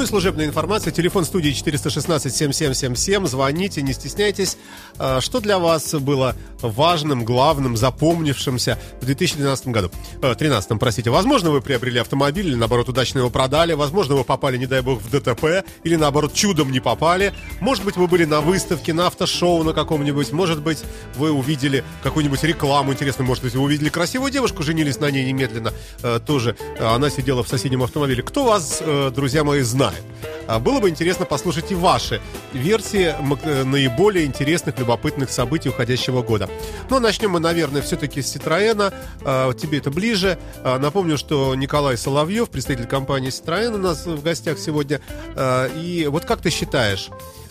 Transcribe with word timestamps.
Ну 0.00 0.04
и 0.04 0.06
служебная 0.06 0.46
информация. 0.46 0.94
Телефон 0.94 1.26
студии 1.26 1.50
416-7777. 1.50 3.26
Звоните, 3.26 3.82
не 3.82 3.92
стесняйтесь. 3.92 4.56
А, 4.98 5.20
Что 5.20 5.40
для 5.40 5.58
вас 5.58 5.92
было 5.92 6.34
важным, 6.62 7.22
главным, 7.22 7.76
запомнившимся 7.76 8.78
в 9.02 9.04
2012 9.04 9.66
году? 9.68 9.90
Э, 10.22 10.28
2013, 10.34 10.78
простите. 10.78 11.10
Возможно, 11.10 11.50
вы 11.50 11.60
приобрели 11.60 11.98
автомобиль 11.98 12.46
или, 12.46 12.54
наоборот, 12.54 12.88
удачно 12.88 13.18
его 13.18 13.28
продали. 13.28 13.74
Возможно, 13.74 14.14
вы 14.14 14.24
попали, 14.24 14.56
не 14.56 14.64
дай 14.64 14.80
бог, 14.80 15.02
в 15.02 15.10
ДТП. 15.10 15.66
Или, 15.84 15.96
наоборот, 15.96 16.32
чудом 16.32 16.72
не 16.72 16.80
попали. 16.80 17.34
Может 17.60 17.84
быть, 17.84 17.98
вы 17.98 18.06
были 18.06 18.24
на 18.24 18.40
выставке, 18.40 18.94
на 18.94 19.06
автошоу 19.06 19.64
на 19.64 19.74
каком-нибудь. 19.74 20.32
Может 20.32 20.62
быть, 20.62 20.78
вы 21.16 21.30
увидели 21.30 21.84
какую-нибудь 22.02 22.42
рекламу 22.42 22.94
интересную. 22.94 23.28
Может 23.28 23.44
быть, 23.44 23.54
вы 23.54 23.60
увидели 23.60 23.90
красивую 23.90 24.32
девушку, 24.32 24.62
женились 24.62 24.98
на 24.98 25.10
ней 25.10 25.26
немедленно. 25.26 25.74
Э, 26.02 26.20
Тоже 26.24 26.56
э, 26.78 26.86
она 26.86 27.10
сидела 27.10 27.44
в 27.44 27.48
соседнем 27.48 27.82
автомобиле. 27.82 28.22
Кто 28.22 28.46
вас, 28.46 28.78
э, 28.80 29.12
друзья 29.14 29.44
мои, 29.44 29.60
знает? 29.60 29.89
А 30.46 30.58
Было 30.58 30.80
бы 30.80 30.88
интересно 30.88 31.26
послушать 31.26 31.70
и 31.70 31.74
ваши 31.76 32.20
версии 32.52 33.14
э, 33.44 33.64
наиболее 33.64 34.24
интересных, 34.26 34.78
любопытных 34.78 35.30
событий 35.30 35.68
уходящего 35.68 36.22
года. 36.22 36.48
Но 36.88 36.98
начнем 36.98 37.30
мы, 37.30 37.40
наверное, 37.40 37.82
все-таки 37.82 38.20
с 38.20 38.34
Citroёn. 38.34 38.92
А, 39.22 39.52
Тебе 39.54 39.78
это 39.78 39.90
ближе. 39.90 40.38
А, 40.64 40.78
Напомню, 40.78 41.16
что 41.18 41.54
Николай 41.54 41.96
Соловьев, 41.96 42.50
представитель 42.50 42.86
компании 42.86 43.30
Citroёn 43.30 43.74
у 43.74 43.78
нас 43.78 44.06
в 44.06 44.22
гостях 44.22 44.58
сегодня. 44.58 45.00
А, 45.36 45.68
И 45.68 46.06
вот 46.08 46.24
как 46.24 46.40
ты 46.40 46.50
считаешь, 46.50 47.10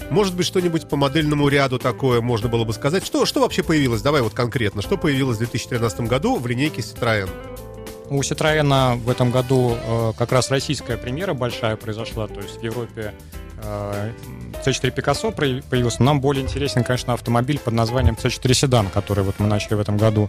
может 0.09 0.35
быть, 0.35 0.45
что-нибудь 0.45 0.90
по 0.90 0.95
модельному 0.98 1.48
ряду 1.48 1.79
такое 1.79 2.20
можно 2.20 2.49
было 2.49 2.65
бы 2.65 2.74
сказать? 2.74 3.05
Что, 3.05 3.26
что 3.26 3.41
вообще 3.41 3.63
появилось? 3.63 4.01
Давай 4.01 4.21
вот 4.21 4.34
конкретно. 4.34 4.81
Что 4.81 4.98
появилось 4.98 5.37
в 5.37 5.40
2013 5.40 6.01
году 6.01 6.35
в 6.37 6.46
линейке 6.48 6.81
Citroёn? 6.81 7.29
У 8.10 8.21
Citroёn 8.21 8.98
в 8.98 9.10
этом 9.10 9.32
году 9.32 9.77
э, 9.82 10.13
как 10.18 10.32
раз 10.32 10.49
российская 10.49 10.98
премьера 10.98 11.34
большая 11.34 11.76
произошла, 11.76 12.27
то 12.27 12.40
есть 12.41 12.57
в 12.60 12.63
Европе 12.63 13.13
э, 13.62 14.12
C4 14.65 14.93
Picasso 14.93 15.34
прояв- 15.34 15.63
появился. 15.70 16.02
Нам 16.02 16.20
более 16.20 16.43
интересен, 16.43 16.84
конечно, 16.84 17.13
автомобиль 17.13 17.60
под 17.60 17.74
названием 17.74 18.15
C4 18.15 18.54
Седан, 18.54 18.87
который 18.90 19.24
вот 19.24 19.35
мы 19.37 19.48
начали 19.48 19.76
в 19.76 19.80
этом 19.80 19.98
году 19.98 20.27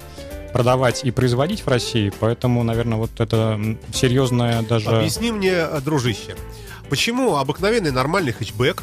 продавать 0.53 1.05
и 1.05 1.11
производить 1.11 1.61
в 1.65 1.69
России, 1.69 2.13
поэтому, 2.21 2.63
наверное, 2.65 2.99
вот 2.99 3.19
это 3.19 3.37
м, 3.55 3.79
серьезная 3.95 4.63
даже... 4.63 4.91
Объясни 4.91 5.33
мне, 5.33 5.53
э, 5.53 5.81
дружище, 5.81 6.37
почему 6.91 7.37
обыкновенный 7.37 7.93
нормальный 7.93 8.33
хэтчбэк, 8.33 8.83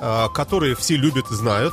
э, 0.00 0.26
который 0.34 0.74
все 0.74 0.96
любят 0.96 1.30
и 1.30 1.34
знают, 1.34 1.72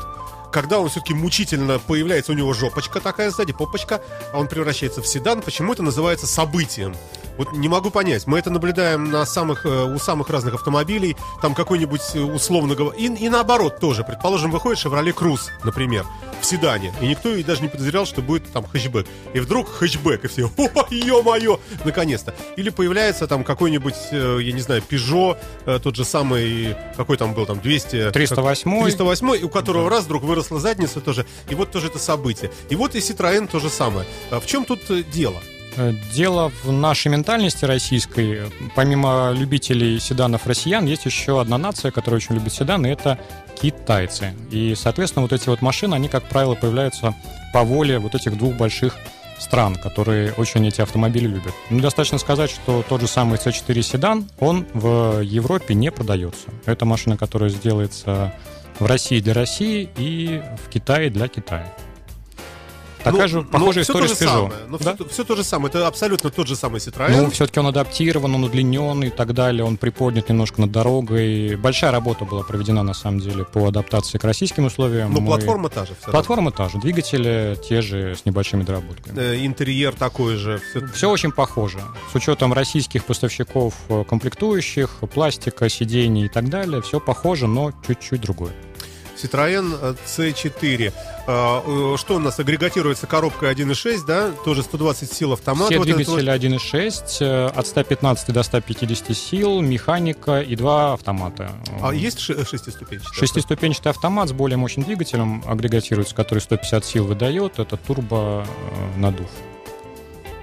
когда 0.56 0.80
он 0.80 0.88
все-таки 0.88 1.14
мучительно 1.14 1.80
появляется, 1.80 2.32
у 2.32 2.36
него 2.36 2.54
жопочка 2.54 3.02
такая 3.02 3.30
сзади, 3.30 3.52
попочка, 3.52 4.02
а 4.32 4.40
он 4.40 4.48
превращается 4.48 5.02
в 5.02 5.06
седан, 5.06 5.42
почему 5.42 5.74
это 5.74 5.84
называется 5.84 6.28
событием? 6.28 6.96
Вот 7.38 7.52
не 7.54 7.68
могу 7.68 7.90
понять. 7.90 8.28
Мы 8.28 8.40
это 8.40 8.50
наблюдаем 8.50 9.10
на 9.12 9.26
самых, 9.26 9.66
э, 9.66 9.84
у 9.84 9.98
самых 10.00 10.30
разных 10.30 10.54
автомобилей, 10.54 11.16
там 11.42 11.54
какой-нибудь, 11.54 12.02
э, 12.14 12.20
условно 12.20 12.76
говоря, 12.76 12.98
и, 12.98 13.08
и 13.08 13.30
наоборот 13.30 13.80
тоже. 13.80 14.04
Предположим, 14.04 14.52
выходит 14.52 14.84
Chevrolet 14.84 15.14
Cruze, 15.14 15.50
например, 15.64 16.06
в 16.42 16.46
седане, 16.46 16.94
и 17.02 17.08
никто 17.08 17.30
и 17.30 17.44
даже 17.44 17.62
не 17.62 17.68
подозревал, 17.68 18.06
что 18.06 18.22
будет 18.22 18.52
там 18.52 18.66
хэтчбэк. 18.66 19.08
И 19.34 19.40
вдруг 19.40 19.70
хэтчбэк, 19.70 20.26
и 20.26 20.28
все, 20.28 20.50
о, 20.58 20.86
ё-моё, 20.90 21.60
наконец-то. 21.84 22.34
Или 22.56 22.70
появляется 22.70 23.28
там 23.28 23.44
какой-нибудь, 23.44 23.96
э, 24.12 24.40
я 24.42 24.52
не 24.52 24.62
знаю, 24.62 24.82
Peugeot, 24.88 25.38
э, 25.66 25.80
тот 25.82 25.96
же 25.96 26.06
самый, 26.06 26.76
какой 26.96 27.18
там 27.18 27.34
был, 27.34 27.46
там, 27.46 27.60
200... 27.60 28.12
308. 28.12 28.84
308, 28.84 29.44
у 29.44 29.50
которого 29.50 29.90
раз 29.90 30.06
вдруг 30.06 30.24
выросла 30.24 30.60
задница 30.60 31.02
тоже, 31.02 31.26
и 31.50 31.56
вот 31.56 31.72
тоже 31.72 31.88
это 31.88 32.00
событие. 32.00 32.52
И 32.70 32.76
вот 32.76 32.96
и 32.96 33.00
Citroёn 33.00 33.48
то 33.48 33.60
же 33.60 33.70
самое. 33.70 34.08
А 34.32 34.40
В 34.40 34.46
чем 34.46 34.66
тут 34.66 34.80
дело? 35.12 35.42
Э, 35.78 35.94
Дело 36.14 36.52
в 36.64 36.72
нашей 36.72 37.10
ментальности 37.10 37.66
российской. 37.66 38.42
Помимо 38.76 39.32
любителей 39.36 40.00
седанов 40.00 40.48
россиян, 40.48 40.86
есть 40.86 41.06
еще 41.06 41.42
одна 41.42 41.58
нация, 41.58 41.92
которая 41.92 42.18
очень 42.20 42.36
любит 42.36 42.54
седаны, 42.54 42.88
это 42.88 43.20
китайцы. 43.62 44.34
И, 44.52 44.76
соответственно, 44.76 45.24
вот 45.24 45.34
эти 45.34 45.50
вот 45.50 45.62
машины, 45.62 45.96
они, 45.96 46.08
как 46.08 46.24
правило, 46.24 46.56
появляются 46.56 47.14
по 47.54 47.64
воле 47.64 48.00
вот 48.00 48.16
этих 48.16 48.38
двух 48.38 48.56
больших 48.56 48.96
стран, 49.38 49.76
которые 49.76 50.32
очень 50.34 50.66
эти 50.66 50.82
автомобили 50.82 51.28
любят. 51.28 51.54
Ну, 51.70 51.82
достаточно 51.82 52.18
сказать, 52.18 52.50
что 52.50 52.84
тот 52.88 53.02
же 53.02 53.08
самый 53.08 53.38
C4 53.38 53.82
седан, 53.82 54.30
он 54.40 54.66
в 54.74 55.22
Европе 55.22 55.74
не 55.74 55.92
продается. 55.92 56.48
Это 56.66 56.86
машина, 56.86 57.18
которая 57.18 57.50
сделается 57.50 58.34
в 58.80 58.86
России 58.86 59.20
для 59.20 59.34
России 59.34 59.90
и 59.98 60.42
в 60.64 60.70
Китае 60.70 61.10
для 61.10 61.28
Китая. 61.28 61.74
Такая 63.06 63.22
Ну, 63.22 63.28
же 63.28 63.38
ну, 63.38 63.44
похожая 63.46 63.84
история 63.84 64.08
то 64.08 64.16
с 64.16 64.22
Peugeot. 64.22 64.26
самое. 64.26 64.52
Ну, 64.68 64.78
Да? 64.80 64.98
все, 65.10 65.24
то 65.24 65.36
же 65.36 65.44
самое. 65.44 65.70
Это 65.70 65.88
абсолютно 65.88 66.30
тот 66.32 66.48
же 66.48 66.56
самый 66.56 66.80
Citroёn. 66.80 67.22
Ну, 67.22 67.30
все-таки 67.30 67.60
он 67.60 67.68
адаптирован, 67.68 68.36
он 68.36 68.44
удлинен 68.44 69.04
и 69.04 69.10
так 69.10 69.34
далее, 69.34 69.64
он 69.64 69.78
приподнят 69.78 70.28
немножко 70.28 70.60
над 70.62 70.72
дорогой. 70.72 71.56
Большая 71.56 71.92
работа 71.92 72.26
была 72.26 72.44
проведена, 72.44 72.84
на 72.84 72.94
самом 72.94 73.20
деле, 73.20 73.46
по 73.46 73.68
адаптации 73.68 74.18
к 74.18 74.24
российским 74.24 74.66
условиям. 74.66 75.14
Но 75.14 75.20
Мы- 75.22 75.28
платформа 75.28 75.70
та 75.70 75.86
же. 75.86 75.92
равно. 76.02 76.12
Платформа 76.12 76.52
та 76.52 76.68
же, 76.70 76.80
двигатели 76.80 77.58
те 77.70 77.82
же, 77.82 78.16
с 78.16 78.26
небольшими 78.26 78.64
доработками. 78.64 79.20
Э, 79.20 79.46
Интерьер 79.46 79.94
такой 79.94 80.36
же. 80.36 80.60
Все... 80.72 80.88
Все 80.88 81.10
очень 81.10 81.32
похоже. 81.32 81.80
С 82.12 82.16
учетом 82.16 82.54
российских 82.54 83.06
поставщиков 83.06 83.76
э, 83.90 84.04
комплектующих, 84.10 84.90
пластика, 85.14 85.70
сидений 85.70 86.26
и 86.26 86.30
так 86.30 86.50
далее, 86.50 86.82
все 86.82 87.00
похоже, 87.00 87.48
но 87.48 87.72
чуть-чуть 87.86 88.22
другое. 88.22 88.52
Citroёn 89.22 89.76
э, 89.82 89.96
C4. 90.06 90.94
А, 91.28 91.64
э, 91.66 91.98
Что 91.98 92.16
у 92.16 92.20
нас? 92.20 92.40
Агрегатируется 92.40 93.08
коробкой 93.08 93.52
1.6, 93.52 94.06
да? 94.06 94.32
Тоже 94.44 94.64
120 94.64 95.12
сил 95.12 95.34
автомат. 95.34 95.70
Все 95.70 95.78
Вот 95.78 95.86
двигатели 95.88 96.32
1.6, 96.32 97.18
э, 97.22 97.48
от 97.48 97.68
115 97.68 98.32
до 98.32 98.44
150 98.44 99.14
сил, 99.16 99.62
механика 99.62 100.42
и 100.42 100.56
два 100.56 100.94
автомата. 100.94 101.52
вот. 101.72 101.90
А 101.90 101.94
есть 101.96 102.20
шестиступенчатый? 102.20 103.14
Шестиступенчатый 103.14 103.92
автомат 103.92 104.30
с 104.30 104.34
более 104.34 104.58
мощным 104.58 104.86
двигателем 104.86 105.44
агрегатируется, 105.48 106.14
который 106.16 106.40
150 106.40 106.86
сил 106.86 107.06
выдает. 107.06 107.60
Это 107.60 107.78
турбо 107.78 108.46
э, 108.96 109.00
надув. 109.00 109.30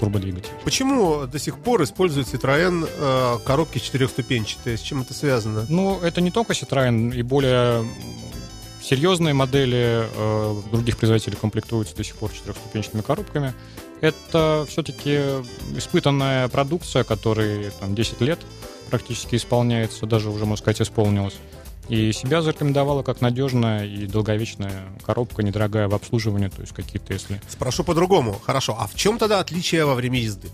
Турбодвигатель. 0.00 0.50
Почему 0.64 1.26
до 1.26 1.38
сих 1.38 1.58
пор 1.58 1.84
используют 1.84 2.26
Citroёn 2.26 2.88
э, 2.90 3.38
коробки 3.46 3.78
четырехступенчатые? 3.78 4.76
С 4.76 4.80
чем 4.80 5.02
это 5.02 5.14
связано? 5.14 5.64
Ну, 5.68 6.00
это 6.00 6.20
не 6.20 6.32
только 6.32 6.54
Citroёn, 6.54 7.14
и 7.14 7.22
более 7.22 7.84
серьезные 8.82 9.34
модели 9.34 10.08
э, 10.14 10.60
других 10.70 10.96
производителей 10.96 11.36
комплектуются 11.36 11.96
до 11.96 12.04
сих 12.04 12.16
пор 12.16 12.32
четырехступенчатыми 12.32 13.02
коробками. 13.02 13.54
Это 14.00 14.66
все-таки 14.68 15.16
испытанная 15.76 16.48
продукция, 16.48 17.04
которой 17.04 17.70
там, 17.80 17.94
10 17.94 18.20
лет 18.20 18.40
практически 18.90 19.36
исполняется, 19.36 20.06
даже 20.06 20.28
уже, 20.28 20.44
можно 20.44 20.56
сказать, 20.56 20.82
исполнилась. 20.82 21.34
И 21.88 22.12
себя 22.12 22.42
зарекомендовала 22.42 23.02
как 23.02 23.20
надежная 23.20 23.84
и 23.86 24.06
долговечная 24.06 24.84
коробка, 25.04 25.42
недорогая 25.42 25.88
в 25.88 25.94
обслуживании, 25.94 26.48
то 26.48 26.60
есть 26.60 26.72
какие-то, 26.72 27.12
если... 27.12 27.40
Спрошу 27.48 27.84
по-другому. 27.84 28.40
Хорошо. 28.44 28.76
А 28.78 28.86
в 28.86 28.94
чем 28.94 29.18
тогда 29.18 29.40
отличие 29.40 29.84
во 29.84 29.94
время 29.94 30.18
езды? 30.20 30.48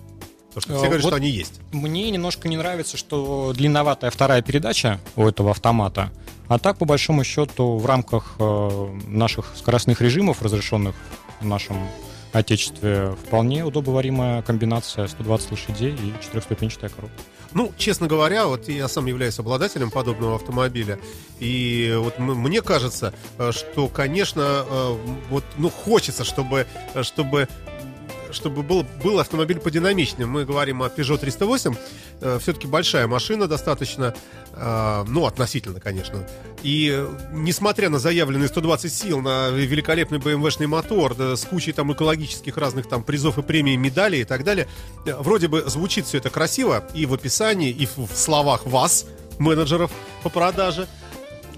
Потому 0.54 0.62
что 0.62 0.72
все 0.72 0.84
Э, 0.84 0.86
говорят, 0.86 1.02
вот- 1.04 1.08
что 1.10 1.16
они 1.16 1.30
есть. 1.30 1.60
Мне 1.72 2.10
немножко 2.10 2.48
не 2.48 2.56
нравится, 2.56 2.96
что 2.96 3.52
длинноватая 3.54 4.10
вторая 4.10 4.40
передача 4.42 5.00
у 5.16 5.26
этого 5.26 5.50
автомата. 5.50 6.10
А 6.48 6.58
так, 6.58 6.78
по 6.78 6.86
большому 6.86 7.24
счету, 7.24 7.76
в 7.76 7.84
рамках 7.84 8.36
э, 8.38 8.88
наших 9.06 9.52
скоростных 9.56 10.00
режимов, 10.00 10.40
разрешенных 10.42 10.94
в 11.40 11.44
нашем 11.44 11.76
отечестве, 12.32 13.14
вполне 13.26 13.64
удобоваримая 13.64 14.42
комбинация 14.42 15.06
120 15.06 15.50
лошадей 15.50 15.92
и 15.92 16.22
четырехступенчатая 16.22 16.90
коробка. 16.90 17.16
Ну, 17.52 17.72
честно 17.76 18.06
говоря, 18.06 18.46
вот 18.46 18.68
я 18.68 18.88
сам 18.88 19.06
являюсь 19.06 19.38
обладателем 19.38 19.90
подобного 19.90 20.36
автомобиля, 20.36 20.98
и 21.38 21.94
вот 21.98 22.18
мне 22.18 22.62
кажется, 22.62 23.14
э, 23.38 23.52
что, 23.52 23.88
конечно, 23.88 24.64
э, 24.68 24.96
вот, 25.30 25.44
ну, 25.56 25.70
хочется, 25.70 26.24
чтобы, 26.24 26.66
чтобы 27.02 27.48
чтобы 28.32 28.62
был, 28.62 28.86
был 29.02 29.20
автомобиль 29.20 29.58
подинамичнее. 29.58 30.26
Мы 30.26 30.44
говорим 30.44 30.82
о 30.82 30.88
Peugeot 30.88 31.18
308. 31.18 31.74
все-таки 32.40 32.66
большая 32.66 33.06
машина 33.06 33.46
достаточно, 33.46 34.14
э, 34.52 35.04
ну, 35.08 35.26
относительно, 35.26 35.80
конечно. 35.80 36.26
И 36.62 36.90
э, 36.92 37.08
несмотря 37.32 37.88
на 37.88 37.98
заявленные 37.98 38.48
120 38.48 38.92
сил, 38.92 39.20
на 39.20 39.50
великолепный 39.50 40.18
BMW-шный 40.18 40.66
мотор, 40.66 41.14
да, 41.14 41.36
с 41.36 41.44
кучей 41.44 41.72
там 41.72 41.92
экологических 41.92 42.56
разных 42.56 42.88
там 42.88 43.02
призов 43.02 43.38
и 43.38 43.42
премий, 43.42 43.76
медалей 43.76 44.22
и 44.22 44.24
так 44.24 44.44
далее, 44.44 44.68
э, 45.06 45.14
вроде 45.18 45.48
бы 45.48 45.62
звучит 45.66 46.06
все 46.06 46.18
это 46.18 46.30
красиво 46.30 46.84
и 46.94 47.06
в 47.06 47.14
описании, 47.14 47.70
и 47.70 47.86
в, 47.86 47.98
в 47.98 48.16
словах 48.16 48.66
вас, 48.66 49.06
менеджеров 49.38 49.90
по 50.22 50.28
продаже. 50.28 50.88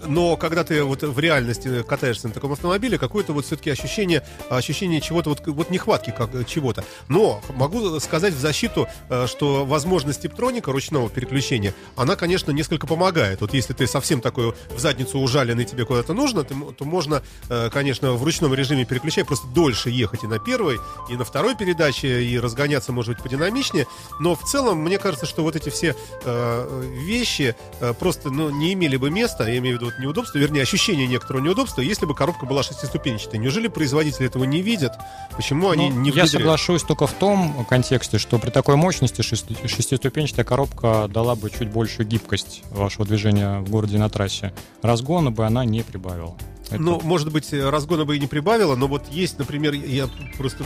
Но 0.07 0.37
когда 0.37 0.65
ты 0.65 0.83
вот 0.83 1.03
в 1.03 1.19
реальности 1.19 1.83
катаешься 1.83 2.29
на 2.29 2.35
таком 2.35 2.53
автомобиле, 2.53 2.99
какое-то 2.99 3.33
вот 3.33 3.45
все-таки 3.47 3.71
ощущение, 3.71 4.25
ощущение 4.49 5.01
чего-то, 5.01 5.31
вот, 5.31 5.47
вот 5.47 5.71
нехватки 5.71 6.13
как, 6.17 6.47
чего-то. 6.47 6.85
Но 7.09 7.41
могу 7.55 7.99
сказать 8.01 8.35
в 8.35 8.39
защиту, 8.39 8.89
э, 9.09 9.27
что 9.27 9.65
возможность 9.65 10.23
типтроника 10.23 10.73
ручного 10.73 11.09
переключения, 11.09 11.75
она, 11.97 12.17
конечно, 12.17 12.51
несколько 12.51 12.87
помогает. 12.87 13.41
Вот 13.41 13.55
если 13.55 13.73
ты 13.73 13.87
совсем 13.87 14.21
такой 14.21 14.55
в 14.71 14.79
задницу 14.79 15.19
ужаленный, 15.19 15.65
тебе 15.65 15.85
куда-то 15.85 16.13
нужно, 16.15 16.45
то, 16.45 16.55
то 16.73 16.85
можно, 16.85 17.23
э, 17.49 17.71
конечно, 17.71 18.13
в 18.13 18.25
ручном 18.25 18.55
режиме 18.55 18.85
переключать, 18.85 19.27
просто 19.27 19.47
дольше 19.49 19.91
ехать 19.91 20.25
и 20.25 20.27
на 20.27 20.39
первой, 20.39 20.79
и 21.09 21.17
на 21.17 21.25
второй 21.25 21.57
передаче, 21.57 22.23
и 22.23 22.39
разгоняться, 22.39 22.93
может 22.93 23.15
быть, 23.15 23.23
подинамичнее. 23.23 23.87
Но 24.19 24.35
в 24.35 24.45
целом, 24.45 24.79
мне 24.79 24.99
кажется, 24.99 25.27
что 25.27 25.43
вот 25.43 25.57
эти 25.57 25.69
все 25.69 25.95
э, 26.25 26.83
вещи 27.05 27.55
просто 27.99 28.31
ну, 28.31 28.51
не 28.51 28.73
имели 28.73 28.97
бы 28.97 29.11
места, 29.11 29.49
я 29.49 29.59
имею 29.59 29.79
в 29.79 29.81
виду 29.81 29.90
вот, 29.91 29.99
неудобства, 29.99 30.39
вернее, 30.39 30.63
ощущение 30.63 31.07
некоторого 31.07 31.43
неудобства, 31.43 31.81
если 31.81 32.07
бы 32.07 32.15
коробка 32.15 32.47
была 32.47 32.63
шестиступенчатой. 32.63 33.39
Неужели 33.39 33.69
производители 33.69 34.27
этого 34.27 34.45
не 34.45 34.63
видят? 34.63 34.93
Почему 35.37 35.71
они 35.71 35.91
ну, 35.91 36.01
не 36.01 36.11
Я 36.11 36.27
соглашусь 36.27 36.83
только 36.83 37.07
в 37.07 37.13
том 37.13 37.65
контексте, 37.69 38.19
что 38.19 38.39
при 38.39 38.51
такой 38.51 38.77
мощности 38.77 39.23
шестиступенчатая 39.23 40.45
коробка 40.45 41.09
дала 41.09 41.35
бы 41.35 41.51
чуть 41.51 41.71
большую 41.71 42.07
гибкость 42.07 42.63
вашего 42.71 43.05
движения 43.05 43.61
в 43.61 43.71
городе 43.71 43.99
на 43.99 44.09
трассе. 44.09 44.53
Разгона 44.83 45.31
бы 45.31 45.47
она 45.47 45.65
не 45.65 45.83
прибавила. 45.83 46.37
Это... 46.71 46.81
Ну, 46.81 47.01
может 47.03 47.33
быть, 47.33 47.53
разгона 47.53 48.05
бы 48.05 48.17
и 48.17 48.21
не 48.21 48.27
прибавило, 48.27 48.77
но 48.77 48.87
вот 48.87 49.09
есть, 49.11 49.39
например, 49.39 49.73
я 49.73 50.09
просто 50.37 50.65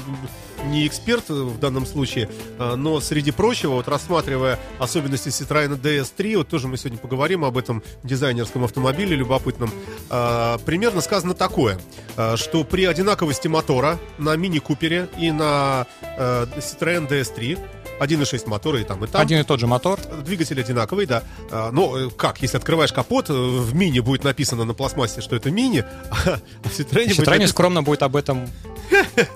не 0.66 0.86
эксперт 0.86 1.28
в 1.28 1.58
данном 1.58 1.86
случае, 1.86 2.28
а, 2.58 2.76
но 2.76 3.00
среди 3.00 3.30
прочего, 3.30 3.72
вот 3.72 3.88
рассматривая 3.88 4.58
особенности 4.78 5.28
Citroёn 5.28 5.80
DS3, 5.80 6.38
вот 6.38 6.48
тоже 6.48 6.68
мы 6.68 6.76
сегодня 6.76 6.98
поговорим 6.98 7.44
об 7.44 7.56
этом 7.56 7.82
дизайнерском 8.02 8.64
автомобиле 8.64 9.16
любопытном, 9.16 9.70
а, 10.10 10.58
примерно 10.58 11.00
сказано 11.00 11.34
такое, 11.34 11.78
а, 12.16 12.36
что 12.36 12.64
при 12.64 12.84
одинаковости 12.84 13.48
мотора 13.48 13.98
на 14.18 14.36
Мини 14.36 14.58
Купере 14.58 15.08
и 15.18 15.30
на 15.30 15.86
Citroёn 16.18 17.08
DS3 17.08 17.58
1.6 18.00 18.48
мотора 18.48 18.80
и 18.80 18.84
там, 18.84 19.04
и 19.04 19.06
там. 19.06 19.20
Один 19.20 19.40
и 19.40 19.44
тот 19.44 19.60
же 19.60 19.66
мотор. 19.66 20.00
Двигатель 20.24 20.60
одинаковый, 20.60 21.06
да. 21.06 21.22
А, 21.50 21.70
но 21.70 21.98
э, 21.98 22.10
как, 22.10 22.42
если 22.42 22.56
открываешь 22.56 22.92
капот, 22.92 23.30
э, 23.30 23.32
в 23.32 23.74
мини 23.74 24.00
будет 24.00 24.24
написано 24.24 24.64
на 24.64 24.74
пластмассе, 24.74 25.20
что 25.20 25.36
это 25.36 25.50
мини, 25.50 25.84
а 26.10 26.38
в 26.68 26.78
Citroёn 26.78 27.08
будет 27.08 27.18
написано... 27.18 27.48
скромно 27.48 27.82
будет 27.82 28.02
об 28.02 28.16
этом 28.16 28.48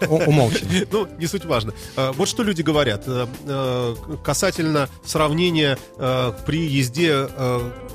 умолчан. 0.08 0.68
Ну, 0.90 1.08
не 1.18 1.26
суть 1.26 1.44
важно. 1.44 1.72
А, 1.96 2.12
вот 2.12 2.28
что 2.28 2.42
люди 2.42 2.62
говорят 2.62 3.04
э, 3.06 3.96
касательно 4.24 4.88
сравнения 5.04 5.78
при 5.96 6.66
езде 6.66 7.28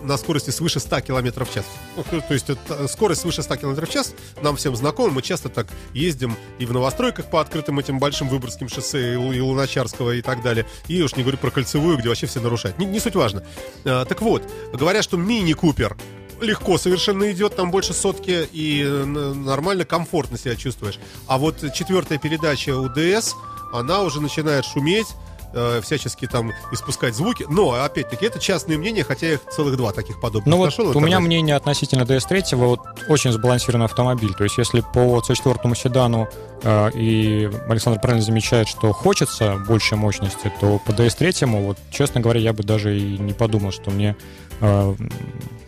на 0.03 0.17
скорости 0.17 0.49
свыше 0.49 0.79
100 0.79 1.01
км 1.01 1.45
в 1.45 1.53
час. 1.53 1.65
Ну, 1.95 2.21
то 2.21 2.33
есть 2.33 2.47
скорость 2.89 3.21
свыше 3.21 3.41
100 3.41 3.55
км 3.57 3.85
в 3.85 3.89
час 3.89 4.13
нам 4.41 4.55
всем 4.55 4.75
знакома. 4.75 5.13
Мы 5.13 5.21
часто 5.21 5.49
так 5.49 5.67
ездим 5.93 6.35
и 6.59 6.65
в 6.65 6.73
новостройках 6.73 7.29
по 7.29 7.41
открытым 7.41 7.79
этим 7.79 7.99
большим 7.99 8.27
Выборгским 8.29 8.69
шоссе 8.69 9.13
и 9.13 9.39
Луначарского 9.39 10.11
и 10.11 10.21
так 10.21 10.41
далее. 10.41 10.52
И 10.87 11.01
уж 11.01 11.15
не 11.15 11.23
говорю 11.23 11.37
про 11.37 11.51
кольцевую, 11.51 11.97
где 11.97 12.09
вообще 12.09 12.27
все 12.27 12.39
нарушают. 12.39 12.77
Не, 12.77 12.85
не 12.85 12.99
суть 12.99 13.15
важно. 13.15 13.43
А, 13.85 14.05
так 14.05 14.21
вот, 14.21 14.43
говорят, 14.73 15.03
что 15.03 15.17
мини-купер 15.17 15.97
легко 16.41 16.77
совершенно 16.77 17.31
идет, 17.31 17.55
там 17.55 17.71
больше 17.71 17.93
сотки, 17.93 18.47
и 18.51 18.83
нормально, 18.83 19.85
комфортно 19.85 20.37
себя 20.37 20.55
чувствуешь. 20.55 20.99
А 21.27 21.37
вот 21.37 21.63
четвертая 21.73 22.17
передача 22.17 22.77
УДС, 22.77 23.33
она 23.71 24.01
уже 24.01 24.21
начинает 24.21 24.65
шуметь, 24.65 25.07
э, 25.53 25.81
всячески 25.81 26.27
там 26.27 26.51
испускать 26.71 27.15
звуки. 27.15 27.45
Но, 27.49 27.71
опять-таки, 27.71 28.25
это 28.25 28.39
частное 28.39 28.77
мнение, 28.77 29.03
хотя 29.03 29.33
их 29.33 29.41
целых 29.49 29.77
два 29.77 29.91
таких 29.91 30.19
подобных 30.19 30.47
ну, 30.47 30.63
нашел. 30.63 30.85
Вот 30.87 30.95
у 30.95 30.99
меня 30.99 31.19
мнение 31.19 31.55
относительно 31.55 32.03
DS3, 32.03 32.55
вот 32.55 32.81
очень 33.07 33.31
сбалансированный 33.31 33.85
автомобиль. 33.85 34.33
То 34.33 34.43
есть, 34.43 34.57
если 34.57 34.81
по 34.81 35.19
C4 35.19 35.75
седану 35.75 36.27
э, 36.63 36.91
и 36.93 37.49
Александр 37.67 37.99
правильно 37.99 38.23
замечает, 38.23 38.67
что 38.67 38.91
хочется 38.93 39.57
больше 39.67 39.95
мощности, 39.95 40.51
то 40.59 40.79
по 40.79 40.91
DS3, 40.91 41.45
вот, 41.63 41.77
честно 41.91 42.21
говоря, 42.21 42.39
я 42.39 42.53
бы 42.53 42.63
даже 42.63 42.97
и 42.97 43.17
не 43.17 43.33
подумал, 43.33 43.71
что 43.71 43.91
мне 43.91 44.15
э, 44.59 44.95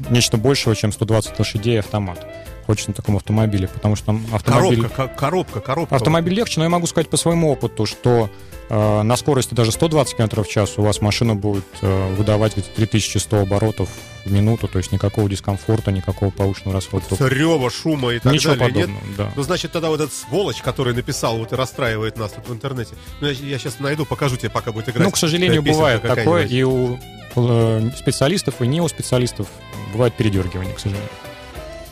нечто 0.09 0.37
большего, 0.37 0.75
чем 0.75 0.91
120 0.91 1.39
лошадей 1.39 1.79
автомат 1.79 2.25
хочется 2.65 2.91
на 2.91 2.95
таком 2.95 3.15
автомобиле, 3.15 3.67
потому 3.67 3.95
что 3.95 4.17
автомобиль... 4.33 4.87
Коробка, 4.87 5.07
коробка, 5.07 5.59
коробка. 5.59 5.95
Автомобиль 5.95 6.33
легче, 6.33 6.59
но 6.59 6.63
я 6.63 6.69
могу 6.69 6.87
сказать 6.87 7.09
по 7.09 7.17
своему 7.17 7.51
опыту, 7.51 7.85
что 7.85 8.29
на 8.69 9.15
скорости 9.15 9.53
даже 9.53 9.71
120 9.71 10.17
км 10.17 10.43
в 10.43 10.47
час 10.47 10.77
у 10.77 10.81
вас 10.81 11.01
машина 11.01 11.35
будет 11.35 11.65
э, 11.81 12.15
выдавать 12.15 12.53
где-то 12.53 12.69
3100 12.75 13.41
оборотов 13.41 13.89
в 14.25 14.31
минуту, 14.31 14.67
то 14.67 14.79
есть 14.79 14.91
никакого 14.91 15.29
дискомфорта, 15.29 15.91
никакого 15.91 16.31
повышенного 16.31 16.73
расхода. 16.73 17.05
Рева, 17.19 17.69
шума 17.69 18.13
и 18.13 18.19
так 18.19 18.33
Ничего 18.33 18.55
далее. 18.55 18.73
подобного, 18.73 19.05
нет? 19.05 19.17
да. 19.17 19.31
Ну, 19.35 19.43
значит, 19.43 19.71
тогда 19.71 19.89
вот 19.89 20.01
этот 20.01 20.13
сволочь, 20.13 20.61
который 20.61 20.95
написал, 20.95 21.37
вот 21.37 21.53
и 21.53 21.55
расстраивает 21.55 22.17
нас 22.17 22.31
тут 22.31 22.47
в 22.47 22.53
интернете. 22.53 22.95
Ну, 23.21 23.27
я, 23.27 23.33
я 23.33 23.59
сейчас 23.59 23.79
найду, 23.79 24.05
покажу 24.05 24.35
тебе, 24.35 24.49
пока 24.49 24.71
будет 24.71 24.89
играть. 24.89 25.03
Ну, 25.03 25.11
к 25.11 25.17
сожалению, 25.17 25.61
бывает 25.61 26.01
такое, 26.01 26.45
и 26.45 26.63
у 26.63 26.97
э, 27.35 27.89
специалистов, 27.95 28.61
и 28.61 28.67
не 28.67 28.81
у 28.81 28.87
специалистов 28.87 29.47
бывает 29.93 30.15
передергивание, 30.15 30.73
к 30.73 30.79
сожалению. 30.79 31.09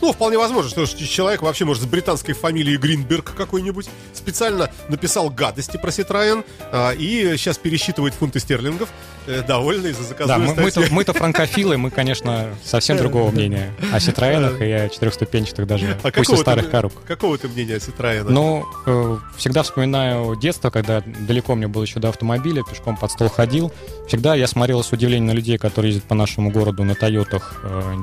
Ну, 0.03 0.11
вполне 0.11 0.37
возможно, 0.37 0.69
что 0.69 0.85
человек 0.85 1.41
вообще, 1.43 1.63
может, 1.63 1.83
с 1.83 1.85
британской 1.85 2.33
фамилией 2.33 2.75
Гринберг 2.75 3.33
какой-нибудь 3.35 3.87
специально 4.13 4.69
написал 4.89 5.29
гадости 5.29 5.77
про 5.77 5.91
Citroёn 5.91 6.43
а, 6.73 6.91
и 6.91 7.37
сейчас 7.37 7.57
пересчитывает 7.57 8.13
фунты 8.13 8.41
стерлингов, 8.41 8.89
э, 9.27 9.43
довольный 9.47 9.93
за 9.93 10.03
заказную 10.03 10.55
да, 10.55 10.61
мы-то, 10.61 10.83
мы-то 10.91 11.13
франкофилы, 11.13 11.77
мы, 11.77 11.89
конечно, 11.89 12.49
совсем 12.65 12.97
другого 12.97 13.31
мнения 13.31 13.73
о 13.93 13.99
Citroёнах 13.99 14.59
и 14.59 14.69
о 14.71 14.89
четырехступенчатых 14.89 15.65
даже, 15.65 15.97
а 16.03 16.11
пусть 16.11 16.33
и 16.33 16.35
старых 16.35 16.69
коробках. 16.69 17.05
Какого 17.05 17.37
ты 17.37 17.47
мнения 17.47 17.75
о 17.75 17.77
Citroёn? 17.77 18.29
Ну, 18.29 18.65
э, 18.85 19.17
всегда 19.37 19.63
вспоминаю 19.63 20.35
детство, 20.35 20.69
когда 20.69 21.01
далеко 21.05 21.55
мне 21.55 21.69
было 21.69 21.83
еще 21.83 22.01
до 22.01 22.09
автомобиля, 22.09 22.61
пешком 22.69 22.97
под 22.97 23.09
стол 23.09 23.29
ходил. 23.29 23.71
Всегда 24.09 24.35
я 24.35 24.47
смотрел 24.47 24.83
с 24.83 24.91
удивлением 24.91 25.27
на 25.27 25.31
людей, 25.31 25.57
которые 25.57 25.93
ездят 25.93 26.09
по 26.09 26.13
нашему 26.13 26.51
городу 26.51 26.83
на 26.83 26.93
Тойотах, 26.93 27.61
э, 27.63 27.95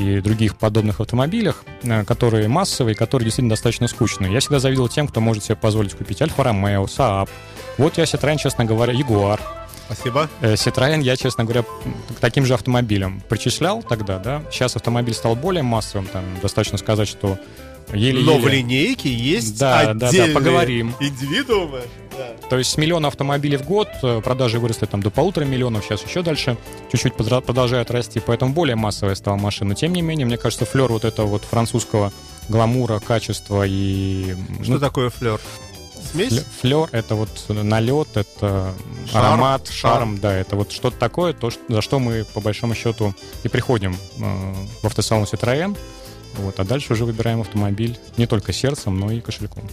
и 0.00 0.20
других 0.20 0.56
подобных 0.56 1.00
автомобилях, 1.00 1.64
э, 1.82 2.04
которые 2.04 2.48
массовые, 2.48 2.94
которые 2.94 3.24
действительно 3.26 3.50
достаточно 3.50 3.88
скучные. 3.88 4.32
Я 4.32 4.40
всегда 4.40 4.58
завидовал 4.58 4.88
тем, 4.88 5.08
кто 5.08 5.20
может 5.20 5.44
себе 5.44 5.56
позволить 5.56 5.94
купить 5.94 6.22
Альфа 6.22 6.44
Ромео, 6.44 6.84
Saab. 6.84 7.28
Вот 7.78 7.98
я 7.98 8.04
Citroёn, 8.04 8.38
честно 8.38 8.64
говоря, 8.64 8.92
Ягуар. 8.92 9.40
Спасибо. 9.86 10.28
Э, 10.40 10.54
Citroёn 10.54 11.02
я, 11.02 11.16
честно 11.16 11.44
говоря, 11.44 11.62
к 11.62 12.20
таким 12.20 12.44
же 12.44 12.54
автомобилям 12.54 13.22
причислял 13.28 13.82
тогда, 13.82 14.18
да. 14.18 14.42
Сейчас 14.50 14.76
автомобиль 14.76 15.14
стал 15.14 15.34
более 15.34 15.62
массовым, 15.62 16.06
там 16.06 16.24
достаточно 16.40 16.78
сказать, 16.78 17.08
что 17.08 17.38
еле-еле... 17.92 18.24
Но 18.24 18.38
в 18.38 18.48
линейке 18.48 19.12
есть 19.12 19.58
да, 19.58 19.94
да, 19.94 20.10
да, 20.10 20.26
поговорим. 20.34 20.94
индивидуумы. 21.00 21.82
То 22.48 22.58
есть 22.58 22.70
с 22.70 22.76
миллиона 22.76 23.08
автомобилей 23.08 23.56
в 23.56 23.64
год 23.64 23.88
э, 24.02 24.20
продажи 24.22 24.58
выросли 24.58 24.86
там 24.86 25.02
до 25.02 25.10
полутора 25.10 25.44
миллионов, 25.44 25.84
сейчас 25.84 26.04
еще 26.04 26.22
дальше 26.22 26.56
чуть-чуть 26.92 27.14
продолжают 27.14 27.90
расти, 27.90 28.20
поэтому 28.20 28.52
более 28.52 28.76
массовая 28.76 29.14
стала 29.14 29.36
машина. 29.36 29.70
Но 29.70 29.74
тем 29.74 29.92
не 29.92 30.02
менее, 30.02 30.26
мне 30.26 30.36
кажется, 30.36 30.66
флер 30.66 30.88
вот 30.88 31.04
этого 31.04 31.26
вот 31.26 31.44
французского 31.44 32.12
гламура, 32.48 32.98
качества 32.98 33.64
и... 33.66 34.36
Что 34.62 34.72
ну, 34.72 34.78
такое 34.78 35.10
флер? 35.10 35.40
Смесь? 36.10 36.44
Флер— 36.60 36.88
это 36.92 37.14
вот 37.14 37.30
налет, 37.48 38.08
это 38.16 38.74
шарм, 39.12 39.26
аромат, 39.26 39.68
шарм, 39.68 39.94
шарм, 39.94 40.18
да, 40.18 40.34
это 40.34 40.56
вот 40.56 40.72
что-то 40.72 40.98
такое, 40.98 41.32
то, 41.32 41.50
за 41.68 41.82
что 41.82 41.98
мы, 41.98 42.24
по 42.24 42.40
большому 42.40 42.74
счету, 42.74 43.14
и 43.44 43.48
приходим 43.48 43.96
э, 44.18 44.54
в 44.82 44.86
автосалон 44.86 45.24
Citroёn, 45.24 45.76
вот, 46.34 46.58
а 46.60 46.64
дальше 46.64 46.92
уже 46.92 47.04
выбираем 47.04 47.40
автомобиль 47.40 47.98
не 48.16 48.26
только 48.26 48.52
сердцем, 48.52 48.98
но 48.98 49.10
и 49.10 49.20
кошельком 49.20 49.68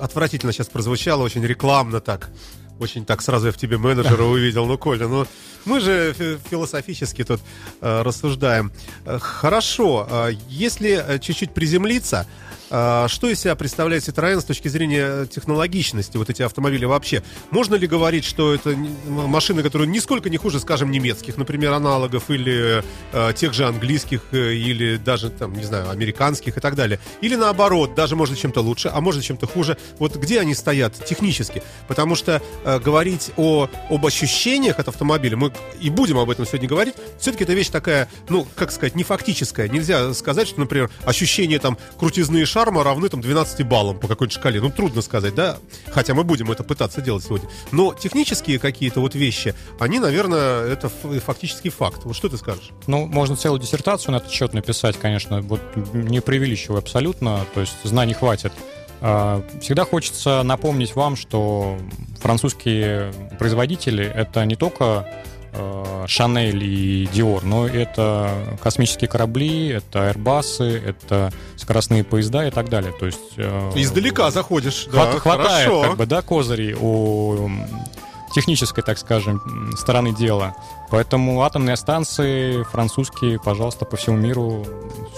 отвратительно 0.00 0.52
сейчас 0.52 0.68
прозвучало, 0.68 1.22
очень 1.22 1.44
рекламно 1.44 2.00
так. 2.00 2.30
Очень 2.78 3.04
так 3.04 3.22
сразу 3.22 3.46
я 3.46 3.52
в 3.52 3.56
тебе 3.56 3.76
менеджера 3.76 4.22
увидел. 4.22 4.66
Ну, 4.66 4.78
Коля, 4.78 5.08
ну 5.08 5.26
мы 5.64 5.80
же 5.80 6.14
философически 6.48 7.24
тут 7.24 7.40
э, 7.80 8.02
рассуждаем. 8.02 8.72
Э, 9.04 9.18
хорошо, 9.20 10.06
э, 10.08 10.32
если 10.48 10.90
э, 10.90 11.18
чуть-чуть 11.18 11.52
приземлиться, 11.52 12.26
что 12.68 13.28
из 13.28 13.40
себя 13.40 13.54
представляет 13.56 14.06
Citroёn 14.06 14.40
с 14.40 14.44
точки 14.44 14.68
зрения 14.68 15.26
технологичности, 15.26 16.16
вот 16.16 16.28
эти 16.30 16.42
автомобили 16.42 16.84
вообще? 16.84 17.22
Можно 17.50 17.76
ли 17.76 17.86
говорить, 17.86 18.24
что 18.24 18.54
это 18.54 18.76
машины, 19.08 19.62
которые 19.62 19.88
нисколько 19.88 20.28
не 20.28 20.36
хуже, 20.36 20.60
скажем, 20.60 20.90
немецких, 20.90 21.36
например, 21.36 21.72
аналогов, 21.72 22.30
или 22.30 22.82
э, 23.12 23.32
тех 23.34 23.54
же 23.54 23.66
английских, 23.66 24.22
э, 24.32 24.54
или 24.54 24.96
даже, 24.96 25.30
там, 25.30 25.54
не 25.54 25.64
знаю, 25.64 25.90
американских 25.90 26.58
и 26.58 26.60
так 26.60 26.74
далее? 26.74 27.00
Или 27.22 27.36
наоборот, 27.36 27.94
даже 27.94 28.16
можно 28.16 28.36
чем-то 28.36 28.60
лучше, 28.60 28.90
а 28.92 29.00
можно 29.00 29.22
чем-то 29.22 29.46
хуже. 29.46 29.78
Вот 29.98 30.16
где 30.16 30.40
они 30.40 30.54
стоят 30.54 30.94
технически? 31.06 31.62
Потому 31.86 32.16
что 32.16 32.42
э, 32.64 32.78
говорить 32.80 33.30
о, 33.36 33.68
об 33.88 34.04
ощущениях 34.04 34.78
от 34.78 34.88
автомобиля, 34.88 35.36
мы 35.36 35.52
и 35.80 35.88
будем 35.88 36.18
об 36.18 36.28
этом 36.28 36.46
сегодня 36.46 36.68
говорить, 36.68 36.94
все-таки 37.18 37.44
это 37.44 37.54
вещь 37.54 37.68
такая, 37.68 38.08
ну, 38.28 38.46
как 38.54 38.72
сказать, 38.72 38.94
не 38.94 39.04
фактическая. 39.04 39.68
Нельзя 39.68 40.12
сказать, 40.12 40.48
что, 40.48 40.60
например, 40.60 40.90
ощущение 41.06 41.58
там 41.58 41.78
крутизны 41.98 42.44
шаг 42.44 42.57
шарма 42.58 42.82
равны 42.82 43.08
там 43.08 43.20
12 43.20 43.64
баллам 43.64 44.00
по 44.00 44.08
какой-то 44.08 44.34
шкале. 44.34 44.60
Ну, 44.60 44.68
трудно 44.70 45.00
сказать, 45.00 45.32
да? 45.32 45.58
Хотя 45.92 46.14
мы 46.14 46.24
будем 46.24 46.50
это 46.50 46.64
пытаться 46.64 47.00
делать 47.00 47.22
сегодня. 47.22 47.48
Но 47.70 47.94
технические 47.94 48.58
какие-то 48.58 48.98
вот 48.98 49.14
вещи, 49.14 49.54
они, 49.78 50.00
наверное, 50.00 50.66
это 50.66 50.88
фактически 50.88 51.68
факт. 51.68 52.00
Вот 52.02 52.16
что 52.16 52.28
ты 52.28 52.36
скажешь? 52.36 52.70
Ну, 52.88 53.06
можно 53.06 53.36
целую 53.36 53.60
диссертацию 53.60 54.10
на 54.10 54.16
этот 54.16 54.32
счет 54.32 54.54
написать, 54.54 54.98
конечно, 54.98 55.40
вот 55.40 55.60
не 55.92 56.20
преувеличивая 56.20 56.80
абсолютно, 56.80 57.46
то 57.54 57.60
есть 57.60 57.76
знаний 57.84 58.14
хватит. 58.14 58.52
А, 59.00 59.44
всегда 59.60 59.84
хочется 59.84 60.42
напомнить 60.42 60.96
вам, 60.96 61.14
что 61.14 61.78
французские 62.20 63.12
производители— 63.38 64.04
это 64.14 64.44
не 64.44 64.56
только 64.56 65.06
Шанель 66.06 66.62
и 66.62 67.08
Диор, 67.12 67.44
но 67.44 67.66
это 67.66 68.58
космические 68.62 69.08
корабли, 69.08 69.68
это 69.68 70.10
Airbus, 70.10 70.62
это 70.64 71.32
скоростные 71.56 72.04
поезда 72.04 72.46
и 72.46 72.50
так 72.50 72.68
далее. 72.68 72.92
То 72.98 73.06
есть 73.06 73.18
э, 73.36 73.72
издалека 73.76 74.30
заходишь, 74.30 74.88
хват, 74.90 75.12
да, 75.12 75.18
хватает 75.18 75.68
хорошо. 75.68 75.82
как 75.82 75.96
бы 75.96 76.06
да 76.06 76.22
козырей 76.22 76.74
у 76.74 77.50
технической, 78.34 78.84
так 78.84 78.98
скажем, 78.98 79.40
стороны 79.76 80.14
дела. 80.14 80.54
Поэтому 80.90 81.42
атомные 81.42 81.76
станции 81.76 82.62
французские, 82.64 83.38
пожалуйста, 83.38 83.84
по 83.84 83.96
всему 83.96 84.16
миру 84.16 84.64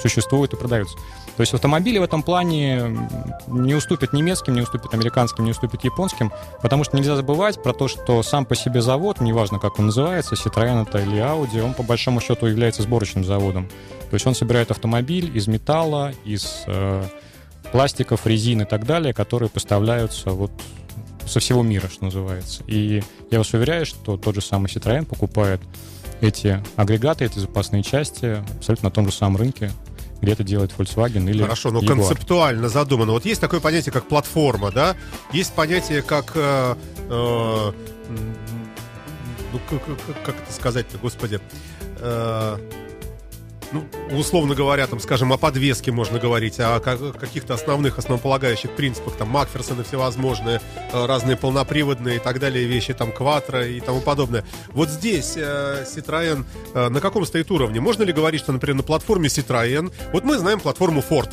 существуют 0.00 0.52
и 0.52 0.56
продаются. 0.56 0.96
То 1.36 1.42
есть 1.42 1.54
автомобили 1.54 1.98
в 1.98 2.02
этом 2.02 2.22
плане 2.22 3.08
не 3.46 3.74
уступят 3.74 4.12
немецким, 4.12 4.54
не 4.54 4.60
уступят 4.60 4.92
американским, 4.92 5.44
не 5.44 5.52
уступят 5.52 5.82
японским, 5.84 6.32
потому 6.60 6.84
что 6.84 6.96
нельзя 6.96 7.16
забывать 7.16 7.62
про 7.62 7.72
то, 7.72 7.88
что 7.88 8.22
сам 8.22 8.44
по 8.44 8.54
себе 8.54 8.82
завод, 8.82 9.20
неважно 9.20 9.58
как 9.58 9.78
он 9.78 9.86
называется, 9.86 10.34
Citroёn 10.34 10.82
это 10.82 10.98
или 10.98 11.16
Audi, 11.16 11.62
он 11.62 11.72
по 11.72 11.82
большому 11.82 12.20
счету 12.20 12.46
является 12.46 12.82
сборочным 12.82 13.24
заводом. 13.24 13.68
То 14.10 14.14
есть 14.14 14.26
он 14.26 14.34
собирает 14.34 14.70
автомобиль 14.70 15.34
из 15.34 15.46
металла, 15.46 16.12
из 16.24 16.64
э, 16.66 17.04
пластиков, 17.72 18.26
резин 18.26 18.62
и 18.62 18.64
так 18.64 18.84
далее, 18.84 19.14
которые 19.14 19.48
поставляются 19.48 20.30
вот 20.30 20.50
со 21.26 21.40
всего 21.40 21.62
мира, 21.62 21.88
что 21.88 22.04
называется. 22.04 22.62
И 22.66 23.02
я 23.30 23.38
вас 23.38 23.52
уверяю, 23.52 23.86
что 23.86 24.16
тот 24.16 24.34
же 24.34 24.40
самый 24.40 24.66
Citroёn 24.66 25.04
покупает 25.04 25.60
эти 26.20 26.62
агрегаты, 26.76 27.24
эти 27.24 27.38
запасные 27.38 27.82
части 27.82 28.44
абсолютно 28.56 28.88
на 28.88 28.94
том 28.94 29.06
же 29.06 29.12
самом 29.12 29.36
рынке, 29.36 29.70
где 30.20 30.32
это 30.32 30.44
делает 30.44 30.72
Volkswagen 30.76 31.28
или 31.28 31.42
Хорошо, 31.42 31.70
но 31.70 31.80
Jaguar. 31.80 31.86
концептуально 31.86 32.68
задумано. 32.68 33.12
Вот 33.12 33.24
есть 33.24 33.40
такое 33.40 33.60
понятие, 33.60 33.92
как 33.92 34.06
платформа, 34.06 34.70
да? 34.70 34.96
Есть 35.32 35.52
понятие, 35.54 36.02
как... 36.02 36.32
Э, 36.34 36.74
э, 37.08 37.72
ну, 39.52 39.60
как, 39.68 40.24
как 40.24 40.36
это 40.42 40.52
сказать-то, 40.52 40.98
господи? 40.98 41.40
Э, 41.98 42.58
ну, 43.72 43.84
условно 44.16 44.54
говоря, 44.54 44.86
там, 44.86 45.00
скажем, 45.00 45.32
о 45.32 45.36
подвеске 45.36 45.92
можно 45.92 46.18
говорить, 46.18 46.58
о 46.58 46.80
каких-то 46.80 47.54
основных, 47.54 47.98
основополагающих 47.98 48.70
принципах, 48.72 49.16
там, 49.16 49.28
Макферсоны 49.28 49.84
всевозможные, 49.84 50.60
э, 50.92 51.06
разные 51.06 51.36
полноприводные 51.36 52.16
и 52.16 52.18
так 52.18 52.38
далее 52.38 52.66
вещи, 52.66 52.94
там, 52.94 53.12
Кватро 53.12 53.64
и 53.64 53.80
тому 53.80 54.00
подобное. 54.00 54.44
Вот 54.72 54.88
здесь 54.88 55.34
э, 55.36 55.84
Citroёn 55.84 56.44
э, 56.74 56.88
на 56.88 57.00
каком 57.00 57.24
стоит 57.24 57.50
уровне? 57.50 57.80
Можно 57.80 58.02
ли 58.04 58.12
говорить, 58.12 58.40
что, 58.40 58.52
например, 58.52 58.76
на 58.76 58.82
платформе 58.82 59.28
Citroёn, 59.28 59.92
вот 60.12 60.24
мы 60.24 60.38
знаем 60.38 60.60
платформу 60.60 61.02
Ford, 61.08 61.30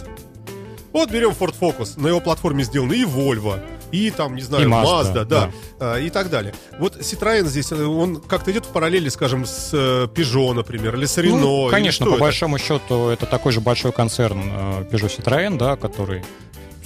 вот 0.94 1.12
берем 1.12 1.29
Ford 1.29 1.56
Focus, 1.60 2.00
на 2.00 2.08
его 2.08 2.20
платформе 2.20 2.63
сделаны 2.63 2.94
и 2.94 3.03
Volvo, 3.03 3.60
и 3.91 4.12
там, 4.12 4.36
не 4.36 4.41
знаю, 4.41 4.67
и 4.67 4.72
Mazda, 4.72 5.13
Mazda 5.13 5.25
да, 5.25 5.51
да. 5.79 6.00
и 6.00 6.10
так 6.10 6.29
далее. 6.29 6.53
Вот 6.79 6.98
Citroёn 6.98 7.48
здесь, 7.48 7.72
э, 7.72 7.84
он 7.84 8.17
как-то 8.17 8.51
идет 8.51 8.65
в 8.65 8.70
параллели, 8.70 9.10
скажем, 9.10 9.46
с 9.46 9.72
э, 9.74 10.08
Peugeot, 10.13 10.53
например, 10.53 10.96
или 10.96 11.06
с 11.06 11.17
Renault. 11.17 11.39
Ну, 11.39 11.70
конечно, 11.70 12.06
по 12.06 12.12
это? 12.12 12.20
большому 12.20 12.58
счету, 12.58 13.08
это 13.08 13.25
такой 13.25 13.51
же 13.51 13.62
большой 13.62 13.91
концерн 13.91 14.41
э, 14.44 14.86
Peugeot 14.91 15.17
Citroën, 15.17 15.58
да, 15.58 15.75
который 15.75 16.24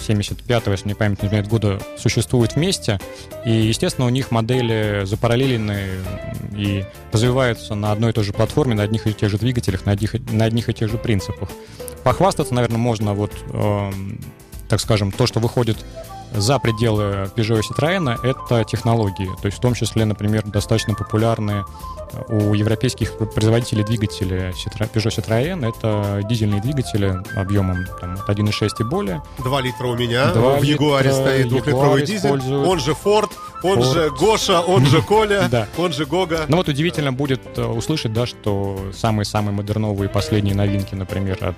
75-го, 0.01 0.71
если 0.71 0.87
не 0.87 0.93
память 0.93 1.21
не 1.21 1.27
изменяет 1.27 1.47
года, 1.47 1.79
существуют 1.97 2.55
вместе. 2.55 2.99
И, 3.45 3.51
естественно, 3.51 4.07
у 4.07 4.09
них 4.09 4.31
модели 4.31 5.03
запараллелены 5.05 5.89
и 6.55 6.85
развиваются 7.11 7.75
на 7.75 7.91
одной 7.91 8.11
и 8.11 8.13
той 8.13 8.23
же 8.23 8.33
платформе, 8.33 8.75
на 8.75 8.83
одних 8.83 9.07
и 9.07 9.13
тех 9.13 9.29
же 9.29 9.37
двигателях, 9.37 9.85
на 9.85 9.93
одних, 9.93 10.15
на 10.31 10.45
одних 10.45 10.69
и 10.69 10.73
тех 10.73 10.89
же 10.89 10.97
принципах. 10.97 11.49
Похвастаться, 12.03 12.53
наверное, 12.53 12.77
можно 12.77 13.13
вот, 13.13 13.31
э, 13.53 13.91
так 14.67 14.79
скажем, 14.79 15.11
то, 15.11 15.27
что 15.27 15.39
выходит 15.39 15.77
за 16.33 16.59
пределы 16.59 17.29
Peugeot 17.35 17.59
и 17.59 17.61
Citroёn 17.61 18.17
это 18.23 18.63
технологии. 18.63 19.29
То 19.41 19.47
есть 19.47 19.57
в 19.57 19.61
том 19.61 19.73
числе, 19.73 20.05
например, 20.05 20.43
достаточно 20.45 20.93
популярные 20.93 21.65
у 22.27 22.53
европейских 22.53 23.17
производителей 23.17 23.83
двигателей 23.83 24.49
Peugeot 24.49 25.09
Citroën 25.09 25.67
это 25.67 26.21
дизельные 26.27 26.61
двигатели 26.61 27.21
объемом 27.35 27.85
там, 27.99 28.13
от 28.13 28.29
1,6 28.29 28.69
и 28.79 28.83
более. 28.83 29.21
2 29.39 29.61
литра 29.61 29.87
у 29.87 29.95
меня. 29.95 30.33
2 30.33 30.59
в 30.59 30.63
Ягуаре 30.63 31.11
стоит 31.13 31.49
двухлитровый 31.49 32.05
дизель. 32.05 32.31
Он 32.31 32.79
же 32.79 32.91
Ford, 32.91 33.31
он 33.63 33.79
Ford. 33.79 33.93
же 33.93 34.11
Гоша, 34.11 34.61
он 34.61 34.85
же 34.85 35.01
Коля, 35.01 35.47
да. 35.51 35.67
он 35.77 35.93
же 35.93 36.05
Гога. 36.05 36.45
Ну 36.47 36.57
вот 36.57 36.67
удивительно 36.67 37.13
будет 37.13 37.57
э, 37.57 37.63
услышать, 37.63 38.13
да, 38.13 38.25
что 38.25 38.91
самые-самые 38.93 39.53
модерновые 39.53 40.09
последние 40.09 40.55
новинки, 40.55 40.95
например, 40.95 41.37
от 41.41 41.55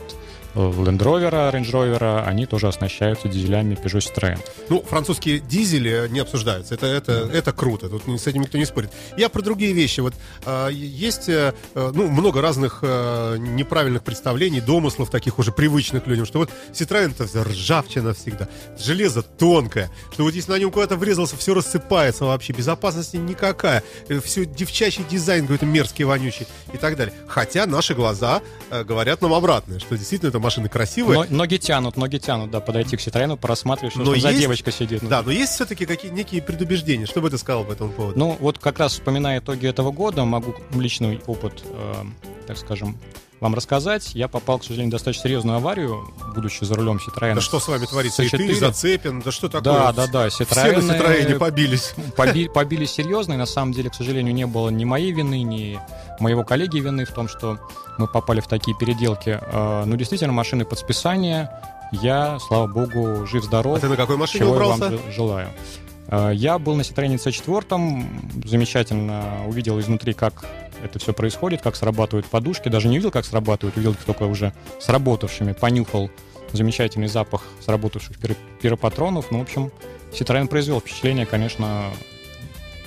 Land 0.56 1.00
Rover, 1.00 1.52
Range 1.52 1.72
Rover, 1.72 2.24
они 2.26 2.46
тоже 2.46 2.68
оснащаются 2.68 3.28
дизелями 3.28 3.76
Peugeot 3.76 4.00
Citroën. 4.00 4.40
Ну, 4.70 4.82
французские 4.82 5.40
дизели 5.40 6.08
не 6.10 6.20
обсуждаются. 6.20 6.76
Это, 6.76 6.86
это, 6.88 7.12
mm. 7.12 7.34
это 7.34 7.52
круто. 7.52 7.90
Тут 7.90 8.04
с 8.08 8.28
этим 8.28 8.42
никто 8.42 8.58
не 8.58 8.66
спорит. 8.66 8.92
Я 9.18 9.30
про 9.30 9.42
другие 9.42 9.74
вещи. 9.74 10.00
Вот 10.00 10.14
э, 10.46 10.70
есть 10.72 11.30
э, 11.30 11.54
ну, 11.76 12.10
много 12.10 12.42
разных 12.42 12.80
э, 12.82 13.38
неправильных 13.40 14.04
представлений, 14.04 14.62
домыслов 14.62 15.10
таких 15.10 15.40
уже 15.40 15.52
привычных 15.52 16.08
людям, 16.08 16.26
что 16.26 16.40
вот 16.40 16.50
Citroën 16.72 17.12
это 17.12 17.44
ржавчина 17.44 18.14
всегда, 18.14 18.48
железо 18.78 19.22
тонкое, 19.22 19.90
что 20.12 20.24
вот 20.24 20.34
если 20.34 20.52
на 20.52 20.60
нем 20.60 20.72
куда-то 20.72 20.96
врезался, 20.96 21.38
все 21.38 21.54
рассыпается 21.54 22.26
вообще, 22.26 22.54
безопасности 22.54 23.18
никакая, 23.18 23.84
э, 24.10 24.20
все 24.20 24.46
девчачий 24.46 25.04
дизайн 25.10 25.44
какой-то 25.44 25.66
мерзкий, 25.66 26.06
вонючий 26.06 26.48
и 26.74 26.78
так 26.78 26.96
далее. 26.96 27.14
Хотя 27.28 27.66
наши 27.66 27.94
глаза 27.94 28.42
э, 28.70 28.84
говорят 28.84 29.22
нам 29.22 29.34
обратное, 29.34 29.80
что 29.80 29.98
действительно 29.98 30.30
это 30.30 30.40
машины 30.44 30.70
красивые. 30.70 31.26
Но, 31.30 31.38
ноги 31.38 31.58
тянут, 31.58 31.98
ноги 31.98 32.18
тянут, 32.18 32.52
да, 32.52 32.60
подойти 32.60 32.98
к 32.98 33.00
Citroёn, 33.00 33.38
просматривать, 33.38 33.94
что, 33.94 34.04
но 34.04 34.14
есть, 34.14 34.24
за 34.24 34.34
девочка 34.34 34.72
сидит. 34.72 35.08
Да, 35.08 35.24
но 35.24 35.32
есть 35.32 35.54
все-таки 35.54 35.86
какие 35.86 36.12
некие 36.12 36.42
предубеждения. 36.42 37.06
Что 37.06 37.22
бы 37.22 37.30
ты 37.30 37.38
сказал 37.38 37.64
по 37.64 37.72
этому 37.72 37.92
поводу? 37.92 38.20
Ну, 38.20 38.38
вот 38.40 38.60
как 38.60 38.80
раз 38.80 38.94
вспоминая 38.94 39.40
итоги 39.40 39.68
этого 39.68 39.92
года, 39.92 40.26
могу 40.26 40.56
личный 40.74 41.22
опыт, 41.26 41.64
э, 41.66 41.94
так 42.48 42.58
скажем, 42.58 42.98
вам 43.44 43.56
рассказать. 43.56 44.16
Я 44.16 44.30
попал, 44.30 44.58
к 44.60 44.64
сожалению, 44.64 44.90
в 44.90 44.94
достаточно 44.94 45.24
серьезную 45.24 45.58
аварию, 45.58 46.08
будучи 46.34 46.64
за 46.64 46.76
рулем 46.76 46.98
Citroёn. 46.98 47.36
Да 47.36 47.42
что 47.42 47.60
с 47.60 47.68
вами 47.68 47.86
творится? 47.86 48.24
C4. 48.24 48.42
И 48.42 48.48
ты 48.48 48.56
зацепен? 48.56 49.20
Да 49.20 49.32
что 49.32 49.50
такое? 49.50 49.74
Да, 49.74 49.92
да, 49.92 50.08
да. 50.08 50.28
Citroёn, 50.28 50.80
Все 50.80 50.82
на 50.82 50.94
Citroёне 50.94 51.38
побились. 51.38 51.94
Поби, 52.16 52.48
побились 52.48 52.92
серьезно, 52.92 53.34
и 53.34 53.38
на 53.38 53.46
самом 53.46 53.74
деле, 53.74 53.90
к 53.90 53.96
сожалению, 53.96 54.34
не 54.34 54.48
было 54.48 54.70
ни 54.70 54.86
моей 54.86 55.12
вины, 55.12 55.44
ни 55.44 55.78
моего 56.20 56.46
коллеги 56.46 56.80
вины 56.80 57.04
в 57.04 57.12
том, 57.12 57.28
что 57.28 57.60
мы 57.98 58.08
попали 58.08 58.40
в 58.40 58.48
такие 58.48 58.78
переделки. 58.78 59.38
А, 59.42 59.84
ну, 59.86 59.98
действительно, 59.98 60.32
машины 60.32 60.64
под 60.64 60.80
списание. 60.80 61.52
Я, 61.92 62.40
слава 62.48 62.68
богу, 62.68 63.28
жив-здоров. 63.28 63.78
А 63.78 63.82
ты 63.82 63.90
на 63.90 63.98
какой 63.98 64.16
машине 64.16 64.46
чего 64.46 64.54
убрался? 64.54 64.86
я 64.86 64.90
вам 64.92 65.12
желаю. 65.12 65.50
А, 66.08 66.30
я 66.32 66.58
был 66.60 66.76
на 66.76 66.82
Citroёn 66.82 67.16
C4, 67.16 68.48
замечательно 68.48 69.46
увидел 69.48 69.78
изнутри, 69.82 70.14
как 70.14 70.46
это 70.84 71.00
все 71.00 71.14
происходит, 71.14 71.62
как 71.62 71.76
срабатывают 71.76 72.26
подушки. 72.26 72.70
Даже 72.70 72.88
не 72.88 72.98
видел, 72.98 73.12
как 73.12 73.26
срабатывают, 73.26 73.78
увидел 73.78 73.94
их 73.94 74.04
только 74.04 74.24
уже 74.24 74.54
сработавшими. 74.80 75.54
Понюхал 75.54 76.10
замечательный 76.52 77.08
запах 77.08 77.44
сработавших 77.62 78.18
пиропатронов. 78.62 79.32
Ну, 79.32 79.40
в 79.40 79.42
общем, 79.42 79.72
Citroёn 80.12 80.48
произвел 80.48 80.80
впечатление, 80.80 81.26
конечно, 81.26 81.86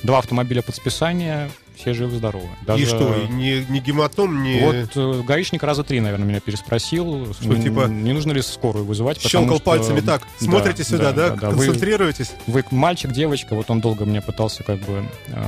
два 0.02 0.18
автомобиля 0.18 0.62
под 0.62 0.76
списание, 0.76 1.50
все 1.76 1.92
живы-здоровы. 1.92 2.48
Даже... 2.66 2.82
И 2.82 2.86
что, 2.86 3.14
не, 3.28 3.64
не 3.68 3.80
гематом, 3.80 4.42
не... 4.42 4.60
Вот 4.60 4.96
э, 4.96 5.22
гаишник 5.22 5.62
раза 5.62 5.84
три, 5.84 6.00
наверное, 6.00 6.26
меня 6.26 6.40
переспросил, 6.40 7.34
что, 7.34 7.48
не, 7.48 7.62
типа... 7.62 7.86
не 7.86 8.12
нужно 8.12 8.32
ли 8.32 8.40
скорую 8.40 8.84
вызывать. 8.84 9.20
Щелкал 9.20 9.56
что... 9.56 9.64
пальцами 9.64 10.00
так, 10.00 10.22
смотрите 10.38 10.84
да, 10.84 10.84
сюда, 10.84 11.12
да, 11.12 11.28
да, 11.28 11.34
да 11.34 11.50
концентрируетесь. 11.50 12.30
Вы, 12.46 12.64
вы 12.70 12.76
мальчик, 12.76 13.12
девочка, 13.12 13.54
вот 13.54 13.70
он 13.70 13.80
долго 13.80 14.04
мне 14.04 14.22
пытался 14.22 14.62
как 14.62 14.78
бы... 14.80 15.04
Э, 15.28 15.44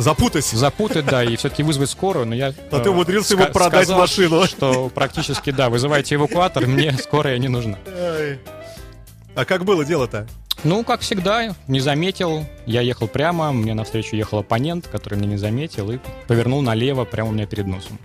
Запутать. 0.00 0.46
Запутать, 0.46 1.04
да, 1.04 1.22
и 1.22 1.36
все-таки 1.36 1.62
вызвать 1.62 1.90
скорую, 1.90 2.26
но 2.26 2.34
я... 2.34 2.54
А 2.70 2.80
ты 2.80 2.88
э, 2.88 2.92
умудрился 2.92 3.34
ему 3.34 3.46
продать 3.46 3.84
сказал, 3.84 4.00
машину. 4.00 4.46
что 4.46 4.88
практически, 4.88 5.50
да, 5.50 5.68
вызывайте 5.68 6.14
эвакуатор, 6.14 6.66
мне 6.66 6.92
скорая 6.94 7.38
не 7.38 7.48
нужна. 7.48 7.78
А 9.34 9.44
как 9.44 9.64
было 9.64 9.84
дело-то? 9.84 10.26
Ну, 10.64 10.84
как 10.84 11.00
всегда, 11.00 11.54
не 11.68 11.80
заметил. 11.80 12.46
Я 12.66 12.80
ехал 12.80 13.08
прямо, 13.08 13.52
мне 13.52 13.74
навстречу 13.74 14.16
ехал 14.16 14.38
оппонент, 14.38 14.88
который 14.88 15.18
меня 15.18 15.32
не 15.32 15.36
заметил, 15.36 15.90
и 15.90 15.98
повернул 16.26 16.62
налево 16.62 17.04
прямо 17.04 17.30
у 17.30 17.32
меня 17.32 17.46
перед 17.46 17.66
носом. 17.66 17.98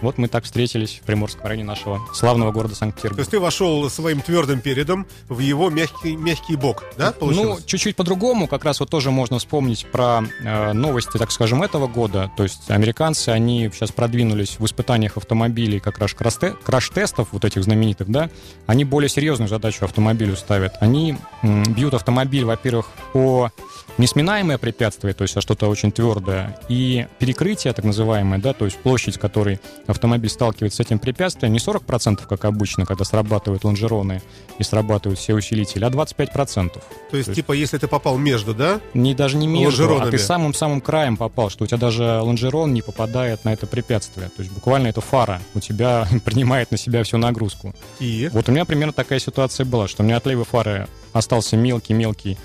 Вот 0.00 0.16
мы 0.18 0.28
так 0.28 0.44
встретились 0.44 1.00
в 1.02 1.06
Приморском 1.06 1.44
районе 1.46 1.64
нашего 1.64 2.00
славного 2.14 2.52
города 2.52 2.74
То 2.74 2.80
Санкт-Петербурга. 2.80 3.20
есть 3.20 3.30
ты 3.30 3.40
вошел 3.40 3.88
своим 3.90 4.20
твердым 4.20 4.60
передом 4.60 5.06
в 5.28 5.40
его 5.40 5.70
мягкий, 5.70 6.16
мягкий 6.16 6.56
бок, 6.56 6.84
да, 6.96 7.06
Ну, 7.06 7.12
получилось? 7.26 7.64
чуть-чуть 7.64 7.96
по-другому, 7.96 8.46
как 8.46 8.64
раз 8.64 8.80
вот 8.80 8.90
тоже 8.90 9.10
можно 9.10 9.38
вспомнить 9.38 9.86
про 9.90 10.22
э, 10.44 10.72
новости, 10.72 11.16
так 11.18 11.30
скажем, 11.32 11.62
этого 11.62 11.86
года. 11.88 12.30
То 12.36 12.44
есть 12.44 12.70
американцы, 12.70 13.30
они 13.30 13.70
сейчас 13.72 13.90
продвинулись 13.90 14.58
в 14.58 14.64
испытаниях 14.64 15.16
автомобилей, 15.16 15.80
как 15.80 15.98
раз 15.98 16.12
краш-те- 16.14 16.54
краш-тестов 16.64 17.28
вот 17.32 17.44
этих 17.44 17.64
знаменитых, 17.64 18.08
да, 18.08 18.30
они 18.66 18.84
более 18.84 19.08
серьезную 19.08 19.48
задачу 19.48 19.84
автомобилю 19.84 20.36
ставят. 20.36 20.74
Они 20.80 21.16
м, 21.42 21.64
бьют 21.74 21.94
автомобиль, 21.94 22.44
во-первых, 22.44 22.86
по 23.12 23.50
несминаемое 23.98 24.58
препятствие, 24.58 25.12
то 25.12 25.22
есть 25.22 25.36
а 25.36 25.40
что-то 25.40 25.66
очень 25.68 25.90
твердое, 25.90 26.56
и 26.68 27.06
перекрытие, 27.18 27.72
так 27.72 27.84
называемое, 27.84 28.38
да, 28.38 28.52
то 28.52 28.64
есть 28.64 28.76
площадь, 28.78 29.18
которой 29.18 29.58
автомобиль 29.88 30.30
сталкивается 30.30 30.76
с 30.76 30.86
этим 30.86 30.98
препятствием, 30.98 31.52
не 31.52 31.58
40%, 31.58 32.26
как 32.28 32.44
обычно, 32.44 32.86
когда 32.86 33.04
срабатывают 33.04 33.64
лонжероны 33.64 34.22
и 34.58 34.62
срабатывают 34.62 35.18
все 35.18 35.34
усилители, 35.34 35.84
а 35.84 35.88
25%. 35.88 36.80
То 37.10 37.16
есть, 37.16 37.34
типа, 37.34 37.52
если 37.52 37.78
ты 37.78 37.88
попал 37.88 38.18
между, 38.18 38.54
да? 38.54 38.80
Не 38.94 39.14
даже 39.14 39.36
не 39.36 39.46
между, 39.46 39.84
а 39.84 39.86
Лонжеронами. 39.86 40.10
ты 40.10 40.18
самым-самым 40.18 40.80
краем 40.80 41.16
попал, 41.16 41.50
что 41.50 41.64
у 41.64 41.66
тебя 41.66 41.78
даже 41.78 42.20
лонжерон 42.20 42.72
не 42.74 42.82
попадает 42.82 43.44
на 43.44 43.52
это 43.52 43.66
препятствие. 43.66 44.28
То 44.28 44.42
есть 44.42 44.52
буквально 44.52 44.88
это 44.88 45.00
фара 45.00 45.40
у 45.54 45.60
тебя 45.60 46.06
принимает 46.24 46.70
на 46.70 46.76
себя 46.76 47.02
всю 47.02 47.16
нагрузку. 47.16 47.74
И... 47.98 48.28
Вот 48.32 48.48
у 48.48 48.52
меня 48.52 48.64
примерно 48.64 48.92
такая 48.92 49.18
ситуация 49.18 49.64
была, 49.64 49.88
что 49.88 50.02
у 50.02 50.06
меня 50.06 50.18
от 50.18 50.26
левой 50.26 50.44
фары 50.44 50.86
остался 51.12 51.56
мелкий-мелкий, 51.56 52.36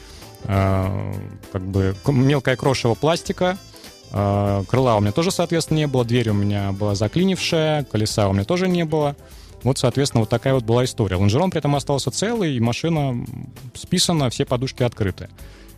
э, 0.45 1.13
как 1.51 1.61
бы 1.61 1.95
мелкое 2.07 2.55
крошево 2.55 2.95
пластика, 2.95 3.57
крыла 4.13 4.95
у 4.95 4.99
меня 5.01 5.11
тоже, 5.11 5.31
соответственно, 5.31 5.79
не 5.79 5.87
было, 5.87 6.05
дверь 6.05 6.29
у 6.29 6.33
меня 6.33 6.71
была 6.71 6.93
заклинившая, 6.93 7.83
колеса 7.83 8.29
у 8.29 8.33
меня 8.33 8.43
тоже 8.43 8.67
не 8.67 8.85
было. 8.85 9.15
Вот, 9.63 9.77
соответственно, 9.77 10.21
вот 10.21 10.29
такая 10.29 10.53
вот 10.53 10.63
была 10.63 10.83
история. 10.83 11.15
Лонжерон 11.15 11.49
при 11.49 11.59
этом 11.59 11.75
остался 11.75 12.11
целый, 12.11 12.55
и 12.55 12.59
машина 12.59 13.25
списана, 13.73 14.29
все 14.29 14.45
подушки 14.45 14.83
открыты. 14.83 15.29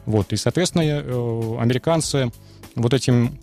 Вот, 0.06 0.34
и, 0.34 0.36
соответственно, 0.36 0.84
э, 0.84 1.58
американцы 1.60 2.32
вот 2.76 2.94
этим 2.94 3.40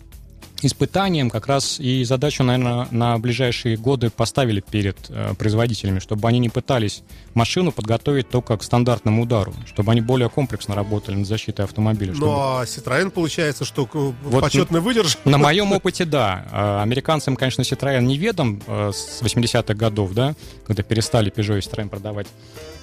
испытанием 0.65 1.29
как 1.29 1.47
раз 1.47 1.79
и 1.79 2.03
задачу, 2.03 2.43
наверное, 2.43 2.87
на 2.91 3.17
ближайшие 3.17 3.77
годы 3.77 4.09
поставили 4.09 4.59
перед 4.61 4.97
э, 5.09 5.33
производителями, 5.37 5.99
чтобы 5.99 6.27
они 6.27 6.39
не 6.39 6.49
пытались 6.49 7.03
машину 7.33 7.71
подготовить 7.71 8.29
только 8.29 8.57
к 8.57 8.63
стандартному 8.63 9.23
удару, 9.23 9.53
чтобы 9.67 9.91
они 9.91 10.01
более 10.01 10.29
комплексно 10.29 10.75
работали 10.75 11.15
над 11.15 11.27
защитой 11.27 11.61
автомобиля. 11.65 12.13
чтобы- 12.13 12.27
Ну, 12.27 12.33
а 12.39 12.63
Citroёn, 12.65 13.09
получается, 13.09 13.65
что 13.65 13.85
к- 13.85 13.95
Вот 13.95 14.41
почетный 14.41 14.79
выдерж. 14.79 15.17
На 15.25 15.37
моем 15.49 15.71
опыте, 15.71 16.05
да. 16.05 16.45
Э, 16.51 16.81
Американцам, 16.83 17.35
конечно, 17.35 17.61
Citroёn 17.61 18.01
неведом 18.01 18.61
э, 18.67 18.91
с 18.93 19.21
80-х 19.21 19.73
годов, 19.73 20.13
да, 20.13 20.35
когда 20.67 20.83
перестали 20.83 21.31
Peugeot 21.31 21.57
и 21.57 21.61
Citroёn 21.61 21.89
продавать 21.89 22.27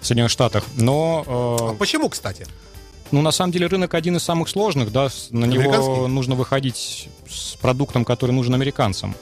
в 0.00 0.06
Соединенных 0.06 0.30
Штатах. 0.32 0.64
Но, 0.76 1.24
А 1.26 1.72
э, 1.72 1.76
почему, 1.78 2.08
кстати? 2.08 2.46
Ну, 3.12 3.22
на 3.22 3.30
самом 3.30 3.52
деле, 3.52 3.66
рынок 3.66 3.94
один 3.94 4.16
из 4.16 4.22
самых 4.22 4.48
сложных, 4.48 4.92
да, 4.92 5.08
на 5.30 5.44
него 5.44 6.08
нужно 6.08 6.34
выходить 6.34 7.08
с 7.28 7.54
продуктом, 7.56 8.04
который 8.04 8.32
нужен 8.32 8.54
американцам. 8.54 9.14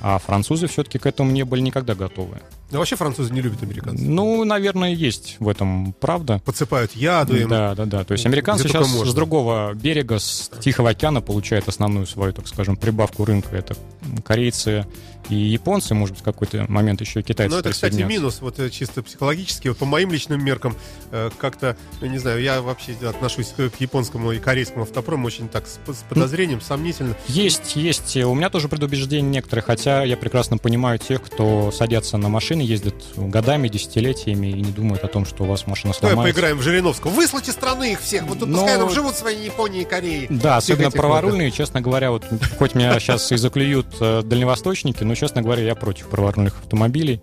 А 0.00 0.18
французы 0.18 0.66
все-таки 0.66 0.98
к 0.98 1.06
этому 1.06 1.30
не 1.30 1.44
были 1.44 1.60
никогда 1.60 1.94
готовы. 1.94 2.38
Да 2.70 2.78
вообще 2.78 2.96
французы 2.96 3.32
не 3.32 3.40
любят 3.40 3.62
американцев. 3.62 4.04
Ну, 4.06 4.44
наверное, 4.44 4.92
есть 4.92 5.36
в 5.38 5.48
этом 5.48 5.92
правда. 5.92 6.42
Подсыпают 6.44 6.92
яду 6.96 7.36
им. 7.36 7.48
Да, 7.48 7.74
да, 7.74 7.84
да. 7.84 8.04
То 8.04 8.12
есть 8.12 8.26
американцы 8.26 8.64
Где 8.64 8.72
сейчас 8.72 8.88
с 8.88 9.14
другого 9.14 9.72
берега, 9.74 10.18
с 10.18 10.50
Тихого 10.60 10.90
океана 10.90 11.20
получают 11.20 11.68
основную 11.68 12.06
свою, 12.06 12.32
так 12.32 12.48
скажем, 12.48 12.76
прибавку 12.76 13.24
рынка. 13.24 13.54
Это 13.54 13.76
корейцы 14.24 14.84
и 15.28 15.34
японцы, 15.34 15.94
может 15.94 16.14
быть, 16.14 16.22
в 16.22 16.24
какой-то 16.24 16.66
момент 16.68 17.00
еще 17.00 17.20
и 17.20 17.22
китайцы 17.22 17.52
Но 17.52 17.58
это, 17.58 17.70
кстати, 17.70 18.02
минус, 18.02 18.40
вот 18.40 18.58
э, 18.60 18.70
чисто 18.70 19.02
психологически, 19.02 19.68
вот 19.68 19.78
по 19.78 19.84
моим 19.84 20.12
личным 20.12 20.44
меркам, 20.44 20.76
э, 21.10 21.30
как-то, 21.38 21.76
я 22.00 22.08
не 22.08 22.18
знаю, 22.18 22.40
я 22.40 22.62
вообще 22.62 22.94
отношусь 23.02 23.48
к 23.48 23.72
японскому 23.80 24.32
и 24.32 24.38
корейскому 24.38 24.84
автопрому 24.84 25.26
очень 25.26 25.48
так 25.48 25.66
с, 25.66 25.78
с 25.92 26.04
подозрением, 26.08 26.60
сомнительно. 26.60 27.16
Есть, 27.28 27.76
есть. 27.76 28.16
У 28.16 28.34
меня 28.34 28.50
тоже 28.50 28.68
предубеждения 28.68 29.28
некоторые, 29.28 29.64
хотя 29.64 29.85
я 29.90 30.16
прекрасно 30.16 30.58
понимаю 30.58 30.98
тех, 30.98 31.22
кто 31.22 31.70
садятся 31.72 32.16
на 32.18 32.28
машины, 32.28 32.60
ездят 32.62 32.94
годами, 33.16 33.68
десятилетиями 33.68 34.48
и 34.48 34.54
не 34.54 34.72
думают 34.72 35.04
о 35.04 35.08
том, 35.08 35.24
что 35.26 35.44
у 35.44 35.46
вас 35.46 35.66
машина 35.66 35.94
Давай 36.00 36.14
сломается. 36.14 36.34
поиграем 36.34 36.58
в 36.58 36.62
Жириновского. 36.62 37.10
Выслать 37.10 37.48
из 37.48 37.54
страны 37.54 37.92
их 37.92 38.00
всех. 38.00 38.24
Вот 38.24 38.38
тут 38.40 38.48
Но- 38.48 38.58
пускай 38.58 38.76
там 38.78 38.90
живут 38.90 39.14
в 39.14 39.18
своей 39.18 39.44
Японии 39.46 39.82
и 39.82 39.84
Корее. 39.84 40.26
Да, 40.30 40.60
Всех 40.60 40.76
особенно 40.76 40.90
праворульные, 40.90 41.50
честно 41.50 41.80
говоря, 41.80 42.10
вот 42.10 42.24
хоть 42.58 42.74
меня 42.74 42.98
сейчас 43.00 43.30
и 43.32 43.36
заклюют 43.36 43.86
э, 44.00 44.22
дальневосточники, 44.24 45.02
но, 45.04 45.14
честно 45.14 45.42
говоря, 45.42 45.62
я 45.62 45.74
против 45.74 46.08
праворульных 46.08 46.58
автомобилей 46.62 47.20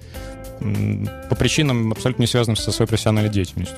по 1.29 1.35
причинам 1.35 1.91
абсолютно 1.91 2.23
не 2.23 2.27
связанным 2.27 2.55
со 2.55 2.71
своей 2.71 2.87
профессиональной 2.87 3.31
деятельностью. 3.31 3.77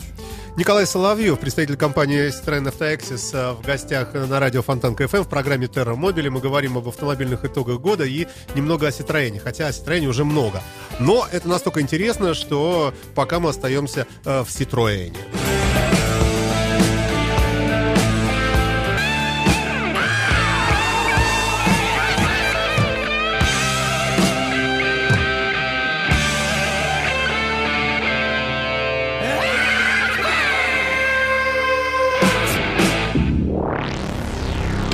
Николай 0.57 0.87
Соловьев, 0.87 1.37
представитель 1.37 1.75
компании 1.75 2.29
Citroën 2.29 2.69
Автоэксис, 2.69 3.33
э, 3.33 3.51
в 3.51 3.61
гостях 3.61 4.13
на 4.13 4.39
радио 4.39 4.61
Фонтанка 4.61 4.95
FM 4.95 5.23
в 5.23 5.27
программе 5.27 5.67
Terra 5.67 5.95
Mobile. 5.95 6.29
Мы 6.29 6.39
говорим 6.39 6.77
об 6.77 6.87
автомобильных 6.87 7.43
итогах 7.43 7.81
года 7.81 8.05
и 8.05 8.25
немного 8.55 8.87
о 8.87 8.91
Citroёне, 8.91 9.39
хотя 9.39 9.67
о 9.67 9.71
Citroёне 9.71 10.07
уже 10.07 10.23
много. 10.23 10.61
Но 10.97 11.27
это 11.29 11.49
настолько 11.49 11.81
интересно, 11.81 12.33
что 12.33 12.93
пока 13.15 13.41
мы 13.41 13.49
остаемся 13.49 14.07
э, 14.23 14.43
в 14.43 14.47
Citroёне. 14.47 15.17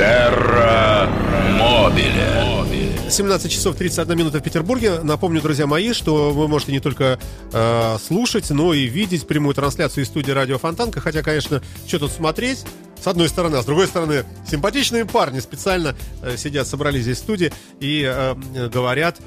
Терра 0.02 1.08
Мобиле. 1.60 2.98
17 3.08 3.52
часов 3.52 3.76
31 3.76 4.18
минута 4.18 4.40
в 4.40 4.42
Петербурге. 4.42 5.02
Напомню, 5.04 5.44
друзья 5.44 5.68
мои, 5.68 5.94
что 5.94 6.32
вы 6.32 6.48
можете 6.48 6.72
не 6.72 6.80
только 6.80 7.20
э, 7.54 7.98
слушать, 8.04 8.50
но 8.50 8.74
и 8.74 8.86
видеть 8.86 9.28
прямую 9.28 9.54
трансляцию 9.54 10.04
из 10.06 10.08
студии 10.08 10.32
Радио 10.32 10.58
Фонтанка. 10.58 11.02
Хотя, 11.02 11.22
конечно, 11.22 11.62
что 11.86 12.00
тут 12.00 12.12
смотреть? 12.12 12.66
С 13.00 13.06
одной 13.06 13.30
стороны, 13.30 13.58
а 13.58 13.62
с 13.62 13.66
другой 13.66 13.86
стороны, 13.86 14.26
симпатичные 14.50 15.06
парни 15.06 15.40
специально 15.40 15.96
э, 16.24 16.36
сидят, 16.36 16.66
собрались 16.66 17.04
здесь 17.04 17.18
в 17.18 17.22
студии 17.22 17.54
и 17.80 18.04
э, 18.04 18.70
говорят 18.70 19.18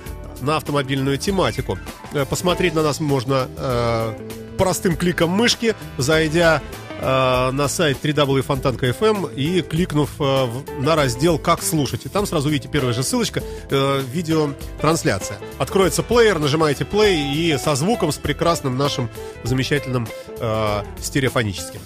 на 0.40 0.56
автомобильную 0.56 1.18
тематику. 1.18 1.78
Э, 2.14 2.24
посмотреть 2.24 2.74
на 2.74 2.82
нас 2.82 2.98
можно 2.98 3.46
э, 3.56 4.14
простым 4.58 4.96
кликом 4.96 5.30
мышки, 5.30 5.76
зайдя 5.98 6.62
на 7.04 7.68
сайт 7.68 7.98
www.fontanka.fm 8.02 9.34
и 9.34 9.62
кликнув 9.62 10.10
э, 10.20 10.46
на 10.80 10.96
раздел 10.96 11.38
«Как 11.38 11.62
слушать». 11.62 12.06
И 12.06 12.08
там 12.08 12.26
сразу 12.26 12.48
видите 12.48 12.68
первая 12.68 12.92
же 12.92 13.02
ссылочка 13.02 13.42
э, 13.70 14.02
видеотрансляция. 14.12 15.38
Откроется 15.58 16.02
плеер, 16.02 16.38
нажимаете 16.38 16.84
play 16.84 17.32
и 17.34 17.56
со 17.58 17.74
звуком, 17.74 18.12
с 18.12 18.16
прекрасным 18.16 18.76
нашим 18.76 19.10
замечательным 19.42 20.08
э, 20.40 20.82
стереофоническим. 21.00 21.80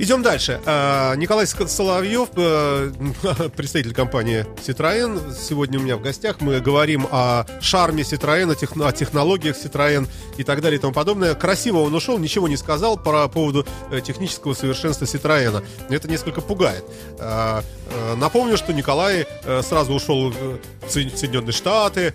Идем 0.00 0.22
дальше. 0.22 0.60
Э, 0.64 1.14
Николай 1.16 1.44
Соловьев, 1.44 2.28
э, 2.36 2.92
представитель 3.56 3.92
компании 3.92 4.46
Citroën. 4.64 5.34
Сегодня 5.36 5.80
у 5.80 5.82
меня 5.82 5.96
в 5.96 6.02
гостях. 6.02 6.36
Мы 6.40 6.60
говорим 6.60 7.08
о 7.10 7.44
шарме 7.60 8.04
Citroën, 8.04 8.48
о, 8.48 8.54
техно- 8.54 8.86
о 8.86 8.92
технологиях 8.92 9.56
Citroën 9.56 10.06
и 10.36 10.44
так 10.44 10.60
далее 10.60 10.78
и 10.78 10.80
тому 10.80 10.92
подобное. 10.94 11.34
Красиво 11.34 11.78
он 11.78 11.92
ушел, 11.96 12.16
ничего 12.18 12.46
не 12.46 12.56
сказал 12.56 12.96
по 12.96 13.26
поводу 13.26 13.66
э, 13.90 14.00
технического 14.00 14.54
совершенства 14.54 15.04
Citroën. 15.04 15.64
Это 15.90 16.08
несколько 16.08 16.42
пугает. 16.42 16.84
Э, 17.18 17.62
э, 17.90 18.14
Напомню, 18.14 18.56
что 18.56 18.72
Николай 18.72 19.26
сразу 19.62 19.94
ушел 19.94 20.30
в 20.30 20.58
Со- 20.88 20.92
Соединенные 21.16 21.52
Штаты, 21.52 22.14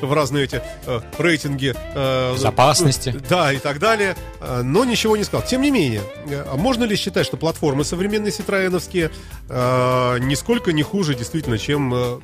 в 0.00 0.12
разные 0.12 0.44
эти 0.44 0.60
э, 0.86 1.00
рейтинги 1.18 1.72
э, 1.94 2.34
Безопасности. 2.34 3.14
да, 3.30 3.52
и 3.52 3.58
так 3.58 3.78
далее, 3.78 4.16
но 4.62 4.84
ничего 4.84 5.16
не 5.16 5.22
сказал. 5.24 5.46
Тем 5.46 5.62
не 5.62 5.70
менее, 5.70 6.02
а 6.50 6.56
можно 6.56 6.82
ли 6.84 6.96
считать, 7.04 7.26
что 7.26 7.36
платформы 7.36 7.84
современные 7.84 8.32
ситроеновские 8.32 9.10
э, 9.48 10.18
нисколько 10.20 10.72
не 10.72 10.82
хуже 10.82 11.14
действительно, 11.14 11.58
чем 11.58 11.94
э, 11.94 12.20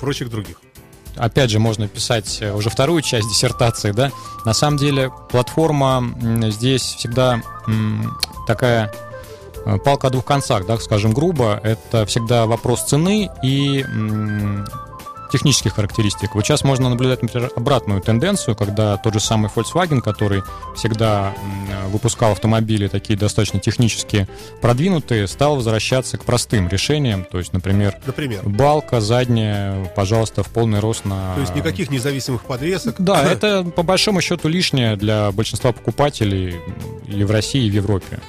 прочих 0.00 0.30
других? 0.30 0.60
опять 1.16 1.50
же, 1.50 1.58
можно 1.58 1.88
писать 1.88 2.38
э, 2.40 2.52
уже 2.52 2.70
вторую 2.70 3.02
часть 3.02 3.28
диссертации, 3.28 3.92
да. 3.92 4.10
На 4.44 4.54
самом 4.54 4.78
деле, 4.78 5.10
платформа 5.30 6.02
здесь 6.50 6.82
всегда 6.82 7.40
такая 8.46 8.92
э, 9.64 9.78
палка 9.78 10.08
о 10.08 10.10
двух 10.10 10.24
концах, 10.24 10.66
да, 10.66 10.76
скажем 10.78 11.12
грубо. 11.12 11.60
Это 11.62 12.06
всегда 12.06 12.46
вопрос 12.46 12.84
цены 12.84 13.30
и 13.42 13.84
технических 15.34 15.74
характеристик. 15.74 16.36
Вот 16.36 16.44
сейчас 16.44 16.62
можно 16.62 16.88
наблюдать, 16.88 17.20
например, 17.20 17.50
обратную 17.56 18.00
тенденцию, 18.00 18.54
когда 18.54 18.96
тот 18.98 19.14
же 19.14 19.18
самый 19.18 19.50
Volkswagen, 19.52 20.00
который 20.00 20.44
всегда 20.76 21.34
выпускал 21.88 22.30
автомобили 22.32 22.86
такие 22.86 23.18
достаточно 23.18 23.58
технически 23.58 24.28
продвинутые, 24.60 25.26
стал 25.26 25.56
возвращаться 25.56 26.18
к 26.18 26.24
простым 26.24 26.68
решениям. 26.68 27.24
То 27.24 27.38
есть, 27.38 27.52
например, 27.52 27.96
например? 28.06 28.48
балка 28.48 29.00
задняя, 29.00 29.86
пожалуйста, 29.96 30.44
в 30.44 30.50
полный 30.50 30.78
рост 30.78 31.04
на... 31.04 31.34
То 31.34 31.40
есть 31.40 31.56
никаких 31.56 31.90
независимых 31.90 32.44
подвесок? 32.44 32.94
Да, 33.00 33.24
это 33.32 33.64
по 33.64 33.82
большому 33.82 34.20
счету 34.20 34.46
лишнее 34.46 34.94
для 34.94 35.32
большинства 35.32 35.72
покупателей 35.72 36.60
и 37.08 37.24
в 37.24 37.30
России, 37.32 37.66
и 37.66 37.70
в 37.70 37.74
Европе 37.74 38.20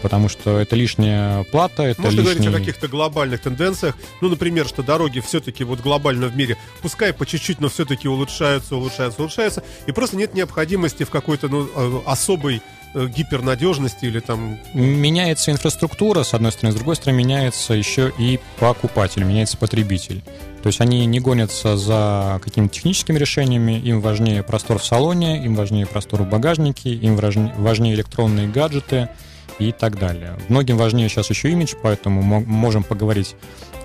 потому 0.00 0.28
что 0.28 0.58
это 0.58 0.76
лишняя 0.76 1.44
плата, 1.44 1.84
это 1.84 2.02
Можно 2.02 2.20
лишний... 2.20 2.46
говорить 2.46 2.54
о 2.54 2.58
каких-то 2.58 2.88
глобальных 2.88 3.40
тенденциях, 3.40 3.96
ну, 4.20 4.28
например, 4.28 4.66
что 4.66 4.82
дороги 4.82 5.20
все-таки 5.20 5.64
вот 5.64 5.80
глобально 5.80 6.28
в 6.28 6.36
мире, 6.36 6.56
пускай 6.82 7.12
по 7.12 7.26
чуть-чуть, 7.26 7.60
но 7.60 7.68
все-таки 7.68 8.08
улучшаются, 8.08 8.76
улучшаются, 8.76 9.20
улучшаются, 9.20 9.62
и 9.86 9.92
просто 9.92 10.16
нет 10.16 10.34
необходимости 10.34 11.04
в 11.04 11.10
какой-то 11.10 11.48
ну, 11.48 11.68
э, 11.74 12.00
особой 12.06 12.62
э, 12.94 13.06
гипернадежности 13.06 14.06
или 14.06 14.20
там... 14.20 14.58
Меняется 14.74 15.50
инфраструктура, 15.50 16.22
с 16.22 16.34
одной 16.34 16.52
стороны, 16.52 16.72
с 16.72 16.76
другой 16.76 16.96
стороны, 16.96 17.18
меняется 17.18 17.74
еще 17.74 18.12
и 18.18 18.40
покупатель, 18.58 19.24
меняется 19.24 19.56
потребитель. 19.56 20.22
То 20.62 20.66
есть 20.66 20.80
они 20.82 21.06
не 21.06 21.20
гонятся 21.20 21.78
за 21.78 22.38
какими-то 22.44 22.74
техническими 22.74 23.18
решениями, 23.18 23.80
им 23.80 24.02
важнее 24.02 24.42
простор 24.42 24.78
в 24.78 24.84
салоне, 24.84 25.42
им 25.42 25.54
важнее 25.54 25.86
простор 25.86 26.22
в 26.22 26.28
багажнике, 26.28 26.90
им 26.90 27.16
важнее 27.16 27.94
электронные 27.94 28.48
гаджеты– 28.48 29.08
и 29.60 29.72
так 29.72 29.98
далее. 29.98 30.36
Многим 30.48 30.76
важнее 30.76 31.08
сейчас 31.08 31.30
еще 31.30 31.50
имидж, 31.50 31.74
поэтому 31.80 32.22
мы 32.22 32.40
можем 32.40 32.82
поговорить 32.82 33.36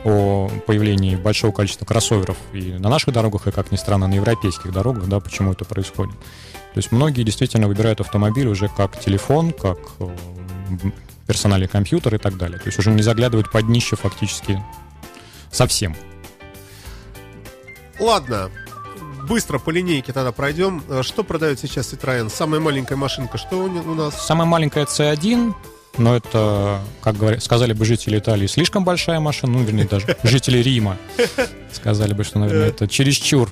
о 0.05 0.49
появлении 0.65 1.15
большого 1.15 1.51
количества 1.51 1.85
кроссоверов 1.85 2.37
и 2.53 2.73
на 2.73 2.89
наших 2.89 3.13
дорогах, 3.13 3.47
и, 3.47 3.51
как 3.51 3.71
ни 3.71 3.75
странно, 3.75 4.07
на 4.07 4.13
европейских 4.13 4.71
дорогах, 4.71 5.07
да, 5.07 5.19
почему 5.19 5.51
это 5.51 5.65
происходит. 5.65 6.15
То 6.15 6.77
есть 6.79 6.91
многие 6.91 7.23
действительно 7.23 7.67
выбирают 7.67 8.01
автомобиль 8.01 8.47
уже 8.47 8.69
как 8.69 8.99
телефон, 8.99 9.51
как 9.51 9.79
э, 9.99 10.09
персональный 11.27 11.67
компьютер 11.67 12.15
и 12.15 12.17
так 12.17 12.37
далее. 12.37 12.59
То 12.59 12.67
есть 12.67 12.79
уже 12.79 12.91
не 12.91 13.01
заглядывают 13.01 13.51
под 13.51 13.65
днище 13.65 13.95
фактически 13.95 14.61
совсем. 15.51 15.95
Ладно, 17.99 18.51
быстро 19.27 19.59
по 19.59 19.69
линейке 19.69 20.13
тогда 20.13 20.31
пройдем. 20.31 20.83
Э, 20.89 21.01
что 21.03 21.23
продает 21.23 21.59
сейчас 21.59 21.91
Citroёn? 21.91 22.29
Самая 22.29 22.59
маленькая 22.59 22.95
машинка, 22.95 23.37
что 23.37 23.57
у 23.57 23.95
нас? 23.95 24.25
Самая 24.25 24.47
маленькая 24.47 24.85
C1, 24.85 25.53
но 25.97 26.15
это, 26.15 26.81
как 27.01 27.17
говорят, 27.17 27.43
сказали 27.43 27.73
бы 27.73 27.85
жители 27.85 28.19
Италии, 28.19 28.47
слишком 28.47 28.83
большая 28.83 29.19
машина, 29.19 29.53
ну, 29.53 29.63
вернее, 29.63 29.85
даже 29.85 30.17
жители 30.23 30.59
Рима 30.59 30.97
сказали 31.71 32.13
бы, 32.13 32.23
что, 32.23 32.39
наверное, 32.39 32.67
это 32.69 32.87
чересчур 32.87 33.49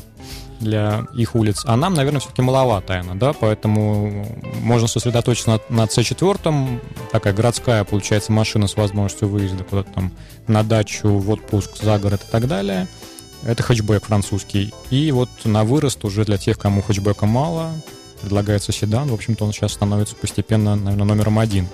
для 0.59 1.05
их 1.15 1.35
улиц. 1.35 1.63
А 1.65 1.75
нам, 1.75 1.93
наверное, 1.93 2.19
все-таки 2.19 2.41
маловатая 2.41 3.01
она, 3.01 3.15
да, 3.15 3.33
поэтому 3.33 4.25
можно 4.61 4.87
сосредоточиться 4.87 5.59
на, 5.69 5.83
на 5.83 5.85
C4, 5.85 6.79
такая 7.11 7.33
городская, 7.33 7.83
получается, 7.83 8.31
машина 8.31 8.67
с 8.67 8.75
возможностью 8.75 9.27
выезда 9.27 9.63
куда-то 9.63 9.91
там 9.91 10.11
на 10.47 10.63
дачу, 10.63 11.09
в 11.09 11.29
отпуск, 11.29 11.77
за 11.81 11.97
город 11.99 12.21
и 12.27 12.31
так 12.31 12.47
далее– 12.47 12.87
это 13.45 13.63
хэтчбэк 13.63 14.05
французский. 14.05 14.73
И 14.89 15.11
вот 15.11 15.29
на 15.43 15.63
вырост 15.63 16.03
уже 16.05 16.25
для 16.25 16.37
тех, 16.37 16.57
кому 16.57 16.81
хэтчбека 16.81 17.25
мало, 17.25 17.71
предлагается 18.21 18.71
седан. 18.71 19.09
В 19.09 19.13
общем-то, 19.13 19.45
он 19.45 19.53
сейчас 19.53 19.73
становится 19.73 20.15
постепенно, 20.15 20.75
наверное, 20.75 21.05
номером 21.05 21.39
один 21.39 21.67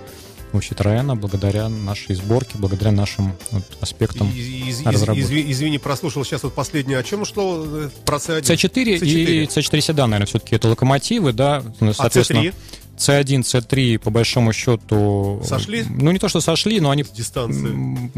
у 0.51 0.57
Citroёn 0.57 1.15
благодаря 1.15 1.69
нашей 1.69 2.15
сборке, 2.15 2.57
благодаря 2.57 2.91
нашим 2.91 3.33
вот, 3.51 3.63
аспектам 3.81 4.31
из, 4.31 4.83
разработки. 4.85 5.21
Извини, 5.21 5.51
извини, 5.51 5.77
прослушал 5.77 6.25
сейчас 6.25 6.43
вот 6.43 6.53
последнее. 6.53 6.97
О 6.97 7.03
чем 7.03 7.25
шло 7.25 7.63
э, 7.65 7.89
про 8.05 8.17
C1? 8.17 8.41
C4, 8.41 8.99
C4. 8.99 9.05
и 9.05 9.43
C4 9.45 9.81
седан, 9.81 10.09
наверное, 10.09 10.27
все-таки 10.27 10.55
это 10.55 10.67
локомотивы, 10.67 11.33
да, 11.33 11.63
ну, 11.79 11.93
соответственно. 11.93 12.41
А 12.41 12.45
C3? 12.45 12.53
C1, 12.97 13.41
C3 13.41 13.99
по 13.99 14.09
большому 14.09 14.51
счету... 14.51 15.41
Сошли? 15.45 15.85
Ну, 15.89 16.11
не 16.11 16.19
то, 16.19 16.27
что 16.27 16.41
сошли, 16.41 16.79
но 16.79 16.89
они... 16.89 17.03
С 17.03 17.09
дистанции. 17.09 18.11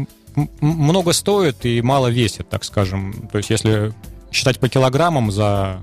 Много 0.60 1.12
стоят 1.12 1.64
и 1.64 1.82
мало 1.82 2.08
весят, 2.08 2.48
так 2.48 2.64
скажем. 2.64 3.28
То 3.30 3.38
есть, 3.38 3.50
если 3.50 3.92
считать 4.30 4.58
по 4.58 4.68
килограммам 4.68 5.30
за 5.30 5.82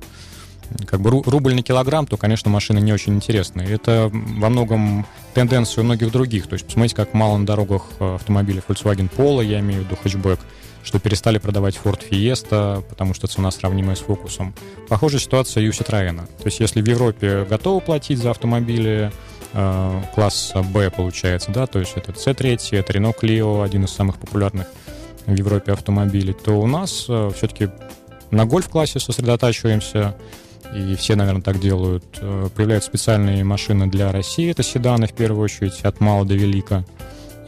как 0.86 1.02
бы 1.02 1.10
рубль 1.10 1.56
на 1.56 1.64
килограмм, 1.64 2.06
то, 2.06 2.18
конечно, 2.18 2.50
машины 2.52 2.80
не 2.80 2.94
очень 2.94 3.16
интересные. 3.16 3.70
Это 3.70 4.10
во 4.12 4.50
многом 4.50 5.06
тенденция 5.34 5.84
многих 5.84 6.12
других. 6.12 6.48
То 6.48 6.54
есть, 6.54 6.66
посмотрите, 6.66 6.96
как 6.96 7.14
мало 7.14 7.38
на 7.38 7.46
дорогах 7.46 7.84
э, 8.00 8.16
автомобилей 8.16 8.62
Volkswagen 8.68 9.10
Polo, 9.10 9.44
я 9.44 9.60
имею 9.60 9.82
в 9.82 9.86
виду 9.86 9.98
хэтчбэк, 10.02 10.40
что 10.84 11.00
перестали 11.00 11.38
продавать 11.38 11.80
Ford 11.84 12.02
Fiesta, 12.10 12.84
потому 12.88 13.14
что 13.14 13.28
цена 13.28 13.52
сравнимая 13.52 13.96
с 13.96 14.02
Focus. 14.02 14.54
Похожая 14.88 15.20
ситуация 15.20 15.64
и 15.64 15.68
у 15.68 15.72
Citroёn. 15.72 16.26
То 16.26 16.46
есть 16.46 16.60
если 16.60 16.82
в 16.82 16.88
Европе 16.88 17.46
готовы 17.50 17.82
платить 17.82 18.20
за 18.20 18.32
автомобили 18.32 19.12
э, 19.54 20.02
класса 20.16 20.62
B, 20.62 20.90
получается, 20.90 21.52
да, 21.52 21.68
то 21.68 21.80
есть 21.80 21.94
это 21.96 22.12
C3, 22.12 22.78
это 22.78 22.94
Renault 22.94 23.20
Clio, 23.22 23.64
один 23.64 23.86
из 23.86 23.92
самых 23.92 24.18
популярных 24.18 24.68
в 25.26 25.36
Европе 25.36 25.74
автомобилей, 25.74 26.34
то 26.34 26.60
у 26.60 26.68
нас 26.68 27.06
э, 27.08 27.32
все-таки 27.36 27.70
на 28.32 28.46
гольф-классе 28.46 29.00
сосредотачиваемся, 29.00 30.16
и 30.74 30.96
все, 30.96 31.16
наверное, 31.16 31.42
так 31.42 31.60
делают. 31.60 32.06
Э, 32.22 32.50
появляются 32.56 32.90
специальные 32.90 33.44
машины 33.44 33.88
для 33.88 34.12
России, 34.12 34.52
это 34.52 34.64
седаны 34.64 35.08
в 35.08 35.14
первую 35.14 35.44
очередь, 35.44 35.82
от 35.82 36.00
мала 36.00 36.26
до 36.26 36.36
велика. 36.36 36.86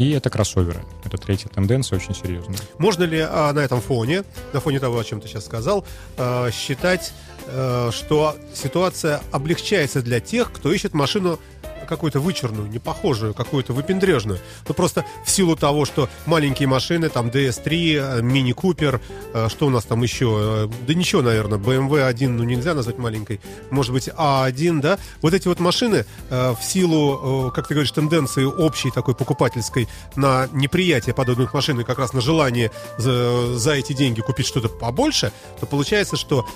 И 0.01 0.09
это 0.13 0.31
кроссоверы. 0.31 0.83
Это 1.05 1.15
третья 1.17 1.47
тенденция, 1.47 1.97
очень 1.97 2.15
серьезная. 2.15 2.57
Можно 2.79 3.03
ли 3.03 3.19
а, 3.19 3.53
на 3.53 3.59
этом 3.59 3.81
фоне, 3.81 4.23
на 4.51 4.59
фоне 4.59 4.79
того, 4.79 4.97
о 4.97 5.03
чем 5.03 5.21
ты 5.21 5.27
сейчас 5.27 5.45
сказал, 5.45 5.85
а, 6.17 6.49
считать, 6.49 7.13
а, 7.45 7.91
что 7.91 8.35
ситуация 8.51 9.21
облегчается 9.31 10.01
для 10.01 10.19
тех, 10.19 10.51
кто 10.51 10.71
ищет 10.71 10.95
машину 10.95 11.39
какую-то 11.87 12.19
вычурную, 12.19 12.67
не 12.67 12.79
похожую, 12.79 13.33
какую-то 13.33 13.73
выпендрежную. 13.73 14.39
Ну, 14.67 14.73
просто 14.73 15.05
в 15.25 15.29
силу 15.29 15.55
того, 15.55 15.85
что 15.85 16.09
маленькие 16.25 16.67
машины, 16.67 17.09
там, 17.09 17.29
DS3, 17.29 18.21
Мини 18.21 18.51
Купер, 18.51 19.01
что 19.47 19.67
у 19.67 19.69
нас 19.69 19.85
там 19.85 20.01
еще? 20.03 20.37
Э, 20.39 20.69
да 20.87 20.93
ничего, 20.93 21.21
наверное, 21.21 21.57
BMW 21.57 22.05
1, 22.05 22.37
ну, 22.37 22.43
нельзя 22.43 22.73
назвать 22.73 22.97
маленькой. 22.97 23.39
Может 23.69 23.93
быть, 23.93 24.09
А1, 24.09 24.81
да? 24.81 24.97
Вот 25.21 25.33
эти 25.33 25.47
вот 25.47 25.59
машины 25.59 26.05
э, 26.29 26.53
в 26.59 26.63
силу, 26.63 27.47
э, 27.49 27.51
как 27.51 27.67
ты 27.67 27.73
говоришь, 27.73 27.91
тенденции 27.91 28.43
общей 28.43 28.91
такой 28.91 29.15
покупательской 29.15 29.87
на 30.15 30.47
неприятие 30.51 31.13
подобных 31.13 31.53
машин 31.53 31.79
и 31.79 31.83
как 31.83 31.99
раз 31.99 32.13
на 32.13 32.21
желание 32.21 32.71
за, 32.97 33.57
за 33.57 33.73
эти 33.73 33.93
деньги 33.93 34.21
купить 34.21 34.45
что-то 34.45 34.69
побольше, 34.69 35.31
то 35.59 35.65
получается, 35.65 36.17
что, 36.17 36.47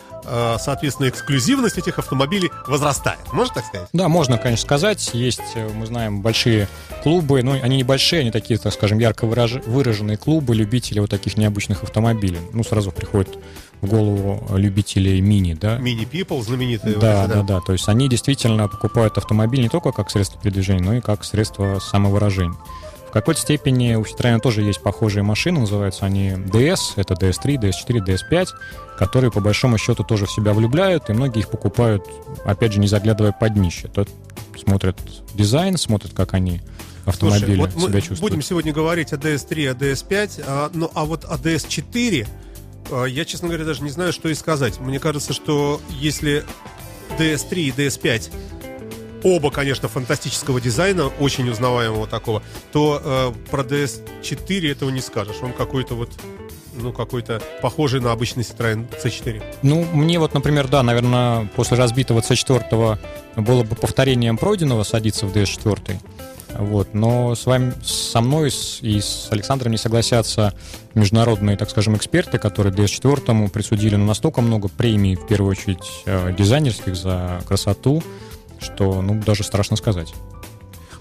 соответственно, 0.59 1.09
эксклюзивность 1.09 1.77
этих 1.77 1.99
автомобилей 1.99 2.51
возрастает. 2.67 3.19
Можно 3.31 3.55
так 3.55 3.65
сказать? 3.65 3.89
Да, 3.93 4.07
можно, 4.07 4.38
конечно, 4.38 4.65
сказать 4.65 5.11
есть, 5.13 5.41
э, 5.55 5.69
мы 5.73 5.85
знаем, 5.85 6.21
большие 6.21 6.67
клубы, 7.03 7.41
ну, 7.43 7.53
они 7.53 7.77
небольшие, 7.77 8.21
они 8.21 8.31
такие, 8.31 8.59
так 8.59 8.73
скажем, 8.73 8.99
ярко 8.99 9.25
выраженные 9.25 10.17
клубы 10.17 10.55
любителей 10.55 11.01
вот 11.01 11.09
таких 11.09 11.38
необычных 11.38 11.83
автомобилей. 11.83 12.39
Ну, 12.53 12.63
сразу 12.63 12.91
приходит 12.91 13.38
в 13.81 13.88
голову 13.88 14.45
любителей 14.57 15.21
мини, 15.21 15.53
да? 15.53 15.77
Мини 15.77 16.07
People 16.09 16.41
знаменитые. 16.41 16.95
Да, 16.95 17.27
да, 17.27 17.35
да, 17.35 17.43
да. 17.43 17.61
То 17.61 17.73
есть 17.73 17.88
они 17.88 18.09
действительно 18.09 18.67
покупают 18.67 19.17
автомобиль 19.17 19.61
не 19.61 19.69
только 19.69 19.91
как 19.91 20.09
средство 20.09 20.39
передвижения, 20.41 20.83
но 20.83 20.93
и 20.95 21.01
как 21.01 21.23
средство 21.23 21.79
самовыражения. 21.79 22.55
В 23.15 23.17
какой-то 23.17 23.39
степени 23.39 23.95
у 23.95 24.01
Citroёn 24.01 24.41
тоже 24.41 24.62
есть 24.62 24.82
похожие 24.82 25.23
машины, 25.23 25.62
называются 25.62 26.06
они 26.06 26.32
DS, 26.32 26.95
это 26.97 27.13
DS3, 27.13 27.56
DS4, 27.56 28.06
DS5, 28.06 28.47
которые 28.97 29.32
по 29.32 29.39
большому 29.39 29.78
счету 29.78 30.04
тоже 30.04 30.25
в 30.25 30.32
себя 30.34 30.51
влюбляют, 30.51 31.10
и 31.10 31.13
многие 31.13 31.39
их 31.39 31.49
покупают, 31.49 32.06
опять 32.43 32.73
же, 32.73 32.82
не 32.82 32.88
заглядывая 32.88 33.32
под 33.32 33.54
днище 33.54 33.89
смотрят 34.60 34.99
дизайн, 35.34 35.78
смотрят, 35.78 36.12
как 36.13 36.34
они 36.34 36.60
автомобили 37.06 37.56
Слушай, 37.56 37.71
вот 37.71 37.71
себя 37.71 38.01
чувствуют. 38.01 38.19
Будем 38.19 38.41
сегодня 38.41 38.73
говорить 38.73 39.13
о 39.13 39.15
DS3, 39.15 39.69
о 39.69 39.73
DS5, 39.75 40.43
а, 40.45 40.71
ну 40.73 40.91
а 40.93 41.06
вот 41.06 41.23
о 41.23 41.36
DS4 41.36 42.28
а, 42.91 43.06
я, 43.06 43.23
честно 43.23 43.47
говоря, 43.47 43.63
даже 43.63 43.82
не 43.82 43.91
знаю, 43.91 44.12
что 44.12 44.28
и 44.28 44.34
сказать. 44.34 44.82
Мне 44.82 44.99
кажется, 44.99 45.32
что 45.32 45.80
если 45.89 46.43
DS3 47.17 47.54
и 47.54 47.69
DS5 47.71 48.32
оба, 49.25 49.49
конечно, 49.49 49.89
фантастического 49.89 50.61
дизайна, 50.61 51.07
очень 51.07 51.49
узнаваемого 51.49 52.05
такого, 52.07 52.43
то 52.71 53.01
э, 53.03 53.49
про 53.49 53.63
DS4 53.63 54.71
этого 54.71 54.91
не 54.91 55.01
скажешь. 55.01 55.38
Он 55.41 55.51
какой-то 55.51 55.95
вот 55.95 56.11
ну, 56.77 56.91
какой-то 56.93 57.41
похожий 57.61 58.01
на 58.01 58.11
обычный 58.11 58.43
Citroёn 58.43 58.85
C4. 59.03 59.41
Ну, 59.63 59.85
мне 59.93 60.19
вот, 60.19 60.33
например, 60.33 60.67
да, 60.67 60.83
наверное, 60.83 61.49
после 61.55 61.77
разбитого 61.77 62.19
C4 62.19 62.99
было 63.38 63.63
бы 63.63 63.75
повторением 63.75 64.38
пройденного 64.38 64.83
садиться 64.83 65.25
в 65.25 65.33
DS4. 65.33 65.97
Вот. 66.59 66.93
Но 66.93 67.33
с 67.33 67.45
вами, 67.45 67.73
со 67.83 68.21
мной 68.21 68.51
и 68.81 68.99
с 68.99 69.27
Александром 69.31 69.71
не 69.71 69.77
согласятся 69.77 70.53
международные, 70.93 71.57
так 71.57 71.69
скажем, 71.69 71.95
эксперты, 71.95 72.38
которые 72.38 72.73
DS4 72.73 73.49
присудили 73.49 73.95
ну, 73.95 74.05
настолько 74.05 74.41
много 74.41 74.67
премий, 74.67 75.15
в 75.15 75.25
первую 75.27 75.51
очередь, 75.51 76.03
э, 76.05 76.33
дизайнерских 76.38 76.95
за 76.95 77.41
красоту, 77.47 78.03
что, 78.65 79.01
ну, 79.01 79.21
даже 79.23 79.43
страшно 79.43 79.78
сказать. 79.78 80.13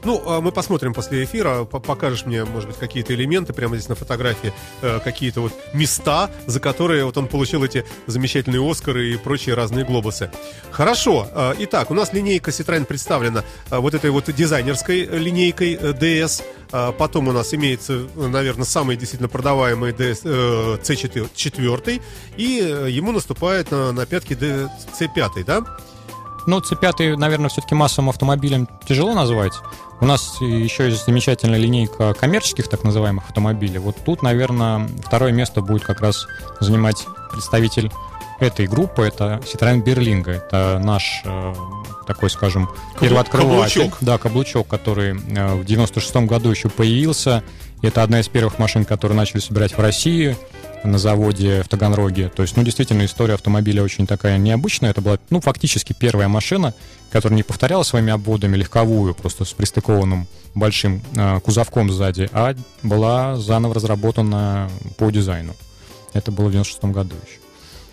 Ну, 0.05 0.23
а 0.27 0.41
мы 0.41 0.53
посмотрим 0.53 0.93
после 0.93 1.25
эфира, 1.25 1.65
покажешь 1.65 2.27
мне, 2.27 2.45
может 2.45 2.69
быть, 2.69 2.79
какие-то 2.79 3.15
элементы 3.15 3.53
прямо 3.55 3.77
здесь 3.77 3.89
на 3.89 3.95
фотографии, 3.95 4.53
э, 4.83 5.01
какие-то 5.03 5.41
вот 5.41 5.53
места, 5.73 6.31
за 6.47 6.61
которые 6.61 7.07
вот 7.07 7.17
он 7.17 7.27
получил 7.27 7.65
эти 7.65 7.87
замечательные 8.07 8.61
Оскары 8.71 9.13
и 9.13 9.17
прочие 9.17 9.55
разные 9.55 9.85
глобусы. 9.85 10.31
Хорошо. 10.71 11.27
Э, 11.33 11.55
итак, 11.59 11.91
у 11.91 11.95
нас 11.95 12.13
линейка 12.13 12.51
Citroёn 12.51 12.85
представлена 12.85 13.45
э, 13.71 13.79
вот 13.79 13.95
этой 13.95 14.11
вот 14.11 14.31
дизайнерской 14.31 15.05
линейкой 15.05 15.75
DS. 15.75 16.43
Потом 16.99 17.29
у 17.29 17.33
нас 17.33 17.55
имеется, 17.55 18.09
наверное, 18.17 18.65
самый 18.65 18.97
действительно 18.97 19.29
продаваемый 19.29 19.93
DS, 19.93 20.81
C4, 20.83 22.03
и 22.37 22.43
ему 22.91 23.13
наступает 23.13 23.71
на, 23.71 23.93
на 23.93 24.07
пятки 24.07 24.33
C5, 24.33 25.45
да? 25.45 25.65
Ну, 26.47 26.59
C5, 26.59 27.17
наверное, 27.17 27.49
все-таки 27.49 27.75
массовым 27.75 28.11
автомобилем 28.11 28.69
тяжело 28.87 29.15
назвать. 29.15 29.55
У 30.01 30.07
нас 30.07 30.41
еще 30.41 30.91
есть 30.91 31.07
замечательная 31.07 31.59
линейка 31.59 32.15
коммерческих 32.15 32.69
так 32.69 32.85
называемых 32.85 33.25
автомобилей. 33.27 33.79
Вот 33.79 33.97
тут, 34.05 34.23
наверное, 34.23 34.89
второе 35.07 35.33
место 35.33 35.61
будет 35.63 35.85
как 35.85 36.01
раз 36.01 36.27
занимать 36.61 37.07
представитель 37.33 37.91
этой 38.41 38.67
группы. 38.67 39.03
Это 39.03 39.41
Citroёn 39.45 39.83
Berlingo. 39.83 40.31
Это 40.31 40.81
наш 40.83 41.23
э, 41.25 41.55
такой, 42.07 42.31
скажем, 42.31 42.69
первооткрыватель. 43.01 43.83
Каблучок. 43.83 43.99
Да, 44.01 44.19
каблучок, 44.19 44.67
который 44.67 45.13
э, 45.13 45.55
в 45.55 45.65
96 45.65 46.17
году 46.17 46.51
еще 46.51 46.69
появился. 46.69 47.43
Это 47.83 48.03
одна 48.03 48.21
из 48.21 48.29
первых 48.29 48.59
машин, 48.59 48.85
которые 48.85 49.17
начали 49.17 49.41
собирать 49.41 49.77
в 49.77 49.81
России 49.81 50.37
на 50.85 50.99
заводе 50.99 51.63
в 51.63 51.69
Таганроге. 51.69 52.29
То 52.29 52.43
есть, 52.43 52.57
ну, 52.57 52.63
действительно, 52.63 53.05
история 53.05 53.35
автомобиля 53.35 53.83
очень 53.83 54.07
такая 54.07 54.39
необычная. 54.39 54.91
Это 54.91 55.01
была, 55.01 55.19
ну, 55.31 55.41
фактически 55.41 55.95
первая 55.99 56.29
машина, 56.29 56.75
которая 57.11 57.37
не 57.37 57.43
повторяла 57.43 57.83
своими 57.83 58.13
обводами 58.13 58.57
легковую, 58.57 59.15
просто 59.15 59.45
с 59.45 59.53
пристыкованным 59.53 60.27
большим 60.55 61.03
э, 61.17 61.41
кузовком 61.41 61.91
сзади, 61.91 62.29
а 62.33 62.55
была 62.83 63.37
заново 63.37 63.75
разработана 63.75 64.71
по 64.99 65.11
дизайну. 65.11 65.55
Это 66.13 66.31
было 66.31 66.49
в 66.49 66.53
96 66.53 66.85
году 66.85 67.17
еще. 67.27 67.44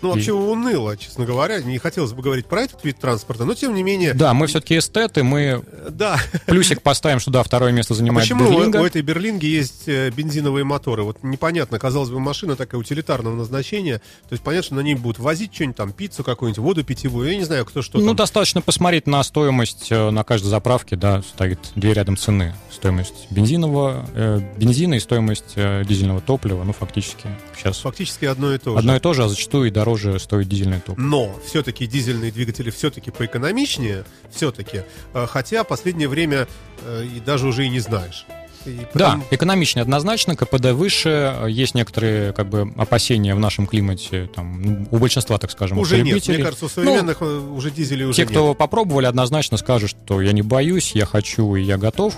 Ну, 0.02 0.10
вообще 0.10 0.32
уныло, 0.32 0.96
честно 0.96 1.24
говоря. 1.24 1.60
Не 1.60 1.78
хотелось 1.78 2.12
бы 2.12 2.22
говорить 2.22 2.46
про 2.46 2.62
этот 2.62 2.84
вид 2.84 2.98
транспорта, 2.98 3.44
но 3.44 3.54
тем 3.54 3.74
не 3.74 3.82
менее... 3.82 4.14
Да, 4.14 4.34
мы 4.34 4.46
все-таки 4.46 4.78
эстеты, 4.78 5.22
мы 5.22 5.62
да. 5.88 6.18
плюсик 6.46 6.82
поставим, 6.82 7.20
что 7.20 7.30
да, 7.30 7.42
второе 7.42 7.72
место 7.72 7.94
занимает 7.94 8.30
а 8.30 8.34
почему 8.34 8.50
Берлинга. 8.50 8.78
у 8.78 8.84
этой 8.84 9.02
Берлинги 9.02 9.46
есть 9.46 9.84
э, 9.86 10.10
бензиновые 10.10 10.64
моторы? 10.64 11.04
Вот 11.04 11.22
непонятно, 11.22 11.78
казалось 11.78 12.10
бы, 12.10 12.18
машина 12.18 12.56
такая 12.56 12.80
утилитарного 12.80 13.34
назначения. 13.34 13.98
То 14.28 14.32
есть 14.32 14.42
понятно, 14.42 14.64
что 14.64 14.74
на 14.74 14.80
ней 14.80 14.94
будут 14.94 15.18
возить 15.18 15.54
что-нибудь 15.54 15.76
там, 15.76 15.92
пиццу 15.92 16.24
какую-нибудь, 16.24 16.58
воду 16.58 16.84
питьевую, 16.84 17.30
я 17.30 17.36
не 17.36 17.44
знаю, 17.44 17.64
кто 17.64 17.80
что 17.80 17.98
Ну, 17.98 18.08
там. 18.08 18.16
достаточно 18.16 18.60
посмотреть 18.60 19.06
на 19.06 19.22
стоимость 19.22 19.88
э, 19.90 20.10
на 20.10 20.24
каждой 20.24 20.48
заправке, 20.48 20.96
да, 20.96 21.22
стоит 21.22 21.60
две 21.76 21.92
рядом 21.92 22.16
цены. 22.16 22.54
Стоимость 22.72 23.30
бензинового, 23.30 24.04
э, 24.14 24.40
бензина 24.56 24.94
и 24.94 25.00
стоимость 25.00 25.52
э, 25.54 25.84
дизельного 25.86 26.20
топлива, 26.20 26.64
ну, 26.64 26.72
фактически 26.72 27.28
сейчас... 27.56 27.78
Фактически 27.78 28.24
одно 28.24 28.52
и 28.52 28.58
то 28.58 28.72
же. 28.72 28.78
Одно 28.78 28.96
и 28.96 29.00
то 29.00 29.12
же, 29.12 29.24
а 29.24 29.28
зачастую 29.28 29.68
и 29.68 29.70
дороже 29.70 29.91
дороже 29.92 30.18
стоит 30.18 30.48
дизельное 30.48 30.80
топливо. 30.80 31.06
Но 31.06 31.34
все-таки 31.44 31.86
дизельные 31.86 32.30
двигатели 32.30 32.70
все-таки 32.70 33.10
поэкономичнее, 33.10 34.04
все-таки. 34.30 34.82
Э, 35.14 35.26
хотя 35.28 35.64
последнее 35.64 36.08
время 36.08 36.48
э, 36.84 37.04
и 37.04 37.20
даже 37.20 37.46
уже 37.46 37.66
и 37.66 37.68
не 37.68 37.80
знаешь. 37.80 38.26
И 38.64 38.86
потом... 38.92 39.20
Да, 39.20 39.20
экономичнее 39.32 39.82
однозначно, 39.82 40.36
КПД 40.36 40.70
выше, 40.70 41.34
есть 41.48 41.74
некоторые 41.74 42.32
как 42.32 42.48
бы 42.48 42.72
опасения 42.76 43.34
в 43.34 43.40
нашем 43.40 43.66
климате, 43.66 44.30
там, 44.32 44.86
у 44.90 44.98
большинства, 44.98 45.36
так 45.38 45.50
скажем, 45.50 45.78
уже 45.78 46.00
нет, 46.00 46.26
мне 46.28 46.38
кажется, 46.38 46.66
у 46.66 46.68
современных 46.68 47.20
ну, 47.20 47.56
уже 47.56 47.72
дизелей 47.72 48.04
уже 48.04 48.16
Те, 48.16 48.24
кто 48.24 48.50
нет. 48.50 48.58
попробовали, 48.58 49.06
однозначно 49.06 49.56
скажут, 49.56 49.90
что 49.90 50.20
я 50.20 50.30
не 50.30 50.42
боюсь, 50.42 50.92
я 50.94 51.06
хочу 51.06 51.56
и 51.56 51.62
я 51.62 51.76
готов, 51.76 52.16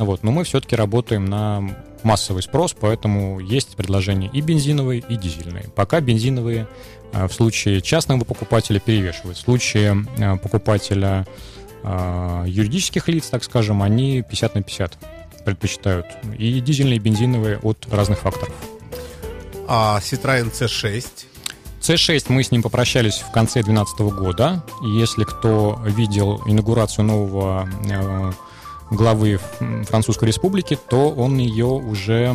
вот, 0.00 0.24
но 0.24 0.32
мы 0.32 0.42
все-таки 0.42 0.74
работаем 0.74 1.26
на 1.26 1.62
массовый 2.04 2.42
спрос, 2.42 2.76
поэтому 2.78 3.40
есть 3.40 3.76
предложения 3.76 4.30
и 4.32 4.40
бензиновые, 4.40 5.02
и 5.08 5.16
дизельные. 5.16 5.64
Пока 5.74 6.00
бензиновые 6.00 6.68
в 7.14 7.32
случае 7.32 7.80
частного 7.80 8.24
покупателя 8.24 8.80
перевешивают. 8.80 9.38
В 9.38 9.40
случае 9.40 10.04
а, 10.18 10.36
покупателя 10.36 11.26
а, 11.82 12.44
юридических 12.46 13.08
лиц, 13.08 13.28
так 13.28 13.44
скажем, 13.44 13.82
они 13.82 14.22
50 14.22 14.54
на 14.54 14.62
50 14.62 14.98
предпочитают. 15.44 16.06
И 16.38 16.60
дизельные, 16.60 16.96
и 16.96 16.98
бензиновые 16.98 17.58
от 17.58 17.86
разных 17.90 18.20
факторов. 18.20 18.54
А 19.68 20.00
Citroёn 20.00 20.50
C6? 20.52 21.06
C6 21.80 22.24
мы 22.28 22.42
с 22.42 22.50
ним 22.50 22.62
попрощались 22.62 23.16
в 23.16 23.30
конце 23.30 23.62
2012 23.62 24.00
года. 24.18 24.64
И 24.82 24.88
если 24.88 25.24
кто 25.24 25.78
видел 25.84 26.42
инаугурацию 26.46 27.04
нового 27.04 27.68
главы 28.90 29.38
Французской 29.88 30.26
Республики, 30.26 30.78
то 30.88 31.10
он 31.10 31.36
ее 31.36 31.66
уже 31.66 32.34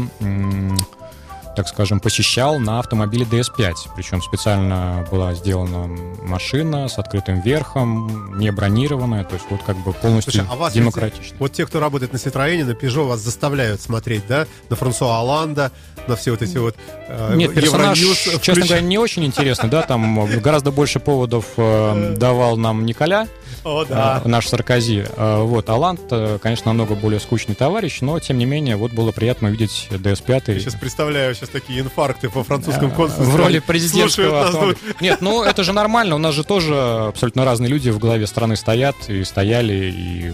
так 1.55 1.67
скажем, 1.67 1.99
посещал 1.99 2.59
на 2.59 2.79
автомобиле 2.79 3.25
DS5. 3.25 3.73
Причем 3.95 4.21
специально 4.21 5.05
была 5.11 5.33
сделана 5.33 5.87
машина 6.23 6.87
с 6.87 6.97
открытым 6.97 7.41
верхом, 7.41 8.37
не 8.39 8.51
бронированная, 8.51 9.23
то 9.23 9.35
есть 9.35 9.45
вот 9.49 9.61
как 9.63 9.77
бы 9.77 9.93
полностью 9.93 10.33
Слушай, 10.33 10.47
а 10.49 10.55
вас 10.55 10.73
демократично. 10.73 11.37
Вот 11.39 11.51
те, 11.51 11.65
кто 11.65 11.79
работает 11.79 12.13
на 12.13 12.17
Citroёn, 12.17 12.63
на 12.65 12.71
Peugeot, 12.71 13.07
вас 13.07 13.19
заставляют 13.19 13.81
смотреть, 13.81 14.23
да, 14.27 14.47
на 14.69 14.75
Франсуа 14.75 15.19
Оланда, 15.19 15.71
на 16.07 16.15
все 16.15 16.31
вот 16.31 16.41
эти 16.41 16.57
вот 16.57 16.75
э, 17.07 17.35
Нет, 17.35 17.53
персонаж, 17.53 17.99
честно 18.41 18.65
говоря, 18.65 18.81
не 18.81 18.97
очень 18.97 19.25
интересный, 19.25 19.69
да, 19.69 19.81
там 19.83 20.25
гораздо 20.41 20.71
больше 20.71 20.99
поводов 20.99 21.45
э, 21.57 22.15
давал 22.17 22.57
нам 22.57 22.85
Николя, 22.85 23.27
О, 23.63 23.85
да. 23.85 24.21
э, 24.23 24.27
наш 24.27 24.47
Саркози. 24.47 25.05
Э, 25.15 25.41
вот, 25.43 25.69
Аланд, 25.69 26.01
э, 26.11 26.39
конечно, 26.41 26.67
намного 26.67 26.95
более 26.95 27.19
скучный 27.19 27.55
товарищ, 27.55 28.01
но, 28.01 28.19
тем 28.19 28.37
не 28.37 28.45
менее, 28.45 28.75
вот 28.75 28.91
было 28.91 29.11
приятно 29.11 29.49
увидеть 29.49 29.87
DS5. 29.91 30.53
Я 30.53 30.59
сейчас 30.59 30.75
представляю 30.75 31.35
сейчас 31.35 31.49
такие 31.49 31.81
инфаркты 31.81 32.29
по 32.29 32.43
французскому 32.43 32.91
консульству. 32.91 33.25
В 33.25 33.35
роли 33.35 33.59
президентского 33.59 34.75
Нет, 35.01 35.21
ну 35.21 35.43
это 35.43 35.63
же 35.63 35.73
нормально, 35.73 36.15
у 36.15 36.19
нас 36.19 36.35
же 36.35 36.43
тоже 36.43 36.75
абсолютно 37.07 37.45
разные 37.45 37.69
люди 37.69 37.89
в 37.89 37.99
главе 37.99 38.27
страны 38.27 38.55
стоят 38.55 38.95
и 39.07 39.23
стояли, 39.23 39.91
и 39.95 40.33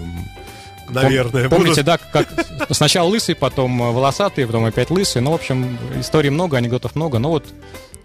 Наверное. 0.90 1.50
Помните, 1.50 1.82
буду... 1.82 1.86
да, 1.86 1.98
как 1.98 2.28
сначала 2.70 3.08
лысый, 3.08 3.36
потом 3.36 3.94
волосатый, 3.94 4.46
потом 4.46 4.66
опять 4.66 4.90
лысый. 4.90 5.22
Ну, 5.22 5.32
в 5.32 5.36
общем, 5.36 5.78
историй 6.00 6.30
много, 6.30 6.58
анекдотов 6.58 6.96
много. 6.96 7.20
Но 7.20 7.32
вот 7.32 7.46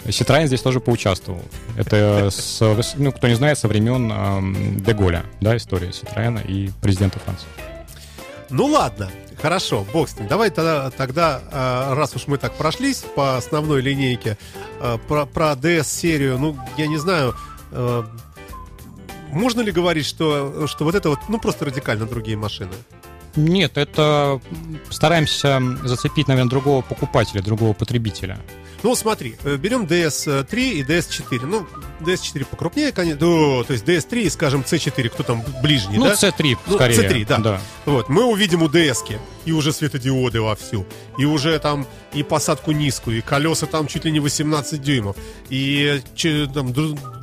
Ситроен 0.09 0.47
здесь 0.47 0.63
тоже 0.63 0.81
поучаствовал. 0.81 1.43
Это, 1.77 2.31
с, 2.31 2.61
ну, 2.97 3.13
кто 3.13 3.29
не 3.29 3.35
знает, 3.35 3.59
со 3.59 3.69
времен 3.69 4.11
э, 4.13 4.81
Деголя, 4.81 5.25
да, 5.41 5.57
история 5.57 5.93
Ситроена 5.93 6.39
и 6.39 6.71
президента 6.81 7.19
Франции. 7.19 7.49
Ну 8.49 8.67
ладно, 8.67 9.11
хорошо, 9.41 9.87
бог 9.93 10.09
с 10.09 10.19
ним. 10.19 10.27
Давай 10.27 10.51
тогда, 10.51 10.91
тогда 10.91 11.41
э, 11.51 11.95
раз 11.95 12.17
уж 12.17 12.27
мы 12.27 12.39
так 12.39 12.55
прошлись 12.55 13.05
по 13.15 13.37
основной 13.37 13.81
линейке, 13.81 14.37
э, 14.81 14.99
про, 15.07 15.27
про 15.27 15.53
DS-серию, 15.53 16.39
ну, 16.39 16.59
я 16.77 16.87
не 16.87 16.97
знаю, 16.99 17.37
э, 17.71 18.03
можно 19.31 19.61
ли 19.61 19.71
говорить, 19.71 20.07
что, 20.07 20.67
что 20.67 20.85
вот 20.85 20.95
это 20.95 21.11
вот, 21.11 21.21
ну, 21.29 21.39
просто 21.39 21.65
радикально 21.65 22.07
другие 22.07 22.37
машины? 22.37 22.73
Нет, 23.37 23.79
это 23.79 24.41
стараемся 24.91 25.63
зацепить, 25.85 26.29
наверное, 26.29 26.51
другого 26.51 26.83
покупателя, 26.83 27.43
другого 27.43 27.73
потребителя. 27.73 28.39
Ну, 28.83 28.95
смотри, 28.95 29.37
э, 29.45 29.57
берем 29.57 29.85
DS3 29.85 30.71
и 30.71 30.83
DS4. 30.83 31.45
Ну, 31.45 31.67
DS4 32.01 32.47
покрупнее, 32.47 32.93
конечно. 32.93 33.21
То 33.21 33.67
есть 33.69 33.85
DS3 33.85 34.23
и, 34.23 34.31
скажем, 34.31 34.63
C4, 34.63 35.09
кто 35.11 35.23
там 35.23 35.45
ближний, 35.63 35.99
ну, 35.99 36.07
да? 36.07 36.15
C3, 36.15 36.57
ну, 36.67 36.75
скорее. 36.75 36.97
C3, 36.97 37.27
да. 37.27 37.39
да. 37.39 37.61
Вот, 37.85 38.09
мы 38.09 38.25
увидим 38.25 38.63
у 38.63 38.69
DS-ки 38.69 39.19
и 39.45 39.53
уже 39.53 39.73
светодиоды 39.73 40.41
вовсю, 40.41 40.87
и 41.19 41.25
уже 41.25 41.59
там 41.59 41.87
и 42.15 42.23
посадку 42.23 42.73
низкую, 42.73 43.19
и 43.19 43.21
колеса 43.21 43.67
там 43.67 43.87
чуть 43.87 44.05
ли 44.05 44.13
не 44.13 44.21
18 44.21 44.81
дюймов, 44.81 45.17
и 45.51 46.01
там, 46.55 46.73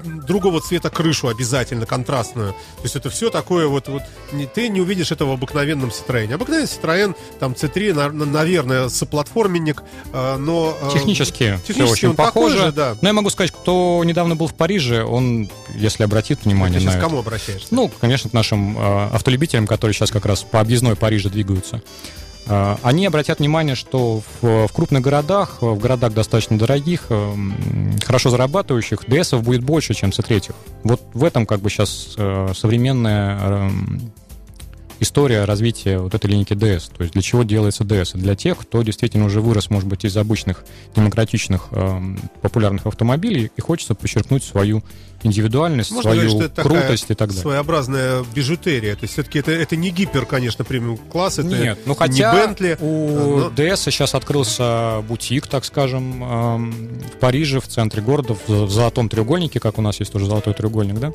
другого 0.07 0.61
цвета 0.61 0.89
крышу 0.89 1.27
обязательно, 1.27 1.85
контрастную. 1.85 2.53
То 2.53 2.83
есть 2.83 2.95
это 2.95 3.09
все 3.09 3.29
такое 3.29 3.67
вот, 3.67 3.87
вот 3.87 4.03
ты 4.53 4.69
не 4.69 4.81
увидишь 4.81 5.11
этого 5.11 5.31
в 5.31 5.33
обыкновенном 5.33 5.89
Citroёn. 5.89 6.33
Обыкновенный 6.33 6.67
Citroёn, 6.67 7.15
там 7.39 7.53
C3, 7.53 7.93
наверное, 8.25 8.89
соплатформенник, 8.89 9.83
э, 10.13 10.37
но... 10.37 10.77
Э, 10.81 10.93
технически, 10.93 11.59
технически 11.65 11.73
все 11.73 12.07
очень 12.07 12.15
похоже. 12.15 12.57
Же, 12.57 12.71
да. 12.71 12.95
Но 13.01 13.09
я 13.09 13.13
могу 13.13 13.29
сказать, 13.29 13.51
кто 13.51 14.01
недавно 14.05 14.35
был 14.35 14.47
в 14.47 14.53
Париже, 14.53 15.03
он, 15.03 15.49
если 15.75 16.03
обратит 16.03 16.45
внимание 16.45 16.79
ты 16.79 16.85
на 16.85 16.91
сейчас 16.91 16.99
это... 16.99 17.07
кому 17.07 17.19
обращаешься? 17.19 17.67
Ну, 17.71 17.91
конечно, 17.99 18.29
к 18.29 18.33
нашим 18.33 18.77
э, 18.77 19.09
автолюбителям, 19.13 19.67
которые 19.67 19.93
сейчас 19.93 20.11
как 20.11 20.25
раз 20.25 20.43
по 20.43 20.59
объездной 20.59 20.95
Парижа 20.95 21.29
двигаются. 21.29 21.81
А, 22.49 22.79
они 22.83 23.05
обратят 23.05 23.39
внимание, 23.39 23.75
что 23.75 24.21
в, 24.41 24.67
в 24.67 24.73
крупных 24.73 25.01
городах, 25.01 25.61
в 25.61 25.77
городах 25.77 26.13
достаточно 26.13 26.57
дорогих, 26.57 27.05
э, 27.09 27.33
хорошо 28.05 28.29
зарабатывающих, 28.29 29.05
ДСов 29.07 29.43
будет 29.43 29.63
больше, 29.63 29.93
чем 29.93 30.13
с 30.13 30.17
третьих. 30.17 30.55
Вот 30.83 31.01
в 31.13 31.23
этом 31.23 31.45
как 31.45 31.59
бы 31.59 31.69
сейчас 31.69 32.15
э, 32.17 32.53
современная 32.55 33.39
э, 33.39 33.69
история 34.99 35.45
развития 35.45 35.99
вот 35.99 36.13
этой 36.13 36.29
линейки 36.29 36.53
DS. 36.53 36.91
То 36.95 37.03
есть 37.03 37.13
для 37.13 37.21
чего 37.21 37.43
делается 37.43 37.83
DS? 37.83 38.17
Для 38.17 38.35
тех, 38.35 38.57
кто 38.57 38.81
действительно 38.81 39.25
уже 39.25 39.41
вырос, 39.41 39.69
может 39.69 39.87
быть, 39.87 40.05
из 40.05 40.15
обычных 40.17 40.63
демократичных 40.95 41.67
э, 41.71 41.99
популярных 42.41 42.85
автомобилей 42.87 43.51
и 43.55 43.61
хочется 43.61 43.95
подчеркнуть 43.95 44.43
свою 44.43 44.83
индивидуальность, 45.23 45.91
Можно 45.91 46.11
свою 46.13 46.29
говорить, 46.29 46.51
что 46.51 46.61
это 46.61 46.69
крутость 46.69 47.05
и 47.09 47.13
так 47.13 47.29
далее. 47.29 47.41
своеобразная 47.41 48.23
бижутерия. 48.33 48.95
То 48.95 49.03
есть 49.03 49.13
все-таки 49.13 49.39
это, 49.39 49.51
это 49.51 49.75
не 49.75 49.89
гипер, 49.89 50.25
конечно, 50.25 50.63
премиум 50.63 50.97
класс, 50.97 51.39
это 51.39 51.47
Нет, 51.47 51.79
ну 51.85 51.93
не 51.93 51.97
хотя 51.97 52.33
Бентли. 52.33 52.77
у 52.79 53.37
но- 53.39 53.47
DS 53.49 53.77
сейчас 53.77 54.13
открылся 54.15 55.03
бутик, 55.07 55.47
так 55.47 55.65
скажем, 55.65 56.23
эм, 56.23 56.99
в 57.15 57.19
Париже, 57.19 57.59
в 57.59 57.67
центре 57.67 58.01
города, 58.01 58.35
в 58.47 58.67
в 58.67 58.69
золотом 58.71 59.09
треугольнике, 59.09 59.59
как 59.59 59.77
у 59.77 59.81
нас 59.81 59.99
есть 59.99 60.11
тоже 60.11 60.25
золотой 60.25 60.53
треугольник, 60.53 60.99
да? 60.99 61.11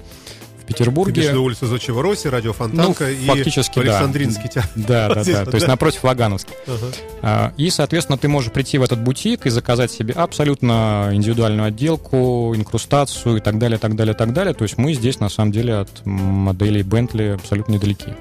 Ты 0.73 0.79
Петербурге. 0.79 1.21
имеешь 1.23 1.35
на 1.35 1.41
улицу 1.41 1.67
Зодчего 1.67 2.03
Росси, 2.03 2.29
радио 2.29 2.53
Фонтанка 2.53 3.05
Ну, 3.05 3.11
и 3.11 3.27
фактически, 3.27 3.75
да. 3.77 3.81
Александринский 3.83 4.49
театр. 4.49 4.71
Да, 4.77 5.09
да, 5.09 5.25
да. 5.25 5.39
вот, 5.41 5.51
То 5.51 5.55
есть 5.57 5.67
да? 5.67 5.73
напротив 5.73 6.03
Вагановский. 6.03 6.55
Ага. 6.67 6.87
А, 7.23 7.53
И, 7.57 7.71
соответственно, 7.71 8.19
ты 8.19 8.29
можешь 8.29 8.53
прийти 8.53 8.79
в 8.79 8.83
этот 8.83 9.01
бутик 9.01 9.47
и 9.47 9.51
заказать 9.51 9.91
себе 9.91 10.15
абсолютно 10.15 11.11
индивидуальную 11.13 11.67
отделку, 11.69 12.55
инкрустацию 12.57 13.37
и 13.37 13.41
так 13.41 13.59
далее, 13.59 13.79
так 13.79 13.95
далее, 13.97 14.15
так 14.15 14.33
далее. 14.33 14.55
То 14.55 14.63
есть 14.65 14.79
мы 14.79 14.95
здесь, 14.95 15.21
на 15.21 15.29
самом 15.29 15.53
деле, 15.53 15.77
от 15.77 16.05
моделей 16.05 16.83
Bentley 16.83 17.35
абсолютно 17.35 17.73
недалеки. 17.73 18.15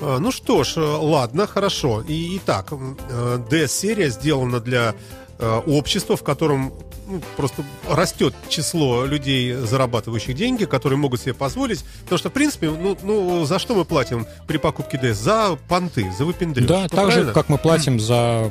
А, 0.00 0.18
Ну 0.18 0.30
что 0.30 0.62
ж, 0.64 0.74
э, 0.76 0.80
ладно, 0.80 1.46
хорошо. 1.46 2.02
И, 2.06 2.36
итак, 2.36 2.72
DS-серия 3.50 4.10
сделана 4.10 4.60
для 4.60 4.94
э, 5.38 5.60
общества, 5.66 6.16
в 6.16 6.22
котором 6.22 6.72
ну, 7.06 7.20
просто 7.36 7.64
растет 7.88 8.34
число 8.48 9.04
людей, 9.04 9.52
зарабатывающих 9.52 10.34
деньги, 10.34 10.64
которые 10.64 10.98
могут 10.98 11.20
себе 11.20 11.34
позволить. 11.34 11.84
Потому 12.02 12.18
что, 12.18 12.30
в 12.30 12.32
принципе, 12.32 12.70
ну, 12.70 12.96
ну 13.02 13.44
за 13.44 13.58
что 13.58 13.74
мы 13.74 13.84
платим 13.84 14.26
при 14.46 14.58
покупке 14.58 14.96
DS? 14.96 15.14
За 15.14 15.58
понты, 15.68 16.10
за 16.16 16.24
выпендрёж. 16.24 16.66
Да, 16.66 16.82
Ну, 16.82 16.88
так 16.88 17.06
же, 17.06 17.12
правильно? 17.12 17.32
как 17.32 17.48
мы 17.48 17.58
платим 17.58 18.00
за 18.00 18.50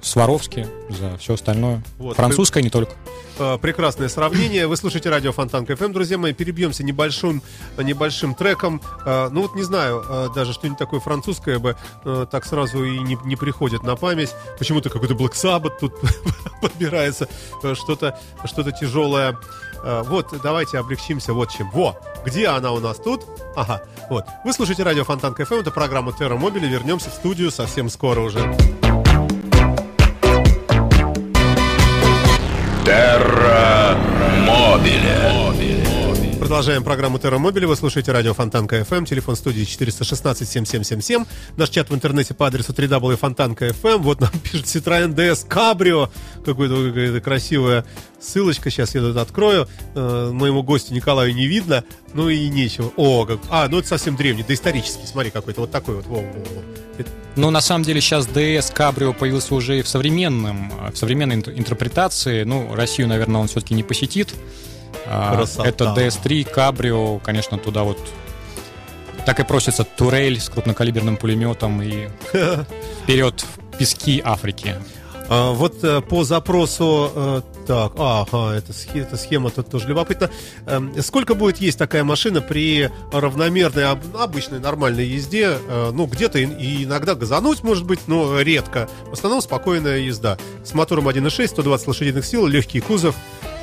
Сваровски, 0.00 0.66
за 0.90 1.16
все 1.18 1.34
остальное. 1.34 1.82
Вот. 1.98 2.16
Французское 2.16 2.62
не 2.62 2.70
только. 2.70 2.92
Э, 3.38 3.58
Прекрасное 3.60 4.08
сравнение. 4.08 4.66
Вы 4.66 4.76
слушаете 4.76 5.10
радио 5.10 5.32
Фонтанка 5.32 5.76
ФМ, 5.76 5.92
друзья 5.92 6.18
мои. 6.18 6.32
Перебьемся 6.32 6.84
небольшим, 6.84 7.42
небольшим 7.76 8.34
треком. 8.34 8.80
Э, 9.04 9.28
Ну 9.30 9.42
вот 9.42 9.54
не 9.54 9.62
знаю, 9.62 10.04
э, 10.08 10.28
даже 10.34 10.52
что-нибудь 10.52 10.78
такое 10.78 11.00
французское 11.00 11.58
бы 11.58 11.76
так 12.04 12.44
сразу 12.44 12.84
и 12.84 12.98
не, 12.98 13.18
не 13.24 13.36
приходит 13.36 13.82
на 13.82 13.96
память. 13.96 14.34
Почему-то 14.58 14.90
какой-то 14.90 15.14
Black 15.14 15.32
Sabbath 15.32 15.74
тут 15.80 15.94
подбирается, 16.62 17.28
что-то 17.74 18.18
что 18.44 18.62
тяжелое. 18.70 19.38
Вот, 19.84 20.34
давайте 20.42 20.78
облегчимся 20.78 21.32
вот 21.34 21.50
чем. 21.50 21.70
Во, 21.70 21.98
где 22.24 22.48
она 22.48 22.72
у 22.72 22.80
нас 22.80 22.96
тут? 22.96 23.26
Ага, 23.54 23.82
вот. 24.08 24.24
Вы 24.44 24.52
слушаете 24.52 24.82
радио 24.82 25.04
Фонтанка 25.04 25.44
ФМ, 25.44 25.56
это 25.56 25.70
программа 25.70 26.12
Терра 26.12 26.36
Мобили. 26.36 26.66
Вернемся 26.66 27.10
в 27.10 27.14
студию 27.14 27.50
совсем 27.50 27.90
скоро 27.90 28.20
уже. 28.20 28.40
Терра 32.84 33.96
Мобиле. 34.46 35.43
Продолжаем 36.44 36.84
программу 36.84 37.18
Терра 37.18 37.38
Мобили. 37.38 37.64
Вы 37.64 37.74
слушаете 37.74 38.12
радио 38.12 38.34
Фонтанка 38.34 38.80
FM. 38.80 39.06
Телефон 39.06 39.34
студии 39.34 39.62
416-7777. 39.62 41.26
Наш 41.56 41.70
чат 41.70 41.88
в 41.88 41.94
интернете 41.94 42.34
по 42.34 42.46
адресу 42.46 42.74
www.fontanka.fm. 42.74 43.96
Вот 43.96 44.20
нам 44.20 44.30
пишет 44.42 44.66
Citroёn 44.66 45.14
DS 45.14 45.48
Cabrio. 45.48 46.10
Какая-то 46.44 46.88
какая-то 46.88 47.20
красивая 47.22 47.86
ссылочка. 48.20 48.68
Сейчас 48.68 48.94
я 48.94 49.00
тут 49.00 49.16
открою. 49.16 49.68
Э, 49.94 50.32
моему 50.34 50.62
гостю 50.62 50.92
Николаю 50.92 51.34
не 51.34 51.46
видно. 51.46 51.82
Ну 52.12 52.28
и 52.28 52.46
нечего. 52.50 52.92
О, 52.98 53.24
как... 53.24 53.38
А, 53.48 53.66
ну 53.70 53.78
это 53.78 53.88
совсем 53.88 54.14
древний, 54.14 54.42
доисторический. 54.42 55.06
Смотри, 55.06 55.30
какой-то 55.30 55.62
вот 55.62 55.70
такой 55.70 55.94
вот. 55.94 56.06
Во, 56.06 56.16
во, 56.16 56.20
во. 56.20 57.04
Но 57.36 57.50
на 57.50 57.62
самом 57.62 57.84
деле 57.84 58.02
сейчас 58.02 58.26
DS 58.28 58.70
Cabrio 58.74 59.14
появился 59.14 59.54
уже 59.54 59.78
и 59.78 59.82
в 59.82 59.88
современном, 59.88 60.70
э, 60.78 60.92
в 60.92 60.98
современной 60.98 61.36
интер- 61.36 61.58
интерпретации. 61.58 62.44
Ну, 62.44 62.74
Россию, 62.74 63.08
наверное, 63.08 63.40
он 63.40 63.48
все-таки 63.48 63.72
не 63.72 63.82
посетит. 63.82 64.34
А, 65.06 65.36
Красота. 65.36 65.68
Это 65.68 65.84
DS3 65.96 66.54
Cabrio, 66.54 67.20
конечно, 67.22 67.58
туда 67.58 67.84
вот 67.84 67.98
так 69.26 69.40
и 69.40 69.44
просится 69.44 69.84
турель 69.84 70.38
с 70.38 70.48
крупнокалиберным 70.50 71.16
пулеметом 71.16 71.80
и 71.82 72.08
вперед 73.02 73.40
в 73.72 73.76
пески 73.78 74.20
Африки. 74.24 74.76
А, 75.30 75.52
вот 75.52 75.82
э, 75.82 76.02
по 76.02 76.22
запросу, 76.24 77.10
э, 77.14 77.40
так, 77.66 77.92
ага, 77.96 78.52
эта, 78.54 78.72
схе- 78.74 79.00
эта 79.00 79.16
схема 79.16 79.48
тут 79.48 79.70
тоже 79.70 79.88
любопытна. 79.88 80.28
Эм, 80.66 80.92
сколько 81.02 81.34
будет 81.34 81.56
есть 81.62 81.78
такая 81.78 82.04
машина 82.04 82.42
при 82.42 82.90
равномерной, 83.10 83.86
об- 83.86 84.14
обычной, 84.18 84.60
нормальной 84.60 85.06
езде? 85.06 85.56
Э, 85.66 85.90
ну, 85.94 86.04
где-то 86.04 86.38
и, 86.38 86.44
и 86.44 86.84
иногда 86.84 87.14
газануть, 87.14 87.62
может 87.62 87.86
быть, 87.86 88.00
но 88.06 88.38
редко. 88.42 88.86
В 89.06 89.14
основном 89.14 89.40
спокойная 89.40 89.96
езда. 90.00 90.36
С 90.62 90.74
мотором 90.74 91.08
1.6, 91.08 91.48
120 91.48 91.86
лошадиных 91.88 92.26
сил, 92.26 92.46
легкий 92.46 92.80
кузов. 92.80 93.14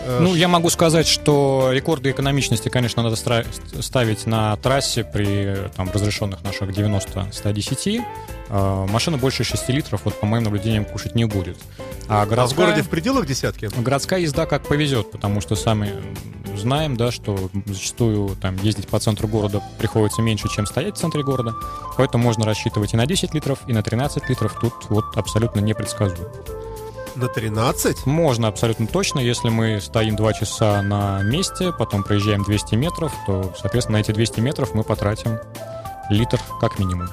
Э, 0.06 0.20
Ну, 0.22 0.36
я 0.36 0.48
могу 0.48 0.70
сказать, 0.70 1.08
что 1.08 1.70
рекорды 1.72 2.12
экономичности, 2.12 2.70
конечно, 2.70 3.04
надо 3.04 3.16
ставить 3.16 4.26
на 4.26 4.56
трассе 4.58 5.04
при 5.04 5.70
там, 5.76 5.90
разрешенных 5.92 6.44
наших 6.44 6.70
90-110. 6.72 8.04
Э, 8.50 8.86
Машина 8.90 9.18
больше 9.18 9.44
6 9.44 9.70
литров, 9.70 10.02
вот 10.06 10.20
по 10.20 10.26
моим 10.26 10.44
наблюдениям, 10.44 10.86
кушать 10.86 11.16
не 11.16 11.26
будет. 11.26 11.58
А 12.08 12.24
а 12.24 12.26
в 12.26 12.30
городская, 12.30 12.66
городе 12.68 12.82
в 12.82 12.90
пределах 12.90 13.26
десятки? 13.26 13.70
городская 13.78 14.20
езда 14.20 14.46
как 14.46 14.64
повезет, 14.68 15.12
потому 15.12 15.40
что 15.40 15.56
сами 15.56 15.94
знаем, 16.58 16.98
да, 16.98 17.12
что 17.12 17.50
зачастую 17.66 18.36
там 18.36 18.58
ездить 18.58 18.88
по 18.88 19.00
центру 19.00 19.28
города 19.28 19.64
приходится 19.78 20.22
меньше, 20.22 20.50
чем 20.50 20.66
стоять 20.66 20.98
в 20.98 21.00
центре 21.00 21.24
города. 21.24 21.54
Поэтому 21.98 22.24
можно 22.26 22.46
рассчитывать 22.46 22.94
и 22.94 22.98
на 22.98 23.06
10 23.06 23.34
литров, 23.34 23.60
и 23.68 23.74
на 23.74 23.82
13 23.84 24.28
литров. 24.30 24.58
Тут 24.60 24.74
вот 24.90 25.06
абсолютно 25.16 25.60
непредсказуемо. 25.62 26.30
На 27.16 27.28
13? 27.28 28.06
Можно 28.06 28.48
абсолютно 28.48 28.88
точно, 28.88 29.20
если 29.20 29.50
мы 29.50 29.82
стоим 29.82 30.16
2 30.16 30.34
часа 30.34 30.82
на 30.82 31.22
месте, 31.24 31.72
потом 31.78 32.04
проезжаем 32.04 32.44
200 32.44 32.76
метров, 32.76 33.12
то, 33.28 33.54
соответственно, 33.60 33.98
на 33.98 34.02
эти 34.02 34.12
200 34.12 34.40
метров 34.40 34.74
мы 34.74 34.84
потратим 34.84 35.38
литр 36.10 36.40
как 36.60 36.80
минимум. 36.80 37.10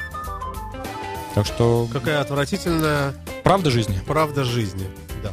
Так 1.34 1.46
что 1.46 1.88
Какая 1.92 2.20
отвратительная 2.20 3.14
правда 3.44 3.70
жизни. 3.70 4.00
правда 4.06 4.44
жизни. 4.44 4.88
Да. 5.22 5.32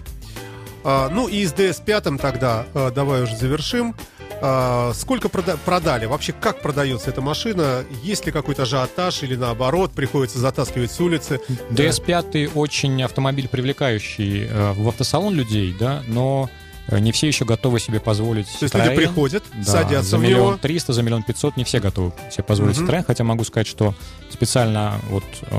А, 0.84 1.10
ну 1.10 1.28
и 1.28 1.46
с 1.46 1.54
DS5 1.54 2.18
тогда 2.18 2.66
а, 2.74 2.92
давай 2.92 3.24
уже 3.24 3.36
завершим. 3.36 3.96
А, 4.42 4.92
сколько 4.94 5.28
прода- 5.30 5.58
продали? 5.64 6.06
Вообще, 6.06 6.34
как 6.34 6.62
продается 6.62 7.10
эта 7.10 7.22
машина? 7.22 7.84
Есть 8.04 8.26
ли 8.26 8.32
какой-то 8.32 8.64
ажиотаж 8.64 9.24
или 9.24 9.36
наоборот, 9.36 9.92
приходится 9.92 10.40
затаскивать 10.40 10.92
с 10.92 11.00
улицы? 11.00 11.40
DS5 11.72 12.52
очень 12.54 13.02
автомобиль 13.04 13.48
привлекающий 13.48 14.46
э, 14.48 14.74
в 14.74 14.88
автосалон 14.88 15.34
людей, 15.34 15.76
да, 15.80 16.04
но 16.08 16.50
э, 16.88 17.00
не 17.00 17.12
все 17.12 17.28
еще 17.28 17.46
готовы 17.46 17.80
себе 17.80 18.00
позволить 18.00 18.48
То 18.60 18.66
есть 18.66 18.76
люди 18.76 18.96
приходят, 18.96 19.44
Да, 19.56 19.64
садятся 19.64 20.12
за 20.12 20.18
миллион 20.18 20.60
триста, 20.60 20.94
за 20.94 21.02
миллион 21.02 21.24
пятьсот 21.24 21.56
не 21.58 21.64
все 21.64 21.80
готовы 21.80 22.12
себе 22.32 22.44
позволить 22.44 22.78
Мгм. 22.78 22.88
Citroёn, 22.90 23.04
хотя 23.06 23.24
могу 23.24 23.44
сказать, 23.46 23.68
что 23.68 23.96
специально 24.30 25.00
вот 25.10 25.24
э, 25.44 25.58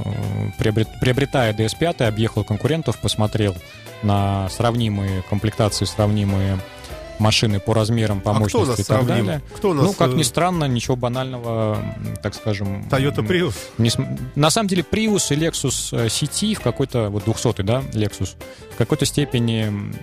приобрет- 0.59 1.01
приобретая 1.01 1.53
DS5, 1.55 2.07
объехал 2.07 2.45
конкурентов, 2.45 3.01
посмотрел 3.01 3.57
на 4.03 4.49
сравнимые 4.51 5.23
комплектации, 5.23 5.87
сравнимые 5.87 6.59
машины 7.19 7.61
по 7.61 7.75
размерам, 7.75 8.21
по 8.21 8.33
а 8.33 8.35
кто 8.35 8.41
мощности 8.41 8.69
нас 8.69 8.81
и 8.81 8.85
так 8.85 9.03
сравним? 9.05 9.27
далее. 9.27 9.43
Кто 9.55 9.75
нас? 9.75 9.87
Ну, 9.87 9.93
как 9.93 10.13
ни 10.15 10.21
э, 10.21 10.25
странно, 10.25 10.65
ничего 10.65 10.97
банального, 10.97 11.79
так 12.23 12.35
скажем... 12.35 12.87
Toyota 12.91 13.27
Prius. 13.27 13.55
не 13.79 13.91
На 14.35 14.51
самом 14.51 14.69
деле 14.69 14.85
Prius 14.89 15.35
и 15.35 15.37
Lexus 15.37 15.97
э, 15.97 16.07
CT 16.07 16.55
в 16.55 16.61
какой-то, 16.61 17.11
вот 17.11 17.25
200 17.25 17.63
да, 17.63 17.83
Lexus, 17.93 18.37
в 18.73 18.77
какой-то 18.77 19.05
степени 19.07 19.95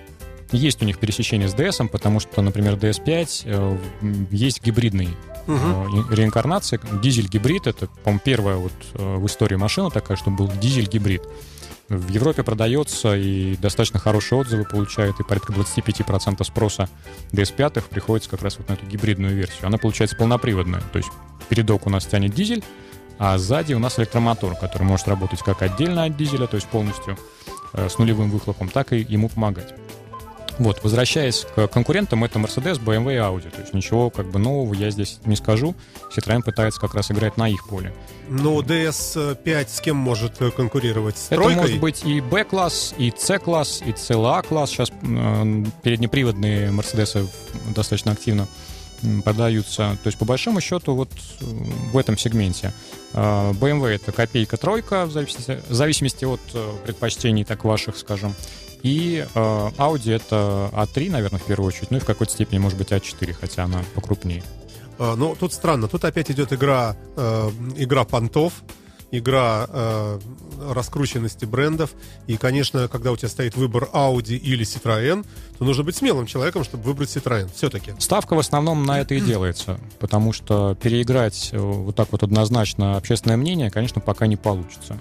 есть 0.54 0.82
у 0.82 0.86
них 0.86 1.00
пересечение 1.00 1.48
с 1.48 1.56
DS, 1.56 1.88
потому 1.88 2.20
что, 2.20 2.42
например, 2.42 2.76
DS5 2.76 3.44
э, 3.46 3.78
есть 4.32 4.64
гибридный 4.64 5.10
э, 5.48 5.86
реинкарнации. 6.12 6.80
Дизель-гибрид— 7.02 7.68
это, 7.68 7.88
по-моему, 8.04 8.22
первая 8.24 8.56
вот 8.58 8.74
э, 8.94 9.16
в 9.18 9.26
истории 9.26 9.56
машина 9.56 9.90
такая, 9.90 10.16
что 10.16 10.30
был 10.30 10.50
дизель-гибрид. 10.62 11.24
В 11.90 12.10
Европе 12.10 12.44
продается 12.44 13.16
и 13.16 13.58
достаточно 13.58 14.00
хорошие 14.00 14.40
отзывы 14.40 14.64
получает, 14.64 15.20
и 15.20 15.24
порядка 15.24 15.54
25% 15.54 16.44
спроса 16.44 16.90
DS5 17.34 17.84
приходится 17.90 18.30
как 18.30 18.42
раз 18.42 18.58
вот 18.58 18.70
на 18.70 18.74
эту 18.74 18.86
гибридную 18.86 19.36
версию. 19.36 19.68
Она 19.68 19.78
получается 19.78 20.16
полноприводная, 20.16 20.82
то 20.92 20.98
есть 20.98 21.10
передок 21.50 21.86
у 21.86 21.90
нас 21.90 22.06
тянет 22.06 22.34
дизель, 22.34 22.64
а 23.20 23.38
сзади 23.38 23.74
у 23.74 23.80
нас 23.80 24.00
электромотор, 24.00 24.56
который 24.56 24.84
может 24.84 25.08
работать 25.08 25.40
как 25.40 25.62
отдельно 25.62 26.06
от 26.06 26.18
дизеля, 26.18 26.48
то 26.48 26.56
есть 26.56 26.68
полностью 26.68 27.18
э, 27.74 27.90
с 27.90 27.98
нулевым 27.98 28.30
выхлопом, 28.32 28.70
так 28.70 28.94
и 28.94 29.00
ему 29.00 29.30
помогать. 29.30 29.74
Вот, 30.60 30.84
возвращаясь 30.84 31.46
к 31.56 31.68
конкурентам, 31.68 32.24
это 32.24 32.40
Mercedes, 32.40 32.80
BMW 32.80 33.14
и 33.14 33.18
Audi. 33.18 33.50
То 33.50 33.62
есть 33.62 33.74
ничего 33.74 34.10
как 34.10 34.28
бы 34.28 34.40
нового 34.40 34.74
я 34.74 34.92
здесь 34.92 35.20
не 35.26 35.36
скажу. 35.36 35.76
Citroёn 36.16 36.44
пытается 36.44 36.80
как 36.80 36.94
раз 36.94 37.12
играть 37.12 37.38
на 37.38 37.50
их 37.50 37.68
поле. 37.68 37.94
Но 38.30 38.62
DS5 38.62 39.68
с 39.70 39.80
кем 39.82 39.98
может 39.98 40.42
э, 40.42 40.52
конкурировать? 40.52 41.18
С 41.18 41.28
Это 41.28 41.36
тройкой? 41.36 41.56
может 41.62 41.80
быть 41.80 42.04
и 42.06 42.22
B-класс, 42.22 42.94
и 42.98 43.12
C-класс, 43.16 43.82
и 43.86 43.92
CLA-класс. 43.92 44.70
Сейчас 44.72 44.90
м, 45.02 45.72
переднеприводные 45.84 46.72
Мерседесы 46.72 47.28
достаточно 47.76 48.12
активно 48.14 48.48
продаются. 49.26 49.98
То 50.02 50.08
есть, 50.08 50.18
по 50.18 50.24
большому 50.26 50.62
счету, 50.62 50.96
вот 50.96 51.10
в 51.42 51.98
этом 51.98 52.18
сегменте. 52.18 52.72
BMW 53.14 53.96
это 53.96 54.14
копейка-тройка, 54.14 55.06
в 55.06 55.12
зависимости, 55.12 55.60
в 55.68 55.74
зависимости 55.74 56.24
от 56.26 56.40
предпочтений, 56.86 57.44
так 57.44 57.66
ваших, 57.66 57.98
скажем. 57.98 58.34
И 58.82 59.26
Audi 59.36 60.14
это 60.16 60.70
A3, 60.74 61.10
наверное, 61.12 61.40
в 61.40 61.44
первую 61.44 61.68
очередь, 61.68 61.92
ну 61.92 61.98
и 61.98 62.00
в 62.00 62.06
какой-то 62.06 62.32
степени, 62.32 62.60
может 62.60 62.78
быть, 62.78 62.92
A4, 62.92 63.34
хотя 63.34 63.66
она 63.66 63.84
покрупнее. 63.94 64.42
Ну, 65.00 65.36
тут 65.40 65.54
странно. 65.54 65.88
Тут 65.88 66.06
опять 66.06 66.30
идет 66.32 66.54
игра, 66.54 66.96
э, 67.16 67.50
игра 67.78 68.04
понтов 68.04 68.54
игра 69.14 69.68
э, 69.70 70.20
раскрученности 70.72 71.46
брендов. 71.46 71.92
И, 72.26 72.36
конечно, 72.36 72.88
когда 72.88 73.12
у 73.12 73.16
тебя 73.16 73.30
стоит 73.30 73.56
выбор 73.56 73.88
Audi 73.94 74.36
или 74.36 74.66
Citroën, 74.66 75.24
то 75.60 75.64
нужно 75.64 75.84
быть 75.84 75.96
смелым 75.96 76.26
человеком, 76.26 76.64
чтобы 76.64 76.84
выбрать 76.84 77.16
Citroën. 77.16 77.48
Все-таки. 77.56 77.94
Ставка 78.00 78.34
в 78.34 78.40
основном 78.40 78.84
на 78.86 79.00
это 79.00 79.14
и 79.14 79.22
делается. 79.22 79.80
Потому 80.00 80.34
что 80.34 80.76
переиграть 80.82 81.50
э, 81.52 81.58
вот 81.60 81.96
так 81.96 82.12
вот 82.12 82.24
однозначно 82.24 82.98
общественное 82.98 83.38
мнение, 83.38 83.70
конечно, 83.70 84.02
пока 84.02 84.26
не 84.26 84.36
получится. 84.36 84.98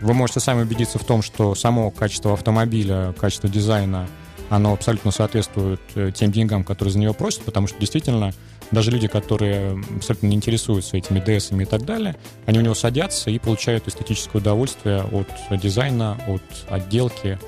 Вы 0.00 0.14
можете 0.14 0.40
сами 0.40 0.62
убедиться 0.62 0.98
в 0.98 1.04
том, 1.04 1.20
что 1.20 1.54
само 1.54 1.90
качество 1.90 2.32
автомобиля, 2.32 3.14
качество 3.20 3.50
дизайна, 3.50 4.08
оно 4.48 4.72
абсолютно 4.72 5.10
соответствует 5.10 5.82
э, 5.96 6.12
тем 6.14 6.32
деньгам, 6.32 6.64
которые 6.64 6.92
за 6.92 6.98
него 6.98 7.12
просят, 7.12 7.42
потому 7.42 7.66
что 7.66 7.78
действительно 7.78 8.32
даже 8.70 8.90
люди, 8.90 9.08
которые 9.08 9.82
абсолютно 9.96 10.26
не 10.26 10.36
интересуются 10.36 10.96
этими 10.96 11.18
DS 11.20 11.60
и 11.60 11.64
так 11.64 11.84
далее, 11.84 12.16
они 12.46 12.58
у 12.58 12.62
него 12.62 12.74
садятся 12.74 13.30
и 13.30 13.38
получают 13.38 13.88
эстетическое 13.88 14.40
удовольствие 14.40 15.02
от 15.02 15.28
дизайна, 15.60 16.18
от 16.26 16.42
отделки, 16.68 17.38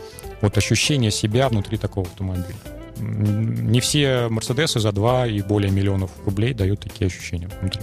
от 0.41 0.59
ощущения 0.59 1.11
себя 1.11 1.49
внутри 1.49 1.79
такого 1.79 2.07
автомобиля. 2.07 2.57
Не 2.99 3.81
все 3.81 4.29
Мерседесы 4.29 4.81
за 4.81 4.93
2 4.93 5.29
и 5.29 5.43
более 5.43 5.71
миллионов 5.71 6.11
рублей 6.25 6.55
дают 6.55 6.81
такие 6.81 7.07
ощущения 7.07 7.49
внутри. 7.61 7.81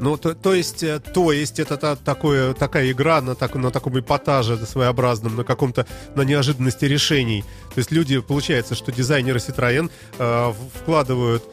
Ну, 0.00 0.16
то, 0.16 0.34
то 0.34 0.54
есть, 0.54 0.82
э, 0.82 1.00
то 1.00 1.32
есть 1.32 1.60
это 1.60 1.76
та, 1.76 1.96
такое, 1.96 2.52
такая 2.52 2.90
игра 2.90 3.20
на, 3.20 3.34
так, 3.34 3.54
на 3.54 3.70
таком 3.70 3.98
эпатаже 3.98 4.56
своеобразном, 4.66 5.36
на 5.36 5.44
каком-то, 5.44 5.86
на 6.16 6.22
неожиданности 6.22 6.84
решений. 6.84 7.44
То 7.74 7.78
есть 7.78 7.92
люди, 7.92 8.18
получается, 8.20 8.74
что 8.74 8.90
дизайнеры 8.90 9.38
Citroën 9.38 9.90
э, 10.18 10.52
вкладывают 10.74 11.44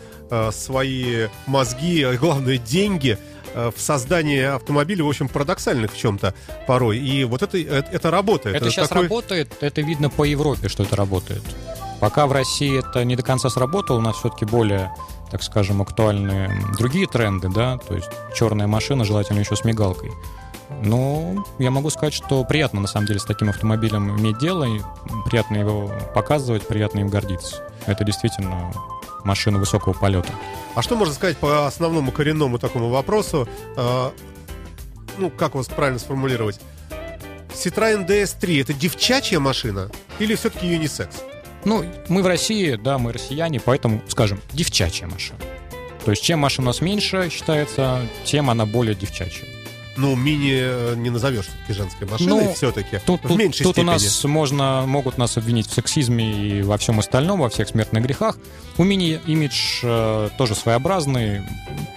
свои 0.51 1.27
мозги, 1.45 2.03
а 2.03 2.15
главное, 2.15 2.57
деньги 2.57 3.17
э, 3.53 3.71
в 3.75 3.79
создание 3.79 4.51
автомобилей, 4.51 5.01
в 5.01 5.09
общем, 5.09 5.27
парадоксальных 5.27 5.93
в 5.93 5.97
чем-то 5.97 6.33
порой. 6.67 6.99
И 6.99 7.23
вот 7.25 7.41
это, 7.41 7.57
это, 7.57 7.89
это 7.91 8.11
работает. 8.11 8.55
Это, 8.55 8.65
это 8.65 8.73
сейчас 8.73 8.89
такой... 8.89 9.03
работает, 9.03 9.53
это 9.61 9.81
видно 9.81 10.09
по 10.09 10.23
Европе, 10.23 10.69
что 10.69 10.83
это 10.83 10.95
работает. 10.95 11.43
Пока 11.99 12.25
в 12.25 12.31
России 12.31 12.79
это 12.79 13.03
не 13.03 13.15
до 13.15 13.23
конца 13.23 13.49
сработало, 13.49 13.97
у 13.97 14.01
нас 14.01 14.15
все-таки 14.15 14.45
более, 14.45 14.91
так 15.29 15.43
скажем, 15.43 15.81
актуальные 15.81 16.49
другие 16.77 17.07
тренды, 17.07 17.47
да, 17.49 17.77
то 17.77 17.93
есть 17.95 18.09
черная 18.35 18.67
машина, 18.67 19.05
желательно 19.05 19.39
еще 19.39 19.55
с 19.55 19.63
мигалкой. 19.63 20.11
Но 20.81 21.45
я 21.59 21.69
могу 21.69 21.89
сказать, 21.89 22.13
что 22.13 22.43
приятно 22.43 22.79
на 22.79 22.87
самом 22.87 23.05
деле 23.05 23.19
с 23.19 23.25
таким 23.25 23.49
автомобилем 23.49 24.17
иметь 24.17 24.39
дело, 24.39 24.63
и 24.63 24.79
приятно 25.25 25.57
его 25.57 25.91
показывать, 26.15 26.65
приятно 26.65 26.99
им 26.99 27.09
гордиться. 27.09 27.61
Это 27.85 28.03
действительно 28.03 28.73
машину 29.25 29.59
высокого 29.59 29.93
полета. 29.93 30.33
А 30.75 30.81
что 30.81 30.95
можно 30.95 31.13
сказать 31.13 31.37
по 31.37 31.67
основному 31.67 32.11
коренному 32.11 32.59
такому 32.59 32.89
вопросу? 32.89 33.47
Э, 33.77 34.11
ну, 35.17 35.29
как 35.29 35.55
вас 35.55 35.67
правильно 35.67 35.99
сформулировать? 35.99 36.59
Citroёn 37.53 38.07
DS3 38.07 38.61
это 38.61 38.73
девчачья 38.73 39.39
машина 39.39 39.89
или 40.19 40.35
все-таки 40.35 40.67
юнисекс? 40.67 41.17
Ну, 41.65 41.85
мы 42.07 42.23
в 42.23 42.27
России, 42.27 42.75
да, 42.75 42.97
мы 42.97 43.13
россияне, 43.13 43.59
поэтому, 43.59 44.01
скажем, 44.07 44.41
девчачья 44.51 45.07
машина. 45.07 45.39
То 46.03 46.11
есть 46.11 46.23
чем 46.23 46.39
машина 46.39 46.67
у 46.67 46.69
нас 46.69 46.81
меньше 46.81 47.29
считается, 47.29 48.01
тем 48.23 48.49
она 48.49 48.65
более 48.65 48.95
девчачья 48.95 49.45
ну, 49.97 50.15
мини 50.15 50.53
э, 50.53 50.95
не 50.95 51.09
назовешь 51.09 51.47
все-таки 51.47 51.73
женской 51.73 52.07
машиной 52.07 52.45
ну, 52.45 52.53
все-таки. 52.53 52.99
Тут, 53.05 53.23
в 53.23 53.35
меньшей 53.35 53.63
тут, 53.63 53.75
тут 53.75 53.83
у 53.83 53.87
нас 53.87 54.23
можно, 54.23 54.85
могут 54.87 55.17
нас 55.17 55.37
обвинить 55.37 55.67
в 55.67 55.73
сексизме 55.73 56.31
и 56.31 56.61
во 56.61 56.77
всем 56.77 56.99
остальном, 56.99 57.41
во 57.41 57.49
всех 57.49 57.67
смертных 57.67 58.03
грехах. 58.03 58.37
У 58.77 58.83
мини 58.83 59.19
имидж 59.27 59.81
э, 59.83 60.29
тоже 60.37 60.55
своеобразный. 60.55 61.41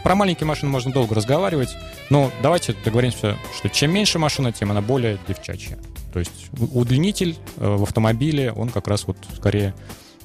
Про 0.03 0.14
маленькие 0.14 0.47
машины 0.47 0.70
можно 0.70 0.92
долго 0.92 1.14
разговаривать, 1.14 1.70
но 2.11 2.30
давайте 2.42 2.74
договоримся, 2.84 3.38
что 3.57 3.68
чем 3.68 3.92
меньше 3.92 4.18
машина, 4.18 4.53
тем 4.53 4.70
она 4.70 4.80
более 4.80 5.18
девчачья. 5.28 5.78
То 6.12 6.18
есть 6.18 6.32
удлинитель 6.53 7.36
э, 7.57 7.76
в 7.76 7.82
автомобиле, 7.84 8.53
он 8.53 8.68
как 8.68 8.88
раз 8.88 9.07
вот 9.07 9.16
скорее 9.36 9.74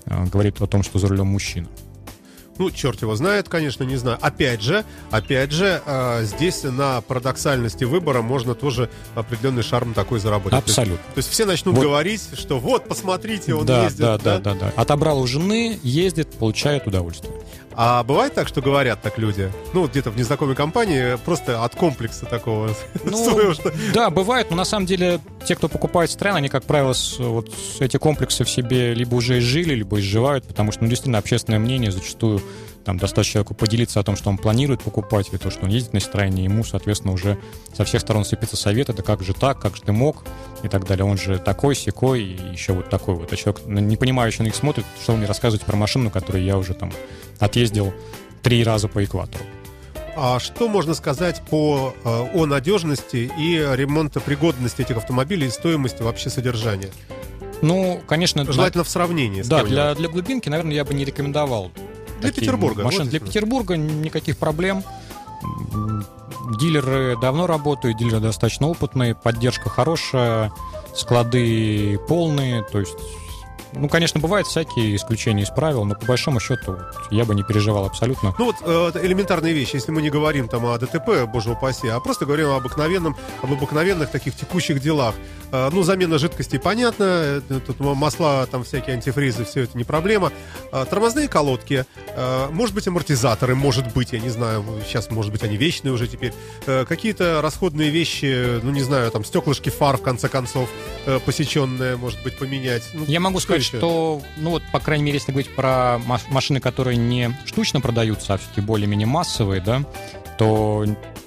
э, 0.05 0.25
говорит 0.25 0.61
о 0.61 0.67
том, 0.67 0.83
что 0.83 0.99
за 0.99 1.07
рулем 1.07 1.27
мужчина. 1.27 1.67
Ну, 2.59 2.69
черт 2.71 3.01
его 3.01 3.15
знает, 3.15 3.47
конечно, 3.47 3.85
не 3.85 3.95
знаю. 3.95 4.17
Опять 4.21 4.61
же, 4.61 4.83
опять 5.11 5.51
же, 5.51 5.81
э, 5.85 6.23
здесь 6.25 6.63
на 6.63 6.99
парадоксальности 6.99 7.85
выбора 7.85 8.21
можно 8.21 8.53
тоже 8.53 8.89
определенный 9.15 9.63
шарм 9.63 9.93
такой 9.93 10.19
заработать. 10.19 10.59
Абсолютно. 10.59 10.97
То 10.97 11.01
есть, 11.01 11.13
то 11.15 11.19
есть 11.19 11.29
все 11.29 11.45
начнут 11.45 11.75
вот. 11.75 11.83
говорить, 11.83 12.21
что 12.33 12.59
вот, 12.59 12.85
посмотрите, 12.85 13.53
он 13.53 13.65
да, 13.65 13.85
ездит. 13.85 14.01
Да, 14.01 14.17
да, 14.17 14.39
да, 14.39 14.53
да, 14.53 14.59
да. 14.59 14.73
Отобрал 14.75 15.21
у 15.21 15.25
жены, 15.25 15.79
ездит, 15.83 16.31
получает 16.31 16.85
удовольствие. 16.85 17.33
А 17.75 18.03
бывает 18.03 18.33
так, 18.33 18.47
что 18.47 18.61
говорят 18.61 19.01
так 19.01 19.17
люди? 19.17 19.51
Ну, 19.73 19.87
где-то 19.87 20.11
в 20.11 20.17
незнакомой 20.17 20.55
компании, 20.55 21.17
просто 21.23 21.63
от 21.63 21.75
комплекса 21.75 22.25
такого 22.25 22.69
ну, 23.03 23.17
своего, 23.29 23.53
что... 23.53 23.71
Да, 23.93 24.09
бывает, 24.09 24.49
но 24.49 24.57
на 24.57 24.65
самом 24.65 24.85
деле 24.85 25.19
те, 25.45 25.55
кто 25.55 25.67
покупает 25.69 26.11
стран, 26.11 26.35
они, 26.35 26.49
как 26.49 26.63
правило, 26.63 26.93
вот 27.19 27.49
эти 27.79 27.97
комплексы 27.97 28.43
в 28.43 28.49
себе 28.49 28.93
либо 28.93 29.15
уже 29.15 29.39
изжили, 29.39 29.75
либо 29.75 29.99
изживают, 29.99 30.45
потому 30.45 30.71
что, 30.71 30.83
ну, 30.83 30.89
действительно, 30.89 31.19
общественное 31.19 31.59
мнение 31.59 31.91
зачастую 31.91 32.41
там 32.85 32.97
достаточно 32.97 33.33
человеку 33.33 33.53
поделиться 33.53 33.99
о 33.99 34.03
том, 34.03 34.15
что 34.15 34.29
он 34.29 34.37
планирует 34.37 34.81
покупать, 34.81 35.29
или 35.29 35.37
то, 35.37 35.49
что 35.49 35.65
он 35.65 35.69
ездит 35.69 35.93
на 35.93 35.99
стороне, 35.99 36.43
ему, 36.43 36.63
соответственно, 36.63 37.13
уже 37.13 37.37
со 37.73 37.85
всех 37.85 38.01
сторон 38.01 38.25
сыпется 38.25 38.55
совет, 38.55 38.89
это 38.89 39.03
как 39.03 39.21
же 39.21 39.33
так, 39.33 39.59
как 39.59 39.75
же 39.75 39.81
ты 39.81 39.91
мог, 39.91 40.23
и 40.63 40.67
так 40.67 40.85
далее. 40.85 41.05
Он 41.05 41.17
же 41.17 41.37
такой, 41.37 41.75
секой, 41.75 42.23
и 42.23 42.51
еще 42.51 42.73
вот 42.73 42.89
такой 42.89 43.15
вот. 43.15 43.31
А 43.31 43.35
человек, 43.35 43.65
не 43.65 43.97
понимающий 43.97 44.39
на 44.39 44.45
них 44.45 44.55
смотрит, 44.55 44.85
что 45.01 45.13
вы 45.13 45.19
мне 45.19 45.27
рассказываете 45.27 45.65
про 45.65 45.75
машину, 45.75 46.09
которую 46.09 46.43
я 46.43 46.57
уже 46.57 46.73
там 46.73 46.91
отъездил 47.39 47.93
три 48.41 48.63
раза 48.63 48.87
по 48.87 49.03
экватору. 49.03 49.43
А 50.15 50.39
что 50.39 50.67
можно 50.67 50.93
сказать 50.95 51.41
по, 51.49 51.93
э, 52.03 52.09
о 52.33 52.45
надежности 52.45 53.31
и 53.37 53.55
ремонтопригодности 53.55 54.81
этих 54.81 54.97
автомобилей 54.97 55.47
и 55.47 55.49
стоимости 55.49 56.01
вообще 56.01 56.29
содержания? 56.29 56.89
Ну, 57.61 58.01
конечно... 58.07 58.43
Желательно 58.43 58.83
для... 58.83 58.87
в 58.87 58.89
сравнении. 58.89 59.41
да, 59.43 59.63
для, 59.63 59.95
для 59.95 60.09
глубинки, 60.09 60.49
наверное, 60.49 60.73
я 60.73 60.85
бы 60.85 60.93
не 60.93 61.05
рекомендовал. 61.05 61.71
Для 62.21 62.31
Петербурга. 62.31 62.83
Машин. 62.83 63.01
Вот 63.01 63.09
для 63.09 63.19
Петербурга 63.19 63.77
никаких 63.77 64.37
проблем. 64.37 64.83
Дилеры 66.59 67.17
давно 67.19 67.47
работают, 67.47 67.97
дилеры 67.97 68.19
достаточно 68.19 68.67
опытные, 68.67 69.15
поддержка 69.15 69.69
хорошая, 69.69 70.51
склады 70.95 71.99
полные, 72.07 72.63
то 72.63 72.79
есть 72.79 72.97
ну, 73.73 73.87
конечно, 73.87 74.19
бывают 74.19 74.47
всякие 74.47 74.95
исключения 74.95 75.43
из 75.43 75.49
правил, 75.49 75.85
но 75.85 75.95
по 75.95 76.05
большому 76.05 76.39
счету 76.39 76.77
я 77.11 77.25
бы 77.25 77.35
не 77.35 77.43
переживал 77.43 77.85
абсолютно. 77.85 78.33
Ну 78.37 78.45
вот 78.45 78.55
э, 78.61 79.05
элементарные 79.05 79.53
вещи, 79.53 79.75
если 79.75 79.91
мы 79.91 80.01
не 80.01 80.09
говорим 80.09 80.47
там 80.47 80.65
о 80.65 80.77
ДТП, 80.77 81.25
боже 81.31 81.51
упаси, 81.51 81.87
а 81.87 81.99
просто 81.99 82.25
говорим 82.25 82.49
об 82.49 82.57
обыкновенном, 82.57 83.15
об 83.43 83.53
обыкновенных 83.53 84.09
таких 84.09 84.35
текущих 84.35 84.81
делах. 84.81 85.13
Э, 85.51 85.69
ну, 85.71 85.83
замена 85.83 86.17
жидкости, 86.17 86.57
понятно, 86.57 87.03
э, 87.49 87.59
тут 87.65 87.79
масла, 87.79 88.47
там 88.47 88.63
всякие 88.63 88.95
антифризы, 88.95 89.45
все 89.45 89.61
это 89.63 89.77
не 89.77 89.83
проблема. 89.83 90.31
Э, 90.71 90.85
тормозные 90.89 91.27
колодки, 91.27 91.85
э, 92.15 92.47
может 92.51 92.75
быть, 92.75 92.87
амортизаторы, 92.87 93.55
может 93.55 93.93
быть, 93.93 94.13
я 94.13 94.19
не 94.19 94.29
знаю, 94.29 94.63
сейчас, 94.85 95.09
может 95.11 95.31
быть, 95.31 95.43
они 95.43 95.57
вечные 95.57 95.91
уже 95.91 96.07
теперь. 96.07 96.33
Э, 96.65 96.85
какие-то 96.85 97.41
расходные 97.41 97.89
вещи, 97.89 98.59
ну, 98.63 98.71
не 98.71 98.81
знаю, 98.81 99.11
там 99.11 99.25
стеклышки 99.25 99.69
фар, 99.69 99.97
в 99.97 100.01
конце 100.01 100.29
концов, 100.29 100.69
э, 101.05 101.19
посеченные, 101.25 101.97
может 101.97 102.21
быть, 102.23 102.37
поменять. 102.37 102.83
Ну, 102.93 103.05
я 103.05 103.19
могу 103.19 103.39
сказать, 103.39 103.63
сказать, 103.63 103.79
что, 103.79 104.21
ну 104.37 104.51
вот, 104.51 104.63
по 104.71 104.79
крайней 104.79 105.03
мере, 105.03 105.17
если 105.17 105.31
говорить 105.31 105.53
про 105.55 105.99
машины, 106.29 106.59
которые 106.59 106.97
не 106.97 107.35
штучно 107.45 107.81
продаются, 107.81 108.33
а 108.33 108.37
все-таки 108.37 108.61
более-менее 108.61 109.07
массовые, 109.07 109.61
да, 109.61 109.83
то, 110.37 110.85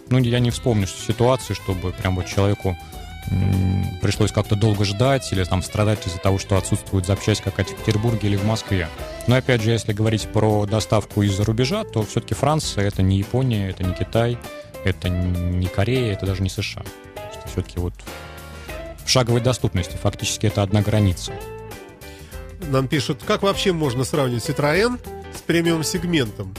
ну, 0.09 0.19
я 0.19 0.39
не 0.39 0.51
вспомню 0.51 0.87
ситуации, 0.87 1.55
чтобы 1.55 1.93
прям 1.93 2.17
вот 2.17 2.27
человеку 2.27 2.77
пришлось 4.01 4.33
как-то 4.33 4.57
долго 4.57 4.85
ждать 4.85 5.33
или 5.33 5.45
там 5.45 5.63
страдать 5.63 6.07
из-за 6.07 6.19
того, 6.19 6.39
что 6.39 6.57
отсутствует 6.57 7.07
запчасть 7.07 7.43
какая-то 7.43 7.73
в 7.73 7.77
Петербурге 7.77 8.29
или 8.29 8.37
в 8.37 8.45
Москве. 8.45 8.89
Но 9.27 9.37
опять 9.37 9.63
же, 9.63 9.71
если 9.71 9.93
говорить 9.93 10.29
про 10.33 10.67
доставку 10.67 11.23
из-за 11.23 11.45
рубежа, 11.45 11.85
то 11.85 12.03
все-таки 12.03 12.35
Франция 12.35 12.85
это 12.85 13.03
не 13.03 13.19
Япония, 13.19 13.71
это 13.71 13.85
не 13.85 13.95
Китай, 13.95 14.39
это 14.85 15.09
не 15.09 15.67
Корея, 15.67 16.13
это 16.13 16.27
даже 16.27 16.43
не 16.43 16.51
США. 16.51 16.83
Все-таки 17.47 17.79
вот 17.79 17.95
в 19.05 19.09
шаговой 19.09 19.41
доступности 19.41 19.97
фактически 19.97 20.47
это 20.47 20.63
одна 20.63 20.83
граница. 20.83 21.33
Нам 22.69 22.89
пишут, 22.89 23.23
как 23.27 23.43
вообще 23.43 23.73
можно 23.73 24.05
сравнить 24.05 24.49
Citroën 24.49 24.99
с 25.37 25.43
премиум-сегментом? 25.43 26.55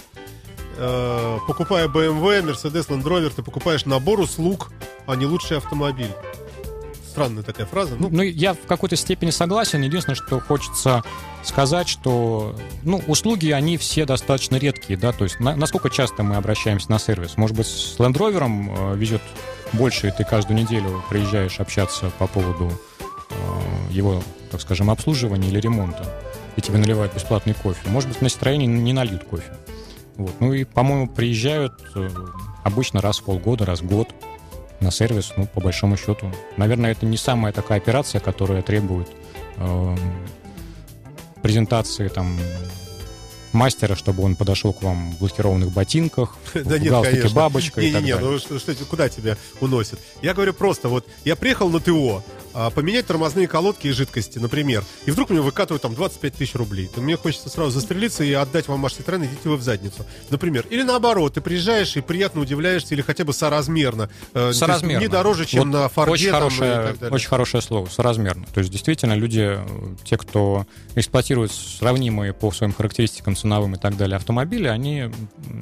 Э, 0.78 1.40
покупая 1.48 1.88
BMW, 1.88 2.44
Mercedes, 2.44 2.88
Land 2.90 3.04
Rover, 3.04 3.32
ты 3.34 3.44
покупаешь 3.44 3.86
набор 3.86 4.20
услуг, 4.20 4.72
а 5.06 5.16
не 5.16 5.26
лучший 5.26 5.58
автомобиль. 5.58 6.12
Странная 7.14 7.44
такая 7.44 7.66
фраза. 7.66 7.96
Ну, 7.98 8.10
Ну, 8.12 8.22
я 8.24 8.54
в 8.54 8.66
какой-то 8.68 8.96
степени 8.96 9.30
согласен. 9.30 9.82
Единственное, 9.82 10.16
что 10.16 10.40
хочется 10.40 11.04
сказать, 11.44 11.88
что 11.88 12.56
ну, 12.84 13.02
услуги, 13.08 13.52
они 13.52 13.78
все 13.78 14.06
достаточно 14.06 14.56
редкие, 14.58 14.98
да, 14.98 15.12
то 15.12 15.24
есть 15.24 15.40
на- 15.40 15.56
насколько 15.56 15.90
часто 15.90 16.24
мы 16.24 16.36
обращаемся 16.36 16.90
на 16.92 17.00
сервис. 17.00 17.38
Может 17.38 17.56
быть, 17.56 17.68
с 17.68 17.98
Land 18.00 18.14
Rover 18.14 18.94
э, 18.94 18.96
везет 18.98 19.22
больше, 19.74 20.08
и 20.08 20.12
ты 20.12 20.24
каждую 20.24 20.58
неделю 20.60 21.04
приезжаешь 21.10 21.60
общаться 21.60 22.12
по 22.18 22.28
поводу 22.28 22.72
э, 23.30 23.36
его, 23.92 24.22
так 24.52 24.62
скажем, 24.62 24.90
обслуживания 24.90 25.48
или 25.50 25.60
ремонта, 25.60 26.06
и 26.56 26.62
тебе 26.62 26.78
наливают 26.78 27.14
бесплатный 27.14 27.54
кофе. 27.54 27.80
Может 27.90 28.10
быть, 28.10 28.22
на 28.22 28.30
строении 28.30 28.68
не 28.68 28.94
нальют 28.94 29.24
кофе. 29.26 29.52
Вот. 30.16 30.32
Ну 30.40 30.54
и, 30.54 30.64
по-моему, 30.64 31.08
приезжают 31.08 31.74
э, 31.96 32.10
обычно 32.64 33.02
раз 33.02 33.20
в 33.20 33.24
полгода, 33.24 33.66
раз 33.66 33.82
в 33.82 33.88
год 33.88 34.10
на 34.84 34.92
сервис, 34.92 35.34
ну, 35.38 35.48
по 35.48 35.62
большому 35.62 35.98
счету. 35.98 36.32
Наверное, 36.58 36.92
это 36.92 37.06
не 37.06 37.18
самая 37.18 37.52
такая 37.54 37.78
операция, 37.80 38.20
которая 38.22 38.62
требует 38.62 39.10
эм, 39.58 39.98
презентации 41.42 42.08
там 42.08 42.38
мастера, 43.54 43.96
чтобы 43.96 44.24
он 44.24 44.36
подошел 44.36 44.74
к 44.74 44.82
вам 44.82 45.12
в 45.12 45.20
блокированных 45.20 45.72
ботинках, 45.72 46.38
Да 46.54 46.62
в 46.62 46.80
нет, 46.80 46.90
галстуке 46.90 47.18
конечно. 47.18 47.36
бабочка 47.36 47.82
и 47.82 47.92
так 47.92 48.02
Не-не-не, 48.02 48.16
далее. 48.22 48.40
ну 48.50 48.60
что, 48.60 48.76
куда 48.86 49.10
тебя 49.10 49.38
уносит? 49.62 50.00
Я 50.22 50.34
говорю 50.34 50.54
просто, 50.54 50.90
вот 50.90 51.08
я 51.24 51.36
приехал 51.36 51.70
на 51.70 51.80
ТО, 51.80 52.24
а, 52.54 52.70
поменять 52.70 53.08
тормозные 53.08 53.48
колодки 53.48 53.88
и 53.88 53.92
жидкости, 53.92 54.40
например, 54.40 54.84
и 55.06 55.12
вдруг 55.12 55.30
мне 55.30 55.42
выкатывают 55.42 55.82
там 55.82 55.96
25 55.96 56.34
тысяч 56.36 56.56
рублей. 56.56 56.90
То 56.94 57.02
мне 57.02 57.18
хочется 57.18 57.50
сразу 57.50 57.72
застрелиться 57.72 58.24
и 58.24 58.32
отдать 58.34 58.68
вам 58.68 58.82
ваш 58.82 58.94
Citroёn, 58.94 59.26
идите 59.26 59.50
вы 59.50 59.58
в 59.58 59.62
задницу. 59.62 60.06
Например. 60.30 60.66
Или 60.70 60.84
наоборот, 60.84 61.34
ты 61.34 61.42
приезжаешь 61.42 61.96
и 61.98 62.02
приятно 62.02 62.42
удивляешься, 62.42 62.94
или 62.94 63.02
хотя 63.02 63.24
бы 63.26 63.34
соразмерно. 63.34 64.10
Э, 64.34 64.52
Соразмерно. 64.54 65.02
Не 65.02 65.08
дороже, 65.08 65.46
чем 65.46 65.72
Вот 65.72 65.80
на 65.80 65.90
Форде 65.90 66.12
очень 66.12 66.32
хорошее, 66.32 66.96
очень 67.10 67.30
хорошее 67.30 67.62
слово, 67.64 67.88
соразмерно. 67.88 68.46
То 68.54 68.60
есть 68.60 68.72
действительно 68.72 69.14
люди, 69.14 69.58
э, 69.58 69.66
те, 70.04 70.18
кто 70.18 70.66
эксплуатирует 70.96 71.52
сравнимые 71.52 72.34
по 72.34 72.52
своим 72.52 72.74
характеристикам 72.74 73.36
ценовым 73.36 73.76
и 73.76 73.78
так 73.78 73.98
далее 73.98 74.18
автомобили, 74.18 74.68
они 74.68 75.12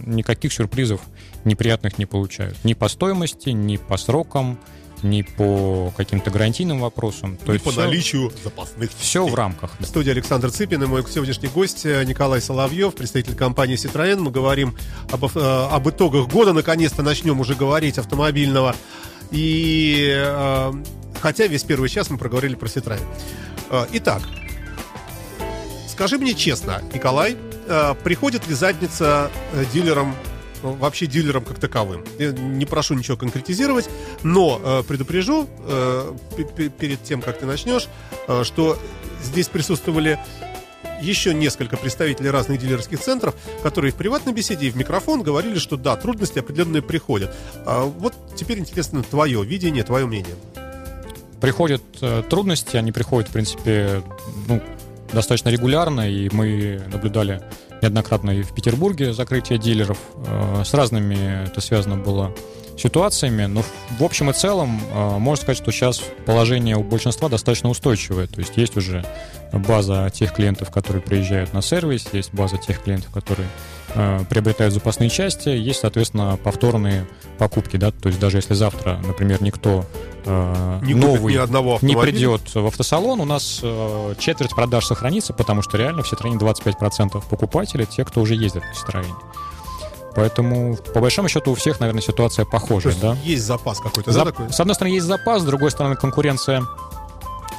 никаких 0.06 0.54
сюрпризов 0.54 1.02
неприятных 1.46 1.98
не 1.98 2.06
получают. 2.06 2.58
Ни 2.64 2.74
по 2.74 2.88
стоимости, 2.88 3.50
ни 3.50 3.78
по 3.78 3.98
срокам, 3.98 4.60
ни 5.04 5.22
по 5.22 5.92
каким-то 5.96 6.32
гарантийным 6.32 6.80
вопросам. 6.80 7.38
То 7.38 7.52
И 7.52 7.56
есть 7.56 7.66
по 7.66 7.72
все, 7.72 7.82
наличию 7.82 8.32
запасных 8.44 8.92
все 8.98 9.26
в 9.26 9.36
рамках. 9.36 9.72
В 9.80 9.86
студии 9.86 10.12
Александр 10.12 10.52
Цыпин 10.52 10.84
и 10.84 10.86
мой 10.86 11.04
сегодняшний 11.10 11.50
гость 11.50 11.86
э, 11.86 12.04
Николай 12.06 12.42
Соловьев, 12.42 12.96
представитель 12.96 13.36
компании 13.36 13.76
Citroën. 13.76 14.18
Мы 14.18 14.32
говорим 14.32 14.76
об, 15.12 15.26
э, 15.26 15.68
об 15.72 15.90
итогах 15.90 16.28
года. 16.28 16.54
Наконец-то 16.54 17.04
начнем 17.04 17.40
уже 17.40 17.56
говорить 17.56 17.98
автомобильного. 17.98 18.76
И 19.32 20.12
э, 20.14 20.74
хотя 21.20 21.48
весь 21.48 21.64
первый 21.64 21.90
час 21.90 22.10
мы 22.10 22.18
проговорили 22.18 22.56
про 22.56 22.68
Citroën. 22.68 23.02
Э, 23.70 23.86
Итак, 23.94 24.22
скажи 25.88 26.18
мне 26.18 26.34
честно, 26.34 26.82
Николай, 26.94 27.38
приходит 28.04 28.48
ли 28.50 28.54
задница 28.56 29.32
дилерам 29.72 30.16
вообще 30.62 31.06
дилерам 31.06 31.44
как 31.44 31.60
таковым. 31.60 32.04
Я 32.20 32.32
не 32.32 32.66
прошу 32.66 32.94
ничего 32.94 33.18
конкретизировать, 33.18 33.90
но 34.24 34.60
э, 34.64 34.84
предупрежу 34.88 35.48
э, 35.68 36.14
пе- 36.38 36.44
пе- 36.46 36.70
перед 36.70 37.04
тем, 37.04 37.22
как 37.22 37.40
ты 37.40 37.46
начнешь, 37.46 37.88
э, 38.28 38.44
что 38.44 38.78
здесь 39.24 39.48
присутствовали 39.48 40.20
еще 41.02 41.34
несколько 41.34 41.78
представителей 41.78 42.30
разных 42.30 42.60
дилерских 42.60 43.00
центров, 43.00 43.34
которые 43.64 43.92
в 43.92 43.96
приватной 43.96 44.34
беседе 44.34 44.68
и 44.68 44.70
в 44.70 44.76
микрофон 44.76 45.24
говорили, 45.24 45.58
что 45.58 45.76
да, 45.76 45.96
трудности 45.96 46.38
определенные 46.38 46.84
приходят. 46.84 47.36
А 47.66 47.86
вот 47.86 48.14
теперь 48.36 48.60
интересно 48.60 49.02
твое 49.02 49.44
видение, 49.44 49.84
твое 49.84 50.06
мнение. 50.06 50.36
приходят 51.40 51.82
э, 52.02 52.22
трудности, 52.30 52.78
они 52.78 52.92
приходят, 52.92 53.30
в 53.30 53.34
принципе, 53.34 54.04
ну, 54.48 54.62
достаточно 55.12 55.50
регулярно, 55.50 56.10
и 56.10 56.30
мы 56.32 56.84
наблюдали 56.92 57.42
неоднократно 57.82 58.32
и 58.32 58.42
в 58.44 58.54
Петербурге 58.54 59.14
закрытие 59.14 59.58
дилеров. 59.60 59.98
Э, 60.28 60.64
С 60.66 60.74
разными 60.74 61.46
это 61.48 61.62
связано 61.62 61.98
было 61.98 62.34
ситуациями, 62.78 63.46
но 63.46 63.62
в- 63.62 64.04
общем 64.04 64.30
и 64.30 64.34
целом 64.34 64.82
э, 64.94 65.18
можно 65.18 65.42
сказать, 65.44 65.58
что 65.58 65.72
сейчас 65.72 66.02
положение 66.26 66.76
у 66.78 66.84
большинства 66.84 67.30
достаточно 67.30 67.70
устойчивое, 67.70 68.28
то 68.28 68.40
есть 68.40 68.58
есть 68.58 68.76
уже 68.78 69.06
база 69.54 70.10
тех 70.14 70.34
клиентов, 70.34 70.72
которые 70.72 71.02
приезжают 71.04 71.54
на 71.54 71.62
сервис, 71.62 72.08
есть 72.14 72.34
база 72.34 72.58
тех 72.58 72.82
клиентов, 72.82 73.12
которые 73.12 73.48
приобретают 74.30 74.74
запасные 74.74 75.10
части, 75.10 75.50
есть, 75.50 75.80
соответственно, 75.82 76.38
повторные 76.44 77.08
покупки, 77.38 77.78
да, 77.78 77.92
то 77.92 78.08
есть 78.08 78.20
даже 78.20 78.38
если 78.38 78.54
завтра, 78.54 79.00
например, 79.06 79.42
никто 79.42 79.86
э, 80.26 80.80
Не 80.84 80.94
новый 80.94 81.34
ни 81.34 81.38
одного 81.38 81.80
не 81.82 81.96
придет 81.96 82.42
в 82.54 82.66
автосалон, 82.66 83.20
у 83.20 83.26
нас 83.26 83.60
э, 83.64 84.16
четверть 84.20 84.54
продаж 84.56 84.86
сохранится, 84.86 85.34
потому 85.34 85.62
что 85.62 85.78
реально 85.78 86.04
в 86.04 86.12
Citroёn 86.12 86.38
25% 86.38 87.24
покупателей 87.30 87.86
те, 87.86 88.06
кто 88.06 88.22
уже 88.22 88.36
ездит 88.36 88.64
на 88.64 88.72
Citroёn. 88.72 89.16
Поэтому, 90.14 90.76
по 90.94 91.00
большому 91.00 91.30
счету, 91.30 91.52
у 91.52 91.56
всех, 91.56 91.80
наверное, 91.80 92.02
ситуация 92.02 92.46
То 92.46 92.52
похожая, 92.52 92.92
есть 92.92 93.02
да? 93.02 93.16
есть 93.24 93.44
запас 93.44 93.80
какой-то, 93.80 94.12
За- 94.12 94.20
да, 94.20 94.26
такой? 94.26 94.52
С 94.52 94.60
одной 94.60 94.76
стороны, 94.76 94.94
есть 94.94 95.06
запас, 95.06 95.42
с 95.42 95.46
другой 95.46 95.72
стороны, 95.72 95.96
конкуренция 95.96 96.64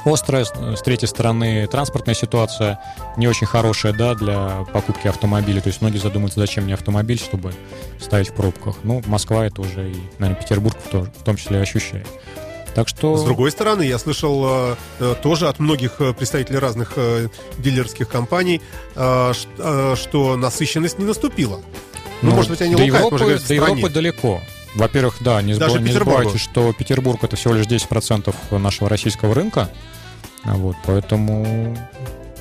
острая, 0.05 0.45
с 0.45 0.81
третьей 0.81 1.07
стороны, 1.07 1.67
транспортная 1.67 2.15
ситуация 2.15 2.79
не 3.17 3.27
очень 3.27 3.47
хорошая, 3.47 3.93
да, 3.93 4.15
для 4.15 4.65
покупки 4.73 5.07
автомобиля. 5.07 5.61
То 5.61 5.69
есть 5.69 5.81
многие 5.81 5.97
задумываются, 5.97 6.39
зачем 6.39 6.65
мне 6.65 6.73
автомобиль, 6.73 7.19
чтобы 7.19 7.53
ставить 7.99 8.29
в 8.29 8.33
пробках. 8.33 8.77
Ну, 8.83 9.01
Москва 9.05 9.45
это 9.45 9.61
уже 9.61 9.91
и, 9.91 9.95
наверное, 10.19 10.41
Петербург 10.41 10.75
в, 10.83 10.89
то- 10.89 11.03
в 11.03 11.23
том 11.23 11.35
числе 11.37 11.59
ощущает. 11.61 12.07
Так 12.75 12.87
что... 12.87 13.15
С 13.17 13.23
другой 13.23 13.51
стороны, 13.51 13.83
я 13.83 13.99
слышал 13.99 14.43
э, 14.45 14.75
э, 14.99 15.15
тоже 15.21 15.47
от 15.47 15.59
многих 15.59 16.01
э, 16.01 16.11
представителей 16.13 16.57
разных 16.57 16.93
э, 16.95 17.27
дилерских 17.59 18.09
компаний, 18.09 18.61
э, 18.95 19.33
ш- 19.33 19.47
э, 19.59 19.95
что 19.95 20.35
насыщенность 20.37 20.97
не 20.97 21.05
наступила. 21.05 21.61
Ну, 22.23 22.31
может 22.31 22.49
быть, 22.49 22.61
они 22.61 22.73
до 22.73 22.81
лукавят, 22.81 22.95
Европы, 22.99 23.11
может, 23.11 23.25
говорят, 23.25 23.41
в 23.43 23.47
до. 23.47 23.73
Европы 23.79 23.89
далеко. 23.93 24.41
Во-первых, 24.75 25.17
да, 25.21 25.41
не, 25.41 25.55
Даже 25.55 25.79
не 25.79 25.91
забывайте, 25.91 26.37
что 26.37 26.73
Петербург 26.73 27.23
это 27.23 27.35
всего 27.35 27.53
лишь 27.53 27.65
10% 27.65 28.57
нашего 28.57 28.89
российского 28.89 29.35
рынка. 29.35 29.69
Вот, 30.43 30.75
поэтому 30.85 31.77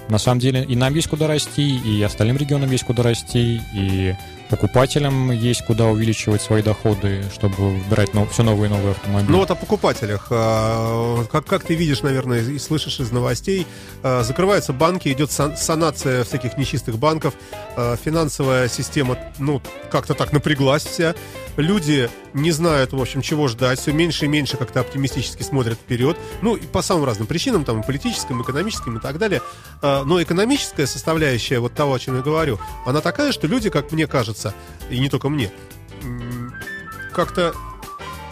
на 0.09 0.19
самом 0.19 0.41
деле 0.41 0.65
и 0.65 0.75
нам 0.75 0.95
есть 0.95 1.09
куда 1.09 1.27
расти, 1.27 1.79
и 1.79 2.03
остальным 2.03 2.37
регионам 2.37 2.71
есть 2.71 2.85
куда 2.85 3.03
расти, 3.03 3.61
и 3.75 4.15
покупателям 4.53 5.31
есть 5.31 5.65
куда 5.65 5.87
увеличивать 5.87 6.43
свои 6.43 6.63
доходы, 6.63 7.25
чтобы 7.35 7.55
выбирать 7.57 8.11
все 8.31 8.43
новые 8.43 8.69
и 8.69 8.73
новые 8.73 8.91
автомобили. 8.91 9.31
Ну 9.33 9.39
вот 9.39 9.51
о 9.51 9.55
покупателях. 9.55 10.27
А, 10.31 11.25
Как, 11.33 11.47
как 11.47 11.65
ты 11.65 11.75
видишь, 11.75 12.03
наверное, 12.03 12.43
и 12.43 12.59
слышишь 12.59 13.01
из 13.01 13.11
новостей, 13.11 13.67
а, 14.03 14.23
закрываются 14.23 14.75
банки, 14.75 15.09
идет 15.09 15.31
сан- 15.33 15.57
санация 15.57 16.25
всяких 16.25 16.59
нечистых 16.59 16.99
банков, 16.99 17.33
а, 17.77 17.97
финансовая 17.97 18.69
система, 18.69 19.17
ну, 19.39 19.63
как-то 19.91 20.13
так 20.13 20.33
напряглась 20.35 20.85
вся. 20.85 21.15
Люди 21.57 22.11
не 22.35 22.51
знают, 22.51 22.93
в 22.93 23.01
общем, 23.01 23.21
чего 23.23 23.47
ждать, 23.49 23.79
все 23.79 23.93
меньше 23.93 24.25
и 24.25 24.29
меньше 24.29 24.57
как-то 24.59 24.81
оптимистически 24.81 25.43
смотрят 25.43 25.79
вперед. 25.79 26.17
Ну, 26.43 26.57
и 26.57 26.67
по 26.67 26.81
самым 26.83 27.05
разным 27.05 27.27
причинам, 27.27 27.65
там, 27.65 27.83
политическим, 27.83 28.41
экономическим 28.43 28.97
и 28.97 29.01
так 29.03 29.19
далее. 29.19 29.43
Но 29.83 30.23
экономическая 30.23 30.87
составляющая 30.87 31.59
вот 31.59 31.75
того, 31.75 31.93
о 31.93 31.99
чем 31.99 32.17
я 32.17 32.23
говорю, 32.23 32.59
она 32.87 33.03
такая, 33.03 33.33
что 33.33 33.47
люди, 33.47 33.69
как 33.69 33.93
мне 33.93 34.07
кажется, 34.07 34.42
и 34.91 34.99
не 34.99 35.09
только 35.09 35.29
мне, 35.29 35.51
как-то 37.13 37.55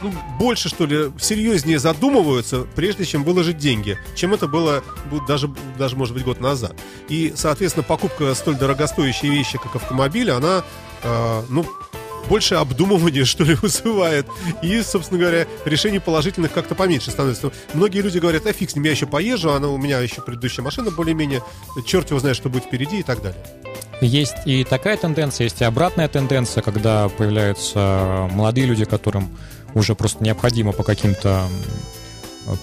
ну, 0.03 0.13
больше, 0.39 0.69
что 0.69 0.87
ли, 0.87 1.11
серьезнее 1.21 1.79
задумываются, 1.79 2.67
прежде 2.75 3.05
чем 3.05 3.25
выложить 3.25 3.59
деньги, 3.59 3.99
чем 4.15 4.33
это 4.35 4.47
было 4.47 4.83
даже, 5.29 5.51
даже 5.79 5.97
может 5.97 6.15
быть, 6.15 6.25
год 6.25 6.41
назад. 6.41 6.75
И, 7.09 7.33
соответственно, 7.37 7.85
покупка 7.85 8.35
столь 8.35 8.57
дорогостоящей 8.57 9.29
вещи, 9.29 9.59
как 9.59 9.77
автомобиль, 9.77 10.31
она, 10.31 10.65
э, 11.03 11.43
ну, 11.49 11.67
больше 12.29 12.55
обдумывания, 12.55 13.25
что 13.27 13.45
ли, 13.45 13.55
вызывает. 13.55 14.27
И, 14.63 14.81
собственно 14.83 15.21
говоря, 15.21 15.47
решений 15.65 15.99
положительных 15.99 16.53
как-то 16.53 16.75
поменьше 16.75 17.11
становится. 17.11 17.53
Многие 17.75 18.01
люди 18.01 18.19
говорят, 18.19 18.47
а 18.47 18.53
фиг 18.53 18.71
с 18.71 18.75
ним, 18.75 18.85
я 18.85 18.93
еще 18.93 19.07
поезжу, 19.07 19.51
она 19.53 19.69
у 19.69 19.77
меня 19.77 19.99
еще 20.01 20.23
предыдущая 20.23 20.65
машина 20.65 20.91
более-менее, 20.91 21.43
черт 21.85 22.11
его 22.11 22.21
знает, 22.21 22.37
что 22.37 22.49
будет 22.49 22.65
впереди 22.65 23.01
и 23.01 23.03
так 23.03 23.23
далее. 23.23 23.45
Есть 24.01 24.37
и 24.47 24.65
такая 24.65 24.97
тенденция, 24.97 25.45
есть 25.45 25.61
и 25.61 25.65
обратная 25.65 26.09
тенденция, 26.09 26.63
когда 26.63 27.09
появляются 27.09 28.29
молодые 28.33 28.67
люди, 28.67 28.85
которым 28.85 29.37
уже 29.75 29.95
просто 29.95 30.25
необходимо 30.25 30.73
по 30.73 30.83
каким-то 30.83 31.47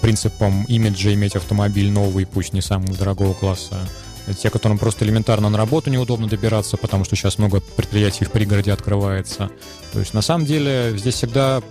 принципам 0.00 0.64
имиджа 0.64 1.14
иметь 1.14 1.36
автомобиль 1.36 1.90
новый, 1.90 2.26
пусть 2.26 2.52
не 2.52 2.60
самого 2.60 2.96
дорогого 2.96 3.34
класса. 3.34 3.76
Те, 4.36 4.50
которым 4.50 4.76
просто 4.76 5.06
элементарно 5.06 5.48
на 5.48 5.56
работу 5.56 5.88
неудобно 5.88 6.28
добираться, 6.28 6.76
потому 6.76 7.04
что 7.04 7.16
сейчас 7.16 7.38
много 7.38 7.60
предприятий 7.60 8.26
в 8.26 8.30
пригороде 8.30 8.72
открывается. 8.72 9.48
То 9.94 10.00
есть 10.00 10.12
на 10.12 10.20
самом 10.20 10.44
деле 10.44 10.92
здесь 10.98 11.14
всегда 11.14 11.62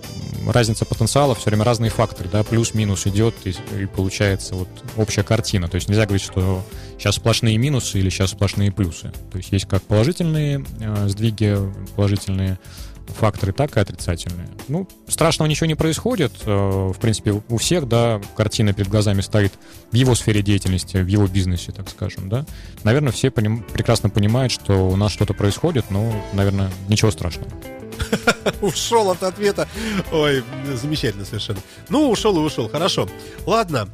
разница 0.44 0.84
потенциала, 0.84 1.36
все 1.36 1.50
время 1.50 1.62
разные 1.62 1.90
факторы, 1.90 2.28
да, 2.28 2.42
плюс-минус 2.42 3.06
идет, 3.06 3.36
и, 3.44 3.50
и 3.80 3.86
получается 3.86 4.56
вот 4.56 4.68
общая 4.96 5.22
картина. 5.22 5.68
То 5.68 5.76
есть 5.76 5.88
нельзя 5.88 6.04
говорить, 6.04 6.24
что 6.24 6.64
сейчас 6.98 7.16
сплошные 7.16 7.56
минусы 7.58 7.98
или 7.98 8.10
сейчас 8.10 8.30
сплошные 8.30 8.72
плюсы. 8.72 9.12
То 9.30 9.38
есть 9.38 9.52
есть 9.52 9.66
как 9.66 9.82
положительные 9.82 10.64
э, 10.80 11.08
сдвиги, 11.08 11.56
положительные 11.96 12.58
факторы, 13.14 13.52
так 13.52 13.76
и 13.76 13.80
отрицательные. 13.80 14.48
Ну, 14.68 14.86
страшного 15.06 15.48
ничего 15.48 15.66
не 15.66 15.74
происходит. 15.74 16.32
Э, 16.44 16.92
в 16.94 16.98
принципе, 17.00 17.42
у 17.48 17.56
всех, 17.56 17.88
да, 17.88 18.20
картина 18.36 18.72
перед 18.72 18.88
глазами 18.88 19.20
стоит 19.20 19.52
в 19.90 19.94
его 19.94 20.14
сфере 20.14 20.42
деятельности, 20.42 20.98
в 20.98 21.06
его 21.06 21.26
бизнесе, 21.26 21.72
так 21.72 21.88
скажем, 21.88 22.28
да. 22.28 22.44
Наверное, 22.84 23.12
все 23.12 23.28
поним- 23.28 23.62
прекрасно 23.72 24.10
понимают, 24.10 24.52
что 24.52 24.88
у 24.88 24.96
нас 24.96 25.12
что-то 25.12 25.34
происходит, 25.34 25.90
но, 25.90 26.12
наверное, 26.32 26.70
ничего 26.88 27.10
страшного. 27.10 27.50
Ушел 28.60 29.10
от 29.10 29.22
ответа. 29.22 29.68
Ой, 30.12 30.44
замечательно 30.74 31.24
совершенно. 31.24 31.58
Ну, 31.88 32.10
ушел 32.10 32.36
и 32.36 32.40
ушел. 32.40 32.68
Хорошо. 32.68 33.08
Ладно. 33.46 33.88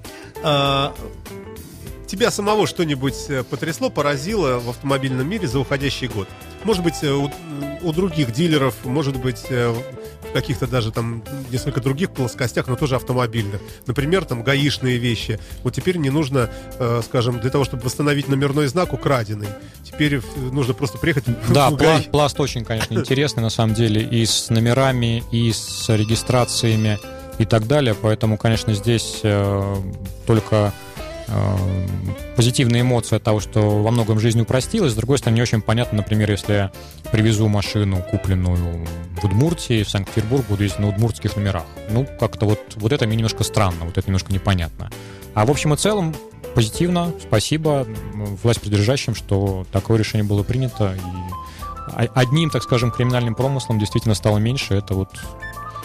Тебя 2.14 2.30
самого 2.30 2.68
что-нибудь 2.68 3.16
э, 3.28 3.42
потрясло, 3.42 3.90
поразило 3.90 4.60
в 4.60 4.70
автомобильном 4.70 5.28
мире 5.28 5.48
за 5.48 5.58
уходящий 5.58 6.06
год? 6.06 6.28
Может 6.62 6.84
быть, 6.84 7.02
э, 7.02 7.10
у, 7.10 7.28
у 7.82 7.92
других 7.92 8.30
дилеров, 8.32 8.76
может 8.84 9.16
быть, 9.16 9.46
э, 9.50 9.74
в 10.22 10.32
каких-то 10.32 10.68
даже 10.68 10.92
там 10.92 11.24
несколько 11.50 11.80
других 11.80 12.12
плоскостях, 12.12 12.68
но 12.68 12.76
тоже 12.76 12.94
автомобильных. 12.94 13.60
Например, 13.88 14.24
там 14.24 14.44
гаишные 14.44 14.96
вещи. 14.98 15.40
Вот 15.64 15.74
теперь 15.74 15.96
не 15.96 16.10
нужно, 16.10 16.50
э, 16.78 17.02
скажем, 17.04 17.40
для 17.40 17.50
того, 17.50 17.64
чтобы 17.64 17.82
восстановить 17.82 18.28
номерной 18.28 18.68
знак 18.68 18.92
украденный. 18.92 19.48
Теперь 19.82 20.20
нужно 20.52 20.72
просто 20.72 20.98
приехать 20.98 21.24
Да, 21.52 21.70
в 21.70 21.74
ГАИ. 21.74 22.02
пласт 22.10 22.38
очень, 22.38 22.64
конечно, 22.64 22.94
интересный 22.94 23.42
на 23.42 23.50
самом 23.50 23.74
деле 23.74 24.00
и 24.00 24.24
с 24.24 24.50
номерами, 24.50 25.24
и 25.32 25.52
с 25.52 25.88
регистрациями 25.88 26.96
и 27.38 27.44
так 27.44 27.66
далее. 27.66 27.96
Поэтому, 28.00 28.38
конечно, 28.38 28.72
здесь 28.72 29.18
э, 29.24 29.76
только 30.28 30.72
позитивные 32.36 32.82
эмоции 32.82 33.16
от 33.16 33.22
того, 33.22 33.40
что 33.40 33.82
во 33.82 33.90
многом 33.90 34.20
жизнь 34.20 34.40
упростилась. 34.40 34.92
С 34.92 34.96
другой 34.96 35.18
стороны, 35.18 35.36
не 35.36 35.42
очень 35.42 35.62
понятно, 35.62 35.98
например, 35.98 36.30
если 36.30 36.52
я 36.52 36.72
привезу 37.12 37.48
машину, 37.48 38.04
купленную 38.10 38.86
в 39.20 39.24
Удмуртии, 39.24 39.82
в 39.82 39.90
Санкт-Петербург, 39.90 40.44
буду 40.48 40.62
ездить 40.64 40.80
на 40.80 40.88
удмуртских 40.88 41.36
номерах. 41.36 41.64
Ну, 41.90 42.06
как-то 42.20 42.46
вот, 42.46 42.60
вот 42.76 42.92
это 42.92 43.06
мне 43.06 43.16
немножко 43.16 43.44
странно, 43.44 43.84
вот 43.84 43.96
это 43.96 44.06
немножко 44.08 44.32
непонятно. 44.32 44.90
А 45.34 45.46
в 45.46 45.50
общем 45.50 45.72
и 45.72 45.76
целом, 45.76 46.14
позитивно, 46.54 47.12
спасибо 47.22 47.86
власть 48.42 48.60
придержащим, 48.60 49.14
что 49.14 49.66
такое 49.72 49.98
решение 49.98 50.24
было 50.24 50.42
принято. 50.42 50.94
И 52.00 52.08
одним, 52.14 52.50
так 52.50 52.62
скажем, 52.62 52.90
криминальным 52.90 53.34
промыслом 53.34 53.78
действительно 53.78 54.14
стало 54.14 54.38
меньше. 54.38 54.74
Это 54.74 54.94
вот 54.94 55.10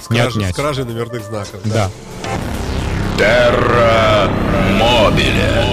С 0.01 0.09
не 0.09 0.17
кражей, 0.19 0.41
отнять. 0.41 0.53
с 0.53 0.55
кражей 0.55 0.85
номерных 0.85 1.23
знаков. 1.25 1.61
да. 1.65 1.89
Терра 3.19 4.29
Мобиле. 4.79 5.65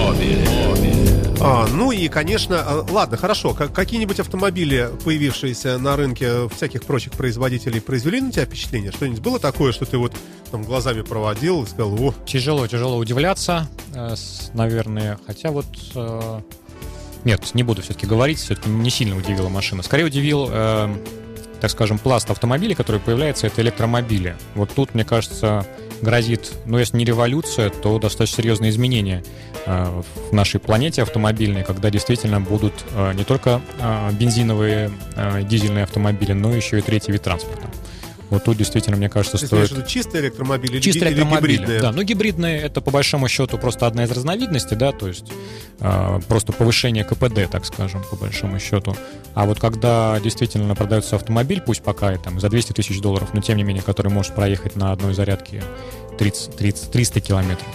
А, 1.39 1.65
ну 1.71 1.93
и, 1.93 2.09
конечно, 2.09 2.59
а, 2.59 2.85
ладно, 2.91 3.15
хорошо. 3.15 3.53
Как- 3.53 3.71
Какие-нибудь 3.71 4.19
автомобили, 4.19 4.89
появившиеся 5.05 5.77
на 5.77 5.95
рынке 5.95 6.49
всяких 6.49 6.83
прочих 6.83 7.13
производителей, 7.13 7.79
произвели 7.79 8.19
на 8.19 8.33
тебя 8.33 8.43
впечатление? 8.43 8.91
Что-нибудь 8.91 9.21
было 9.21 9.39
такое, 9.39 9.71
что 9.71 9.85
ты 9.85 9.97
вот 9.97 10.11
там 10.51 10.63
глазами 10.63 11.03
проводил 11.03 11.63
и 11.63 11.67
сказал, 11.67 11.93
о, 12.03 12.13
Тяжело, 12.25 12.67
тяжело 12.67 12.97
удивляться, 12.97 13.69
э, 13.95 14.13
наверное. 14.53 15.17
Хотя 15.25 15.51
вот... 15.51 15.67
э, 15.95 16.41
Нет, 17.23 17.51
не 17.53 17.63
буду 17.63 17.81
все-таки 17.81 18.07
говорить, 18.07 18.39
все-таки 18.39 18.67
не 18.69 18.89
сильно 18.89 19.15
удивила 19.15 19.47
машина. 19.47 19.83
Скорее 19.83 20.03
удивил, 20.03 20.49
э, 20.51 20.93
так 21.61 21.71
скажем, 21.71 21.97
пласт 21.97 22.29
автомобилей, 22.29 22.75
который 22.75 22.99
появляется, 22.99 23.47
это 23.47 23.61
электромобили. 23.61 24.35
Вот 24.55 24.71
тут, 24.75 24.93
мне 24.95 25.05
кажется, 25.05 25.65
грозит, 26.01 26.51
ну, 26.65 26.77
если 26.77 26.97
не 26.97 27.05
революция, 27.05 27.69
то 27.69 27.99
достаточно 27.99 28.37
серьезные 28.37 28.71
изменения 28.71 29.23
э, 29.65 30.01
в 30.29 30.33
нашей 30.33 30.59
планете 30.59 31.01
автомобильной, 31.01 31.63
когда 31.63 31.89
действительно 31.89 32.39
будут 32.39 32.73
э, 32.95 33.13
не 33.13 33.23
только 33.23 33.61
э, 33.79 34.11
бензиновые 34.13 34.91
дизельные 35.43 35.83
автомобили, 35.83 36.33
но 36.33 36.53
еще 36.53 36.79
и 36.79 36.81
третий 36.81 37.11
вид 37.11 37.23
транспорта. 37.23 37.67
Вот 38.29 38.43
тут 38.43 38.57
действительно, 38.57 38.97
мне 38.97 39.09
кажется, 39.09 39.37
ты 39.37 39.47
стоит... 39.47 39.59
имеешь 39.59 39.69
в 39.69 39.77
виду 39.77 39.87
чистый 39.87 40.21
электромобиль 40.21 40.73
или, 40.73 40.81
Чисто 40.81 41.05
или 41.05 41.13
электромобили. 41.13 41.53
гибридные? 41.53 41.81
Да, 41.81 41.91
ну 41.91 42.03
гибридные 42.03 42.61
это 42.61 42.81
по 42.81 42.91
большому 42.91 43.27
счету 43.27 43.57
просто 43.57 43.87
одна 43.87 44.03
из 44.03 44.11
разновидностей, 44.11 44.75
да, 44.75 44.91
то 44.91 45.07
есть 45.07 45.25
э, 45.79 46.19
просто 46.27 46.51
повышение 46.51 47.03
КПД, 47.03 47.49
так 47.49 47.65
скажем, 47.65 48.03
по 48.09 48.15
большому 48.17 48.59
счету. 48.59 48.95
А 49.33 49.45
вот 49.45 49.59
когда 49.59 50.19
действительно 50.19 50.75
продается 50.75 51.15
автомобиль, 51.15 51.61
пусть 51.61 51.81
пока 51.81 52.13
и 52.13 52.17
там 52.17 52.39
за 52.39 52.49
200 52.49 52.73
тысяч 52.73 52.99
долларов, 52.99 53.29
но 53.33 53.41
тем 53.41 53.57
не 53.57 53.63
менее, 53.63 53.83
который 53.83 54.11
может 54.11 54.35
проехать 54.35 54.75
на 54.75 54.91
одной 54.91 55.13
зарядке 55.13 55.63
30, 56.17 56.55
30, 56.57 56.91
300 56.91 57.21
километров, 57.21 57.67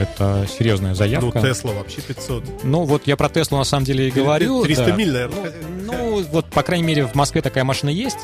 это 0.00 0.46
серьезная 0.58 0.90
Ну, 0.90 0.96
заявка. 0.96 1.40
Тесла 1.40 1.72
вообще 1.72 2.00
500. 2.00 2.64
Ну, 2.64 2.84
вот 2.84 3.06
я 3.06 3.16
про 3.16 3.28
Теслу 3.28 3.58
на 3.58 3.64
самом 3.64 3.84
деле 3.84 4.08
и 4.08 4.10
говорю. 4.10 4.62
300 4.62 4.84
да. 4.86 4.92
миль, 4.92 5.12
наверное. 5.12 5.52
Ну, 5.84 5.92
ну, 5.92 6.22
вот, 6.32 6.46
по 6.46 6.62
крайней 6.62 6.84
мере, 6.86 7.06
в 7.06 7.14
Москве 7.14 7.42
такая 7.42 7.64
машина 7.64 7.90
есть. 7.90 8.18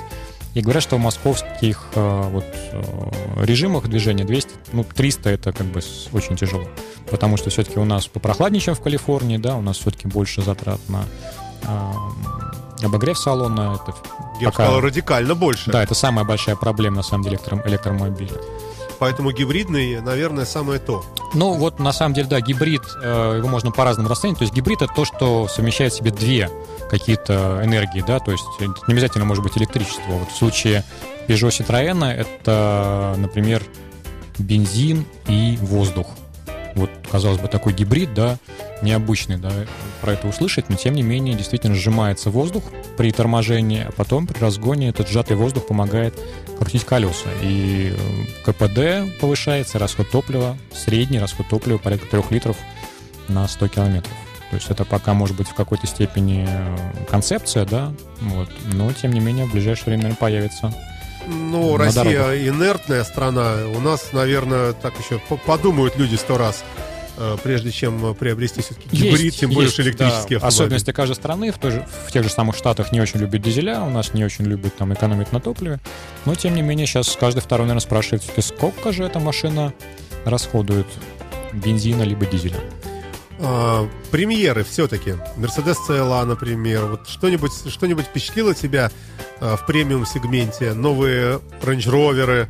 И 0.55 0.63
говорят, 0.63 0.83
что 0.83 0.97
в 0.97 1.01
московских 1.01 1.85
э, 1.95 2.23
вот, 2.31 2.47
э, 2.73 3.45
режимах 3.45 3.89
движения 3.89 4.25
200, 4.25 4.51
ну, 4.73 4.85
300 4.85 5.29
это 5.29 5.53
как 5.53 5.67
бы 5.67 5.83
очень 6.13 6.35
тяжело. 6.37 6.67
Потому 7.11 7.37
что 7.37 7.51
все-таки 7.51 7.79
у 7.79 7.85
нас 7.85 8.07
попрохладнее, 8.07 8.61
чем 8.63 8.75
в 8.75 8.81
Калифорнии, 8.81 9.37
да, 9.37 9.57
у 9.57 9.61
нас 9.61 9.77
все-таки 9.77 10.09
больше 10.09 10.41
затрат 10.41 10.81
на 10.89 11.05
э, 11.63 12.87
обогрев 12.87 13.19
салона. 13.19 13.79
Это 13.83 13.95
Я 14.41 14.47
бы 14.49 14.53
пока- 14.53 14.65
сказал, 14.65 14.81
радикально 14.81 15.35
больше. 15.35 15.71
Да, 15.71 15.83
это 15.83 15.95
самая 15.95 16.25
большая 16.25 16.57
проблема, 16.57 16.97
на 16.97 17.03
самом 17.03 17.25
деле, 17.25 17.37
электро- 17.37 17.69
электромобиля. 17.69 18.33
Поэтому 18.99 19.33
гибридный, 19.33 20.01
наверное, 20.01 20.45
самое 20.45 20.79
то. 20.79 21.05
Ну, 21.35 21.55
вот 21.55 21.79
на 21.79 21.93
самом 21.93 22.15
деле, 22.15 22.29
да, 22.29 22.41
гибрид, 22.41 22.83
э, 23.03 23.35
его 23.39 23.49
можно 23.49 23.71
по-разному 23.71 24.09
расценить. 24.09 24.39
То 24.39 24.43
есть 24.43 24.55
гибрид 24.55 24.83
это 24.83 24.93
то, 24.95 25.05
что 25.05 25.49
совмещает 25.49 25.93
в 25.93 25.97
себе 25.97 26.11
две 26.11 26.51
какие-то 26.89 27.61
энергии, 27.65 28.03
да, 28.07 28.21
то 28.21 28.31
есть 28.31 28.45
это 28.59 28.73
не 28.87 28.95
обязательно 28.95 29.25
может 29.25 29.43
быть 29.43 29.59
электричество. 29.59 30.13
Вот 30.13 30.31
в 30.31 30.37
случае 30.37 30.85
Peugeot 31.27 31.49
Citroёn 31.49 32.05
это, 32.07 33.15
например, 33.19 33.63
бензин 34.39 35.05
и 35.27 35.59
воздух. 35.61 36.07
Вот, 36.75 36.91
казалось 37.11 37.41
бы, 37.41 37.49
такой 37.49 37.73
гибрид, 37.73 38.13
да, 38.13 38.37
необычный, 38.83 39.39
да, 39.39 39.51
про 40.03 40.13
это 40.13 40.29
услышать, 40.29 40.69
но 40.69 40.77
тем 40.77 40.95
не 40.95 41.03
менее 41.03 41.35
действительно 41.35 41.75
сжимается 41.75 42.29
воздух 42.29 42.65
при 42.99 43.11
торможении, 43.13 43.87
а 43.89 43.93
потом 43.93 44.27
при 44.27 44.39
разгоне 44.39 44.91
этот 44.91 45.09
сжатый 45.09 45.37
воздух 45.37 45.67
помогает 45.67 46.15
крутить 46.59 46.85
колеса. 46.85 47.29
И 47.43 47.95
э, 47.97 48.51
КПД 48.51 49.19
повышается, 49.21 49.79
расход 49.79 50.11
топлива, 50.11 50.57
средний 50.73 51.19
расход 51.19 51.49
топлива 51.49 51.79
порядка 51.79 52.07
3 52.07 52.23
литров 52.31 52.57
на 53.29 53.47
100 53.47 53.69
километров. 53.69 54.13
То 54.51 54.57
есть 54.57 54.71
это 54.71 54.85
пока 54.85 55.13
может 55.13 55.37
быть 55.37 55.49
в 55.49 55.55
какой-то 55.55 55.87
степени 55.87 56.47
э, 56.49 56.77
концепция, 57.11 57.65
да, 57.65 57.93
вот, 58.21 58.49
но 58.73 58.93
тем 58.93 59.13
не 59.13 59.21
менее 59.21 59.47
в 59.47 59.53
ближайшее 59.53 59.87
время, 59.87 60.05
наверное, 60.05 60.21
появится. 60.21 60.75
Ну, 61.27 61.77
Россия 61.77 62.05
дорогах. 62.05 62.37
инертная 62.37 63.05
страна. 63.05 63.57
У 63.75 63.81
нас, 63.81 64.13
наверное, 64.13 64.73
так 64.73 64.95
еще 65.01 65.19
по- 65.29 65.37
подумают 65.37 65.97
люди 65.97 66.15
сто 66.15 66.39
раз, 66.39 66.65
прежде 67.43 67.71
чем 67.71 68.05
э, 68.05 68.15
приобрести 68.15 68.63
все-таки 68.63 68.89
гибрид, 68.91 69.21
Есть, 69.21 69.41
тем 69.41 69.51
более 69.51 69.67
есть, 69.67 69.81
электрический 69.81 70.35
да, 70.35 70.37
автомобиль. 70.37 70.47
Особенности 70.49 70.93
каждой 70.93 71.15
страны. 71.15 71.53
В, 71.53 71.59
той 71.59 71.71
же, 71.73 71.87
в 72.07 72.13
тех 72.13 72.23
же 72.23 72.31
самых 72.31 72.57
штатах 72.57 72.93
не 72.93 73.01
очень 73.01 73.21
любят 73.21 73.43
дизеля, 73.43 73.81
у 73.81 73.91
нас 73.91 74.15
не 74.15 74.25
очень 74.25 74.45
любят 74.45 74.77
там 74.77 74.93
экономить 74.93 75.33
на 75.33 75.41
топливе. 75.41 75.81
Но, 76.25 76.35
тем 76.35 76.55
не 76.55 76.63
менее, 76.63 76.87
сейчас 76.87 77.17
каждый 77.19 77.41
второй, 77.41 77.67
наверное, 77.67 77.81
спрашивает, 77.81 78.23
все-таки, 78.23 78.43
сколько 78.43 78.93
же 78.93 79.05
эта 79.05 79.19
машина 79.19 79.73
расходует 80.25 80.87
бензина 81.53 82.03
либо 82.03 82.27
дизеля. 82.27 82.61
А, 83.39 83.89
премьеры 84.11 84.65
все-таки. 84.65 85.15
Mercedes 85.37 85.77
CLA, 85.89 86.25
например. 86.25 86.87
Вот 86.87 87.09
что-нибудь 87.09 87.53
что 87.69 87.87
впечатлило 87.87 88.55
тебя 88.55 88.91
а, 89.41 89.57
в 89.57 89.67
премиум 89.67 90.07
сегменте? 90.07 90.73
Новые 90.73 91.41
Range 91.63 91.79
Rover? 91.79 92.49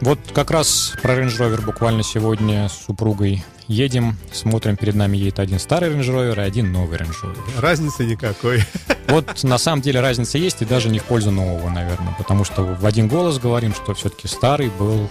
Вот 0.00 0.18
как 0.32 0.50
раз 0.50 0.94
про 1.02 1.14
Range 1.14 1.36
Rover 1.36 1.64
буквально 1.64 2.02
сегодня 2.02 2.68
с 2.68 2.86
супругой 2.86 3.44
едем, 3.70 4.16
смотрим, 4.32 4.76
перед 4.76 4.94
нами 4.94 5.16
едет 5.16 5.38
один 5.38 5.58
старый 5.58 5.90
Range 5.90 6.00
Rover 6.04 6.36
и 6.36 6.40
один 6.40 6.72
новый 6.72 6.98
Range 6.98 7.14
Rover. 7.22 7.60
Разницы 7.60 8.04
никакой. 8.04 8.64
Вот 9.08 9.42
на 9.44 9.58
самом 9.58 9.80
деле 9.82 10.00
разница 10.00 10.38
есть, 10.38 10.60
и 10.62 10.64
даже 10.64 10.88
не 10.88 10.98
в 10.98 11.04
пользу 11.04 11.30
нового, 11.30 11.70
наверное, 11.70 12.14
потому 12.18 12.44
что 12.44 12.62
в 12.62 12.84
один 12.86 13.08
голос 13.08 13.38
говорим, 13.38 13.74
что 13.74 13.94
все-таки 13.94 14.28
старый 14.28 14.70
был 14.78 15.08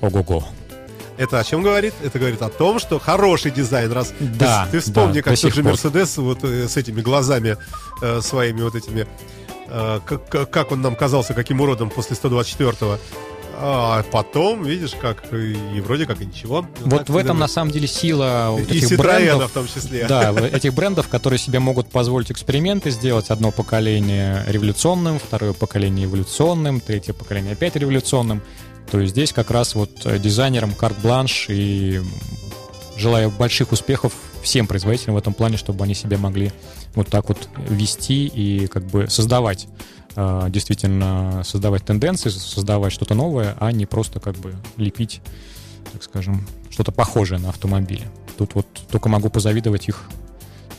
ого-го. 0.00 0.44
Это 1.18 1.38
о 1.40 1.44
чем 1.44 1.62
говорит? 1.62 1.94
Это 2.04 2.18
говорит 2.18 2.42
о 2.42 2.50
том, 2.50 2.78
что 2.78 2.98
хороший 2.98 3.50
дизайн. 3.50 3.90
Раз 3.90 4.08
ты- 4.18 4.24
Да, 4.26 4.68
ты, 4.70 4.80
вспомни, 4.80 5.14
да, 5.20 5.22
как 5.22 5.38
тот 5.40 5.54
же. 5.54 5.62
Мерседес 5.62 6.16
вот 6.18 6.44
э, 6.44 6.68
с 6.68 6.76
этими 6.76 7.00
глазами 7.00 7.56
э, 8.02 8.20
своими 8.20 8.60
вот 8.60 8.74
этими, 8.74 9.06
э, 9.68 10.00
как- 10.04 10.50
как 10.50 10.72
он 10.72 10.82
нам 10.82 10.94
казался, 10.94 11.32
каким 11.32 11.62
уродом 11.62 11.88
после 11.88 12.16
124-го. 12.16 12.98
А 13.58 14.02
потом, 14.10 14.64
видишь, 14.64 14.92
как 15.00 15.32
и, 15.32 15.80
вроде 15.80 16.04
как 16.06 16.20
и 16.20 16.26
ничего. 16.26 16.66
Вот 16.80 17.06
Так, 17.06 17.08
в 17.08 17.16
этом 17.16 17.38
на 17.38 17.48
самом 17.48 17.70
деле 17.70 17.86
сила 17.86 18.48
вот 18.50 18.70
и 18.70 18.78
этих 18.78 18.98
брендов. 18.98 19.50
в 19.50 19.54
том 19.54 19.66
числе. 19.66 20.06
Да, 20.06 20.30
этих 20.52 20.74
брендов, 20.74 21.08
которые 21.08 21.38
себе 21.38 21.58
могут 21.58 21.88
позволить 21.88 22.30
эксперименты 22.30 22.90
сделать. 22.90 23.30
Одно 23.30 23.50
поколение 23.50 24.44
революционным, 24.46 25.18
второе 25.18 25.54
поколение 25.54 26.06
эволюционным, 26.06 26.80
третье 26.80 27.14
поколение 27.14 27.52
опять 27.52 27.76
революционным. 27.76 28.42
То 28.90 29.00
есть 29.00 29.12
здесь 29.12 29.32
как 29.32 29.50
раз 29.50 29.74
вот 29.74 29.90
э, 30.04 30.18
дизайнерам 30.18 30.72
карт-бланш 30.72 31.46
и 31.48 32.02
желаю 32.96 33.30
больших 33.30 33.72
успехов 33.72 34.12
всем 34.42 34.66
производителям 34.66 35.14
в 35.14 35.18
этом 35.18 35.34
плане, 35.34 35.56
чтобы 35.56 35.84
они 35.84 35.94
себя 35.94 36.18
могли 36.18 36.52
вот 36.94 37.08
так 37.08 37.28
вот 37.28 37.48
вести 37.56 38.26
и 38.26 38.66
как 38.66 38.84
бы 38.84 39.08
создавать 39.08 39.66
действительно 40.16 41.42
создавать 41.44 41.84
тенденции, 41.84 42.30
создавать 42.30 42.92
что-то 42.92 43.14
новое, 43.14 43.54
а 43.60 43.70
не 43.72 43.86
просто 43.86 44.18
как 44.20 44.36
бы 44.36 44.54
лепить, 44.76 45.20
так 45.92 46.02
скажем, 46.02 46.46
что-то 46.70 46.90
похожее 46.92 47.38
на 47.38 47.50
автомобили. 47.50 48.08
Тут 48.38 48.54
вот 48.54 48.66
только 48.90 49.08
могу 49.08 49.28
позавидовать 49.30 49.88
их 49.88 50.02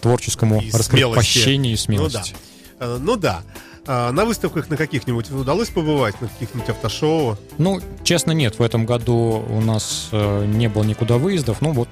творческому 0.02 0.62
И 0.62 0.72
раскрепощению 0.72 1.74
и 1.74 1.76
Ну 1.76 1.76
да. 1.76 2.10
смелости. 2.10 2.36
Э, 2.80 2.98
Ну 3.00 3.16
да. 3.16 3.42
А 3.90 4.12
На 4.12 4.26
выставках 4.26 4.70
на 4.70 4.76
каких-нибудь 4.78 5.32
удалось 5.32 5.70
побывать, 5.70 6.20
на 6.22 6.28
каких-нибудь 6.28 6.70
автошоу? 6.70 7.38
Ну, 7.58 7.80
честно, 8.04 8.34
нет. 8.34 8.60
В 8.60 8.62
этом 8.62 8.86
году 8.86 9.46
у 9.50 9.62
нас 9.62 10.10
э, 10.12 10.46
не 10.46 10.68
было 10.68 10.84
никуда 10.84 11.18
выездов. 11.18 11.62
Ну, 11.62 11.72
вот 11.72 11.88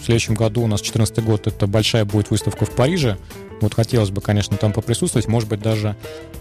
в 0.00 0.04
следующем 0.04 0.34
году 0.34 0.62
у 0.62 0.66
нас 0.66 0.80
14 0.80 1.22
год, 1.24 1.46
это 1.46 1.66
большая 1.66 2.04
будет 2.04 2.30
выставка 2.30 2.64
в 2.64 2.70
Париже. 2.70 3.18
Вот 3.60 3.74
хотелось 3.74 4.10
бы, 4.10 4.22
конечно, 4.22 4.56
там 4.56 4.72
поприсутствовать. 4.72 5.28
Может 5.28 5.48
быть, 5.48 5.60
даже 5.60 5.94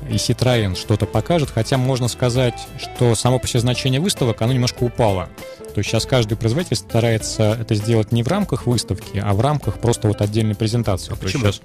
и 0.10 0.14
Citroёn 0.14 0.76
что-то 0.76 1.05
покажет. 1.05 1.49
Хотя 1.53 1.78
можно 1.78 2.07
сказать, 2.07 2.53
что 2.80 3.14
само 3.16 3.39
по 3.39 3.47
себе 3.47 3.60
значение 3.60 3.99
выставок, 3.99 4.41
оно 4.41 4.53
немножко 4.53 4.84
упало. 4.84 5.28
То 5.74 5.80
есть 5.80 5.89
сейчас 5.89 6.05
каждый 6.05 6.38
производитель 6.38 6.78
старается 6.78 7.57
это 7.60 7.76
сделать 7.76 8.12
не 8.14 8.24
в 8.24 8.28
рамках 8.30 8.66
выставки, 8.66 9.22
а 9.24 9.34
в 9.34 9.41
рамках 9.41 9.80
просто 9.80 10.07
вот 10.07 10.22
отдельной 10.22 10.55
презентации. 10.55 11.12
А 11.12 11.16
То 11.16 11.22
почему? 11.22 11.45
щас- 11.45 11.62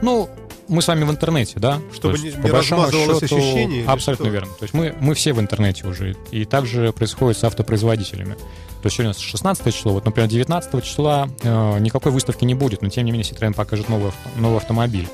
ну, 0.00 0.30
мы 0.68 0.80
с 0.80 0.88
вами 0.88 1.04
в 1.04 1.10
интернете, 1.10 1.60
да? 1.60 1.80
Чтобы 1.92 2.16
То 2.16 2.24
есть, 2.24 2.36
не- 2.36 2.42
по 2.42 2.46
не 2.46 2.52
большому 2.52 2.90
счету, 2.90 3.16
ощущение 3.16 3.84
Абсолютно 3.86 4.28
верно. 4.28 4.48
То 4.58 4.62
есть 4.64 4.72
мы, 4.74 4.94
мы 5.00 5.14
все 5.14 5.34
в 5.34 5.40
интернете 5.40 5.86
уже. 5.86 6.16
И 6.30 6.46
также 6.46 6.92
происходит 6.92 7.38
с 7.38 7.44
автопроизводителями. 7.44 8.36
То 8.84 8.88
есть 8.88 8.96
сегодня 8.96 9.12
у 9.12 9.14
нас 9.14 9.18
16 9.18 9.74
число, 9.74 9.92
вот, 9.94 10.04
например, 10.04 10.28
19 10.28 10.84
числа 10.84 11.26
э, 11.42 11.78
никакой 11.78 12.12
выставки 12.12 12.44
не 12.44 12.52
будет, 12.52 12.82
но 12.82 12.90
тем 12.90 13.06
не 13.06 13.12
менее 13.12 13.26
Citroёn 13.26 13.54
покажет 13.54 13.88
новый, 13.88 14.08
авто- 14.08 14.28
новый 14.36 14.58
автомобиль, 14.58 15.08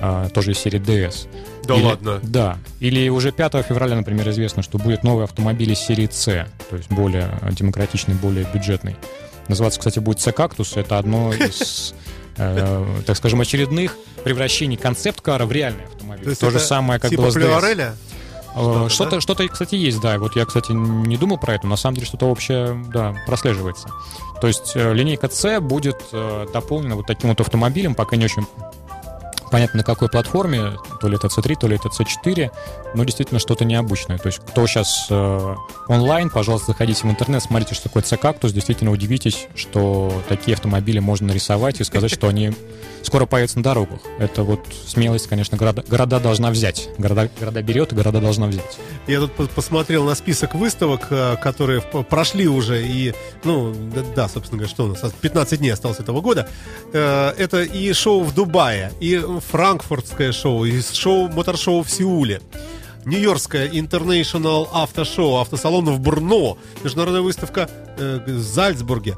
э, 0.00 0.30
тоже 0.32 0.52
из 0.52 0.58
серии 0.58 0.80
DS. 0.80 1.28
Да 1.64 1.74
Или- 1.74 1.84
ладно. 1.84 2.20
Да. 2.22 2.56
Или 2.80 3.10
уже 3.10 3.30
5 3.30 3.62
февраля, 3.64 3.96
например, 3.96 4.30
известно, 4.30 4.62
что 4.62 4.78
будет 4.78 5.04
новый 5.04 5.24
автомобиль 5.24 5.70
из 5.72 5.80
серии 5.80 6.08
C, 6.10 6.46
то 6.70 6.76
есть 6.76 6.90
более 6.90 7.38
демократичный, 7.50 8.14
более 8.14 8.46
бюджетный. 8.46 8.96
Называться, 9.46 9.78
кстати, 9.78 9.98
будет 9.98 10.18
C-кактус. 10.18 10.78
Это 10.78 10.96
одно 10.96 11.34
из, 11.34 11.92
э, 12.38 12.86
так 13.04 13.14
скажем, 13.18 13.42
очередных 13.42 13.94
превращений 14.24 14.78
концепт-кара 14.78 15.44
в 15.44 15.52
реальный 15.52 15.84
автомобиль. 15.84 16.34
То 16.34 16.46
То 16.46 16.50
же 16.50 16.60
самое, 16.60 16.98
как 16.98 17.10
типа 17.10 17.24
было 17.24 17.30
с 17.30 17.36
DS. 17.36 17.40
Плюареля? 17.40 17.94
Что-то, 18.52 18.88
Что-то, 18.88 19.20
что-то, 19.20 19.48
кстати, 19.48 19.74
есть, 19.74 20.00
да. 20.00 20.18
Вот 20.18 20.36
я, 20.36 20.44
кстати, 20.44 20.72
не 20.72 21.16
думал 21.16 21.38
про 21.38 21.54
это, 21.54 21.66
на 21.66 21.76
самом 21.76 21.96
деле 21.96 22.06
что-то 22.06 22.26
общее, 22.26 22.84
да, 22.92 23.14
прослеживается. 23.26 23.88
То 24.40 24.46
есть 24.46 24.72
э, 24.74 24.92
линейка 24.92 25.28
C 25.28 25.60
будет 25.60 26.02
э, 26.12 26.46
дополнена 26.52 26.96
вот 26.96 27.06
таким 27.06 27.30
вот 27.30 27.40
автомобилем, 27.40 27.94
пока 27.94 28.16
не 28.16 28.24
очень 28.24 28.46
понятно 29.52 29.78
на 29.78 29.84
какой 29.84 30.08
платформе, 30.08 30.78
то 31.00 31.08
ли 31.08 31.16
это 31.16 31.28
C3, 31.28 31.56
то 31.60 31.68
ли 31.68 31.76
это 31.76 31.88
C4, 31.88 32.50
но 32.94 33.04
действительно 33.04 33.38
что-то 33.38 33.66
необычное. 33.66 34.16
То 34.16 34.28
есть 34.28 34.40
кто 34.40 34.66
сейчас 34.66 35.06
э, 35.10 35.54
онлайн, 35.88 36.30
пожалуйста, 36.30 36.72
заходите 36.72 37.06
в 37.06 37.10
интернет, 37.10 37.42
смотрите, 37.42 37.74
что 37.74 37.84
такое 37.84 38.02
C-кактус, 38.02 38.52
действительно 38.52 38.90
удивитесь, 38.90 39.46
что 39.54 40.10
такие 40.28 40.54
автомобили 40.54 41.00
можно 41.00 41.28
нарисовать 41.28 41.80
и 41.80 41.84
сказать, 41.84 42.10
что 42.10 42.28
они 42.28 42.52
скоро 43.02 43.26
появятся 43.26 43.58
на 43.58 43.62
дорогах. 43.64 44.00
Это 44.18 44.42
вот 44.42 44.60
смелость, 44.86 45.26
конечно, 45.26 45.56
города, 45.58 45.84
города 45.88 46.20
должна 46.20 46.50
взять. 46.50 46.88
Города, 46.98 47.28
города 47.38 47.62
берет, 47.62 47.92
и 47.92 47.96
города 47.96 48.20
должна 48.20 48.46
взять. 48.46 48.78
Я 49.06 49.20
тут 49.20 49.32
по- 49.34 49.46
посмотрел 49.46 50.04
на 50.04 50.14
список 50.14 50.54
выставок, 50.54 51.08
э, 51.10 51.36
которые 51.42 51.80
прошли 51.80 52.46
уже, 52.48 52.86
и, 52.86 53.14
ну, 53.44 53.74
да, 54.14 54.28
собственно 54.28 54.58
говоря, 54.58 54.68
что 54.74 54.84
у 54.84 54.88
нас, 54.88 55.00
15 55.20 55.58
дней 55.58 55.70
осталось 55.70 55.98
этого 56.00 56.20
года. 56.20 56.48
Э, 56.92 57.32
Это 57.38 57.62
и 57.62 57.92
шоу 57.92 58.22
в 58.22 58.34
Дубае, 58.34 58.92
и 59.00 59.20
франкфуртское 59.50 60.32
шоу, 60.32 60.64
и 60.64 60.80
шоу, 60.82 61.28
мотор-шоу 61.28 61.82
в 61.82 61.90
Сеуле. 61.90 62.40
Нью-Йоркское 63.04 63.68
International 63.68 64.68
автошоу, 64.72 65.38
автосалон 65.40 65.86
в 65.86 65.98
Брно, 65.98 66.56
международная 66.84 67.22
выставка 67.22 67.68
э, 67.98 68.20
в 68.26 68.38
Зальцбурге. 68.38 69.16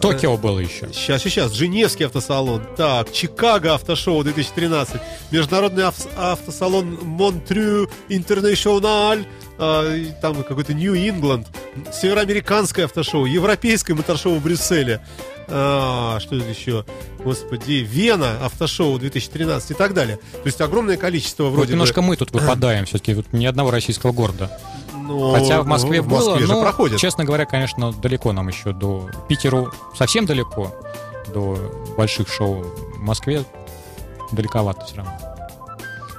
Токио 0.00 0.36
было 0.36 0.58
еще. 0.58 0.88
Сейчас, 0.92 1.22
сейчас. 1.22 1.52
Женевский 1.52 2.04
автосалон. 2.04 2.62
Так, 2.76 3.12
Чикаго 3.12 3.74
автошоу 3.74 4.22
2013. 4.22 5.00
Международный 5.30 5.84
ав- 5.84 6.06
автосалон 6.16 6.98
Монтрю 7.02 7.88
а, 9.58 9.94
и 9.94 10.12
там 10.20 10.42
какой-то 10.44 10.74
Нью-Ингланд. 10.74 11.46
Североамериканское 11.92 12.84
автошоу. 12.84 13.24
Европейское 13.26 13.96
моторшоу 13.96 14.34
в 14.36 14.42
Брюсселе. 14.42 15.00
А, 15.48 16.18
что 16.20 16.38
тут 16.38 16.48
еще? 16.48 16.84
Господи, 17.22 17.86
Вена 17.88 18.44
автошоу 18.44 18.98
2013 18.98 19.70
и 19.70 19.74
так 19.74 19.94
далее. 19.94 20.16
То 20.16 20.40
есть 20.46 20.60
огромное 20.60 20.96
количество 20.96 21.44
Вот 21.44 21.52
вроде 21.54 21.72
немножко 21.72 22.00
бы. 22.02 22.08
мы 22.08 22.16
тут 22.16 22.32
выпадаем, 22.32 22.84
все-таки 22.84 23.14
вот 23.14 23.26
ни 23.32 23.46
одного 23.46 23.70
российского 23.70 24.12
города. 24.12 24.50
Но 25.06 25.32
Хотя 25.34 25.62
в 25.62 25.66
Москве 25.66 26.00
в 26.02 26.08
было, 26.08 26.30
Москве 26.30 26.46
но, 26.46 26.60
проходит. 26.60 26.98
честно 26.98 27.24
говоря, 27.24 27.46
конечно, 27.46 27.92
далеко 27.92 28.32
нам 28.32 28.48
еще 28.48 28.72
до 28.72 29.08
Питеру, 29.28 29.72
совсем 29.94 30.26
далеко, 30.26 30.72
до 31.32 31.56
больших 31.96 32.28
шоу. 32.28 32.62
В 32.96 33.00
Москве 33.00 33.44
далековато 34.32 34.84
все 34.84 34.96
равно. 34.96 35.12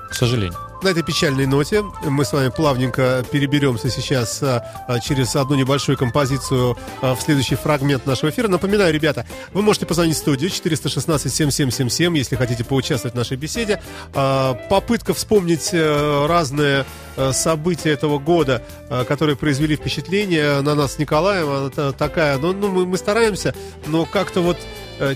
К 0.09 0.13
сожалению. 0.13 0.57
На 0.84 0.89
этой 0.89 1.01
печальной 1.01 1.47
ноте 1.47 1.84
мы 2.03 2.23
с 2.23 2.34
вами 2.34 2.49
плавненько 2.49 3.25
переберемся 3.32 3.89
сейчас 3.89 4.43
а, 4.43 4.63
а, 4.88 4.99
через 4.99 5.36
одну 5.36 5.55
небольшую 5.55 5.97
композицию 5.97 6.78
а, 7.01 7.15
в 7.15 7.21
следующий 7.21 7.55
фрагмент 7.55 8.05
нашего 8.05 8.30
эфира. 8.30 8.47
Напоминаю, 8.47 8.93
ребята, 8.93 9.25
вы 9.53 9.63
можете 9.63 9.88
позвонить 9.88 10.15
в 10.15 10.19
студию 10.19 10.51
416-7777, 10.51 12.15
если 12.17 12.36
хотите 12.36 12.63
поучаствовать 12.63 13.15
в 13.15 13.17
нашей 13.17 13.38
беседе. 13.38 13.82
Попытка 14.13 15.13
вспомнить 15.15 15.69
э, 15.71 16.25
разные 16.28 16.86
э, 17.15 17.32
события 17.34 17.89
этого 17.89 18.19
года, 18.19 18.61
э, 18.89 19.03
которые 19.05 19.36
произвели 19.36 19.75
впечатление 19.75 20.61
на 20.61 20.75
нас 20.75 20.93
с 20.93 20.99
Николаем, 20.99 21.49
она 21.49 21.69
та- 21.69 21.91
такая, 21.91 22.38
ну, 22.38 22.53
ну, 22.53 22.69
мы, 22.69 22.86
мы 22.86 22.97
стараемся, 22.97 23.55
но 23.88 24.05
как-то 24.05 24.41
вот, 24.41 24.57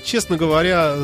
честно 0.03 0.37
говоря, 0.37 0.95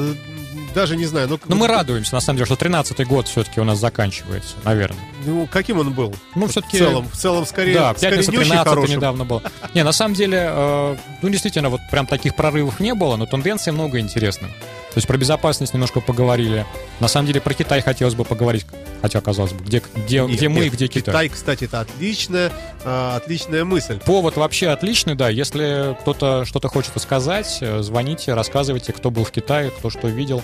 даже 0.77 0.95
не 0.95 1.05
знаю. 1.05 1.27
Ну, 1.27 1.39
Но 1.47 1.55
мы 1.55 1.67
радуемся, 1.67 2.13
на 2.13 2.21
самом 2.21 2.37
деле, 2.37 2.45
что 2.45 2.53
13-й 2.53 3.03
год 3.05 3.27
все-таки 3.27 3.59
у 3.59 3.63
нас 3.63 3.79
заканчивается, 3.79 4.55
наверное. 4.63 5.01
Ну, 5.27 5.47
каким 5.51 5.79
он 5.79 5.93
был? 5.93 6.15
Ну, 6.35 6.47
В 6.47 6.51
все-таки... 6.51 6.77
целом, 6.77 7.07
в 7.09 7.15
целом, 7.15 7.45
скорее, 7.45 7.73
Да, 7.73 7.93
скорее 7.95 8.11
пятница 8.17 8.31
не 8.31 8.37
очень 8.37 8.49
13 8.51 8.69
хорошим. 8.69 8.95
недавно 8.95 9.25
был. 9.25 9.41
Не, 9.73 9.83
на 9.83 9.91
самом 9.91 10.15
деле, 10.15 10.47
э, 10.49 10.95
ну, 11.21 11.29
действительно, 11.29 11.69
вот 11.69 11.81
прям 11.91 12.07
таких 12.07 12.35
прорывов 12.35 12.79
не 12.79 12.93
было, 12.93 13.17
но 13.17 13.25
тенденций 13.25 13.73
много 13.73 13.99
интересных. 13.99 14.49
То 14.51 14.99
есть 14.99 15.07
про 15.07 15.17
безопасность 15.17 15.73
немножко 15.73 15.99
поговорили. 16.01 16.65
На 16.99 17.07
самом 17.07 17.27
деле 17.27 17.39
про 17.39 17.53
Китай 17.53 17.81
хотелось 17.81 18.15
бы 18.15 18.23
поговорить, 18.23 18.65
хотя, 19.01 19.21
казалось 19.21 19.51
бы, 19.51 19.63
где, 19.63 19.83
где, 19.95 20.21
Нет, 20.21 20.31
где 20.31 20.49
мы 20.49 20.65
и 20.65 20.69
где 20.69 20.87
Китай. 20.87 21.13
Китай, 21.13 21.29
кстати, 21.29 21.65
это 21.65 21.81
отличная, 21.81 22.51
а, 22.83 23.17
отличная 23.17 23.63
мысль. 23.63 23.99
Повод 23.99 24.37
вообще 24.37 24.69
отличный, 24.69 25.13
да. 25.13 25.29
Если 25.29 25.95
кто-то 26.01 26.45
что-то 26.45 26.69
хочет 26.69 26.99
сказать, 26.99 27.59
э, 27.61 27.81
звоните, 27.83 28.33
рассказывайте, 28.33 28.91
кто 28.91 29.11
был 29.11 29.23
в 29.23 29.29
Китае, 29.31 29.69
кто 29.69 29.91
что 29.91 30.07
видел. 30.07 30.41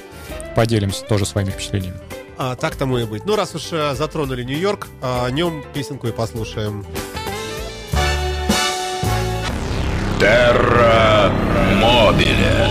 Поделимся 0.56 1.04
тоже 1.06 1.26
своими 1.26 1.50
впечатлениями. 1.50 1.98
А, 2.38 2.56
так 2.56 2.76
тому 2.76 2.98
и 2.98 3.06
быть. 3.06 3.26
Ну, 3.26 3.36
раз 3.36 3.54
уж 3.56 3.70
а, 3.72 3.94
затронули 3.96 4.44
Нью-Йорк, 4.44 4.88
а, 5.02 5.26
о 5.26 5.32
нем 5.32 5.64
песенку 5.74 6.08
и 6.08 6.12
послушаем. 6.12 6.86
Терра 10.20 11.32
Мобиле. 11.82 12.70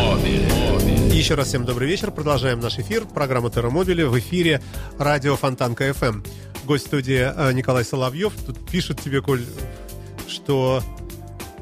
Еще 1.13 1.35
раз 1.35 1.49
всем 1.49 1.65
добрый 1.65 1.87
вечер. 1.89 2.11
Продолжаем 2.11 2.59
наш 2.61 2.79
эфир. 2.79 3.05
Программа 3.05 3.51
Терромобили 3.51 4.03
в 4.03 4.19
эфире 4.19 4.61
радио 4.99 5.37
Фонтанка 5.37 5.89
FM. 5.91 6.27
Гость 6.65 6.87
студии 6.87 7.21
а, 7.21 7.53
Николай 7.53 7.85
Соловьев. 7.85 8.33
Тут 8.45 8.67
пишет 8.69 9.01
тебе, 9.01 9.21
Коль, 9.23 9.45
что 10.27 10.83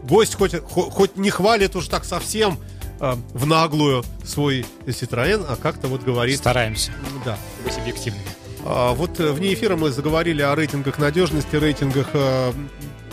гость 0.05 0.37
хоть, 0.37 0.55
хо- 0.63 0.89
хоть 0.91 1.17
не 1.17 1.29
хвалит 1.31 1.77
уж 1.77 1.89
так 1.89 2.05
совсем 2.05 2.59
а, 3.01 3.19
в 3.33 3.47
наглую 3.47 4.05
свой 4.25 4.65
Citroёn, 4.87 5.45
а 5.49 5.57
как-то 5.57 5.89
вот 5.89 6.03
говорит... 6.03 6.39
Стараемся 6.39 6.93
Да, 7.25 7.39
быть 7.65 7.77
объективными. 7.79 8.25
А, 8.65 8.93
Вот 8.93 9.19
э, 9.21 9.33
вне 9.33 9.55
эфира 9.55 9.77
мы 9.77 9.91
заговорили 9.91 10.43
о 10.43 10.55
рейтингах 10.55 10.99
надежности, 10.99 11.57
рейтингах... 11.57 12.09
э, 12.13 12.53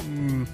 м, 0.08 0.48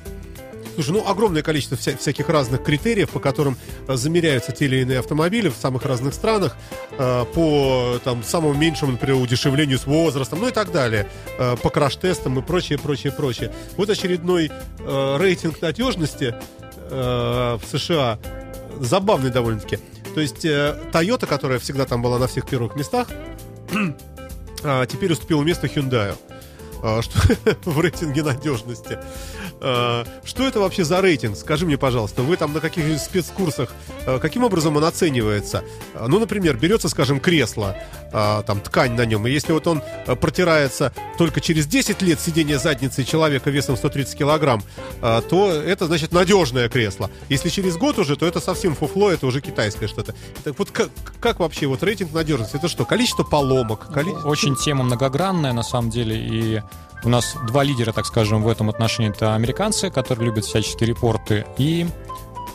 Слушай, 0.75 0.89
ну 0.93 1.07
огромное 1.07 1.43
количество 1.43 1.75
вся- 1.75 1.95
всяких 1.97 2.29
разных 2.29 2.63
критериев, 2.63 3.09
по 3.11 3.19
которым 3.19 3.57
э, 3.88 3.95
замеряются 3.95 4.51
те 4.51 4.65
или 4.65 4.77
иные 4.81 4.99
автомобили 4.99 5.49
в 5.49 5.55
самых 5.55 5.84
разных 5.86 6.13
странах, 6.15 6.55
э, 6.97 7.25
по 7.34 7.99
там 8.03 8.23
самому 8.23 8.53
меньшему, 8.55 8.93
например, 8.93 9.17
удешевлению 9.21 9.77
с 9.77 9.86
возрастом, 9.86 10.39
ну 10.41 10.47
и 10.47 10.51
так 10.51 10.71
далее, 10.71 11.07
э, 11.38 11.55
по 11.61 11.69
краш-тестам 11.69 12.39
и 12.39 12.41
прочее, 12.41 12.79
прочее, 12.79 13.11
прочее. 13.13 13.51
Вот 13.77 13.89
очередной 13.89 14.49
э, 14.79 15.17
рейтинг 15.19 15.61
надежности 15.61 16.34
э, 16.89 17.57
в 17.61 17.77
США 17.77 18.17
забавный 18.80 19.30
довольно-таки. 19.30 19.80
То 20.13 20.21
есть 20.21 20.45
э, 20.45 20.80
Toyota, 20.91 21.26
которая 21.26 21.59
всегда 21.59 21.86
там 21.86 22.01
была 22.01 22.19
на 22.19 22.28
всех 22.28 22.45
первых 22.45 22.76
местах, 22.76 23.07
а, 24.63 24.86
теперь 24.86 25.11
уступило 25.11 25.43
место 25.43 25.67
Hyundai 25.67 26.15
а, 26.84 27.01
что 27.01 27.19
в 27.63 27.80
рейтинге 27.80 28.24
надежности. 28.24 28.99
Э, 29.64 30.03
Что 30.26 30.45
это 30.47 30.59
вообще 30.59 30.84
за 30.84 31.01
рейтинг? 31.01 31.38
Скажи 31.38 31.66
мне, 31.66 31.78
пожалуйста, 31.78 32.22
вы 32.22 32.36
там 32.38 32.53
на 32.53 32.59
каких 32.59 32.99
спецкурсах, 32.99 33.70
э, 34.05 34.20
каким 34.20 34.43
образом 34.43 34.76
он 34.78 34.84
оценивается? 34.84 35.64
Э, 35.93 36.05
Ну, 36.07 36.20
например, 36.20 36.57
берется, 36.57 36.89
скажем, 36.89 37.20
кресло, 37.22 37.76
э, 38.11 38.43
там, 38.45 38.59
ткань 38.59 38.91
на 38.93 39.05
нем, 39.05 39.26
и 39.26 39.32
если 39.32 39.53
вот 39.53 39.66
он 39.68 39.82
э, 40.05 40.16
протирается 40.16 40.91
только 41.18 41.39
через 41.41 41.66
10 41.66 42.01
лет 42.01 42.20
сидения 42.20 42.59
задницы 42.59 43.03
человека 43.05 43.49
весом 43.51 43.78
130 43.78 44.18
килограмм, 44.18 44.61
э, 45.01 45.22
то 45.30 45.51
это, 45.51 45.86
значит, 45.88 46.11
надежное 46.11 46.68
кресло. 46.70 47.09
Если 47.30 47.49
через 47.49 47.78
год 47.78 47.97
уже, 47.99 48.16
то 48.18 48.26
это 48.26 48.41
совсем 48.41 48.76
фуфло, 48.76 49.09
это 49.11 49.26
уже 49.28 49.39
китайское 49.41 49.88
что-то. 49.88 50.14
Так 50.43 50.59
вот, 50.59 50.72
как, 50.72 50.89
как 51.22 51.39
вообще 51.39 51.68
вот 51.68 51.82
рейтинг 51.84 52.11
надежности? 52.14 52.57
Это 52.57 52.68
что, 52.68 52.84
количество 52.86 53.24
поломок? 53.24 53.88
Коли- 53.93 54.11
Очень 54.26 54.55
тема 54.57 54.84
многогранная, 54.84 55.53
на 55.53 55.64
самом 55.64 55.89
деле, 55.89 56.16
и 56.18 56.61
у 57.04 57.10
нас 57.10 57.36
два 57.47 57.64
лидера, 57.64 57.91
так 57.91 58.06
скажем, 58.06 58.43
в 58.43 58.47
этом 58.47 58.70
отношении. 58.70 59.12
Это 59.12 59.36
американцы, 59.36 59.89
которые 59.89 60.26
любят 60.28 60.45
всяческие 60.45 60.89
репорты, 60.89 61.45
и 61.58 61.88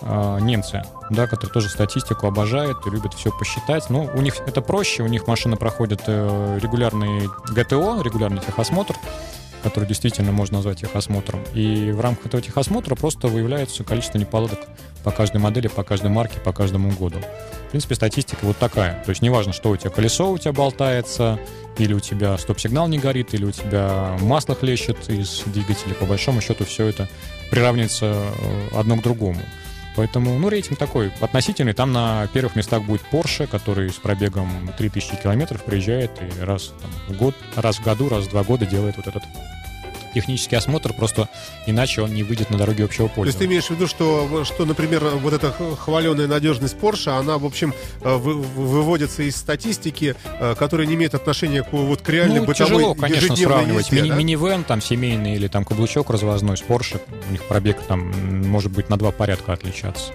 э, 0.02 0.38
немцы, 0.40 0.82
да, 1.10 1.26
которые 1.26 1.52
тоже 1.52 1.68
статистику 1.68 2.26
обожают 2.26 2.86
и 2.86 2.90
любят 2.90 3.14
все 3.14 3.30
посчитать. 3.30 3.90
Ну, 3.90 4.10
у 4.14 4.20
них 4.20 4.36
это 4.46 4.60
проще, 4.60 5.02
у 5.02 5.06
них 5.06 5.26
машина 5.26 5.56
проходит 5.56 6.02
э, 6.06 6.58
регулярный 6.60 7.28
ГТО, 7.48 8.02
регулярный 8.02 8.40
техосмотр, 8.40 8.94
который 9.62 9.86
действительно 9.86 10.32
можно 10.32 10.58
назвать 10.58 10.80
техосмотром. 10.80 11.42
И 11.54 11.90
в 11.92 12.00
рамках 12.00 12.26
этого 12.26 12.42
техосмотра 12.42 12.94
просто 12.94 13.28
выявляется 13.28 13.84
количество 13.84 14.18
неполадок 14.18 14.60
по 15.04 15.10
каждой 15.10 15.40
модели, 15.40 15.68
по 15.68 15.82
каждой 15.84 16.10
марке, 16.10 16.40
по 16.40 16.52
каждому 16.52 16.90
году. 16.90 17.18
В 17.68 17.70
принципе, 17.70 17.94
статистика 17.94 18.44
вот 18.44 18.56
такая. 18.56 19.02
То 19.04 19.10
есть 19.10 19.22
неважно, 19.22 19.52
что 19.52 19.70
у 19.70 19.76
тебя 19.76 19.90
колесо 19.90 20.30
у 20.30 20.38
тебя 20.38 20.52
болтается, 20.52 21.38
или 21.78 21.92
у 21.92 22.00
тебя 22.00 22.36
стоп-сигнал 22.38 22.88
не 22.88 22.98
горит, 22.98 23.34
или 23.34 23.44
у 23.44 23.52
тебя 23.52 24.16
масло 24.20 24.54
хлещет 24.54 25.08
из 25.08 25.42
двигателя. 25.46 25.94
По 25.94 26.06
большому 26.06 26.40
счету 26.40 26.64
все 26.64 26.86
это 26.86 27.08
приравнивается 27.50 28.06
э, 28.06 28.78
одно 28.78 28.96
к 28.96 29.02
другому. 29.02 29.40
Поэтому, 29.98 30.38
ну, 30.38 30.48
рейтинг 30.48 30.78
такой 30.78 31.10
относительный. 31.20 31.72
Там 31.72 31.92
на 31.92 32.28
первых 32.28 32.54
местах 32.54 32.84
будет 32.84 33.02
Porsche, 33.10 33.48
который 33.48 33.90
с 33.90 33.96
пробегом 33.96 34.48
3000 34.78 35.16
километров 35.16 35.64
приезжает 35.64 36.12
и 36.22 36.40
раз 36.40 36.72
там, 36.80 36.90
в 37.08 37.18
год, 37.18 37.34
раз 37.56 37.78
в 37.78 37.84
году, 37.84 38.08
раз 38.08 38.26
в 38.26 38.30
два 38.30 38.44
года 38.44 38.64
делает 38.64 38.96
вот 38.96 39.08
этот 39.08 39.24
технический 40.14 40.56
осмотр, 40.56 40.92
просто 40.92 41.28
иначе 41.66 42.02
он 42.02 42.12
не 42.14 42.22
выйдет 42.22 42.50
на 42.50 42.58
дороге 42.58 42.84
общего 42.84 43.08
То 43.08 43.24
есть 43.24 43.38
ты 43.38 43.44
пользования. 43.46 43.46
имеешь 43.48 43.64
в 43.66 43.70
виду, 43.70 43.86
что, 43.86 44.44
что 44.44 44.64
например, 44.64 45.04
вот 45.22 45.32
эта 45.32 45.52
хваленая 45.78 46.26
надежность 46.26 46.76
Porsche, 46.76 47.10
она, 47.18 47.38
в 47.38 47.44
общем, 47.44 47.74
э, 48.02 48.14
вы- 48.16 48.34
выводится 48.34 49.22
из 49.22 49.36
статистики, 49.36 50.14
э, 50.40 50.54
которая 50.58 50.86
не 50.86 50.94
имеет 50.94 51.14
отношения 51.14 51.62
к, 51.62 51.72
вот, 51.72 52.02
к 52.02 52.08
реальной 52.08 52.40
Ну, 52.40 52.46
бытовой 52.46 52.68
тяжело, 52.76 52.94
конечно, 52.94 53.36
сравнивать. 53.36 53.86
езде, 53.90 53.96
Мини- 54.02 54.08
да? 54.10 54.14
Минивэн, 54.16 54.64
там, 54.64 54.80
семейный 54.82 55.34
или 55.36 55.48
там 55.48 55.64
каблучок 55.64 56.10
развозной 56.10 56.56
с 56.56 56.62
Porsche, 56.62 57.00
у 57.28 57.32
них 57.32 57.42
пробег 57.44 57.78
там 57.88 58.10
может 58.48 58.72
быть 58.72 58.88
на 58.88 58.96
два 58.96 59.10
порядка 59.10 59.52
отличаться. 59.52 60.12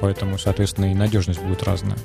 Поэтому, 0.00 0.38
соответственно, 0.38 0.92
и 0.92 0.94
надежность 0.94 1.40
будет 1.42 1.62
разная. 1.64 1.98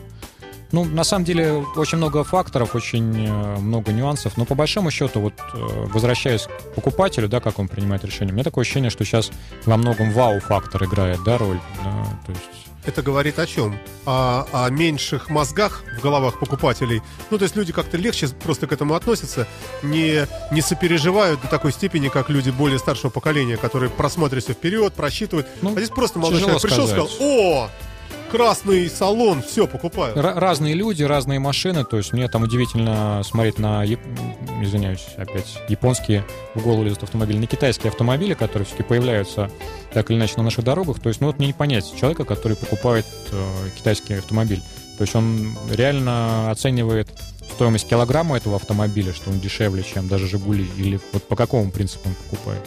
Ну, 0.74 0.86
на 0.86 1.04
самом 1.04 1.24
деле, 1.24 1.64
очень 1.76 2.00
много 2.00 2.24
факторов, 2.24 2.74
очень 2.74 3.28
э, 3.28 3.58
много 3.60 3.92
нюансов. 3.92 4.38
Но 4.38 4.46
по 4.46 4.56
большому 4.56 4.90
счету, 4.90 5.20
вот 5.20 5.34
э, 5.54 5.58
возвращаясь 5.94 6.48
к 6.48 6.74
покупателю, 6.74 7.30
да, 7.30 7.40
как 7.40 7.60
он 7.60 7.68
принимает 7.68 8.04
решение, 8.04 8.32
у 8.32 8.34
меня 8.34 8.44
такое 8.44 8.64
ощущение, 8.64 8.90
что 8.90 9.06
сейчас 9.06 9.32
во 9.66 9.78
многом 9.78 10.12
вау-фактор 10.12 10.84
играет, 10.86 11.24
да, 11.24 11.38
роль. 11.38 11.60
да, 11.84 12.06
то 12.26 12.32
есть 12.32 12.42
Это 12.86 13.04
говорит 13.04 13.38
о 13.38 13.46
чем? 13.46 13.78
О, 14.08 14.48
о 14.52 14.70
меньших 14.72 15.30
мозгах 15.30 15.84
в 15.98 16.02
головах 16.02 16.40
покупателей. 16.40 17.04
Ну, 17.30 17.38
то 17.38 17.44
есть 17.44 17.56
люди 17.56 17.72
как-то 17.72 17.98
легче 17.98 18.28
просто 18.44 18.66
к 18.66 18.72
этому 18.74 18.96
относятся, 18.96 19.48
не, 19.84 20.28
не 20.52 20.62
сопереживают 20.62 21.40
до 21.40 21.50
такой 21.50 21.72
степени, 21.72 22.10
как 22.10 22.30
люди 22.30 22.50
более 22.50 22.80
старшего 22.80 23.12
поколения, 23.12 23.58
которые 23.58 23.92
просматривают 23.92 24.44
всё 24.44 24.54
вперед, 24.54 24.92
просчитывают. 24.94 25.48
Ну, 25.62 25.70
а 25.70 25.74
здесь 25.74 25.90
просто 25.90 26.18
молодой 26.18 26.42
человек 26.42 26.62
пришел 26.64 26.86
и 26.86 26.88
сказал, 26.88 27.10
о, 27.22 27.70
красный 28.32 28.90
салон, 28.90 29.42
все, 29.42 29.68
покупаю. 29.68 30.16
Ра- 30.16 30.34
разные 30.40 30.74
люди, 30.74 31.04
разные 31.04 31.40
машины. 31.40 31.84
То 31.86 31.98
есть 31.98 32.14
мне 32.14 32.28
там 32.28 32.44
удивительно 32.44 33.22
смотреть 33.24 33.60
на, 33.60 33.84
яп- 33.84 34.00
извиняюсь, 34.62 35.06
опять, 35.18 35.60
японские 35.70 36.26
в 36.56 36.62
голову 36.62 36.84
лезут 36.84 37.04
автомобили, 37.04 37.38
на 37.38 37.48
китайские 37.48 37.90
автомобили, 37.90 38.34
которые 38.34 38.66
все-таки 38.66 38.88
появляются 38.88 39.50
так 39.94 40.10
или 40.10 40.18
иначе 40.18 40.34
на 40.38 40.44
наших 40.44 40.64
дорогах. 40.64 41.00
То 41.00 41.10
есть, 41.10 41.22
ну 41.22 41.28
вот 41.28 41.38
мне 41.38 41.48
не 41.48 41.54
понять 41.54 41.94
человека, 41.96 42.26
который 42.26 42.58
покупает 42.58 43.06
э, 43.32 43.70
китайский 43.78 44.16
автомобиль. 44.16 44.62
То 44.98 45.02
есть 45.04 45.16
он 45.16 45.56
реально 45.72 46.52
оценивает 46.52 47.10
стоимость 47.54 47.88
килограмма 47.88 48.38
этого 48.38 48.56
автомобиля, 48.56 49.14
что 49.14 49.30
он 49.30 49.40
дешевле, 49.40 49.84
чем 49.84 50.08
даже 50.08 50.28
Жигули, 50.28 50.68
или 50.78 51.00
вот 51.12 51.24
по 51.28 51.36
какому 51.36 51.72
принципу 51.72 52.10
он 52.10 52.16
покупает. 52.16 52.62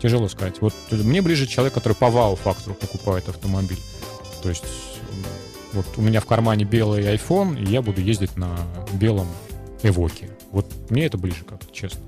Тяжело 0.00 0.28
сказать. 0.28 0.60
Вот 0.60 0.74
мне 0.90 1.22
ближе 1.22 1.46
человек, 1.46 1.72
который 1.74 1.94
по 1.94 2.10
вау-фактору 2.10 2.74
покупает 2.74 3.28
автомобиль. 3.28 3.78
То 4.42 4.48
есть 4.48 4.64
вот 5.72 5.86
у 5.96 6.02
меня 6.02 6.20
в 6.20 6.26
кармане 6.26 6.64
белый 6.64 7.02
iPhone, 7.14 7.60
и 7.60 7.70
я 7.70 7.82
буду 7.82 8.00
ездить 8.00 8.36
на 8.36 8.56
белом 8.94 9.28
Эвоке. 9.82 10.30
Вот 10.50 10.66
мне 10.90 11.06
это 11.06 11.18
ближе 11.18 11.44
как-то, 11.44 11.72
честно. 11.72 12.00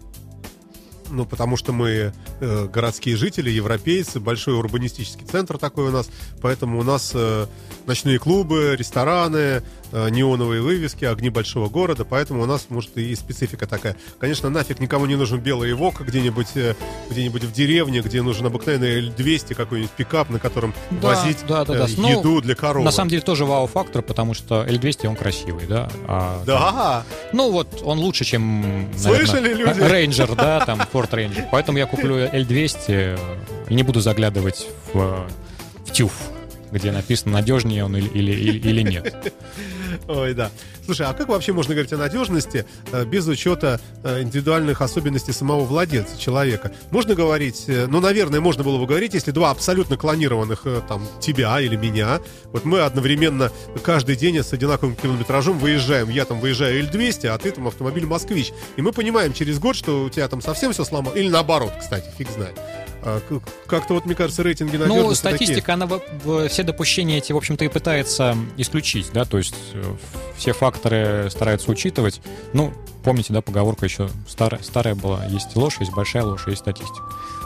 Ну, 1.11 1.25
потому 1.25 1.57
что 1.57 1.73
мы 1.73 2.13
э, 2.41 2.67
городские 2.67 3.17
жители, 3.17 3.51
европейцы, 3.51 4.21
большой 4.21 4.55
урбанистический 4.55 5.27
центр 5.27 5.59
такой 5.59 5.89
у 5.89 5.91
нас, 5.91 6.09
поэтому 6.41 6.79
у 6.79 6.83
нас 6.83 7.13
э, 7.15 7.47
ночные 7.87 8.19
клубы, 8.19 8.77
рестораны, 8.77 9.63
э, 9.93 10.09
неоновые 10.11 10.61
вывески, 10.63 11.05
огни 11.05 11.31
большого 11.31 11.69
города, 11.69 12.05
поэтому 12.05 12.43
у 12.43 12.47
нас, 12.47 12.67
может, 12.69 12.97
и 12.97 13.15
специфика 13.15 13.67
такая. 13.67 13.97
Конечно, 14.19 14.51
нафиг 14.51 14.81
никому 14.81 15.07
не 15.07 15.17
нужен 15.17 15.41
белый 15.41 15.73
Эвок 15.73 16.01
где-нибудь 16.01 16.49
э, 16.57 16.75
где-нибудь 17.11 17.45
в 17.45 17.53
деревне, 17.53 18.01
где 18.01 18.23
нужен 18.23 18.47
обыкновенный 18.47 19.09
L200, 19.09 19.55
какой-нибудь 19.55 19.91
пикап, 19.93 20.31
на 20.31 20.39
котором 20.39 20.75
Да, 20.91 21.09
возить 21.09 21.39
да, 21.49 21.65
да, 21.65 21.75
да. 21.75 21.85
э, 21.87 21.89
Ну, 21.97 22.19
еду 22.21 22.41
для 22.41 22.55
коровы. 22.55 22.85
На 22.85 22.93
самом 22.93 23.11
деле 23.11 23.23
тоже 23.23 23.45
вау-фактор, 23.45 24.03
потому 24.03 24.35
что 24.35 24.65
L200 24.65 25.07
он 25.07 25.17
красивый, 25.17 25.67
да. 25.67 25.89
А, 26.07 26.43
Да, 26.45 27.05
Ну 27.33 27.51
вот 27.51 27.83
он 27.85 27.99
лучше, 27.99 28.25
чем, 28.25 28.89
Слышали, 28.97 29.53
наверное, 29.55 29.75
люди? 29.75 30.11
Ranger, 30.11 30.35
да, 30.37 30.65
там 30.65 30.81
Ford 30.99 31.11
Ranger. 31.11 31.47
Поэтому 31.51 31.79
я 31.79 31.87
куплю 31.87 32.17
L200 32.17 32.79
э, 32.89 33.17
и 33.69 33.75
не 33.75 33.83
буду 33.83 34.01
заглядывать 34.01 34.67
в, 34.93 35.27
в 35.85 35.93
тюф, 35.93 36.13
где 36.73 36.91
написано, 36.91 37.33
надежнее 37.33 37.85
он 37.85 37.97
или, 37.97 38.09
или, 38.09 38.59
или 38.59 38.83
нет. 38.83 39.33
Ой, 40.09 40.35
да. 40.35 40.51
Слушай, 40.85 41.07
а 41.07 41.13
как 41.13 41.29
вообще 41.29 41.53
можно 41.53 41.75
говорить 41.75 41.93
о 41.93 41.97
надежности 41.97 42.65
э, 42.93 43.05
без 43.05 43.27
учета 43.27 43.81
э, 44.03 44.23
индивидуальных 44.23 44.81
особенностей 44.81 45.33
самого 45.33 45.65
владельца, 45.65 46.19
человека? 46.19 46.73
Можно 46.91 47.15
говорить, 47.15 47.65
э, 47.67 47.87
ну, 47.89 48.01
наверное, 48.01 48.41
можно 48.41 48.65
было 48.65 48.79
бы 48.79 48.87
говорить, 48.87 49.15
если 49.15 49.31
два 49.31 49.51
абсолютно 49.51 49.97
клонированных, 49.97 50.65
там, 50.89 51.07
тебя 51.21 51.61
или 51.61 51.77
меня, 51.77 52.21
вот 52.47 52.65
мы 52.65 52.81
одновременно 52.81 53.51
каждый 53.83 54.17
день 54.17 54.39
с 54.39 54.53
одинаковым 54.53 54.97
километражом 54.97 55.59
выезжаем. 55.59 56.09
Я 56.09 56.25
там 56.25 56.41
выезжаю 56.41 56.83
L200, 56.85 57.27
а 57.29 57.39
ты 57.39 57.51
там 57.51 57.67
автомобиль 57.69 58.07
Москвич. 58.07 58.53
И 58.77 58.83
мы 58.83 58.93
понимаем 58.93 59.33
через 59.33 59.59
год, 59.59 59.77
что 59.77 60.05
у 60.05 60.11
тебя 60.11 60.29
там 60.29 60.41
совсем 60.41 60.73
все 60.73 60.85
сломалось. 60.85 61.19
Или 61.19 61.29
наоборот, 61.29 61.73
кстати, 61.79 62.07
фиг 62.17 62.31
знает. 62.31 62.59
А, 63.03 63.21
Как-то 63.67 63.95
вот, 63.95 64.07
мне 64.07 64.15
кажется, 64.15 64.43
рейтинги 64.43 64.77
надежности 64.77 64.99
Ну, 65.03 65.15
такие. 65.15 65.37
статистика, 65.47 65.75
она 65.75 65.87
в- 65.87 66.01
в- 66.25 66.49
все 66.49 66.63
допущения 66.63 67.19
эти, 67.19 67.33
в 67.33 67.37
общем-то, 67.37 67.65
и 67.65 67.69
пытается 67.69 68.37
исключить, 68.57 69.11
да, 69.13 69.25
то 69.25 69.39
есть 69.39 69.55
э, 69.75 69.83
все 70.37 70.53
факторы 70.53 71.29
стараются 71.31 71.71
учитывать. 71.71 72.21
Ну, 72.53 72.73
помните, 73.05 73.33
да, 73.33 73.41
поговорка 73.41 73.85
еще 73.87 74.09
старая, 74.29 74.63
старая 74.63 74.95
была, 74.95 75.25
есть 75.27 75.55
ложь, 75.55 75.77
есть 75.81 75.93
большая 75.93 76.25
ложь, 76.25 76.47
есть 76.49 76.61
статистика. 76.61 77.05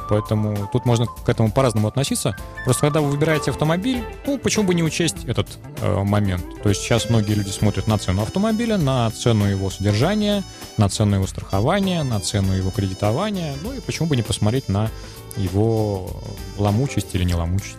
Поэтому 0.08 0.68
тут 0.72 0.84
можно 0.84 1.06
к 1.06 1.28
этому 1.28 1.50
по-разному 1.52 1.88
относиться. 1.88 2.36
Просто 2.64 2.82
когда 2.82 3.00
вы 3.00 3.10
выбираете 3.10 3.50
автомобиль, 3.50 4.02
ну, 4.26 4.36
почему 4.36 4.64
бы 4.66 4.74
не 4.74 4.82
учесть 4.82 5.24
этот 5.26 5.48
э, 5.80 6.02
момент? 6.02 6.44
То 6.62 6.68
есть 6.68 6.82
сейчас 6.82 7.08
многие 7.08 7.32
люди 7.34 7.48
смотрят 7.50 7.86
на 7.86 7.96
цену 7.98 8.22
автомобиля, 8.22 8.76
на 8.78 9.10
цену 9.10 9.46
его 9.46 9.70
содержания, 9.70 10.42
на 10.76 10.88
цену 10.90 11.14
его 11.16 11.26
страхования, 11.26 12.02
на 12.02 12.20
цену 12.20 12.52
его 12.52 12.70
кредитования. 12.70 13.54
Ну 13.62 13.72
и 13.72 13.80
почему 13.80 14.08
бы 14.08 14.16
не 14.16 14.22
посмотреть 14.22 14.68
на 14.68 14.90
его 15.36 16.22
ломучесть 16.58 17.14
или 17.14 17.24
не 17.24 17.34
ломучесть. 17.34 17.76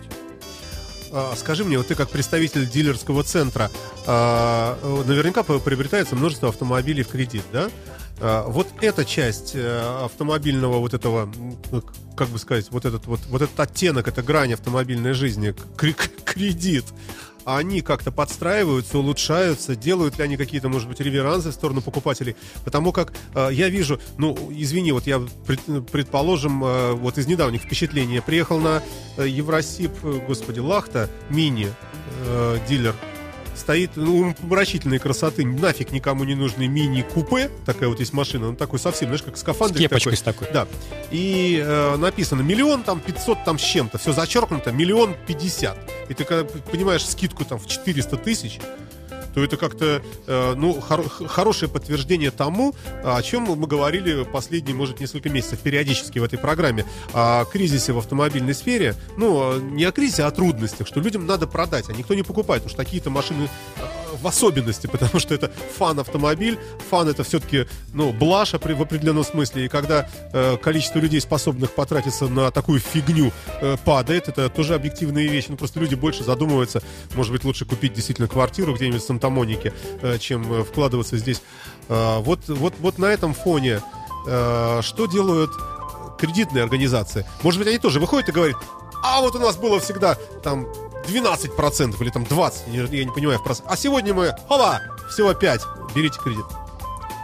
А, 1.12 1.34
Скажи 1.36 1.64
мне, 1.64 1.78
вот 1.78 1.86
ты 1.88 1.94
как 1.94 2.10
представитель 2.10 2.68
дилерского 2.68 3.22
центра, 3.22 3.70
а, 4.06 4.76
наверняка 5.06 5.42
приобретается 5.42 6.16
множество 6.16 6.48
автомобилей 6.48 7.02
в 7.02 7.08
кредит, 7.08 7.44
да? 7.52 7.70
А, 8.20 8.48
Вот 8.48 8.68
эта 8.80 9.04
часть 9.04 9.52
э, 9.54 10.00
автомобильного 10.04 10.78
вот 10.78 10.94
этого, 10.94 11.28
ну, 11.70 11.82
как 12.16 12.28
бы 12.28 12.38
сказать, 12.38 12.66
вот 12.70 12.84
этот 12.84 13.06
вот, 13.06 13.20
вот 13.28 13.42
этот 13.42 13.58
оттенок, 13.58 14.08
эта 14.08 14.22
грань 14.22 14.54
автомобильной 14.54 15.12
жизни, 15.14 15.52
к- 15.52 16.24
кредит, 17.44 17.48
они 17.58 17.80
как-то 17.80 18.10
подстраиваются, 18.12 18.98
улучшаются, 18.98 19.76
делают 19.76 20.18
ли 20.18 20.24
они 20.24 20.36
какие-то, 20.36 20.68
может 20.68 20.88
быть, 20.88 21.00
реверансы 21.00 21.50
в 21.50 21.52
сторону 21.52 21.80
покупателей? 21.80 22.36
Потому 22.64 22.92
как 22.92 23.12
э, 23.34 23.48
я 23.52 23.68
вижу, 23.68 24.00
ну, 24.18 24.36
извини, 24.50 24.92
вот 24.92 25.06
я, 25.06 25.20
пред- 25.46 25.90
предположим, 25.90 26.64
э, 26.64 26.92
вот 26.92 27.18
из 27.18 27.26
недавних 27.26 27.62
впечатлений, 27.62 28.14
я 28.16 28.22
приехал 28.22 28.58
на 28.58 28.82
э, 29.16 29.26
Евросип, 29.28 29.92
э, 30.02 30.20
господи, 30.26 30.60
Лахта, 30.60 31.08
мини, 31.30 31.68
э, 32.26 32.58
стоит 33.54 33.92
ну, 33.96 34.18
умопомрачительной 34.18 34.98
красоты, 34.98 35.44
нафиг 35.44 35.92
никому 35.92 36.24
не 36.24 36.34
нужный 36.34 36.66
мини-купе, 36.66 37.50
такая 37.66 37.88
вот 37.88 38.00
есть 38.00 38.12
машина, 38.12 38.50
ну 38.50 38.56
такой 38.56 38.78
совсем, 38.78 39.08
знаешь, 39.08 39.22
как 39.22 39.36
скафандр. 39.36 39.76
С 39.76 39.80
кепочкой 39.80 40.16
такой. 40.16 40.48
Да. 40.52 40.66
И 41.10 41.62
э, 41.64 41.96
написано 41.96 42.42
миллион 42.42 42.82
там 42.82 43.00
500 43.00 43.44
там 43.44 43.58
с 43.58 43.62
чем-то, 43.62 43.98
все 43.98 44.12
зачеркнуто, 44.12 44.72
миллион 44.72 45.14
пятьдесят. 45.26 45.78
И 46.08 46.14
ты 46.14 46.24
когда 46.24 46.44
понимаешь 46.44 47.06
скидку 47.06 47.44
там 47.44 47.58
в 47.58 47.66
400 47.66 48.16
тысяч, 48.18 48.60
то 49.34 49.42
это 49.42 49.56
как-то 49.56 50.02
э, 50.26 50.54
ну, 50.56 50.80
хор- 50.80 51.08
хорошее 51.08 51.70
подтверждение 51.70 52.30
тому, 52.30 52.74
о 53.02 53.20
чем 53.22 53.42
мы 53.44 53.66
говорили 53.66 54.24
последние, 54.24 54.74
может, 54.74 55.00
несколько 55.00 55.28
месяцев 55.28 55.58
периодически 55.60 56.18
в 56.18 56.24
этой 56.24 56.38
программе, 56.38 56.84
о 57.12 57.44
кризисе 57.44 57.92
в 57.92 57.98
автомобильной 57.98 58.54
сфере. 58.54 58.94
Ну, 59.16 59.58
не 59.58 59.84
о 59.84 59.92
кризисе, 59.92 60.24
а 60.24 60.28
о 60.28 60.30
трудностях, 60.30 60.86
что 60.86 61.00
людям 61.00 61.26
надо 61.26 61.46
продать, 61.46 61.86
а 61.88 61.92
никто 61.92 62.14
не 62.14 62.22
покупает, 62.22 62.62
потому 62.62 62.74
что 62.74 62.84
такие-то 62.84 63.10
машины 63.10 63.48
э, 63.76 63.80
в 64.20 64.26
особенности, 64.26 64.86
потому 64.86 65.18
что 65.20 65.34
это 65.34 65.50
фан-автомобиль. 65.76 66.58
Фан 66.90 67.08
это 67.08 67.24
все-таки, 67.24 67.66
ну, 67.92 68.12
блажь 68.12 68.52
в 68.52 68.82
определенном 68.82 69.24
смысле. 69.24 69.66
И 69.66 69.68
когда 69.68 70.08
э, 70.32 70.56
количество 70.56 70.98
людей, 70.98 71.20
способных 71.20 71.72
потратиться 71.72 72.28
на 72.28 72.50
такую 72.50 72.80
фигню, 72.80 73.32
э, 73.60 73.76
падает, 73.84 74.28
это 74.28 74.48
тоже 74.48 74.74
объективные 74.74 75.28
вещи. 75.28 75.46
Ну, 75.50 75.56
просто 75.56 75.80
люди 75.80 75.94
больше 75.94 76.24
задумываются, 76.24 76.82
может 77.14 77.32
быть, 77.32 77.44
лучше 77.44 77.64
купить 77.64 77.94
действительно 77.94 78.28
квартиру 78.28 78.74
где-нибудь 78.74 79.02
в 79.02 79.06
Санта-Монике, 79.06 79.72
э, 80.02 80.18
чем 80.18 80.52
э, 80.52 80.64
вкладываться 80.64 81.16
здесь. 81.16 81.42
Э, 81.88 82.18
вот, 82.18 82.40
вот, 82.48 82.74
вот 82.80 82.98
на 82.98 83.06
этом 83.06 83.34
фоне 83.34 83.80
э, 84.26 84.80
что 84.82 85.06
делают 85.06 85.50
кредитные 86.18 86.62
организации? 86.62 87.26
Может 87.42 87.58
быть, 87.58 87.68
они 87.68 87.78
тоже 87.78 88.00
выходят 88.00 88.28
и 88.28 88.32
говорят, 88.32 88.56
а 89.02 89.20
вот 89.20 89.34
у 89.34 89.38
нас 89.38 89.56
было 89.56 89.80
всегда 89.80 90.16
там 90.42 90.66
12% 91.06 92.00
или 92.00 92.10
там 92.10 92.24
20%, 92.24 92.94
я 92.94 93.04
не 93.04 93.10
понимаю, 93.10 93.38
в 93.38 93.44
процент. 93.44 93.68
А 93.70 93.76
сегодня 93.76 94.14
мы, 94.14 94.34
хова, 94.48 94.80
всего 95.10 95.34
5, 95.34 95.60
берите 95.94 96.18
кредит. 96.20 96.44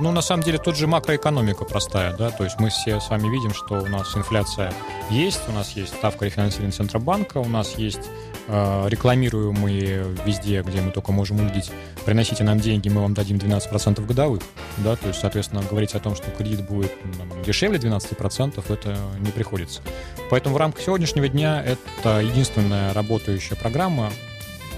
Ну, 0.01 0.13
на 0.13 0.23
самом 0.23 0.43
деле, 0.43 0.57
тут 0.57 0.77
же 0.77 0.87
макроэкономика 0.87 1.67
простая, 1.67 2.17
да, 2.17 2.31
то 2.31 2.45
есть 2.45 2.59
мы 2.59 2.71
все 2.71 3.01
с 3.01 3.11
вами 3.11 3.29
видим, 3.29 3.53
что 3.53 3.75
у 3.75 3.87
нас 3.87 4.17
инфляция 4.17 4.73
есть, 5.11 5.43
у 5.49 5.53
нас 5.53 5.73
есть 5.73 5.95
ставка 5.95 6.25
рефинансирования 6.25 6.73
Центробанка, 6.73 7.37
у 7.37 7.49
нас 7.49 7.75
есть 7.77 8.09
рекламируемые 8.49 10.07
везде, 10.25 10.63
где 10.63 10.81
мы 10.81 10.91
только 10.91 11.13
можем 11.13 11.41
увидеть, 11.41 11.71
приносите 12.05 12.43
нам 12.43 12.59
деньги, 12.59 12.89
мы 12.89 13.03
вам 13.03 13.15
дадим 13.15 13.37
12% 13.37 14.05
годовых, 14.07 14.43
да, 14.79 14.97
то 14.97 15.09
есть, 15.09 15.21
соответственно, 15.21 15.63
говорить 15.63 15.95
о 15.95 16.01
том, 16.01 16.17
что 16.17 16.31
кредит 16.31 16.67
будет 16.67 16.93
там, 17.17 17.43
дешевле 17.45 17.79
12%, 17.79 18.73
это 18.73 18.97
не 19.21 19.31
приходится. 19.31 19.83
Поэтому 20.31 20.55
в 20.55 20.59
рамках 20.59 20.83
сегодняшнего 20.83 21.29
дня 21.29 21.63
это 21.63 22.21
единственная 22.21 22.93
работающая 22.93 23.57
программа, 23.57 24.11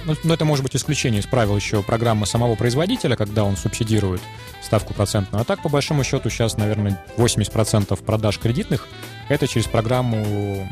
ну, 0.05 0.17
но 0.25 0.35
это 0.35 0.45
может 0.45 0.65
быть 0.65 0.75
исключение 0.75 1.21
из 1.21 1.27
правил 1.27 1.57
еще 1.57 1.83
программы 1.83 2.27
самого 2.27 2.57
производителя, 2.57 3.15
когда 3.17 3.45
он 3.45 3.57
субсидирует 3.57 4.21
ставку 4.61 4.95
процентную. 4.95 5.43
А 5.43 5.45
так, 5.45 5.63
по 5.63 5.69
большому 5.69 6.03
счету, 6.05 6.29
сейчас, 6.29 6.57
наверное, 6.57 7.03
80% 7.17 8.03
продаж 8.05 8.39
кредитных 8.39 8.89
это 9.29 9.47
через 9.47 9.67
программу 9.67 10.69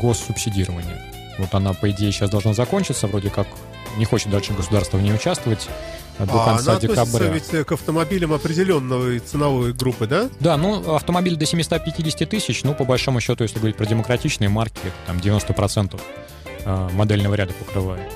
госсубсидирования. 0.00 1.17
Вот 1.38 1.54
она, 1.54 1.72
по 1.72 1.90
идее, 1.90 2.12
сейчас 2.12 2.30
должна 2.30 2.52
закончиться, 2.52 3.06
вроде 3.06 3.30
как 3.30 3.46
не 3.96 4.04
хочет 4.04 4.30
дальше 4.30 4.52
государство 4.52 4.96
в 4.96 5.02
ней 5.02 5.12
участвовать 5.12 5.68
до 6.18 6.42
а 6.42 6.44
конца 6.44 6.72
она 6.72 6.80
декабря. 6.80 7.28
ведь 7.28 7.48
к 7.48 7.72
автомобилям 7.72 8.32
определенной 8.32 9.20
ценовой 9.20 9.72
группы, 9.72 10.06
да? 10.06 10.28
Да, 10.40 10.56
ну, 10.56 10.94
автомобиль 10.94 11.36
до 11.36 11.46
750 11.46 12.28
тысяч, 12.28 12.64
ну, 12.64 12.74
по 12.74 12.84
большому 12.84 13.20
счету, 13.20 13.44
если 13.44 13.58
говорить 13.58 13.76
про 13.76 13.86
демократичные 13.86 14.48
марки, 14.48 14.92
там 15.06 15.18
90% 15.18 16.00
э, 16.64 16.88
модельного 16.92 17.34
ряда 17.34 17.52
покрывает. 17.52 18.10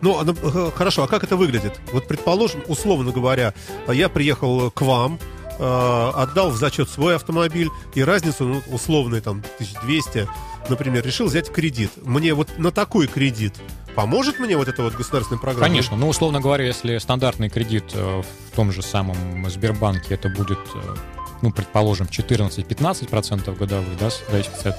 Ну, 0.00 0.18
а, 0.18 0.70
хорошо, 0.74 1.04
а 1.04 1.08
как 1.08 1.24
это 1.24 1.36
выглядит? 1.36 1.78
Вот, 1.92 2.08
предположим, 2.08 2.62
условно 2.66 3.12
говоря, 3.12 3.54
я 3.86 4.08
приехал 4.08 4.70
к 4.70 4.80
вам, 4.80 5.18
э, 5.58 6.10
отдал 6.14 6.50
в 6.50 6.56
зачет 6.56 6.88
свой 6.88 7.16
автомобиль, 7.16 7.68
и 7.94 8.02
разницу, 8.02 8.44
ну, 8.44 8.62
условный, 8.68 9.20
там, 9.20 9.42
1200, 9.58 10.26
например, 10.68 11.04
решил 11.04 11.26
взять 11.26 11.50
кредит. 11.50 11.90
Мне 12.02 12.34
вот 12.34 12.58
на 12.58 12.70
такой 12.70 13.06
кредит 13.06 13.54
Поможет 13.94 14.38
мне 14.38 14.56
вот 14.56 14.68
эта 14.68 14.82
вот 14.82 14.94
государственная 14.94 15.40
программа? 15.40 15.66
Конечно. 15.68 15.96
Ну, 15.96 16.08
условно 16.08 16.40
говоря, 16.40 16.64
если 16.64 16.96
стандартный 16.98 17.50
кредит 17.50 17.84
э, 17.92 18.22
в 18.22 18.56
том 18.56 18.72
же 18.72 18.82
самом 18.82 19.48
Сбербанке 19.50 20.14
это 20.14 20.30
будет, 20.30 20.58
э, 20.74 20.94
ну, 21.42 21.52
предположим, 21.52 22.06
14-15% 22.06 23.54
годовых, 23.56 23.98
да, 23.98 24.08
в 24.08 24.30
зависимости 24.30 24.68
от 24.68 24.76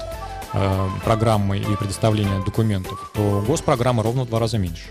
э, 0.52 0.88
программы 1.04 1.58
и 1.58 1.76
предоставления 1.76 2.42
документов, 2.44 3.12
то 3.14 3.44
госпрограмма 3.46 4.02
ровно 4.02 4.24
в 4.24 4.28
два 4.28 4.40
раза 4.40 4.58
меньше. 4.58 4.88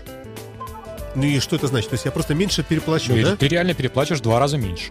Ну 1.14 1.24
и 1.24 1.38
что 1.38 1.56
это 1.56 1.66
значит? 1.66 1.90
То 1.90 1.94
есть 1.94 2.06
я 2.06 2.10
просто 2.10 2.34
меньше 2.34 2.62
переплачу, 2.62 3.14
Ну, 3.14 3.22
да? 3.22 3.36
Ты 3.36 3.46
реально 3.48 3.74
переплачешь 3.74 4.18
в 4.18 4.22
два 4.22 4.38
раза 4.40 4.56
меньше. 4.56 4.90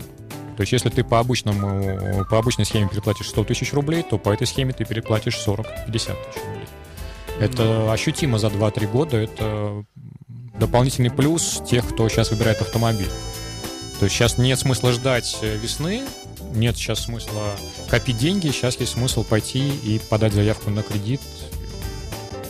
То 0.56 0.62
есть, 0.62 0.72
если 0.72 0.90
ты 0.90 1.04
по, 1.04 1.20
обычному, 1.20 2.26
по 2.26 2.38
обычной 2.38 2.66
схеме 2.66 2.88
переплатишь 2.90 3.30
100 3.30 3.44
тысяч 3.46 3.74
рублей, 3.74 4.04
то 4.04 4.18
по 4.18 4.30
этой 4.30 4.48
схеме 4.48 4.74
ты 4.74 4.86
переплатишь 4.86 5.36
40-50 5.46 5.92
тысяч 5.92 6.10
рублей. 6.10 6.68
Это 7.40 7.92
ощутимо 7.92 8.38
за 8.38 8.48
2-3 8.48 8.92
года. 8.92 9.18
Это 9.18 9.84
дополнительный 10.60 11.12
плюс 11.12 11.62
тех, 11.68 11.88
кто 11.88 12.08
сейчас 12.10 12.32
выбирает 12.32 12.62
автомобиль. 12.62 13.10
То 14.00 14.06
есть 14.06 14.16
сейчас 14.16 14.38
нет 14.38 14.60
смысла 14.60 14.92
ждать 14.92 15.38
э, 15.42 15.56
весны, 15.56 16.04
нет 16.54 16.76
сейчас 16.76 17.06
смысла 17.06 17.56
копить 17.90 18.18
деньги, 18.18 18.50
сейчас 18.50 18.78
есть 18.80 18.94
смысл 18.94 19.24
пойти 19.24 19.70
и 19.70 20.00
подать 20.10 20.34
заявку 20.34 20.70
на 20.70 20.84
кредит 20.84 21.22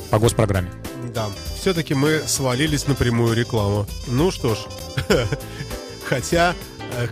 по 0.10 0.20
госпрограмме. 0.20 0.72
Да. 1.14 1.30
Все-таки 1.60 1.94
мы 1.94 2.22
свалились 2.26 2.88
на 2.88 2.96
прямую 2.96 3.36
рекламу. 3.36 3.86
Ну 4.08 4.32
что 4.32 4.56
ж. 4.56 4.60
Хотя, 6.06 6.56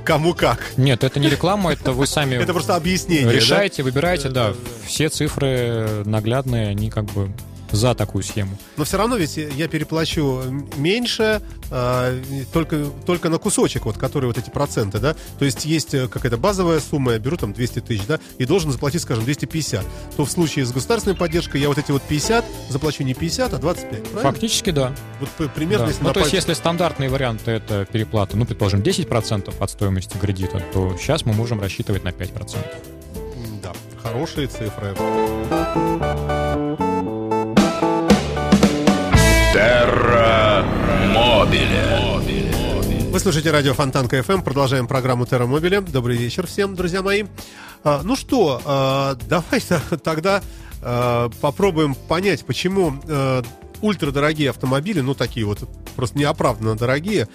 кому 0.04 0.34
как. 0.34 0.60
Нет, 0.78 1.04
это 1.04 1.20
не 1.20 1.30
реклама, 1.30 1.74
это 1.74 1.92
вы 1.92 2.08
сами 2.08 2.36
Это 2.42 2.54
просто 2.54 2.76
объяснение. 2.76 3.32
решаете, 3.34 3.84
выбираете, 3.84 4.30
да. 4.30 4.54
Все 4.86 5.10
цифры 5.10 6.04
наглядные, 6.06 6.70
они 6.70 6.90
как 6.90 7.06
бы 7.06 7.32
за 7.72 7.96
такую 7.96 8.24
схему. 8.24 8.58
Но 8.78 8.84
все 8.84 8.98
равно 8.98 9.16
ведь 9.16 9.38
я 9.38 9.68
переплачу 9.68 10.44
меньше 10.78 11.42
э, 11.70 12.22
только, 12.54 12.86
только 13.06 13.30
на 13.30 13.38
кусочек, 13.38 13.86
вот, 13.86 13.98
который 13.98 14.26
вот 14.26 14.38
эти 14.38 14.50
проценты, 14.50 15.00
да. 15.00 15.16
То 15.40 15.46
есть 15.46 15.66
есть 15.66 15.94
э, 15.94 16.08
какая-то 16.08 16.38
базовая 16.38 16.80
сумма, 16.80 17.14
я 17.14 17.20
беру 17.20 17.38
там 17.38 17.54
200 17.54 17.80
тысяч, 17.82 18.06
да, 18.06 18.20
и 18.38 18.46
должен 18.46 18.72
заплатить, 18.72 19.02
скажем, 19.02 19.24
250. 19.24 19.86
То 20.18 20.26
в 20.26 20.32
случае 20.32 20.66
с 20.66 20.72
государственной 20.72 21.16
поддержкой 21.16 21.62
я 21.62 21.68
вот 21.68 21.78
эти 21.78 21.92
вот 21.92 22.02
50 22.02 22.46
заплачу 22.70 23.04
не 23.04 23.14
50, 23.14 23.54
а 23.54 23.58
25, 23.58 23.90
правильно? 24.04 24.22
Фактически, 24.32 24.70
да. 24.72 24.94
Вот 25.20 25.30
примерно, 25.54 25.86
Да. 25.86 25.92
если 25.92 26.04
Ну, 26.04 26.14
то 26.14 26.20
есть, 26.22 26.34
если 26.34 26.54
стандартный 26.54 27.08
вариант 27.10 27.48
это 27.48 27.86
переплата, 27.86 28.36
ну, 28.38 28.46
предположим, 28.46 28.82
10% 28.82 29.54
от 29.60 29.70
стоимости 29.70 30.18
кредита, 30.18 30.62
то 30.74 30.96
сейчас 31.00 31.26
мы 31.26 31.34
можем 31.34 31.62
рассчитывать 31.62 32.04
на 32.04 32.10
5%. 32.12 32.66
М, 33.16 33.62
Да, 33.62 33.72
хорошие 34.02 34.48
цифры. 34.48 34.96
Терра 39.62 40.66
Мобиле. 41.14 41.86
Вы 43.12 43.20
слушаете 43.20 43.52
радио 43.52 43.76
Фонтанка 43.76 44.24
ФМ, 44.24 44.42
продолжаем 44.42 44.88
программу 44.88 45.28
Терра 45.28 45.46
Мобиле. 45.46 45.82
Добрый 45.82 46.18
вечер 46.18 46.48
всем, 46.48 46.76
друзья 46.76 47.04
мои. 47.04 47.26
А, 47.84 48.02
ну 48.04 48.16
что, 48.16 48.60
а, 48.66 49.16
давайте 49.30 49.80
тогда 50.04 50.42
а, 50.82 51.30
попробуем 51.42 51.94
понять, 51.94 52.44
почему 52.44 53.00
ультрадорогие 53.84 54.50
автомобили, 54.50 55.02
ну 55.02 55.14
такие 55.14 55.46
вот 55.46 55.60
просто 55.96 56.18
неоправданно 56.18 56.76
дорогие, 56.76 57.28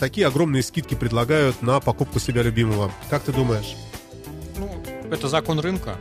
такие 0.00 0.26
огромные 0.26 0.64
скидки 0.64 0.94
предлагают 0.96 1.62
на 1.62 1.78
покупку 1.78 2.18
себя 2.18 2.42
любимого. 2.42 2.90
Как 3.08 3.22
ты 3.22 3.32
думаешь? 3.32 3.76
Ну, 4.58 4.68
это 5.12 5.28
закон 5.28 5.60
рынка. 5.60 5.96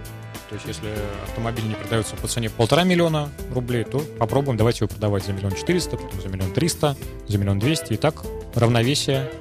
То 0.52 0.56
есть, 0.56 0.68
если 0.68 0.90
автомобиль 1.24 1.66
не 1.66 1.76
продается 1.76 2.18
по 2.18 2.28
цене 2.28 2.50
полтора 2.50 2.84
миллиона 2.84 3.30
рублей, 3.56 3.86
то 3.86 4.00
попробуем, 4.20 4.58
давайте 4.58 4.80
его 4.84 4.90
продавать 4.90 5.26
за 5.26 5.32
миллион 5.32 5.56
четыреста, 5.56 5.96
потом 5.96 6.22
за 6.22 6.28
миллион 6.28 6.52
триста, 6.52 6.98
за 7.30 7.38
миллион 7.38 7.58
двести. 7.58 7.94
И 7.94 7.96
так 7.96 8.24
равновесие 8.54 9.32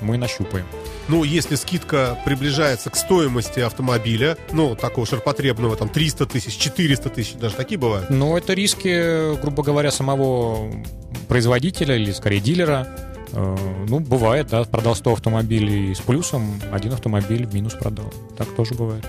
мы 0.00 0.16
нащупаем. 0.16 0.64
Ну, 1.08 1.24
если 1.24 1.56
скидка 1.56 2.16
приближается 2.24 2.88
к 2.88 2.94
стоимости 2.94 3.58
автомобиля, 3.58 4.36
ну, 4.52 4.76
такого 4.76 5.08
ширпотребного, 5.08 5.74
там, 5.74 5.88
300 5.88 6.26
тысяч, 6.26 6.56
400 6.56 7.08
тысяч, 7.08 7.34
даже 7.34 7.56
такие 7.56 7.76
бывают. 7.76 8.08
Но 8.08 8.38
это 8.38 8.54
риски, 8.54 9.40
грубо 9.40 9.64
говоря, 9.64 9.90
самого 9.90 10.70
производителя 11.26 11.96
или, 11.96 12.12
скорее, 12.12 12.38
дилера. 12.38 12.86
Э, 13.32 13.56
Ну, 13.88 13.98
бывает, 13.98 14.46
да, 14.46 14.62
продал 14.62 14.94
100 14.94 15.14
автомобилей 15.14 15.96
с 15.96 15.98
плюсом, 16.00 16.60
один 16.70 16.92
автомобиль 16.92 17.44
в 17.44 17.52
минус 17.52 17.74
продал. 17.74 18.12
Так 18.38 18.46
тоже 18.54 18.74
бывает. 18.74 19.04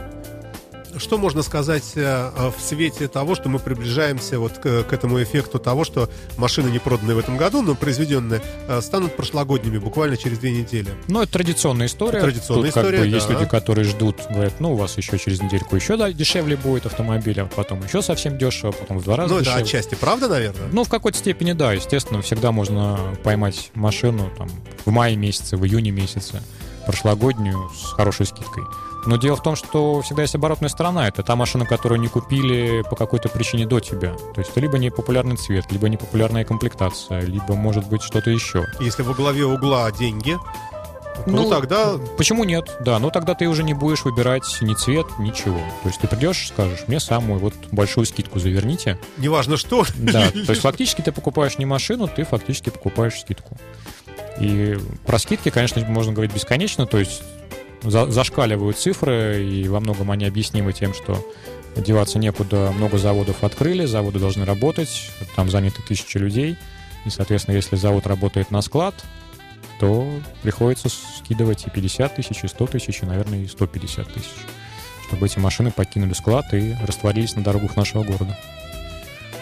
Что 0.98 1.18
можно 1.18 1.42
сказать 1.44 1.94
э, 1.96 2.52
в 2.58 2.62
свете 2.62 3.08
того, 3.08 3.36
что 3.36 3.50
мы 3.50 3.60
приближаемся 3.60 4.40
вот 4.40 4.54
к, 4.58 4.84
к 4.84 4.94
этому 4.94 5.22
эффекту 5.22 5.60
того, 5.60 5.84
что 5.84 6.10
машины, 6.38 6.70
не 6.70 6.80
проданные 6.80 7.16
в 7.16 7.20
этом 7.20 7.38
году, 7.38 7.62
но 7.62 7.76
произведенные, 7.76 8.42
э, 8.68 8.82
станут 8.82 9.16
прошлогодними 9.16 9.78
буквально 9.78 10.18
через 10.18 10.40
две 10.40 10.52
недели? 10.52 10.90
Ну, 11.08 11.22
это 11.22 11.32
традиционная 11.34 11.88
история. 11.88 12.20
Это 12.20 12.28
традиционная 12.32 12.66
Тут, 12.66 12.74
как 12.74 12.84
история, 12.84 13.00
бы, 13.00 13.08
Есть 13.08 13.28
да. 13.28 13.34
люди, 13.34 13.46
которые 13.46 13.86
ждут, 13.86 14.18
говорят, 14.30 14.60
ну, 14.60 14.74
у 14.74 14.76
вас 14.76 14.98
еще 14.98 15.18
через 15.18 15.42
недельку 15.42 15.76
еще 15.76 15.98
да, 15.98 16.12
дешевле 16.12 16.56
будет 16.56 16.86
автомобиль, 16.86 17.40
а 17.42 17.46
потом 17.46 17.84
еще 17.84 18.02
совсем 18.02 18.38
дешево, 18.38 18.72
потом 18.72 19.00
в 19.00 19.04
два 19.04 19.16
раза 19.16 19.34
Ну, 19.34 19.40
это 19.40 19.46
дешевле. 19.46 19.64
отчасти 19.64 19.96
правда, 19.96 20.28
наверное? 20.28 20.68
Ну, 20.72 20.84
в 20.84 20.90
какой-то 20.90 21.18
степени, 21.18 21.54
да, 21.54 21.74
естественно, 21.74 22.22
всегда 22.22 22.52
можно 22.52 23.00
поймать 23.24 23.72
машину 23.74 24.30
там, 24.38 24.50
в 24.86 24.92
мае 24.92 25.16
месяце, 25.16 25.58
в 25.58 25.66
июне 25.66 25.92
месяце, 25.92 26.42
прошлогоднюю 26.86 27.70
с 27.70 27.92
хорошей 27.94 28.26
скидкой. 28.26 28.64
Но 29.06 29.18
дело 29.18 29.36
в 29.36 29.44
том, 29.44 29.56
что 29.56 30.02
всегда 30.02 30.22
есть 30.22 30.36
оборотная 30.36 30.70
сторона. 30.70 31.08
Это 31.08 31.24
та 31.24 31.36
машина, 31.36 31.66
которую 31.66 32.00
не 32.00 32.08
купили 32.08 32.84
по 32.90 32.96
какой-то 32.96 33.30
причине 33.30 33.66
до 33.66 33.80
тебя. 33.80 34.14
То 34.34 34.40
есть 34.40 34.52
это 34.52 34.60
либо 34.60 34.78
непопулярный 34.78 35.38
цвет, 35.38 35.72
либо 35.72 35.90
непопулярная 35.90 36.46
комплектация, 36.46 37.22
либо, 37.22 37.56
может 37.56 37.88
быть, 37.88 38.04
что-то 38.04 38.30
еще. 38.30 38.66
Если 38.80 39.02
во 39.04 39.14
главе 39.14 39.46
угла 39.46 39.92
деньги, 39.92 40.38
ну, 41.26 41.44
Ну, 41.44 41.50
тогда 41.50 41.98
Почему 42.18 42.44
нет? 42.44 42.76
Да, 42.80 42.98
но 43.00 43.10
тогда 43.10 43.36
ты 43.36 43.48
уже 43.48 43.64
не 43.64 43.74
будешь 43.74 44.06
выбирать 44.06 44.44
ни 44.62 44.74
цвет, 44.74 45.08
ничего. 45.20 45.60
То 45.84 45.90
есть 45.90 46.00
ты 46.00 46.08
придешь, 46.08 46.48
скажешь, 46.48 46.86
мне 46.88 47.00
самую 47.00 47.40
вот 47.40 47.54
большую 47.72 48.06
скидку 48.06 48.40
заверните. 48.40 48.98
неважно 49.18 49.58
что. 49.58 49.86
Да, 49.96 50.30
то 50.32 50.52
есть 50.52 50.62
фактически 50.62 51.02
ты 51.02 51.12
покупаешь 51.12 51.58
не 51.58 51.66
машину, 51.66 52.08
ты 52.08 52.24
фактически 52.24 52.70
покупаешь 52.70 53.20
скидку. 53.20 53.58
И 54.40 54.78
про 55.06 55.20
скидки, 55.20 55.50
конечно, 55.50 55.84
можно 55.86 56.14
говорить 56.14 56.34
бесконечно, 56.34 56.88
то 56.88 56.98
есть 56.98 57.22
за- 57.84 58.12
зашкаливают 58.12 58.78
цифры, 58.78 59.44
и 59.44 59.68
во 59.68 59.80
многом 59.80 60.12
они 60.12 60.26
объяснимы 60.26 60.74
тем, 60.74 60.94
что 60.94 61.24
деваться 61.76 62.20
некуда, 62.20 62.72
много 62.76 62.98
заводов 62.98 63.44
открыли, 63.44 63.86
заводы 63.86 64.20
должны 64.20 64.46
работать, 64.46 65.10
там 65.36 65.50
заняты 65.50 65.82
тысячи 65.82 66.18
людей, 66.18 66.58
и, 67.06 67.10
соответственно, 67.10 67.56
если 67.56 67.76
завод 67.76 68.08
работает 68.08 68.52
на 68.52 68.62
склад, 68.62 68.94
то 69.80 70.08
приходится 70.44 70.90
скидывать 70.90 71.66
и 71.66 71.70
50 71.70 72.16
тысяч, 72.16 72.44
и 72.44 72.48
100 72.48 72.68
тысяч, 72.68 73.02
и, 73.02 73.06
наверное, 73.06 73.40
и 73.40 73.48
150 73.48 74.14
тысяч, 74.14 74.30
чтобы 75.08 75.26
эти 75.26 75.40
машины 75.40 75.72
покинули 75.72 76.14
склад 76.14 76.54
и 76.54 76.76
растворились 76.86 77.36
на 77.36 77.44
дорогах 77.44 77.76
нашего 77.76 78.04
города. 78.04 78.38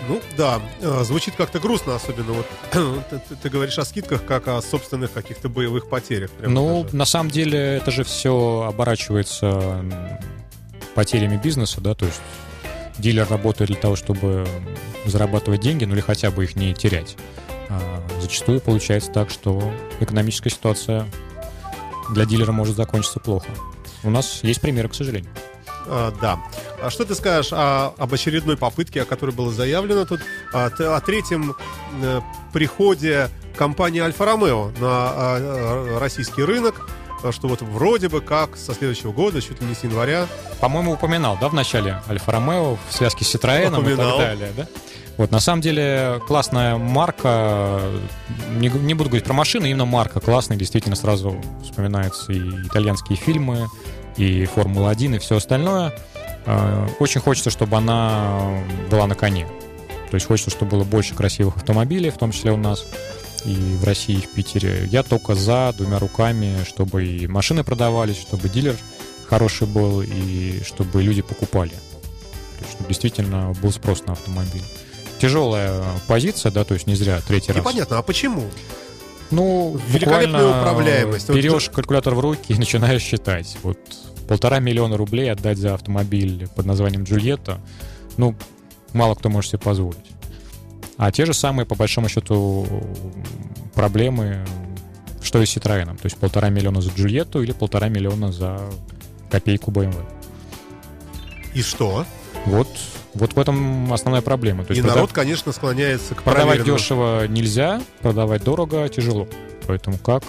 Ну, 0.08 0.22
да, 0.38 0.62
э, 0.82 1.04
звучит 1.04 1.36
как-то 1.36 1.60
грустно, 1.60 1.96
особенно 1.96 2.34
вот 2.34 2.46
ты, 3.10 3.36
ты- 3.36 3.50
говоришь 3.50 3.78
о 3.78 3.86
скидках, 3.86 4.26
как 4.26 4.48
о 4.48 4.62
собственных 4.62 5.12
каких-то 5.12 5.50
боевых 5.50 5.90
потерях. 5.90 6.32
Ну, 6.40 6.84
даже. 6.84 6.96
на 6.96 7.06
самом 7.06 7.30
деле, 7.30 7.60
это 7.60 7.92
же 7.92 8.04
все 8.04 8.66
оборачивается 8.68 9.84
потерями 10.96 11.40
бизнеса, 11.42 11.82
да, 11.82 11.94
то 11.94 12.06
есть 12.06 12.22
дилер 12.98 13.28
работает 13.30 13.70
для 13.70 13.80
того, 13.80 13.96
чтобы 13.96 14.48
зарабатывать 15.06 15.62
деньги, 15.62 15.86
ну 15.86 15.94
или 15.94 16.02
хотя 16.02 16.32
бы 16.32 16.44
их 16.44 16.56
не 16.56 16.74
терять. 16.74 17.16
А 17.70 18.04
зачастую 18.20 18.62
получается 18.62 19.12
так, 19.12 19.30
что 19.30 19.72
экономическая 20.00 20.50
ситуация 20.50 21.06
для 22.12 22.26
дилера 22.26 22.52
может 22.52 22.76
закончиться 22.76 23.20
плохо. 23.20 23.48
У 24.04 24.10
нас 24.10 24.40
есть 24.44 24.62
примеры, 24.62 24.90
к 24.90 24.96
сожалению. 24.96 25.32
А, 25.92 26.14
да. 26.22 26.40
А 26.82 26.90
что 26.90 27.04
ты 27.06 27.16
скажешь 27.16 27.52
о- 27.52 27.94
об 27.98 28.14
очередной 28.14 28.58
попытке, 28.58 29.02
о 29.02 29.06
которой 29.06 29.32
было 29.32 29.52
заявлено 29.52 30.06
тут, 30.06 30.22
о, 30.54 30.70
т- 30.70 30.86
о 30.88 31.00
третьем 31.02 31.56
э, 32.04 32.22
приходе 32.54 33.30
компании 33.58 34.00
Альфа-Ромео 34.02 34.72
на 34.80 34.88
а, 34.88 35.12
а, 35.16 36.00
российский 36.00 36.44
рынок, 36.44 36.88
а, 37.24 37.32
что 37.32 37.48
вот 37.48 37.62
вроде 37.62 38.08
бы 38.08 38.22
как 38.22 38.56
со 38.56 38.74
следующего 38.74 39.12
года, 39.12 39.42
чуть 39.42 39.60
ли 39.62 39.68
не 39.68 39.74
с 39.76 39.84
января, 39.84 40.28
По-моему, 40.62 40.94
упоминал, 40.94 41.38
да, 41.42 41.50
в 41.50 41.54
начале 41.54 42.02
Альфа-Ромео 42.08 42.78
в 42.90 42.94
связке 42.96 43.26
с 43.26 43.34
Citroёn 43.36 43.72
и 43.94 43.96
так 43.96 44.18
далее, 44.20 44.52
да? 44.56 44.68
Вот, 45.18 45.32
на 45.32 45.42
самом 45.42 45.60
деле, 45.60 46.22
классная 46.28 46.78
марка, 46.78 47.82
не, 48.52 48.70
не 48.70 48.94
буду 48.94 49.10
говорить 49.10 49.26
про 49.26 49.34
машины, 49.34 49.70
именно 49.70 49.84
марка 49.86 50.22
классная, 50.22 50.56
действительно 50.56 50.96
сразу 50.96 51.42
вспоминаются 51.62 52.32
и 52.32 52.40
итальянские 52.68 53.18
фильмы, 53.18 53.68
и 54.20 54.46
Формула-1, 54.46 55.16
и 55.16 55.20
все 55.20 55.38
остальное. 55.38 55.94
Э, 56.46 56.88
Очень 57.00 57.22
хочется, 57.22 57.50
чтобы 57.50 57.78
она 57.78 58.62
была 58.92 59.08
на 59.08 59.16
коне. 59.16 59.48
То 60.10 60.16
есть 60.16 60.26
хочется, 60.28 60.50
чтобы 60.50 60.72
было 60.72 60.84
больше 60.84 61.16
красивых 61.16 61.58
автомобилей, 61.58 62.10
в 62.10 62.18
том 62.18 62.32
числе 62.32 62.52
у 62.52 62.58
нас 62.58 62.86
и 63.46 63.56
в 63.56 63.84
России, 63.84 64.16
и 64.16 64.22
в 64.22 64.30
Питере. 64.32 64.88
Я 64.92 65.04
только 65.04 65.36
за 65.36 65.74
двумя 65.78 66.00
руками, 66.00 66.58
чтобы 66.68 67.06
и 67.06 67.28
машины 67.28 67.64
продавались, 67.64 68.20
чтобы 68.20 68.50
дилер 68.50 68.76
хороший 69.30 69.68
был, 69.68 70.02
и 70.02 70.62
чтобы 70.66 71.04
люди 71.04 71.22
покупали. 71.22 71.70
То 71.70 72.66
есть, 72.66 72.72
чтобы 72.72 72.88
действительно 72.90 73.54
был 73.62 73.72
спрос 73.72 74.04
на 74.06 74.14
автомобиль. 74.14 74.64
Тяжелая 75.20 75.84
позиция, 76.08 76.52
да, 76.52 76.64
то 76.64 76.74
есть 76.74 76.88
не 76.88 76.96
зря 76.96 77.22
третий 77.26 77.52
раз. 77.52 77.62
непонятно, 77.62 78.00
а 78.00 78.02
почему? 78.02 78.44
Ну, 79.32 79.80
Великолепная 79.88 80.48
управляемость. 80.48 81.28
Вот 81.28 81.38
Берешь 81.38 81.70
калькулятор 81.70 82.16
в 82.16 82.20
руки 82.20 82.54
и 82.54 82.56
начинаешь 82.58 83.02
считать. 83.04 83.58
Вот 83.62 83.78
полтора 84.30 84.60
миллиона 84.60 84.96
рублей 84.96 85.32
отдать 85.32 85.58
за 85.58 85.74
автомобиль 85.74 86.48
под 86.56 86.68
названием 86.68 87.04
Джульетта, 87.04 87.60
ну, 88.18 88.36
мало 88.94 89.16
кто 89.16 89.28
может 89.28 89.50
себе 89.50 89.60
позволить. 89.60 89.98
А 90.98 91.12
те 91.12 91.26
же 91.26 91.34
самые, 91.34 91.66
по 91.66 91.74
большому 91.74 92.10
счету, 92.10 92.68
проблемы, 93.74 94.46
что 95.24 95.42
и 95.42 95.48
с 95.48 95.58
Citroёn. 95.58 95.96
То 95.98 96.06
есть 96.06 96.18
полтора 96.18 96.50
миллиона 96.50 96.80
за 96.80 96.92
Джульетту 96.92 97.42
или 97.42 97.54
полтора 97.54 97.90
миллиона 97.90 98.32
за 98.32 98.62
копейку 99.32 99.72
BMW. 99.72 99.96
И 101.56 101.64
что? 101.64 102.06
Вот, 102.46 102.68
вот 103.16 103.34
в 103.34 103.40
этом 103.40 103.92
основная 103.92 104.22
проблема. 104.22 104.64
То 104.64 104.74
И 104.74 104.76
есть 104.76 104.86
прода- 104.88 104.96
народ, 104.98 105.12
конечно, 105.12 105.52
склоняется 105.54 106.14
к 106.14 106.22
Продавать 106.22 106.58
проверенному. 106.60 106.78
дешево 106.78 107.28
нельзя, 107.28 107.82
продавать 108.04 108.44
дорого 108.44 108.88
тяжело. 108.90 109.28
Поэтому 109.66 109.98
как 109.98 110.24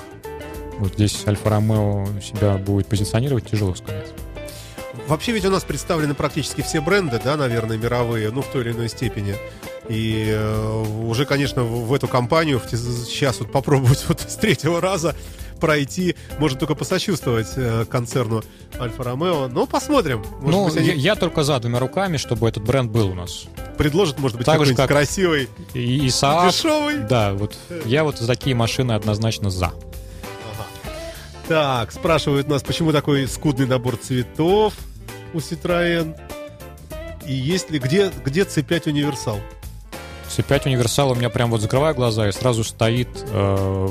вот 0.81 0.95
здесь 0.95 1.22
Альфа-Ромео 1.26 2.20
себя 2.20 2.57
будет 2.57 2.87
позиционировать, 2.87 3.49
тяжело 3.51 3.74
сказать. 3.74 4.09
Вообще 5.07 5.33
ведь 5.33 5.45
у 5.45 5.51
нас 5.51 5.64
представлены 5.64 6.14
практически 6.14 6.62
все 6.62 6.81
бренды, 6.81 7.20
да, 7.22 7.37
наверное, 7.37 7.76
мировые, 7.76 8.31
ну, 8.31 8.43
в 8.43 8.47
той 8.47 8.62
или 8.62 8.72
иной 8.72 8.89
степени. 8.89 9.35
И 9.89 10.26
э, 10.28 10.85
уже, 11.05 11.26
конечно, 11.26 11.64
в, 11.64 11.89
в 11.89 11.95
эту 11.95 12.07
компанию 12.07 12.61
в 12.61 12.68
сейчас 12.70 13.41
вот 13.41 13.51
попробовать 13.51 14.05
вот 14.09 14.20
с 14.20 14.37
третьего 14.37 14.81
раза 14.81 15.16
пройти, 15.59 16.16
может 16.39 16.59
только 16.59 16.74
посочувствовать 16.74 17.49
э, 17.57 17.85
концерну 17.89 18.43
Альфа-Ромео. 18.78 19.49
Но 19.49 19.66
посмотрим. 19.66 20.24
Может 20.41 20.51
ну, 20.51 20.64
быть, 20.66 20.76
они 20.76 20.87
я, 20.89 20.95
я 20.95 21.14
только 21.16 21.43
за 21.43 21.59
двумя 21.61 21.78
руками, 21.81 22.16
чтобы 22.16 22.49
этот 22.49 22.64
бренд 22.64 22.91
был 22.91 23.11
у 23.11 23.14
нас. 23.14 23.45
предложат, 23.76 24.18
может 24.18 24.37
быть, 24.37 24.47
так 24.47 24.55
какой-нибудь 24.55 24.76
как- 24.76 24.89
красивый, 24.89 25.49
И, 25.74 26.07
и 26.07 26.07
Saab, 26.07 26.49
дешевый. 26.49 26.99
да, 26.99 27.35
вот 27.35 27.57
я 27.85 28.05
вот 28.05 28.18
за 28.18 28.26
такие 28.26 28.57
машины 28.57 28.93
однозначно 28.93 29.51
за. 29.51 29.72
Так, 31.51 31.91
спрашивают 31.91 32.47
нас, 32.47 32.63
почему 32.63 32.93
такой 32.93 33.27
скудный 33.27 33.67
набор 33.67 33.97
цветов 33.97 34.73
у 35.35 35.39
Citroën? 35.39 36.17
И 37.27 37.35
есть 37.35 37.73
ли, 37.73 37.81
где, 37.81 38.13
где 38.25 38.43
C5 38.43 38.91
универсал? 38.91 39.41
C5 40.29 40.67
универсал 40.67 41.11
у 41.11 41.17
меня 41.17 41.29
прям 41.29 41.51
вот 41.51 41.61
закрываю 41.61 41.97
глаза 41.97 42.29
и 42.29 42.31
сразу 42.31 42.63
стоит 42.63 43.09
э, 43.33 43.89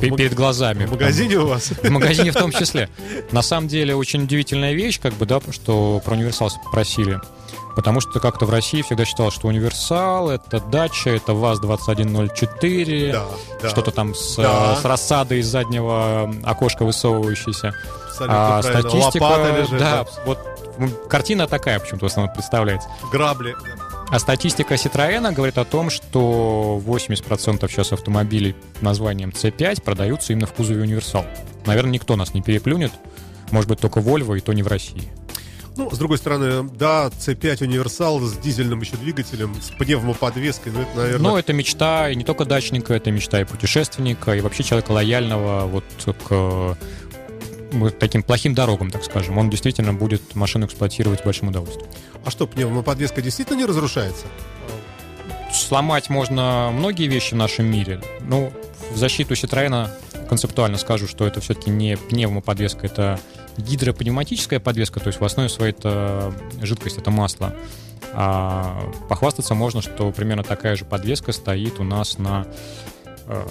перед 0.00 0.34
глазами. 0.34 0.86
В 0.86 0.90
магазине 0.90 1.36
у 1.36 1.46
вас? 1.46 1.68
В 1.68 1.88
магазине 1.88 2.32
в 2.32 2.34
том 2.34 2.50
числе. 2.50 2.88
На 3.30 3.42
самом 3.42 3.68
деле 3.68 3.94
очень 3.94 4.24
удивительная 4.24 4.72
вещь, 4.72 4.98
как 4.98 5.14
бы, 5.14 5.24
да, 5.24 5.40
что 5.52 6.02
про 6.04 6.16
универсал 6.16 6.50
спросили. 6.50 7.20
Потому 7.78 8.00
что 8.00 8.18
как-то 8.18 8.44
в 8.44 8.50
России 8.50 8.82
всегда 8.82 9.04
считалось, 9.04 9.34
что 9.34 9.46
универсал 9.46 10.30
это 10.30 10.58
дача, 10.58 11.10
это 11.10 11.32
ВАЗ-2104, 11.32 13.12
Да, 13.12 13.24
да. 13.62 13.68
что-то 13.68 13.92
там 13.92 14.16
с, 14.16 14.34
Да. 14.34 14.74
с 14.74 14.84
рассадой 14.84 15.38
из 15.38 15.46
заднего 15.46 16.28
окошка 16.42 16.84
высовывающейся. 16.84 17.72
Абсолютно 18.08 18.56
А 18.56 18.60
правильно. 18.62 18.80
статистика, 18.90 19.22
Лопата 19.22 19.56
лежит, 19.60 19.78
да, 19.78 20.04
да. 20.04 20.06
вот 20.26 20.38
м, 20.78 20.92
картина 21.08 21.46
такая 21.46 21.78
почему-то 21.78 22.06
в 22.06 22.10
основном 22.10 22.34
представляется. 22.34 22.88
грабли. 23.12 23.54
А 24.10 24.18
статистика 24.18 24.74
Citroёn 24.74 25.32
говорит 25.32 25.56
о 25.58 25.64
том, 25.64 25.88
что 25.90 26.80
80% 26.84 27.70
сейчас 27.70 27.92
автомобилей 27.92 28.56
названием 28.80 29.30
C5 29.30 29.82
продаются 29.82 30.32
именно 30.32 30.48
в 30.48 30.52
кузове 30.52 30.82
универсал. 30.82 31.24
Наверное, 31.64 31.92
никто 31.92 32.16
нас 32.16 32.34
не 32.34 32.42
переплюнет. 32.42 32.90
Может 33.52 33.68
быть, 33.70 33.78
только 33.78 34.00
Volvo, 34.00 34.36
и 34.36 34.40
то 34.40 34.52
не 34.52 34.62
в 34.64 34.66
России. 34.66 35.12
Ну, 35.78 35.88
с 35.92 35.96
другой 35.96 36.18
стороны, 36.18 36.68
да, 36.76 37.06
C5 37.06 37.62
универсал 37.62 38.18
с 38.20 38.36
дизельным 38.36 38.80
еще 38.80 38.96
двигателем, 38.96 39.54
с 39.62 39.70
пневмоподвеской, 39.70 40.72
ну, 40.72 40.82
это, 40.82 40.96
наверное... 40.96 41.30
Но 41.30 41.38
это 41.38 41.52
мечта 41.52 42.10
и 42.10 42.16
не 42.16 42.24
только 42.24 42.44
дачника, 42.44 42.94
это 42.94 43.12
мечта 43.12 43.40
и 43.40 43.44
путешественника, 43.44 44.34
и 44.34 44.40
вообще 44.40 44.64
человека 44.64 44.90
лояльного 44.90 45.66
вот 45.66 45.84
к 46.04 46.26
э, 46.30 46.74
вот 47.70 47.98
таким 48.00 48.24
плохим 48.24 48.54
дорогам, 48.54 48.90
так 48.90 49.04
скажем. 49.04 49.38
Он 49.38 49.50
действительно 49.50 49.94
будет 49.94 50.34
машину 50.34 50.66
эксплуатировать 50.66 51.20
с 51.20 51.22
большим 51.22 51.48
удовольствием. 51.48 51.88
А 52.24 52.30
что, 52.32 52.48
пневмоподвеска 52.48 53.22
действительно 53.22 53.58
не 53.58 53.64
разрушается? 53.64 54.26
Сломать 55.52 56.10
можно 56.10 56.70
многие 56.72 57.06
вещи 57.06 57.34
в 57.34 57.36
нашем 57.36 57.66
мире. 57.66 58.02
Ну, 58.22 58.52
в 58.92 58.96
защиту 58.96 59.34
Citroёn 59.34 59.90
концептуально 60.28 60.76
скажу, 60.76 61.06
что 61.06 61.24
это 61.24 61.40
все-таки 61.40 61.70
не 61.70 61.96
пневмоподвеска, 61.96 62.86
это 62.86 63.20
гидропневматическая 63.58 64.60
подвеска, 64.60 65.00
то 65.00 65.08
есть 65.08 65.20
в 65.20 65.24
основе 65.24 65.48
своей 65.48 65.72
это 65.72 66.32
жидкость, 66.62 66.98
это 66.98 67.10
масло. 67.10 67.54
А 68.12 68.90
похвастаться 69.08 69.54
можно, 69.54 69.82
что 69.82 70.10
примерно 70.12 70.42
такая 70.42 70.76
же 70.76 70.84
подвеска 70.84 71.32
стоит 71.32 71.78
у 71.78 71.84
нас 71.84 72.18
на 72.18 72.46
э, 73.26 73.42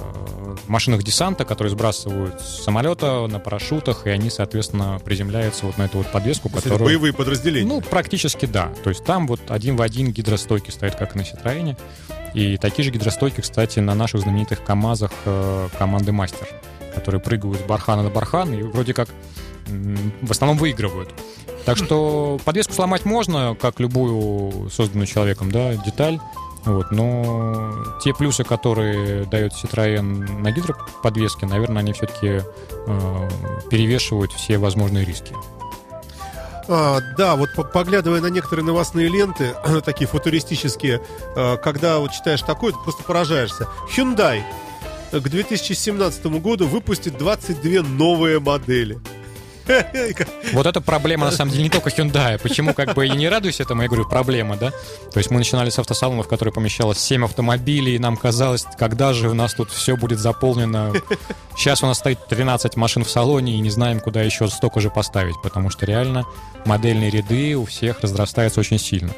машинах 0.67 1.03
десанта, 1.03 1.45
которые 1.45 1.71
сбрасывают 1.71 2.41
с 2.41 2.63
самолета 2.63 3.27
на 3.27 3.39
парашютах, 3.39 4.07
и 4.07 4.09
они, 4.09 4.29
соответственно, 4.29 4.99
приземляются 5.03 5.65
вот 5.65 5.77
на 5.77 5.83
эту 5.83 5.99
вот 5.99 6.07
подвеску, 6.07 6.49
То 6.49 6.55
которую... 6.55 6.77
это 6.77 6.85
боевые 6.85 7.13
подразделения. 7.13 7.67
Ну, 7.67 7.81
практически 7.81 8.45
да. 8.45 8.73
То 8.83 8.89
есть 8.89 9.03
там 9.03 9.27
вот 9.27 9.39
один 9.49 9.75
в 9.75 9.81
один 9.81 10.11
гидростойки 10.11 10.71
стоят, 10.71 10.95
как 10.95 11.15
и 11.15 11.19
на 11.19 11.25
Ситроене. 11.25 11.77
И 12.33 12.57
такие 12.57 12.83
же 12.83 12.91
гидростойки, 12.91 13.41
кстати, 13.41 13.79
на 13.79 13.95
наших 13.95 14.21
знаменитых 14.21 14.63
КАМАЗах 14.63 15.11
э, 15.25 15.69
команды 15.77 16.11
Мастер, 16.11 16.47
которые 16.93 17.21
прыгают 17.21 17.59
с 17.59 17.63
бархана 17.63 18.03
на 18.03 18.09
бархан 18.09 18.53
и 18.53 18.63
вроде 18.63 18.93
как 18.93 19.09
в 20.21 20.31
основном 20.31 20.57
выигрывают. 20.57 21.13
Так 21.65 21.77
что 21.77 22.39
подвеску 22.45 22.73
сломать 22.73 23.03
можно, 23.05 23.55
как 23.59 23.79
любую 23.79 24.69
созданную 24.69 25.07
человеком, 25.07 25.51
да, 25.51 25.75
деталь. 25.75 26.19
Вот, 26.63 26.91
но 26.91 27.73
те 28.03 28.13
плюсы, 28.13 28.43
которые 28.43 29.25
дает 29.25 29.53
Citroën 29.53 30.01
на 30.01 30.51
гидроподвеске, 30.51 31.45
наверное, 31.45 31.79
они 31.81 31.93
все-таки 31.93 32.41
э, 32.87 33.29
перевешивают 33.69 34.33
все 34.33 34.57
возможные 34.57 35.05
риски. 35.05 35.33
А, 36.67 36.99
да, 37.17 37.35
вот 37.37 37.53
по- 37.55 37.63
поглядывая 37.63 38.19
на 38.19 38.27
некоторые 38.27 38.65
новостные 38.65 39.07
ленты, 39.07 39.55
такие 39.85 40.07
футуристические, 40.07 41.01
э, 41.35 41.57
когда 41.57 41.99
вот 41.99 42.11
читаешь 42.11 42.41
такое, 42.41 42.73
ты 42.73 42.79
просто 42.83 43.03
поражаешься. 43.03 43.67
Hyundai 43.95 44.41
к 45.11 45.21
2017 45.21 46.25
году 46.41 46.67
выпустит 46.67 47.17
22 47.17 47.83
новые 47.83 48.39
модели. 48.39 48.99
Вот 50.53 50.65
это 50.65 50.81
проблема, 50.81 51.25
на 51.25 51.31
самом 51.31 51.51
деле, 51.51 51.63
не 51.63 51.69
только 51.69 51.89
Hyundai. 51.89 52.39
Почему, 52.41 52.73
как 52.73 52.93
бы, 52.93 53.07
и 53.07 53.11
не 53.11 53.29
радуюсь 53.29 53.59
этому, 53.59 53.81
я 53.81 53.87
говорю, 53.87 54.07
проблема, 54.07 54.55
да? 54.57 54.71
То 55.11 55.17
есть 55.17 55.29
мы 55.31 55.37
начинали 55.37 55.69
с 55.69 55.79
автосалона, 55.79 56.23
в 56.23 56.27
который 56.27 56.53
помещалось 56.53 56.99
7 56.99 57.25
автомобилей, 57.25 57.95
и 57.95 57.99
нам 57.99 58.17
казалось, 58.17 58.65
когда 58.77 59.13
же 59.13 59.29
у 59.29 59.33
нас 59.33 59.53
тут 59.53 59.71
все 59.71 59.95
будет 59.95 60.19
заполнено. 60.19 60.93
Сейчас 61.55 61.83
у 61.83 61.87
нас 61.87 61.97
стоит 61.97 62.25
13 62.27 62.75
машин 62.75 63.03
в 63.03 63.09
салоне, 63.09 63.55
и 63.55 63.59
не 63.59 63.69
знаем, 63.69 63.99
куда 63.99 64.21
еще 64.21 64.47
столько 64.47 64.79
же 64.79 64.89
поставить, 64.89 65.35
потому 65.41 65.69
что 65.69 65.85
реально 65.85 66.25
модельные 66.65 67.09
ряды 67.09 67.55
у 67.55 67.65
всех 67.65 68.01
разрастаются 68.01 68.59
очень 68.59 68.79
сильно. 68.79 69.13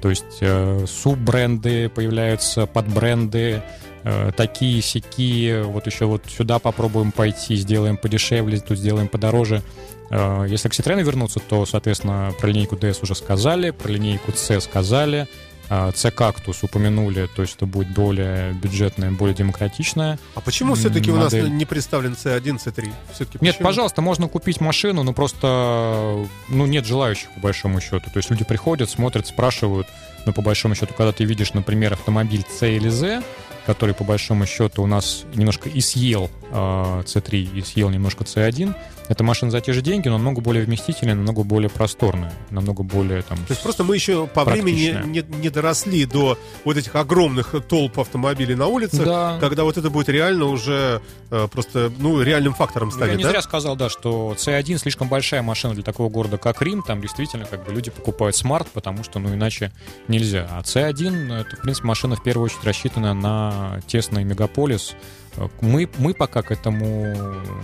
То 0.00 0.10
есть 0.10 0.38
э, 0.40 0.84
суббренды 0.86 1.88
появляются, 1.88 2.66
подбренды, 2.66 3.62
э, 4.06 4.30
такие 4.36 4.80
сякие. 4.80 5.64
Вот 5.64 5.86
еще 5.86 6.06
вот 6.06 6.22
сюда 6.28 6.58
попробуем 6.58 7.12
пойти, 7.12 7.56
сделаем 7.56 7.96
подешевле, 7.96 8.60
тут 8.60 8.78
сделаем 8.78 9.08
подороже. 9.08 9.62
Э, 10.10 10.46
если 10.48 10.68
к 10.68 10.72
Citroёn 10.72 11.02
вернуться, 11.02 11.40
то, 11.40 11.66
соответственно, 11.66 12.32
про 12.40 12.46
линейку 12.46 12.76
DS 12.76 13.00
уже 13.02 13.14
сказали, 13.14 13.70
про 13.70 13.88
линейку 13.88 14.32
C 14.32 14.60
сказали, 14.60 15.26
э, 15.68 15.90
C-кактус 15.92 16.62
упомянули, 16.62 17.28
то 17.34 17.42
есть 17.42 17.56
это 17.56 17.66
будет 17.66 17.92
более 17.92 18.52
бюджетная, 18.52 19.10
более 19.10 19.34
демократичная. 19.34 20.20
А 20.36 20.40
почему 20.40 20.74
все-таки 20.74 21.10
у 21.10 21.16
нас 21.16 21.32
не 21.32 21.64
представлен 21.64 22.12
C1, 22.12 22.58
C3? 22.64 22.92
Все-таки 23.12 23.44
Нет, 23.44 23.58
пожалуйста, 23.58 24.02
можно 24.02 24.28
купить 24.28 24.60
машину, 24.60 25.02
но 25.02 25.12
просто 25.12 26.24
ну, 26.48 26.66
нет 26.66 26.86
желающих, 26.86 27.28
по 27.34 27.40
большому 27.40 27.80
счету. 27.80 28.08
То 28.12 28.18
есть 28.18 28.30
люди 28.30 28.44
приходят, 28.44 28.88
смотрят, 28.88 29.26
спрашивают, 29.26 29.88
но 30.26 30.32
по 30.32 30.42
большому 30.42 30.76
счету, 30.76 30.94
когда 30.96 31.12
ты 31.12 31.24
видишь, 31.24 31.54
например, 31.54 31.94
автомобиль 31.94 32.44
C 32.48 32.76
или 32.76 32.88
Z, 32.88 33.22
который 33.66 33.94
по 33.94 34.04
большому 34.04 34.46
счету 34.46 34.82
у 34.82 34.86
нас 34.86 35.24
немножко 35.34 35.68
и 35.68 35.80
съел 35.80 36.30
э, 36.50 36.54
C3, 37.04 37.58
и 37.58 37.62
съел 37.62 37.90
немножко 37.90 38.24
C1, 38.24 38.74
это 39.08 39.22
машина 39.24 39.50
за 39.50 39.60
те 39.60 39.72
же 39.72 39.82
деньги, 39.82 40.08
но 40.08 40.16
намного 40.18 40.40
более 40.40 40.64
вместительная, 40.64 41.14
намного 41.14 41.42
более 41.44 41.70
просторная, 41.70 42.32
намного 42.50 42.82
более 42.82 43.22
там... 43.22 43.38
То 43.38 43.50
есть 43.52 43.62
просто 43.62 43.84
мы 43.84 43.94
еще 43.94 44.26
по 44.26 44.44
времени 44.44 45.00
не, 45.06 45.22
не 45.38 45.50
доросли 45.50 46.04
до 46.06 46.38
вот 46.64 46.76
этих 46.76 46.94
огромных 46.96 47.54
толп 47.68 48.00
автомобилей 48.00 48.54
на 48.54 48.66
улицах, 48.66 49.04
Да. 49.04 49.38
когда 49.40 49.64
вот 49.64 49.76
это 49.76 49.90
будет 49.90 50.08
реально 50.08 50.46
уже 50.46 51.00
э, 51.30 51.48
просто, 51.50 51.92
ну, 51.98 52.20
реальным 52.22 52.54
фактором 52.54 52.88
Я 52.88 52.94
станет, 52.94 53.16
не 53.18 53.24
да? 53.24 53.30
зря 53.30 53.42
сказал, 53.42 53.76
да, 53.76 53.88
что 53.88 54.34
C1 54.36 54.78
слишком 54.78 55.08
большая 55.08 55.42
машина 55.42 55.74
для 55.74 55.82
такого 55.82 56.08
города, 56.08 56.36
как 56.38 56.60
Рим. 56.62 56.82
Там 56.82 57.00
действительно 57.00 57.44
как 57.46 57.64
бы 57.64 57.72
люди 57.72 57.90
покупают 57.90 58.34
смарт, 58.36 58.68
потому 58.72 59.04
что, 59.04 59.18
ну, 59.18 59.32
иначе 59.34 59.72
нельзя. 60.08 60.48
А 60.50 60.60
C1 60.62 61.32
это, 61.40 61.56
в 61.56 61.60
принципе, 61.62 61.86
машина 61.86 62.16
в 62.16 62.22
первую 62.22 62.46
очередь 62.46 62.64
рассчитана 62.64 63.14
на 63.14 63.80
тесный 63.86 64.24
мегаполис. 64.24 64.94
Мы, 65.60 65.88
мы 65.98 66.14
пока 66.14 66.42
к 66.42 66.50
этому 66.50 67.14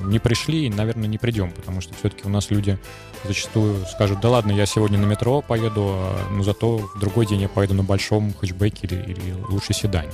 не 0.05 0.19
пришли 0.19 0.67
и, 0.67 0.71
наверное, 0.71 1.09
не 1.09 1.19
придем, 1.19 1.51
потому 1.53 1.81
что 1.81 1.95
все-таки 1.95 2.27
у 2.27 2.29
нас 2.29 2.51
люди 2.51 2.79
зачастую 3.25 3.85
скажут, 3.87 4.21
да 4.21 4.31
ладно, 4.31 4.53
я 4.53 4.67
сегодня 4.67 4.99
на 4.99 5.07
метро 5.07 5.41
поеду, 5.43 5.91
а, 5.95 6.29
но 6.31 6.43
зато 6.43 6.79
в 6.79 6.99
другой 6.99 7.27
день 7.27 7.43
я 7.43 7.49
поеду 7.49 7.75
на 7.75 7.83
большом 7.83 8.35
хэтчбеке 8.35 8.87
или, 8.87 9.03
или 9.03 9.33
лучше 9.49 9.73
седане. 9.73 10.13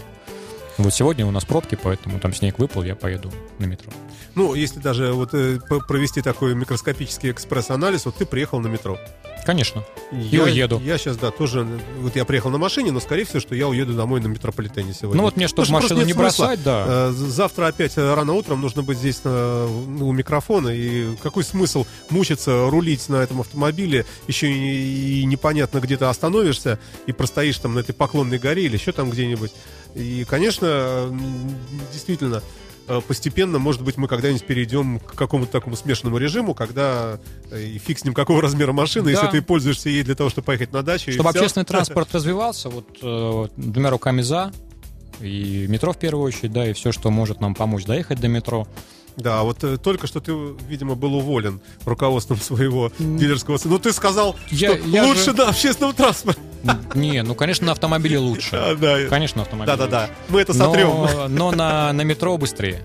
Вот 0.77 0.95
сегодня 0.95 1.27
у 1.27 1.31
нас 1.31 1.45
пробки, 1.45 1.77
поэтому 1.81 2.21
там 2.21 2.33
снег 2.33 2.59
выпал, 2.59 2.85
я 2.85 2.95
поеду 2.95 3.33
на 3.59 3.65
метро. 3.65 3.93
Ну, 4.39 4.55
если 4.55 4.79
даже 4.79 5.13
вот 5.15 5.31
э, 5.35 5.59
провести 5.89 6.23
такой 6.23 6.55
микроскопический 6.55 7.33
экспресс-анализ, 7.33 8.05
вот 8.05 8.15
ты 8.15 8.25
приехал 8.25 8.61
на 8.61 8.69
метро. 8.69 8.97
Конечно. 9.45 9.83
Я 10.13 10.45
уеду. 10.45 10.81
Я 10.85 10.97
сейчас, 10.97 11.17
да, 11.17 11.33
тоже, 11.33 11.67
вот 11.99 12.15
я 12.15 12.25
приехал 12.25 12.51
на 12.51 12.59
машине, 12.59 12.93
но, 12.93 13.01
скорее 13.01 13.25
всего, 13.25 13.41
что 13.41 13.57
я 13.57 13.67
уеду 13.67 13.95
домой 13.95 14.21
на 14.21 14.29
метрополитене 14.29 14.95
сегодня. 14.95 15.17
Ну 15.17 15.25
вот 15.25 15.35
мне, 15.35 15.49
чтобы 15.49 15.67
Потому 15.67 15.83
машину 15.83 16.03
не 16.05 16.13
смысла. 16.13 16.45
бросать, 16.45 16.63
да. 16.63 16.85
Э, 16.87 17.11
Завтра 17.11 17.67
опять 17.67 17.99
э, 17.99 18.15
рано 18.15 18.33
утром 18.35 18.61
нужно 18.61 18.85
быть 18.85 18.99
здесь 18.99 19.23
ну, 19.25 20.07
у 20.07 20.13
микрофона. 20.13 20.69
И 20.69 21.17
какой 21.17 21.43
смысл 21.43 21.85
мучиться, 22.09 22.71
рулить 22.71 23.09
на 23.09 23.17
этом 23.17 23.41
автомобиле, 23.41 24.07
еще 24.29 24.49
и, 24.49 25.23
и 25.23 25.25
непонятно, 25.25 25.81
где 25.81 25.97
ты 25.97 26.05
остановишься, 26.05 26.79
и 27.09 27.13
простоишь 27.13 27.59
там 27.59 27.75
на 27.75 27.81
этой 27.81 27.93
поклонной 27.93 28.39
горе 28.39 28.67
или 28.67 28.77
еще 28.77 28.93
там 28.93 29.11
где-нибудь. 29.11 29.51
И, 29.97 30.25
конечно, 30.29 31.13
действительно, 31.93 32.41
постепенно, 33.07 33.59
может 33.59 33.83
быть, 33.83 33.97
мы 33.97 34.09
когда-нибудь 34.09 34.45
перейдем 34.45 34.99
к 35.01 35.15
какому-то 35.15 35.53
такому 35.53 35.77
смешанному 35.77 36.19
режиму, 36.19 36.55
когда 36.55 37.19
э, 37.51 37.63
и 37.63 37.79
фиг 37.79 37.99
с 37.99 38.05
ним 38.05 38.15
какого 38.15 38.41
размера 38.43 38.73
машина, 38.73 39.07
Да. 39.07 39.11
если 39.11 39.27
ты 39.27 39.43
пользуешься 39.43 39.89
ей 39.89 40.03
для 40.03 40.15
того, 40.15 40.31
чтобы 40.31 40.47
поехать 40.47 40.73
на 40.73 40.83
дачу. 40.83 41.13
Чтобы 41.13 41.31
общественный 41.31 41.67
транспорт 41.67 42.09
развивался, 42.15 42.69
вот 42.69 42.87
э, 43.03 43.49
двумя 43.57 43.91
руками 43.91 44.23
за, 44.23 44.53
и 45.21 45.67
метро 45.69 45.93
в 45.93 45.99
первую 45.99 46.25
очередь, 46.25 46.53
да, 46.53 46.69
и 46.69 46.73
все, 46.73 46.93
что 46.93 47.11
может 47.11 47.41
нам 47.41 47.55
помочь 47.55 47.85
доехать 47.85 48.21
до 48.21 48.29
метро. 48.29 48.67
Да, 49.19 49.43
вот 49.43 49.63
э, 49.65 49.77
только 49.79 50.07
что 50.07 50.21
ты, 50.21 50.33
видимо, 50.69 50.95
был 50.95 51.15
уволен 51.17 51.61
руководством 51.85 52.39
своего 52.41 52.93
дилерского... 52.99 53.59
Ну, 53.65 53.79
ты 53.79 53.93
сказал, 53.93 54.37
Я- 54.51 54.77
что 54.77 54.87
я 54.89 55.05
лучше 55.05 55.25
же- 55.25 55.33
на 55.35 55.49
общественном 55.49 55.93
транспорте. 55.93 56.41
Не, 56.95 57.23
ну, 57.23 57.35
конечно, 57.35 57.67
на 57.67 57.73
автомобиле 57.73 58.19
лучше. 58.19 58.77
Да. 58.81 59.07
Конечно, 59.09 59.39
на 59.39 59.43
автомобиле 59.43 59.77
Да-да-да, 59.77 60.11
мы 60.29 60.41
это 60.41 60.55
сотрем. 60.55 60.89
Но, 60.89 61.29
но 61.29 61.51
на, 61.51 61.93
на 61.93 62.03
метро 62.03 62.37
быстрее. 62.39 62.83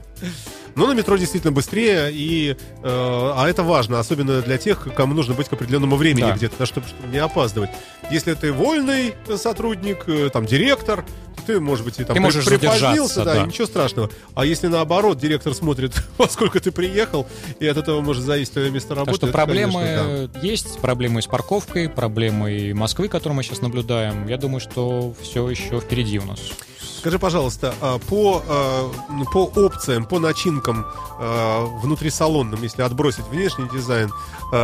Но 0.76 0.88
на 0.88 0.94
метро 0.94 1.18
действительно 1.18 1.52
быстрее, 1.52 2.10
и, 2.12 2.52
э, 2.52 2.56
а 2.84 3.46
это 3.48 3.64
важно, 3.64 4.00
особенно 4.00 4.42
для 4.42 4.58
тех, 4.58 4.88
кому 4.96 5.14
нужно 5.14 5.34
быть 5.34 5.48
к 5.50 5.54
определенному 5.54 5.96
времени 5.96 6.26
Да. 6.26 6.36
где-то, 6.36 6.66
чтобы, 6.66 6.88
чтобы 6.88 7.08
не 7.10 7.20
опаздывать. 7.20 7.70
Если 8.12 8.34
ты 8.34 8.52
вольный 8.52 9.14
сотрудник, 9.38 10.04
э, 10.08 10.30
там, 10.32 10.46
директор, 10.46 11.06
то 11.36 11.42
ты, 11.46 11.60
может 11.60 11.86
быть, 11.86 12.00
и 12.00 12.04
там 12.04 12.16
Ты 12.16 12.22
можешь 12.22 12.46
припозднился, 12.46 13.24
да, 13.24 13.36
да. 13.36 13.44
и 13.44 13.48
ничего 13.48 13.68
страшного. 13.68 14.10
А 14.34 14.46
если 14.46 14.68
наоборот, 14.68 15.18
директор 15.20 15.54
смотрит, 15.54 15.94
во 16.18 16.28
сколько 16.28 16.60
ты 16.60 16.72
приехал, 16.72 17.28
и 17.60 17.68
от 17.68 17.78
этого 17.78 18.02
может 18.02 18.24
зависеть 18.24 18.54
твое 18.54 18.72
место 18.72 18.96
работы, 18.96 19.12
Так 19.12 19.18
что 19.18 19.28
это, 19.28 19.34
проблемы 19.34 19.74
конечно, 19.74 20.28
да. 20.34 20.40
есть, 20.40 20.80
проблемы 20.80 21.22
с 21.22 21.28
парковкой, 21.28 21.90
проблемы 21.90 22.74
Москвы, 22.74 23.08
которую 23.08 23.36
мы 23.38 23.44
сейчас 23.44 23.62
наблюдаем. 23.62 24.28
Я 24.28 24.38
думаю, 24.38 24.60
что 24.60 25.14
все 25.22 25.48
еще 25.50 25.80
впереди 25.80 26.20
у 26.20 26.26
нас. 26.26 26.40
Скажи, 27.04 27.20
пожалуйста, 27.20 27.76
а, 27.82 28.00
по, 28.00 28.42
а, 28.48 28.90
ну, 29.10 29.26
по 29.26 29.52
опциям, 29.60 30.06
по 30.06 30.20
начинкам 30.20 30.86
а, 31.20 31.66
внутрисалонным, 31.66 32.64
если 32.64 32.82
отбросить 32.82 33.28
внешний 33.28 33.68
дизайн, 33.68 34.10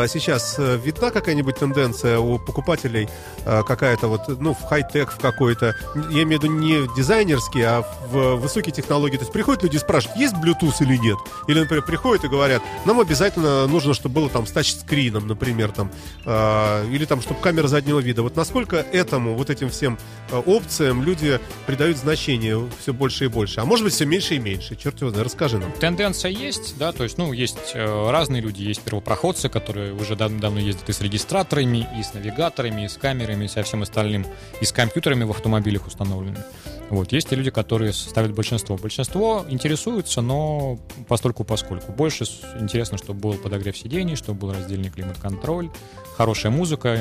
сейчас 0.07 0.55
э, 0.59 0.77
видна 0.77 1.09
какая-нибудь 1.09 1.55
тенденция 1.55 2.19
у 2.19 2.37
покупателей 2.37 3.09
какая-то 3.43 4.07
вот, 4.07 4.27
ну, 4.39 4.53
в 4.53 4.61
хай-тек 4.61 5.09
в 5.09 5.17
какой-то, 5.17 5.75
я 6.11 6.21
имею 6.21 6.39
в 6.39 6.43
виду 6.43 6.53
не 6.53 6.87
дизайнерский, 6.95 7.63
а 7.63 7.83
в 8.11 8.35
высокие 8.35 8.71
технологии. 8.71 9.15
То 9.15 9.23
есть 9.23 9.33
приходят 9.33 9.63
люди 9.63 9.77
и 9.77 9.79
спрашивают, 9.79 10.19
есть 10.19 10.35
Bluetooth 10.35 10.75
или 10.81 10.95
нет? 10.95 11.17
Или, 11.47 11.61
например, 11.61 11.83
приходят 11.83 12.23
и 12.23 12.27
говорят, 12.27 12.61
нам 12.85 12.99
обязательно 12.99 13.65
нужно, 13.65 13.95
чтобы 13.95 14.13
было 14.13 14.29
там 14.29 14.45
с 14.45 14.51
тачскрином, 14.51 15.25
например, 15.25 15.71
там, 15.71 15.89
или 16.91 17.05
там, 17.05 17.21
чтобы 17.21 17.41
камера 17.41 17.67
заднего 17.67 17.97
вида. 17.97 18.21
Вот 18.21 18.35
насколько 18.35 18.75
этому, 18.75 19.33
вот 19.33 19.49
этим 19.49 19.71
всем 19.71 19.97
опциям 20.31 21.01
люди 21.01 21.39
придают 21.65 21.97
значение 21.97 22.28
подключение 22.29 22.69
все 22.79 22.93
больше 22.93 23.25
и 23.25 23.27
больше. 23.27 23.61
А 23.61 23.65
может 23.65 23.83
быть, 23.83 23.93
все 23.93 24.05
меньше 24.05 24.35
и 24.35 24.39
меньше. 24.39 24.75
Черт 24.75 24.99
его 25.01 25.09
знает, 25.09 25.25
расскажи 25.25 25.57
нам. 25.57 25.71
Тенденция 25.73 26.31
есть, 26.31 26.77
да, 26.77 26.91
то 26.91 27.03
есть, 27.03 27.17
ну, 27.17 27.33
есть 27.33 27.57
э, 27.73 28.11
разные 28.11 28.41
люди, 28.41 28.61
есть 28.61 28.81
первопроходцы, 28.81 29.49
которые 29.49 29.93
уже 29.93 30.15
давно 30.15 30.59
ездят 30.59 30.89
и 30.89 30.93
с 30.93 31.01
регистраторами, 31.01 31.87
и 31.99 32.03
с 32.03 32.13
навигаторами, 32.13 32.85
и 32.85 32.87
с 32.87 32.97
камерами, 32.97 33.45
и 33.45 33.47
со 33.47 33.63
всем 33.63 33.81
остальным, 33.81 34.25
и 34.61 34.65
с 34.65 34.71
компьютерами 34.71 35.23
в 35.23 35.31
автомобилях 35.31 35.87
установленными. 35.87 36.43
Вот. 36.89 37.11
Есть 37.11 37.31
и 37.31 37.35
люди, 37.35 37.51
которые 37.51 37.93
составят 37.93 38.33
большинство. 38.33 38.77
Большинство 38.77 39.45
интересуются, 39.49 40.21
но 40.21 40.79
постольку 41.07 41.43
поскольку. 41.43 41.91
Больше 41.91 42.25
интересно, 42.59 42.97
чтобы 42.97 43.19
был 43.19 43.33
подогрев 43.33 43.77
сидений, 43.77 44.15
чтобы 44.15 44.39
был 44.39 44.53
раздельный 44.53 44.89
климат-контроль, 44.89 45.69
хорошая 46.19 46.51
музыка, 46.51 46.99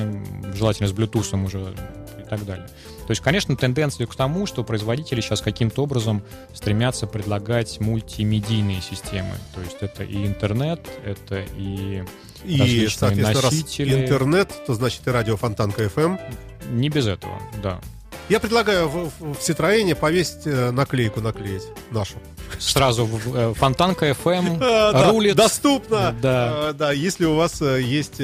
желательно 0.55 0.89
с 0.89 0.93
Bluetooth 0.93 1.45
уже 1.45 1.75
и 2.21 2.23
так 2.31 2.47
далее. 2.47 2.69
То 3.09 3.11
есть, 3.11 3.21
конечно, 3.21 3.57
тенденция 3.57 4.07
к 4.07 4.15
тому, 4.15 4.47
что 4.47 4.63
производители 4.63 5.21
сейчас 5.21 5.41
каким-то 5.41 5.83
образом 5.83 6.23
стремятся 6.55 7.09
предлагать 7.09 7.81
мультимедийные 7.81 8.81
системы. 8.81 9.33
То 9.57 9.61
есть 9.61 9.79
это 9.81 10.05
и 10.05 10.25
интернет, 10.25 10.87
это 11.05 11.45
и 11.57 12.05
и, 12.45 12.87
соответственно, 12.87 13.43
носители. 13.43 13.93
раз 13.93 14.03
интернет, 14.03 14.53
то 14.69 14.75
значит 14.75 15.05
и 15.09 15.11
радио 15.11 15.37
Фонтанка 15.37 15.83
FM. 15.83 16.21
Не 16.71 16.89
без 16.89 17.09
этого, 17.09 17.43
да. 17.61 17.81
Я 18.29 18.39
предлагаю 18.39 18.89
в, 18.89 19.11
в, 19.19 19.35
в 19.35 19.95
повесить 19.97 20.47
э, 20.47 20.71
наклейку, 20.71 21.21
наклеить 21.21 21.65
нашу. 21.91 22.19
Сразу 22.61 23.05
в 23.05 23.37
э, 23.37 23.55
Фонтанка 23.55 24.11
FM 24.11 25.11
рулит. 25.11 25.35
Доступно. 25.35 26.15
Да. 26.23 26.69
А, 26.69 26.73
да, 26.73 26.93
если 26.93 27.25
у 27.25 27.35
вас 27.35 27.61
э, 27.63 27.81
есть 27.83 28.21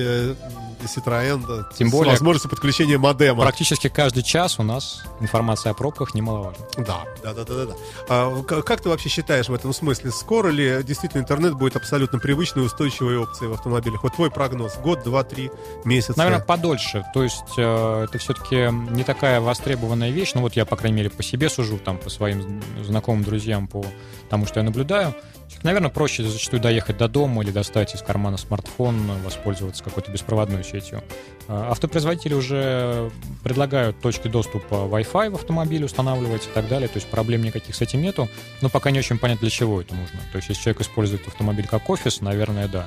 Citroën, 0.86 1.65
Тем 1.77 1.90
более, 1.90 2.12
возможностью 2.12 2.51
подключения 2.51 2.98
модема. 2.98 3.43
Практически 3.43 3.89
каждый 3.89 4.23
час 4.23 4.59
у 4.59 4.62
нас 4.62 5.02
информация 5.20 5.70
о 5.73 5.74
пробках 5.74 6.15
немаловажна. 6.15 6.65
Да, 6.78 7.05
да, 7.23 7.35
да, 7.35 7.44
да, 7.44 7.66
да. 7.66 7.74
А, 8.09 8.43
как 8.43 8.81
ты 8.81 8.89
вообще 8.89 9.09
считаешь 9.09 9.48
в 9.48 9.55
этом 9.55 9.73
смысле? 9.73 10.11
Скоро 10.11 10.48
ли 10.48 10.82
действительно 10.82 11.23
интернет 11.23 11.55
будет 11.55 11.77
абсолютно 11.77 12.19
привычной 12.19 12.65
устойчивой 12.65 13.19
опцией 13.19 13.51
в 13.51 13.55
автомобилях? 13.55 14.02
Вот 14.02 14.15
твой 14.15 14.31
прогноз. 14.31 14.77
Год, 14.77 15.02
два, 15.02 15.24
три 15.24 15.51
месяца? 15.85 16.19
Наверное, 16.19 16.44
подольше. 16.44 17.05
То 17.15 17.23
есть 17.23 17.55
э, 17.56 18.05
это 18.05 18.19
все-таки 18.19 18.70
не 18.93 19.05
такая 19.05 19.40
востребованная 19.40 20.11
вещь. 20.11 20.32
Ну 20.35 20.40
вот 20.40 20.55
я, 20.55 20.65
по 20.65 20.77
крайней 20.77 20.98
мере, 20.98 21.11
по 21.11 21.23
себе 21.23 21.48
сужу, 21.48 21.78
там, 21.78 21.98
по 21.98 22.11
своим 22.11 22.62
знакомым 22.82 23.24
друзьям, 23.24 23.66
по 23.69 23.85
тому, 24.28 24.47
что 24.47 24.61
я 24.61 24.65
наблюдаю. 24.65 25.15
Наверное, 25.62 25.91
проще 25.91 26.23
зачастую 26.23 26.61
доехать 26.61 26.99
до 26.99 27.09
дома 27.09 27.43
или 27.43 27.51
достать 27.51 27.95
из 27.95 28.03
кармана 28.03 28.37
смартфон, 28.37 29.11
воспользоваться 29.25 29.83
какой-то 29.83 30.11
беспроводной 30.11 30.62
сетью. 30.62 31.03
А, 31.49 31.71
автопроизводители 31.71 32.35
уже 32.35 33.11
предлагают 33.43 33.99
точки 34.01 34.29
доступа 34.29 34.75
Wi-Fi 34.75 35.31
в 35.31 35.35
автомобиле 35.37 35.87
устанавливать 35.87 36.47
и 36.47 36.51
так 36.51 36.69
далее, 36.69 36.89
то 36.89 36.97
есть 36.97 37.09
проблем 37.09 37.43
никаких 37.43 37.75
с 37.75 37.81
этим 37.81 38.03
нету, 38.03 38.29
но 38.61 38.69
пока 38.69 38.91
не 38.91 38.99
очень 38.99 39.19
понятно, 39.19 39.41
для 39.41 39.51
чего 39.51 39.81
это 39.81 39.95
нужно. 39.95 40.21
То 40.33 40.37
есть 40.37 40.49
если 40.49 40.62
человек 40.62 40.83
использует 40.83 41.27
автомобиль 41.27 41.66
как 41.66 41.89
офис, 41.89 42.21
наверное, 42.21 42.69
да. 42.69 42.87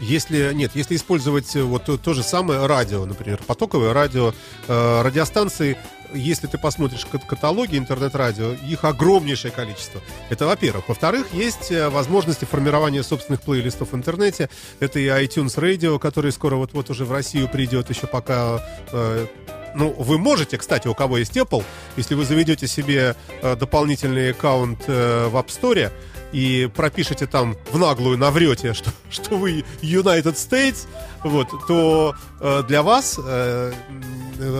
Если 0.00 0.54
нет, 0.54 0.72
если 0.74 0.96
использовать 0.96 1.54
вот 1.54 1.84
то, 1.84 1.98
то 1.98 2.14
же 2.14 2.22
самое 2.22 2.64
радио, 2.64 3.04
например, 3.04 3.38
потоковое 3.46 3.92
радио, 3.92 4.32
э, 4.66 5.02
радиостанции 5.02 5.76
если 6.14 6.46
ты 6.46 6.58
посмотришь 6.58 7.06
каталоги 7.06 7.76
интернет-радио, 7.76 8.52
их 8.52 8.84
огромнейшее 8.84 9.50
количество. 9.50 10.00
Это 10.28 10.46
во-первых. 10.46 10.88
Во-вторых, 10.88 11.28
есть 11.32 11.70
э, 11.70 11.88
возможности 11.88 12.44
формирования 12.44 13.02
собственных 13.02 13.42
плейлистов 13.42 13.92
в 13.92 13.96
интернете. 13.96 14.48
Это 14.80 14.98
и 14.98 15.06
iTunes 15.06 15.56
Radio, 15.56 15.98
который 15.98 16.32
скоро 16.32 16.56
вот-вот 16.56 16.90
уже 16.90 17.04
в 17.04 17.12
Россию 17.12 17.48
придет, 17.48 17.90
еще 17.90 18.06
пока... 18.06 18.64
Э, 18.92 19.26
ну, 19.74 19.94
вы 19.96 20.18
можете, 20.18 20.58
кстати, 20.58 20.88
у 20.88 20.94
кого 20.94 21.18
есть 21.18 21.36
Apple, 21.36 21.64
если 21.96 22.14
вы 22.14 22.24
заведете 22.24 22.66
себе 22.66 23.14
э, 23.42 23.56
дополнительный 23.56 24.32
аккаунт 24.32 24.82
э, 24.86 25.28
в 25.28 25.36
App 25.36 25.46
Store, 25.46 25.90
и 26.32 26.70
пропишете 26.74 27.26
там 27.26 27.56
в 27.70 27.78
наглую, 27.78 28.18
наврете, 28.18 28.74
что, 28.74 28.90
что 29.10 29.36
вы 29.36 29.64
United 29.82 30.34
States, 30.34 30.86
вот, 31.22 31.48
то 31.66 32.14
э, 32.40 32.62
для 32.66 32.82
вас 32.82 33.18
э, 33.22 33.72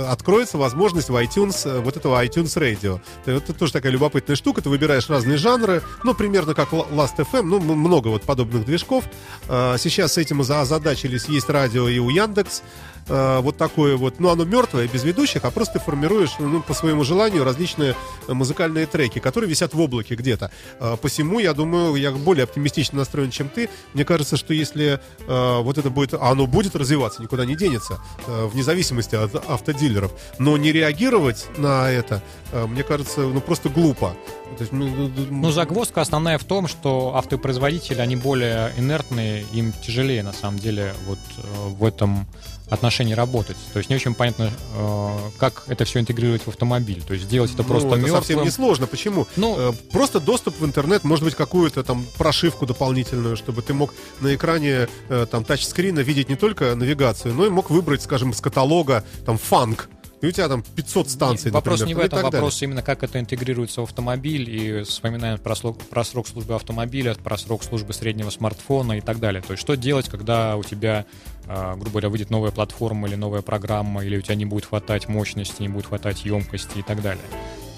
откроется 0.08 0.58
возможность 0.58 1.08
в 1.08 1.16
iTunes, 1.16 1.68
э, 1.68 1.80
вот 1.80 1.96
этого 1.96 2.22
iTunes 2.24 2.56
Radio. 2.56 3.00
Это 3.24 3.52
тоже 3.52 3.72
такая 3.72 3.92
любопытная 3.92 4.36
штука, 4.36 4.60
ты 4.60 4.68
выбираешь 4.68 5.08
разные 5.08 5.38
жанры, 5.38 5.82
ну, 6.04 6.14
примерно 6.14 6.54
как 6.54 6.72
Last.fm, 6.72 7.42
ну, 7.42 7.60
много 7.60 8.08
вот 8.08 8.22
подобных 8.22 8.64
движков. 8.64 9.04
Э, 9.48 9.76
сейчас 9.78 10.14
с 10.14 10.18
этим 10.18 10.40
озадачились, 10.40 11.26
есть 11.26 11.48
радио 11.48 11.88
и 11.88 11.98
у 11.98 12.10
Яндекс, 12.10 12.62
Э, 13.08 13.40
вот 13.40 13.56
такое 13.56 13.96
вот, 13.96 14.20
ну, 14.20 14.28
оно 14.28 14.44
мертвое, 14.44 14.88
без 14.88 15.04
ведущих, 15.04 15.44
а 15.44 15.50
просто 15.50 15.74
ты 15.74 15.80
формируешь, 15.80 16.30
ну, 16.38 16.62
по 16.62 16.74
своему 16.74 17.04
желанию 17.04 17.44
различные 17.44 17.96
музыкальные 18.28 18.86
треки, 18.86 19.18
которые 19.18 19.50
висят 19.50 19.74
в 19.74 19.80
облаке 19.80 20.14
где-то. 20.14 20.50
Э, 20.78 20.96
посему, 21.00 21.38
я 21.38 21.52
думаю, 21.52 21.96
я 21.96 22.12
более 22.12 22.44
оптимистично 22.44 22.98
настроен, 22.98 23.30
чем 23.30 23.48
ты. 23.48 23.68
Мне 23.94 24.04
кажется, 24.04 24.36
что 24.36 24.54
если 24.54 25.00
э, 25.26 25.60
вот 25.60 25.78
это 25.78 25.90
будет, 25.90 26.14
а 26.14 26.30
оно 26.30 26.46
будет 26.46 26.76
развиваться, 26.76 27.22
никуда 27.22 27.44
не 27.44 27.56
денется, 27.56 28.00
вне 28.26 28.62
зависимости 28.62 29.14
от 29.14 29.34
автодилеров, 29.34 30.12
но 30.38 30.56
не 30.56 30.72
реагировать 30.72 31.46
на 31.56 31.90
это, 31.90 32.22
мне 32.52 32.82
кажется, 32.82 33.20
ну, 33.20 33.40
просто 33.40 33.68
глупо. 33.68 34.16
То 34.58 34.66
ну, 34.72 35.10
ну, 35.30 35.50
загвоздка 35.50 36.00
основная 36.00 36.38
в 36.38 36.44
том, 36.44 36.66
что 36.68 37.14
автопроизводители, 37.16 38.00
они 38.00 38.16
более 38.16 38.72
инертные, 38.76 39.44
им 39.52 39.72
тяжелее, 39.72 40.22
на 40.22 40.32
самом 40.32 40.58
деле, 40.58 40.94
вот 41.06 41.18
в 41.68 41.84
этом 41.84 42.26
отношении 42.70 43.14
работать. 43.14 43.56
То 43.72 43.78
есть 43.78 43.90
не 43.90 43.96
очень 43.96 44.14
понятно, 44.14 44.50
э, 44.74 45.18
как 45.38 45.64
это 45.66 45.84
все 45.84 46.00
интегрировать 46.00 46.42
в 46.42 46.48
автомобиль. 46.48 47.02
То 47.02 47.14
есть 47.14 47.26
сделать 47.26 47.52
это 47.52 47.64
просто 47.64 47.88
ну, 47.88 47.94
это 47.94 48.02
мертвым. 48.02 48.22
совсем 48.22 48.44
несложно. 48.44 48.86
Почему? 48.86 49.26
Ну, 49.36 49.56
э, 49.58 49.72
просто 49.92 50.20
доступ 50.20 50.58
в 50.60 50.64
интернет, 50.64 51.04
может 51.04 51.24
быть, 51.24 51.34
какую-то 51.34 51.82
там 51.82 52.06
прошивку 52.16 52.66
дополнительную, 52.66 53.36
чтобы 53.36 53.62
ты 53.62 53.74
мог 53.74 53.92
на 54.20 54.34
экране 54.34 54.88
э, 55.08 55.26
там 55.30 55.44
тачскрина 55.44 56.00
видеть 56.00 56.28
не 56.28 56.36
только 56.36 56.74
навигацию, 56.74 57.34
но 57.34 57.46
и 57.46 57.50
мог 57.50 57.70
выбрать, 57.70 58.02
скажем, 58.02 58.32
с 58.32 58.40
каталога 58.40 59.04
там 59.26 59.36
фанк 59.36 59.88
и 60.20 60.26
у 60.26 60.30
тебя 60.32 60.48
там 60.48 60.62
500 60.62 61.08
станций, 61.08 61.50
Вопрос 61.50 61.80
например, 61.80 61.96
не 61.96 62.02
в 62.02 62.06
этом, 62.06 62.22
вопрос 62.22 62.54
далее. 62.54 62.68
именно 62.68 62.82
как 62.82 63.02
это 63.02 63.18
интегрируется 63.18 63.80
в 63.80 63.84
автомобиль, 63.84 64.50
и 64.50 64.82
вспоминаем 64.82 65.38
про, 65.38 65.54
слог, 65.54 65.78
про 65.84 66.04
срок 66.04 66.28
службы 66.28 66.54
автомобиля, 66.54 67.14
про 67.14 67.38
срок 67.38 67.64
службы 67.64 67.94
среднего 67.94 68.28
смартфона 68.28 68.98
и 68.98 69.00
так 69.00 69.18
далее. 69.18 69.42
То 69.42 69.52
есть 69.52 69.62
что 69.62 69.76
делать, 69.76 70.10
когда 70.10 70.56
у 70.56 70.62
тебя, 70.62 71.06
э, 71.46 71.72
грубо 71.74 71.90
говоря, 71.90 72.10
выйдет 72.10 72.28
новая 72.28 72.50
платформа 72.50 73.08
или 73.08 73.14
новая 73.14 73.40
программа, 73.40 74.04
или 74.04 74.18
у 74.18 74.20
тебя 74.20 74.34
не 74.34 74.44
будет 74.44 74.66
хватать 74.66 75.08
мощности, 75.08 75.62
не 75.62 75.68
будет 75.68 75.86
хватать 75.86 76.24
емкости 76.26 76.78
и 76.78 76.82
так 76.82 77.00
далее. 77.00 77.24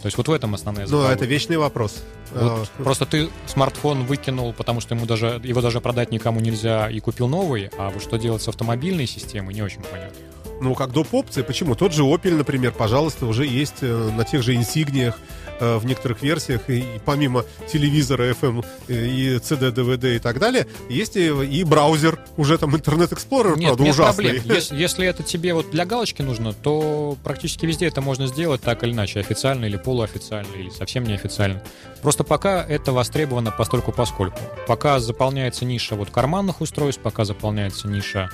То 0.02 0.06
есть 0.06 0.18
вот 0.18 0.26
в 0.26 0.32
этом 0.32 0.52
основная 0.54 0.86
задача. 0.86 1.06
Ну, 1.06 1.14
это 1.14 1.26
вечный 1.26 1.58
вопрос. 1.58 2.02
Вот 2.32 2.68
а... 2.76 2.82
Просто 2.82 3.06
ты 3.06 3.28
смартфон 3.46 4.04
выкинул, 4.04 4.52
потому 4.52 4.80
что 4.80 4.96
ему 4.96 5.06
даже, 5.06 5.40
его 5.44 5.60
даже 5.60 5.80
продать 5.80 6.10
никому 6.10 6.40
нельзя, 6.40 6.90
и 6.90 6.98
купил 6.98 7.28
новый, 7.28 7.70
а 7.78 7.90
вот 7.90 8.02
что 8.02 8.16
делать 8.16 8.42
с 8.42 8.48
автомобильной 8.48 9.06
системой, 9.06 9.54
не 9.54 9.62
очень 9.62 9.82
понятно 9.82 10.31
ну, 10.62 10.74
как 10.74 10.92
доп. 10.92 11.12
опции. 11.12 11.42
Почему? 11.42 11.74
Тот 11.74 11.92
же 11.92 12.02
Opel, 12.02 12.36
например, 12.36 12.72
пожалуйста, 12.72 13.26
уже 13.26 13.44
есть 13.44 13.82
э, 13.82 14.10
на 14.16 14.24
тех 14.24 14.42
же 14.42 14.54
инсигниях 14.54 15.18
э, 15.60 15.76
в 15.76 15.84
некоторых 15.84 16.22
версиях, 16.22 16.70
и, 16.70 16.78
и 16.80 17.00
помимо 17.04 17.44
телевизора 17.70 18.30
FM 18.30 18.64
э, 18.88 19.06
и 19.06 19.36
CD, 19.36 19.72
DVD 19.72 20.16
и 20.16 20.18
так 20.18 20.38
далее, 20.38 20.66
есть 20.88 21.16
и, 21.16 21.26
и 21.28 21.64
браузер, 21.64 22.18
уже 22.36 22.58
там 22.58 22.74
Internet 22.74 23.10
Explorer, 23.10 23.56
нет, 23.56 23.68
правда, 23.68 23.82
нет 23.82 23.94
ужасный. 23.94 24.24
Проблем. 24.24 24.56
Если, 24.56 24.76
если 24.76 25.06
это 25.06 25.22
тебе 25.22 25.52
вот 25.52 25.70
для 25.70 25.84
галочки 25.84 26.22
нужно, 26.22 26.52
то 26.52 27.16
практически 27.24 27.66
везде 27.66 27.86
это 27.86 28.00
можно 28.00 28.26
сделать 28.26 28.62
так 28.62 28.84
или 28.84 28.92
иначе, 28.92 29.20
официально 29.20 29.64
или 29.64 29.76
полуофициально, 29.76 30.54
или 30.54 30.70
совсем 30.70 31.04
неофициально. 31.04 31.62
Просто 32.02 32.24
пока 32.24 32.64
это 32.64 32.92
востребовано 32.92 33.50
постольку 33.50 33.92
поскольку. 33.92 34.38
Пока 34.66 34.98
заполняется 35.00 35.64
ниша 35.64 35.94
вот 35.94 36.10
карманных 36.10 36.60
устройств, 36.60 37.02
пока 37.02 37.24
заполняется 37.24 37.88
ниша 37.88 38.28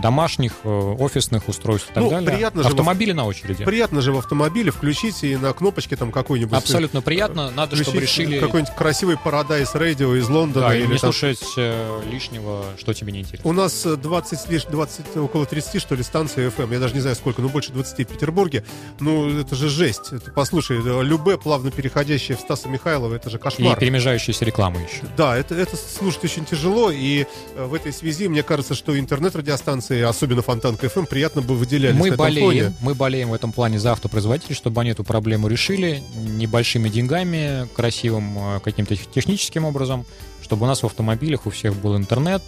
домашних, 0.00 0.52
э, 0.64 0.68
офисных 0.68 1.48
устройств 1.48 1.90
и 1.90 1.94
так 1.94 2.02
ну, 2.02 2.10
далее. 2.10 2.30
Приятно 2.30 2.66
Автомобили 2.66 3.12
в... 3.12 3.16
на 3.16 3.26
очереди. 3.26 3.64
Приятно 3.64 4.00
же 4.00 4.12
в 4.12 4.18
автомобиле 4.18 4.70
включить 4.70 5.22
и 5.22 5.36
на 5.36 5.52
кнопочке 5.52 5.96
там 5.96 6.10
какой-нибудь... 6.10 6.56
Абсолютно 6.56 7.02
приятно. 7.02 7.50
Надо, 7.50 7.76
чтобы 7.76 8.00
решили... 8.00 8.38
Какой-нибудь 8.38 8.74
красивый 8.74 9.16
Paradise 9.22 9.74
Radio 9.74 10.18
из 10.18 10.28
Лондона. 10.28 10.68
Да, 10.68 10.74
или 10.74 10.86
не 10.86 10.98
там... 10.98 11.12
слушать 11.12 11.42
э, 11.56 12.00
лишнего, 12.10 12.64
что 12.78 12.94
тебе 12.94 13.12
не 13.12 13.20
интересно. 13.20 13.48
У 13.48 13.52
нас 13.52 13.84
20, 13.84 14.50
лишь 14.50 14.64
20, 14.64 15.16
около 15.18 15.44
30, 15.46 15.80
что 15.80 15.94
ли, 15.94 16.02
станций 16.02 16.46
FM. 16.46 16.72
Я 16.72 16.80
даже 16.80 16.94
не 16.94 17.00
знаю 17.00 17.16
сколько, 17.16 17.42
но 17.42 17.48
больше 17.48 17.72
20 17.72 18.08
в 18.08 18.12
Петербурге. 18.12 18.64
Ну, 18.98 19.40
это 19.40 19.54
же 19.54 19.68
жесть. 19.68 20.12
Это, 20.12 20.30
послушай, 20.32 20.80
любе 21.02 21.36
плавно 21.36 21.70
переходящее 21.70 22.36
в 22.36 22.40
Стаса 22.40 22.68
Михайлова, 22.68 23.14
это 23.14 23.28
же 23.28 23.38
кошмар. 23.38 23.76
И 23.76 23.80
перемежающаяся 23.80 24.44
реклама 24.44 24.80
еще. 24.80 25.02
Да, 25.16 25.36
это, 25.36 25.54
это 25.54 25.76
слушать 25.76 26.24
очень 26.24 26.44
тяжело. 26.44 26.90
И 26.90 27.26
в 27.56 27.74
этой 27.74 27.92
связи, 27.92 28.28
мне 28.28 28.42
кажется, 28.42 28.69
кажется, 28.70 28.74
что 28.74 28.98
интернет-радиостанции, 28.98 30.02
особенно 30.02 30.42
Фонтанка 30.42 30.86
FM, 30.86 31.06
приятно 31.06 31.42
бы 31.42 31.56
выделялись 31.56 31.98
мы 31.98 32.10
на 32.10 32.16
болеем, 32.16 32.46
фоне. 32.46 32.72
Мы 32.80 32.94
болеем 32.94 33.30
в 33.30 33.34
этом 33.34 33.52
плане 33.52 33.78
за 33.78 33.92
автопроизводителей, 33.92 34.54
чтобы 34.54 34.80
они 34.80 34.90
эту 34.90 35.04
проблему 35.04 35.48
решили 35.48 36.02
небольшими 36.14 36.88
деньгами, 36.88 37.68
красивым 37.74 38.38
э, 38.38 38.60
каким-то 38.60 38.96
техническим 38.96 39.64
образом. 39.64 40.06
Чтобы 40.42 40.64
у 40.64 40.66
нас 40.66 40.82
в 40.82 40.86
автомобилях 40.86 41.46
у 41.46 41.50
всех 41.50 41.74
был 41.76 41.96
интернет, 41.96 42.42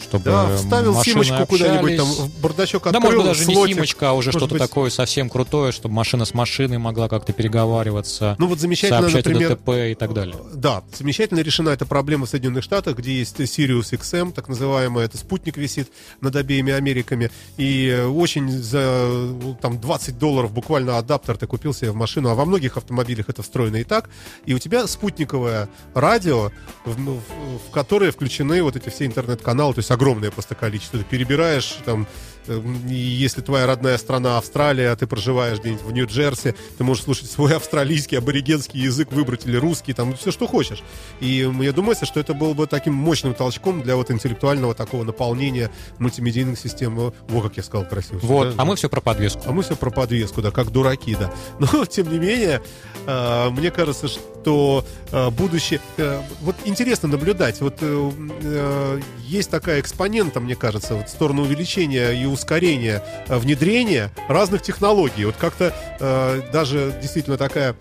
чтобы 0.00 0.26
Да, 0.26 0.56
вставил 0.56 1.02
симочку 1.02 1.44
куда-нибудь, 1.46 1.96
там 1.96 2.06
в 2.06 2.40
бардачок 2.40 2.84
Да, 2.84 2.90
открыл, 2.90 3.02
может 3.02 3.18
быть, 3.18 3.26
даже 3.26 3.46
не 3.46 3.54
слотик. 3.54 3.74
симочка, 3.74 4.10
а 4.10 4.12
уже 4.12 4.30
что-то 4.30 4.54
быть, 4.54 4.58
такое 4.62 4.90
совсем 4.90 5.28
крутое, 5.28 5.72
чтобы 5.72 5.92
машина 5.92 6.24
с 6.24 6.34
машиной 6.34 6.78
могла 6.78 7.08
как-то 7.08 7.32
переговариваться, 7.32 8.36
Ну 8.38 8.46
вот 8.46 8.60
замечательно, 8.60 9.00
сообщать 9.00 9.26
например, 9.26 9.56
ДТП 9.56 9.68
и 9.90 9.94
так 9.96 10.14
далее. 10.14 10.36
Да, 10.54 10.84
замечательно 10.96 11.40
решена 11.40 11.70
эта 11.70 11.84
проблема 11.84 12.26
в 12.26 12.28
Соединенных 12.30 12.62
Штатах, 12.62 12.96
где 12.96 13.18
есть 13.18 13.40
Sirius 13.40 13.90
XM, 13.98 14.32
так 14.32 14.46
называемый, 14.48 15.04
это 15.04 15.18
спутник 15.18 15.56
висит 15.56 15.90
над 16.20 16.36
обеими 16.36 16.72
Америками, 16.72 17.32
и 17.56 17.88
э, 17.88 18.06
очень 18.06 18.48
за 18.50 18.78
э, 18.80 19.54
там 19.60 19.80
20 19.80 20.16
долларов 20.16 20.52
буквально 20.52 20.98
адаптер 20.98 21.36
ты 21.36 21.48
купил 21.48 21.74
себе 21.74 21.90
в 21.90 21.96
машину, 21.96 22.28
а 22.28 22.36
во 22.36 22.44
многих 22.44 22.76
автомобилях 22.76 23.28
это 23.28 23.42
встроено 23.42 23.78
и 23.78 23.84
так, 23.84 24.10
и 24.46 24.54
у 24.54 24.60
тебя 24.60 24.86
спутниковое 24.86 25.68
радио, 25.94 26.52
в, 26.84 26.94
в- 26.94 27.20
в 27.38 27.70
которое 27.70 28.10
включены 28.10 28.62
вот 28.62 28.76
эти 28.76 28.88
все 28.88 29.06
интернет-каналы, 29.06 29.74
то 29.74 29.78
есть 29.80 29.90
огромное 29.90 30.30
просто 30.30 30.54
количество, 30.54 30.98
ты 30.98 31.04
перебираешь 31.04 31.78
там 31.84 32.06
если 32.88 33.40
твоя 33.40 33.66
родная 33.66 33.98
страна 33.98 34.38
Австралия, 34.38 34.90
а 34.90 34.96
ты 34.96 35.06
проживаешь 35.06 35.58
где-нибудь 35.58 35.82
в 35.82 35.92
Нью-Джерси, 35.92 36.54
ты 36.76 36.84
можешь 36.84 37.04
слушать 37.04 37.30
свой 37.30 37.54
австралийский, 37.56 38.16
аборигенский 38.16 38.80
язык, 38.80 39.12
выбрать 39.12 39.46
или 39.46 39.56
русский, 39.56 39.92
там 39.92 40.16
все, 40.16 40.30
что 40.30 40.46
хочешь. 40.46 40.82
И 41.20 41.44
мне 41.52 41.72
думается, 41.72 42.06
что 42.06 42.20
это 42.20 42.34
было 42.34 42.54
бы 42.54 42.66
таким 42.66 42.94
мощным 42.94 43.34
толчком 43.34 43.82
для 43.82 43.96
вот 43.96 44.10
интеллектуального 44.10 44.74
такого 44.74 45.04
наполнения 45.04 45.70
мультимедийных 45.98 46.58
систем. 46.58 47.12
Во, 47.28 47.40
как 47.40 47.56
я 47.56 47.62
сказал 47.62 47.86
красиво. 47.86 48.18
Вот, 48.22 48.56
Да? 48.56 48.62
а 48.62 48.64
мы 48.64 48.76
все 48.76 48.88
про 48.88 49.00
подвеску. 49.00 49.42
А 49.46 49.52
мы 49.52 49.62
все 49.62 49.76
про 49.76 49.90
подвеску, 49.90 50.42
да, 50.42 50.50
как 50.50 50.70
дураки, 50.70 51.14
да. 51.18 51.32
Но, 51.58 51.84
тем 51.84 52.10
не 52.10 52.18
менее, 52.18 52.62
э, 53.06 53.50
мне 53.50 53.70
кажется, 53.70 54.08
что 54.08 54.84
э, 55.12 55.30
будущее... 55.30 55.80
э, 55.96 56.20
вот 56.40 56.56
интересно 56.64 57.08
наблюдать. 57.08 57.60
Вот 57.60 57.76
э, 57.80 58.10
э, 58.42 59.00
есть 59.26 59.50
такая 59.50 59.80
экспонента, 59.80 60.40
мне 60.40 60.56
кажется, 60.56 60.94
вот 60.94 61.08
в 61.08 61.10
сторону 61.10 61.42
увеличения 61.42 62.12
и 62.12 62.26
ускорения 62.38 63.02
э, 63.28 63.36
внедрения 63.38 64.10
разных 64.28 64.62
технологий. 64.62 65.24
Вот 65.24 65.36
как-то 65.36 65.74
э, 66.00 66.42
даже 66.52 66.94
действительно 67.02 67.36
такая 67.36 67.76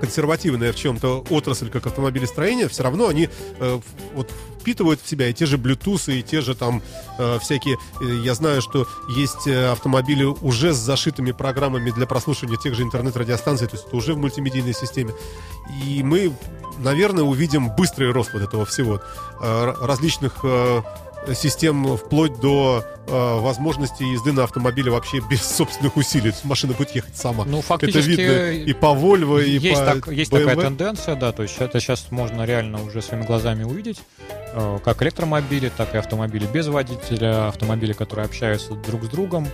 консервативная 0.00 0.72
в 0.72 0.76
чем-то 0.76 1.24
отрасль, 1.30 1.70
как 1.70 1.86
автомобилестроение, 1.86 2.68
все 2.68 2.82
равно 2.82 3.06
они 3.06 3.28
э, 3.60 3.80
вот 4.14 4.28
впитывают 4.60 5.00
в 5.00 5.08
себя 5.08 5.28
и 5.28 5.32
те 5.32 5.46
же 5.46 5.58
Bluetooth, 5.58 6.12
и 6.12 6.22
те 6.22 6.40
же 6.40 6.54
там 6.54 6.82
э, 7.18 7.38
всякие... 7.40 7.76
э, 8.00 8.04
я 8.24 8.34
знаю, 8.34 8.62
что 8.62 8.88
есть 9.16 9.46
э, 9.46 9.70
автомобили 9.70 10.24
уже 10.24 10.72
с 10.72 10.76
зашитыми 10.76 11.30
программами 11.30 11.90
для 11.90 12.06
прослушивания 12.06 12.56
тех 12.56 12.74
же 12.74 12.82
интернет-радиостанций, 12.82 13.68
то 13.68 13.76
есть 13.76 13.86
это 13.86 13.96
уже 13.96 14.14
в 14.14 14.18
мультимедийной 14.18 14.74
системе. 14.74 15.14
И 15.84 16.02
мы, 16.02 16.32
наверное, 16.78 17.22
увидим 17.22 17.70
быстрый 17.74 18.10
рост 18.10 18.32
вот 18.32 18.42
этого 18.42 18.64
всего. 18.64 19.00
Э, 19.40 19.74
различных 19.80 20.40
э, 20.42 20.82
систем 21.34 21.96
вплоть 21.96 22.38
до 22.40 22.84
э, 23.06 23.40
возможности 23.40 24.02
езды 24.02 24.32
на 24.32 24.44
автомобиле 24.44 24.90
вообще 24.90 25.20
без 25.30 25.42
собственных 25.56 25.96
усилий. 25.96 26.32
Машина 26.44 26.72
будет 26.74 26.94
ехать 26.94 27.16
сама. 27.16 27.44
Ну, 27.44 27.58
Это 27.58 27.66
фактически 27.66 28.10
видно 28.10 28.50
и 28.50 28.72
по 28.72 28.86
Volvo, 28.86 29.42
и 29.44 29.50
есть, 29.58 29.78
по 29.78 29.84
так- 29.86 30.08
есть 30.08 30.32
BMW. 30.32 30.38
такая 30.46 30.56
тенденция, 30.56 31.14
да, 31.16 31.32
то 31.32 31.42
есть 31.42 31.56
это 31.58 31.80
сейчас 31.80 32.06
можно 32.10 32.44
реально 32.44 32.82
уже 32.84 33.02
своими 33.02 33.24
глазами 33.24 33.64
увидеть, 33.64 34.00
э, 34.52 34.78
как 34.84 35.02
электромобили, 35.02 35.70
так 35.76 35.94
и 35.94 35.98
автомобили 35.98 36.46
без 36.46 36.66
водителя, 36.68 37.48
автомобили, 37.48 37.92
которые 37.92 38.26
общаются 38.26 38.74
друг 38.74 39.04
с 39.04 39.08
другом. 39.08 39.48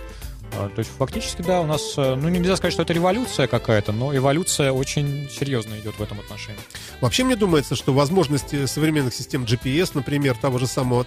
Э, 0.53 0.69
То 0.73 0.79
есть 0.79 0.91
фактически, 0.97 1.41
да, 1.41 1.61
у 1.61 1.65
нас, 1.65 1.93
э, 1.97 2.15
ну 2.15 2.29
нельзя 2.29 2.55
сказать, 2.55 2.73
что 2.73 2.83
это 2.83 2.93
революция 2.93 3.47
какая-то, 3.47 3.91
но 3.91 4.15
эволюция 4.15 4.71
очень 4.71 5.29
серьезно 5.29 5.79
идет 5.79 5.95
в 5.95 6.01
этом 6.01 6.19
отношении. 6.19 6.59
Вообще, 7.01 7.23
мне 7.23 7.35
думается, 7.35 7.75
что 7.75 7.93
возможности 7.93 8.65
современных 8.65 9.13
систем 9.13 9.43
GPS, 9.43 9.91
например, 9.93 10.35
того 10.35 10.57
же 10.57 10.67
самого, 10.67 11.05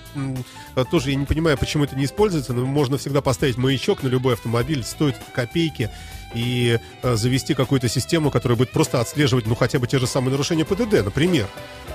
э, 0.76 0.84
тоже 0.90 1.10
я 1.10 1.16
не 1.16 1.26
понимаю, 1.26 1.58
почему 1.58 1.84
это 1.84 1.96
не 1.96 2.04
используется, 2.04 2.52
но 2.52 2.64
можно 2.66 2.98
всегда 2.98 3.20
поставить 3.20 3.56
маячок 3.56 4.02
на 4.02 4.08
любой 4.08 4.34
автомобиль, 4.34 4.84
стоит 4.84 5.16
копейки, 5.34 5.90
и 6.34 6.78
э, 7.02 7.14
завести 7.16 7.54
какую-то 7.54 7.88
систему, 7.88 8.30
которая 8.30 8.56
будет 8.56 8.70
просто 8.70 9.00
отслеживать, 9.00 9.46
ну, 9.46 9.54
хотя 9.54 9.78
бы 9.78 9.86
те 9.86 9.98
же 9.98 10.06
самые 10.06 10.32
нарушения 10.32 10.64
ПДД, 10.64 11.04
например. 11.04 11.46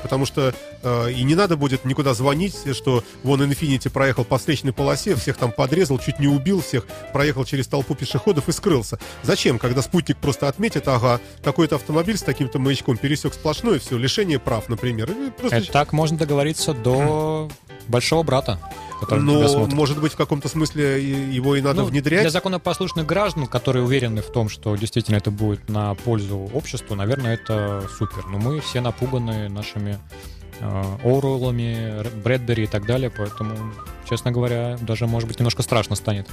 Потому 0.03 0.25
что 0.25 0.53
э, 0.83 1.11
и 1.11 1.23
не 1.23 1.35
надо 1.35 1.57
будет 1.57 1.83
никуда 1.83 2.13
звонить, 2.13 2.55
что 2.75 3.03
вон 3.23 3.41
Infinity 3.41 3.89
проехал 3.89 4.23
по 4.25 4.37
встречной 4.37 4.71
полосе, 4.73 5.15
всех 5.15 5.37
там 5.37 5.51
подрезал, 5.51 5.97
чуть 5.99 6.19
не 6.19 6.27
убил 6.27 6.61
всех, 6.61 6.85
проехал 7.13 7.45
через 7.45 7.67
толпу 7.67 7.95
пешеходов 7.95 8.47
и 8.47 8.51
скрылся. 8.51 8.99
Зачем? 9.23 9.57
Когда 9.57 9.81
спутник 9.81 10.17
просто 10.17 10.47
отметит, 10.47 10.87
ага, 10.87 11.19
такой-то 11.41 11.75
автомобиль 11.75 12.17
с 12.17 12.21
таким-то 12.21 12.59
маячком 12.59 12.97
пересек 12.97 13.33
сплошной, 13.33 13.79
все, 13.79 13.97
лишение 13.97 14.39
прав, 14.39 14.69
например. 14.69 15.09
Просто 15.37 15.57
Это 15.57 15.71
так 15.71 15.93
можно 15.93 16.17
договориться 16.17 16.73
до 16.73 17.49
большого 17.87 18.23
брата, 18.23 18.59
который 18.99 19.23
но. 19.23 19.41
Ну, 19.41 19.67
может 19.67 19.99
быть, 19.99 20.13
в 20.13 20.15
каком-то 20.17 20.47
смысле 20.49 21.01
его 21.03 21.55
и 21.55 21.61
надо 21.61 21.81
Ну, 21.81 21.87
внедрять. 21.87 22.21
Для 22.21 22.29
законопослушных 22.29 23.05
граждан, 23.05 23.47
которые 23.47 23.83
уверены 23.83 24.21
в 24.27 24.31
том, 24.31 24.49
что 24.49 24.75
действительно 24.75 25.15
это 25.15 25.31
будет 25.31 25.69
на 25.69 25.93
пользу 25.95 26.49
обществу, 26.53 26.95
наверное, 26.95 27.35
это 27.35 27.87
супер. 27.97 28.25
Но 28.27 28.37
мы 28.37 28.59
все 28.59 28.81
напуганы 28.81 29.49
нашими 29.49 29.97
э, 30.59 30.97
Оруэллами, 31.03 32.03
Брэдбери 32.23 32.63
и 32.63 32.67
так 32.67 32.85
далее, 32.85 33.09
поэтому, 33.09 33.55
честно 34.09 34.31
говоря, 34.31 34.77
даже, 34.81 35.07
может 35.07 35.27
быть, 35.27 35.39
немножко 35.39 35.63
страшно 35.63 35.95
станет. 35.95 36.27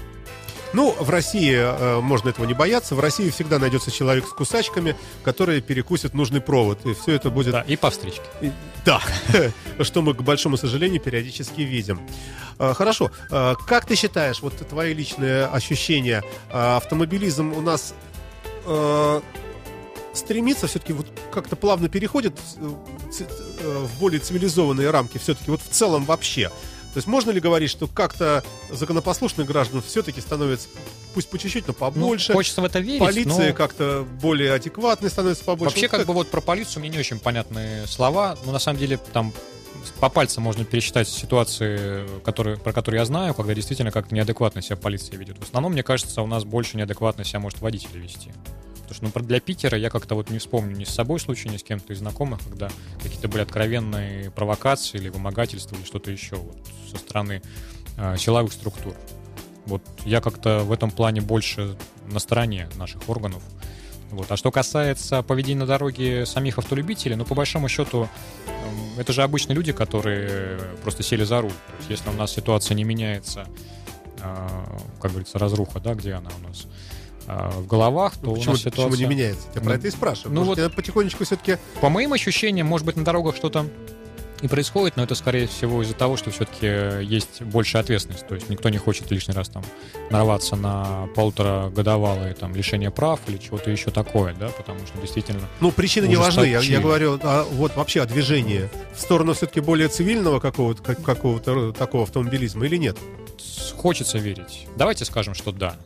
Ну, 0.74 0.90
в 0.98 1.08
России 1.08 1.54
э, 1.56 2.00
можно 2.00 2.30
этого 2.30 2.44
не 2.46 2.52
бояться. 2.54 2.94
В 2.96 3.00
России 3.00 3.30
всегда 3.30 3.58
найдется 3.60 3.90
человек 3.92 4.26
с 4.26 4.30
кусачками, 4.32 4.96
который 5.22 5.60
перекусит 5.60 6.14
нужный 6.14 6.40
провод. 6.40 6.84
И 6.84 6.94
все 6.94 7.12
это 7.12 7.30
будет... 7.30 7.52
Да, 7.52 7.60
и 7.62 7.76
по 7.76 7.90
встречке. 7.90 8.22
И- 8.40 8.50
Да, 8.84 9.00
что 9.84 10.02
мы, 10.02 10.14
к 10.14 10.22
большому 10.22 10.56
сожалению, 10.56 11.00
периодически 11.00 11.60
видим. 11.62 12.00
Э, 12.58 12.74
Хорошо. 12.74 13.10
Э, 13.30 13.54
Как 13.66 13.86
ты 13.86 13.94
считаешь, 13.94 14.40
вот 14.42 14.54
твои 14.68 14.92
личные 14.94 15.46
ощущения, 15.46 16.22
э, 16.50 16.76
автомобилизм 16.76 17.52
у 17.52 17.60
нас 17.60 17.94
э, 18.66 19.20
стремится 20.12 20.66
все-таки 20.66 20.92
вот 20.92 21.06
как-то 21.32 21.54
плавно 21.56 21.88
переходит 21.88 22.36
э, 22.56 22.68
э, 23.60 23.78
в 23.86 24.00
более 24.00 24.18
цивилизованные 24.20 24.90
рамки 24.90 25.18
все-таки 25.18 25.50
вот 25.52 25.60
в 25.62 25.68
целом 25.68 26.04
вообще? 26.04 26.50
То 26.94 26.98
есть 26.98 27.08
можно 27.08 27.32
ли 27.32 27.40
говорить, 27.40 27.70
что 27.70 27.88
как-то 27.88 28.44
законопослушных 28.70 29.48
граждан 29.48 29.82
все-таки 29.82 30.20
становится, 30.20 30.68
пусть 31.12 31.28
по 31.28 31.36
чуть-чуть, 31.36 31.66
но 31.66 31.74
Ну, 31.76 31.90
побольше? 31.90 32.32
хочется 32.32 32.60
в 32.60 32.64
это 32.64 32.78
верить, 32.78 33.00
Полиция 33.00 33.48
но 33.48 33.54
как-то 33.54 34.06
более 34.22 34.54
адекватной 34.54 35.10
становится 35.10 35.42
побольше. 35.42 35.74
вообще 35.74 35.88
Вот 35.88 35.98
как 35.98 36.06
бы 36.06 36.14
вот 36.14 36.30
про 36.30 36.40
полицию 36.40 36.80
мне 36.80 36.90
не 36.90 36.98
очень 36.98 37.18
понятные 37.18 37.88
слова, 37.88 38.38
но 38.46 38.52
на 38.52 38.60
самом 38.60 38.78
деле 38.78 38.98
там 39.12 39.32
по 39.98 40.08
пальцам 40.08 40.44
можно 40.44 40.64
пересчитать 40.64 41.08
ситуации, 41.08 42.06
которые, 42.20 42.58
про 42.58 42.72
которые 42.72 43.00
я 43.00 43.04
знаю, 43.04 43.34
когда 43.34 43.54
действительно 43.54 43.90
как-то 43.90 44.14
неадекватно 44.14 44.62
себя 44.62 44.76
полиция 44.76 45.18
ведет. 45.18 45.36
В 45.38 45.42
основном, 45.42 45.72
мне 45.72 45.82
кажется, 45.82 46.22
у 46.22 46.28
нас 46.28 46.44
больше 46.44 46.76
неадекватно 46.76 47.24
себя 47.24 47.40
может 47.40 47.60
водитель 47.60 47.98
вести. 47.98 48.30
Потому 48.84 48.94
что 48.94 49.04
ну, 49.04 49.10
про- 49.10 49.22
для 49.22 49.40
Питера 49.40 49.76
я 49.76 49.90
как-то 49.90 50.14
вот 50.14 50.30
не 50.30 50.38
вспомню 50.38 50.76
ни 50.76 50.84
с 50.84 50.90
собой 50.90 51.18
случай, 51.18 51.48
ни 51.48 51.56
с 51.56 51.62
кем-то 51.62 51.92
из 51.92 51.98
знакомых, 51.98 52.40
когда 52.48 52.70
какие-то 53.02 53.28
были 53.28 53.42
откровенные 53.42 54.30
провокации 54.30 54.98
или 54.98 55.08
вымогательства 55.08 55.76
или 55.76 55.84
что-то 55.84 56.10
еще 56.10 56.36
вот, 56.36 56.56
со 56.90 56.98
стороны 56.98 57.42
э, 57.96 58.16
силовых 58.18 58.52
структур. 58.52 58.94
Вот 59.66 59.82
я 60.04 60.20
как-то 60.20 60.60
в 60.60 60.72
этом 60.72 60.90
плане 60.90 61.20
больше 61.20 61.76
на 62.06 62.18
стороне 62.18 62.68
наших 62.76 63.08
органов. 63.08 63.42
Вот. 64.10 64.30
А 64.30 64.36
что 64.36 64.52
касается 64.52 65.22
поведения 65.22 65.60
на 65.60 65.66
дороге 65.66 66.26
самих 66.26 66.58
автолюбителей, 66.58 67.16
ну, 67.16 67.24
по 67.24 67.34
большому 67.34 67.68
счету, 67.68 68.08
это 68.98 69.12
же 69.12 69.22
обычные 69.22 69.56
люди, 69.56 69.72
которые 69.72 70.60
просто 70.82 71.02
сели 71.02 71.24
за 71.24 71.40
руль. 71.40 71.50
То 71.50 71.76
есть, 71.78 71.90
если 71.90 72.10
у 72.10 72.12
нас 72.12 72.32
ситуация 72.32 72.74
не 72.74 72.84
меняется, 72.84 73.46
э, 74.20 74.48
как 75.00 75.10
говорится, 75.10 75.38
разруха, 75.38 75.80
да, 75.80 75.94
где 75.94 76.12
она 76.12 76.30
у 76.38 76.48
нас, 76.48 76.66
э, 77.26 77.50
в 77.58 77.66
головах, 77.66 78.14
то 78.14 78.26
Ну, 78.26 78.32
у 78.32 78.34
почему, 78.36 78.52
нас 78.52 78.62
почему 78.62 78.86
ситуация... 78.86 78.98
не 79.08 79.14
меняется? 79.14 79.46
Я 79.54 79.60
про 79.60 79.70
Ну, 79.70 79.74
это 79.76 79.88
и 79.88 79.90
спрашиваю. 79.90 80.34
ну 80.34 80.44
Может, 80.44 80.64
вот- 80.64 80.74
потихонечку 80.74 81.24
все-таки... 81.24 81.58
По 81.80 81.88
моим 81.88 82.12
ощущениям, 82.12 82.66
может 82.66 82.86
быть, 82.86 82.96
на 82.96 83.04
дорогах 83.04 83.36
что-то 83.36 83.66
и 84.42 84.48
происходит, 84.48 84.96
но 84.96 85.04
это, 85.04 85.14
скорее 85.14 85.46
всего, 85.46 85.82
из-за 85.82 85.94
того, 85.94 86.18
что 86.18 86.30
все-таки 86.30 87.02
есть 87.02 87.40
большая 87.40 87.82
ответственность. 87.82 88.26
То 88.26 88.34
есть 88.34 88.50
никто 88.50 88.68
не 88.68 88.76
хочет 88.76 89.10
лишний 89.10 89.32
раз 89.32 89.48
там 89.48 89.62
нарваться 90.10 90.54
на 90.54 91.08
полуторагодовалое 91.14 92.34
там 92.34 92.54
лишение 92.54 92.90
прав 92.90 93.20
или 93.26 93.38
чего-то 93.38 93.70
еще 93.70 93.90
такое, 93.90 94.34
да, 94.34 94.48
потому 94.48 94.80
что 94.86 94.98
действительно 95.00 95.40
Ну, 95.60 95.70
причины 95.70 96.06
не 96.06 96.16
важны. 96.16 96.44
Я, 96.44 96.60
я 96.60 96.80
говорю 96.80 97.18
а, 97.22 97.44
вот 97.52 97.74
вообще 97.76 98.02
о 98.02 98.06
движении. 98.06 98.68
В 98.94 99.00
сторону 99.00 99.32
все-таки 99.32 99.60
более 99.60 99.88
цивильного 99.88 100.40
какого-то, 100.40 100.82
как- 100.82 101.02
какого-то 101.02 101.72
такого 101.72 102.02
автомобилизма 102.02 102.66
или 102.66 102.76
нет? 102.76 102.98
хочется 103.76 104.16
верить. 104.18 104.66
Давайте 104.76 105.04
скажем, 105.04 105.34
что 105.34 105.52
да. 105.52 105.76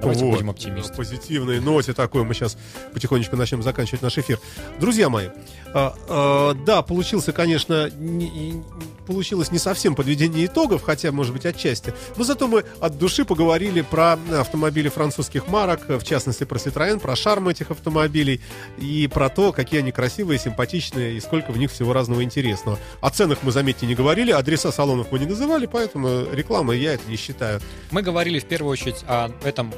Давайте 0.00 0.24
вот, 0.24 0.32
будем 0.32 0.50
оптимистами. 0.50 0.90
На 0.90 0.96
позитивной 0.96 1.60
ноте 1.60 1.92
такой 1.92 2.24
мы 2.24 2.34
сейчас 2.34 2.56
потихонечку 2.92 3.36
начнем 3.36 3.62
заканчивать 3.62 4.02
наш 4.02 4.18
эфир. 4.18 4.38
Друзья 4.78 5.08
мои, 5.08 5.28
а, 5.72 5.94
а, 6.08 6.54
да, 6.54 6.82
получился, 6.82 7.32
конечно, 7.32 7.90
не, 7.90 8.62
получилось 9.06 9.50
не 9.50 9.58
совсем 9.58 9.94
подведение 9.94 10.46
итогов, 10.46 10.82
хотя, 10.82 11.12
может 11.12 11.32
быть, 11.32 11.46
отчасти. 11.46 11.94
Но 12.16 12.24
зато 12.24 12.48
мы 12.48 12.64
от 12.80 12.98
души 12.98 13.24
поговорили 13.24 13.80
про 13.80 14.18
автомобили 14.38 14.88
французских 14.88 15.48
марок, 15.48 15.88
в 15.88 16.04
частности, 16.04 16.44
про 16.44 16.58
Citroën, 16.58 16.98
про 16.98 17.16
шарм 17.16 17.48
этих 17.48 17.70
автомобилей 17.70 18.40
и 18.78 19.08
про 19.12 19.28
то, 19.28 19.52
какие 19.52 19.80
они 19.80 19.92
красивые, 19.92 20.38
симпатичные 20.38 21.16
и 21.16 21.20
сколько 21.20 21.52
в 21.52 21.58
них 21.58 21.70
всего 21.70 21.92
разного 21.92 22.22
интересного. 22.22 22.78
О 23.00 23.10
ценах 23.10 23.38
мы, 23.42 23.52
заметьте, 23.52 23.86
не 23.86 23.94
говорили, 23.94 24.32
адреса 24.32 24.72
салонов 24.72 25.10
мы 25.10 25.18
не 25.18 25.26
называли, 25.26 25.66
поэтому 25.66 26.26
рекламой 26.32 26.78
я 26.78 26.94
это 26.94 27.08
не 27.08 27.16
считаю. 27.16 27.60
Мы 27.90 28.02
говорили 28.02 28.38
в 28.38 28.44
первую 28.44 28.72
очередь 28.72 29.04
о 29.06 29.30
этом 29.44 29.72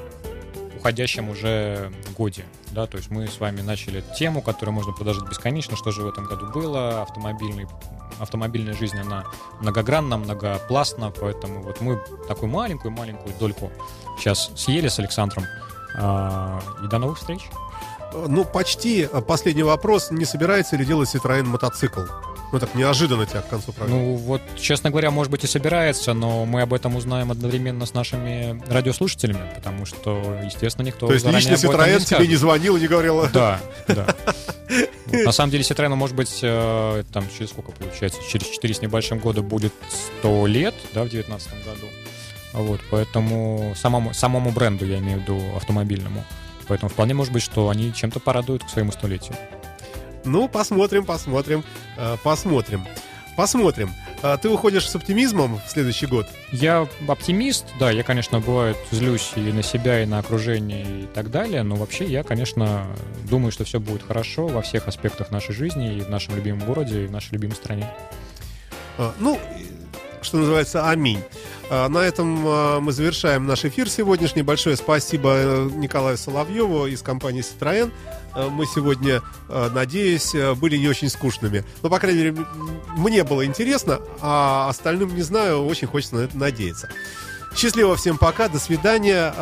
уходящем 0.78 1.28
уже 1.28 1.92
годе. 2.16 2.44
Да, 2.70 2.86
то 2.86 2.96
есть 2.96 3.10
мы 3.10 3.26
с 3.26 3.40
вами 3.40 3.60
начали 3.60 4.02
тему, 4.18 4.42
которую 4.42 4.74
можно 4.74 4.92
продолжить 4.92 5.28
бесконечно, 5.28 5.76
что 5.76 5.90
же 5.90 6.02
в 6.02 6.08
этом 6.08 6.24
году 6.24 6.46
было, 6.46 7.02
автомобильный, 7.02 7.66
автомобильная 8.18 8.74
жизнь, 8.74 8.98
она 8.98 9.24
многогранна, 9.60 10.16
многопластна, 10.16 11.10
поэтому 11.10 11.62
вот 11.62 11.80
мы 11.80 12.00
такую 12.26 12.50
маленькую-маленькую 12.50 13.34
дольку 13.38 13.70
сейчас 14.18 14.50
съели 14.54 14.88
с 14.88 14.98
Александром. 14.98 15.44
А, 15.96 16.60
и 16.84 16.88
до 16.88 16.98
новых 16.98 17.18
встреч! 17.18 17.42
Ну, 18.12 18.44
почти. 18.44 19.06
Последний 19.26 19.62
вопрос. 19.62 20.10
Не 20.10 20.24
собирается 20.24 20.76
ли 20.76 20.84
делать 20.84 21.14
Citroёn 21.14 21.44
мотоцикл? 21.44 22.00
Ну, 22.50 22.58
так 22.58 22.74
неожиданно 22.74 23.26
тебя 23.26 23.42
к 23.42 23.48
концу 23.48 23.72
программы. 23.72 24.00
Ну, 24.00 24.14
вот, 24.14 24.40
честно 24.56 24.90
говоря, 24.90 25.10
может 25.10 25.30
быть 25.30 25.44
и 25.44 25.46
собирается, 25.46 26.14
но 26.14 26.46
мы 26.46 26.62
об 26.62 26.72
этом 26.72 26.96
узнаем 26.96 27.30
одновременно 27.30 27.84
с 27.84 27.92
нашими 27.92 28.62
радиослушателями, 28.68 29.42
потому 29.54 29.84
что, 29.84 30.38
естественно, 30.42 30.86
никто 30.86 31.06
То 31.06 31.14
есть 31.14 31.26
лично 31.26 31.54
Citroёn 31.54 32.04
тебе 32.04 32.26
не 32.26 32.36
звонил 32.36 32.76
и 32.76 32.80
не 32.80 32.86
говорил? 32.86 33.26
Да, 33.32 33.60
да. 33.88 34.14
На 35.12 35.32
самом 35.32 35.50
деле 35.50 35.62
Citroёn, 35.62 35.94
может 35.94 36.16
быть, 36.16 36.38
э, 36.42 37.04
там 37.12 37.24
через 37.36 37.50
сколько 37.50 37.72
получается? 37.72 38.20
Через 38.30 38.46
4 38.46 38.74
с 38.74 38.82
небольшим 38.82 39.18
года 39.18 39.42
будет 39.42 39.72
100 40.20 40.46
лет, 40.46 40.74
да, 40.94 41.04
в 41.04 41.10
2019 41.10 41.64
году. 41.64 41.86
Вот, 42.52 42.80
поэтому 42.90 43.74
самому, 43.76 44.14
самому 44.14 44.50
бренду, 44.52 44.86
я 44.86 44.98
имею 44.98 45.18
в 45.18 45.22
виду 45.22 45.40
автомобильному. 45.56 46.24
Поэтому 46.66 46.90
вполне 46.90 47.14
может 47.14 47.32
быть, 47.32 47.42
что 47.42 47.68
они 47.68 47.92
чем-то 47.94 48.20
порадуют 48.20 48.64
к 48.64 48.68
своему 48.68 48.92
столетию. 48.92 49.36
Ну, 50.28 50.48
посмотрим, 50.48 51.04
посмотрим, 51.04 51.64
э, 51.96 52.16
посмотрим. 52.22 52.86
Посмотрим. 53.36 53.90
А 54.20 54.36
ты 54.36 54.48
уходишь 54.48 54.88
с 54.88 54.96
оптимизмом 54.96 55.60
в 55.64 55.70
следующий 55.70 56.06
год? 56.06 56.26
Я 56.50 56.88
оптимист, 57.06 57.66
да, 57.78 57.90
я, 57.90 58.02
конечно, 58.02 58.40
бывает 58.40 58.76
злюсь 58.90 59.32
и 59.36 59.40
на 59.52 59.62
себя, 59.62 60.02
и 60.02 60.06
на 60.06 60.18
окружение, 60.18 61.02
и 61.02 61.06
так 61.06 61.30
далее, 61.30 61.62
но 61.62 61.76
вообще 61.76 62.04
я, 62.04 62.24
конечно, 62.24 62.86
думаю, 63.30 63.52
что 63.52 63.64
все 63.64 63.78
будет 63.78 64.02
хорошо 64.02 64.48
во 64.48 64.60
всех 64.60 64.88
аспектах 64.88 65.30
нашей 65.30 65.54
жизни, 65.54 65.98
и 65.98 66.00
в 66.00 66.10
нашем 66.10 66.34
любимом 66.34 66.66
городе, 66.66 67.04
и 67.04 67.06
в 67.06 67.12
нашей 67.12 67.34
любимой 67.34 67.54
стране. 67.54 67.88
А, 68.98 69.14
ну, 69.20 69.38
что 70.20 70.38
называется, 70.38 70.88
аминь. 70.88 71.22
На 71.70 71.98
этом 71.98 72.82
мы 72.82 72.92
завершаем 72.92 73.46
наш 73.46 73.64
эфир 73.64 73.88
сегодняшний. 73.88 74.42
Большое 74.42 74.76
спасибо 74.76 75.34
э, 75.34 75.70
Николаю 75.76 76.16
Соловьеву 76.16 76.86
из 76.86 77.02
компании 77.02 77.42
Citroën. 77.42 77.92
А, 78.34 78.48
мы 78.48 78.66
сегодня, 78.66 79.22
надеюсь, 79.48 80.34
э, 80.34 80.54
были 80.54 80.76
не 80.76 80.88
очень 80.88 81.08
скучными. 81.08 81.64
Но, 81.82 81.90
по 81.90 81.98
крайней 81.98 82.18
мере, 82.18 82.36
мне 82.96 83.24
было 83.24 83.44
интересно, 83.44 84.00
а 84.20 84.68
остальным, 84.68 85.14
не 85.14 85.22
знаю, 85.22 85.64
очень 85.64 85.86
хочется 85.86 86.16
на 86.16 86.20
это 86.20 86.36
надеяться. 86.36 86.88
Счастливо 87.56 87.96
всем 87.96 88.18
пока, 88.18 88.48
до 88.48 88.58
свидания. 88.58 89.32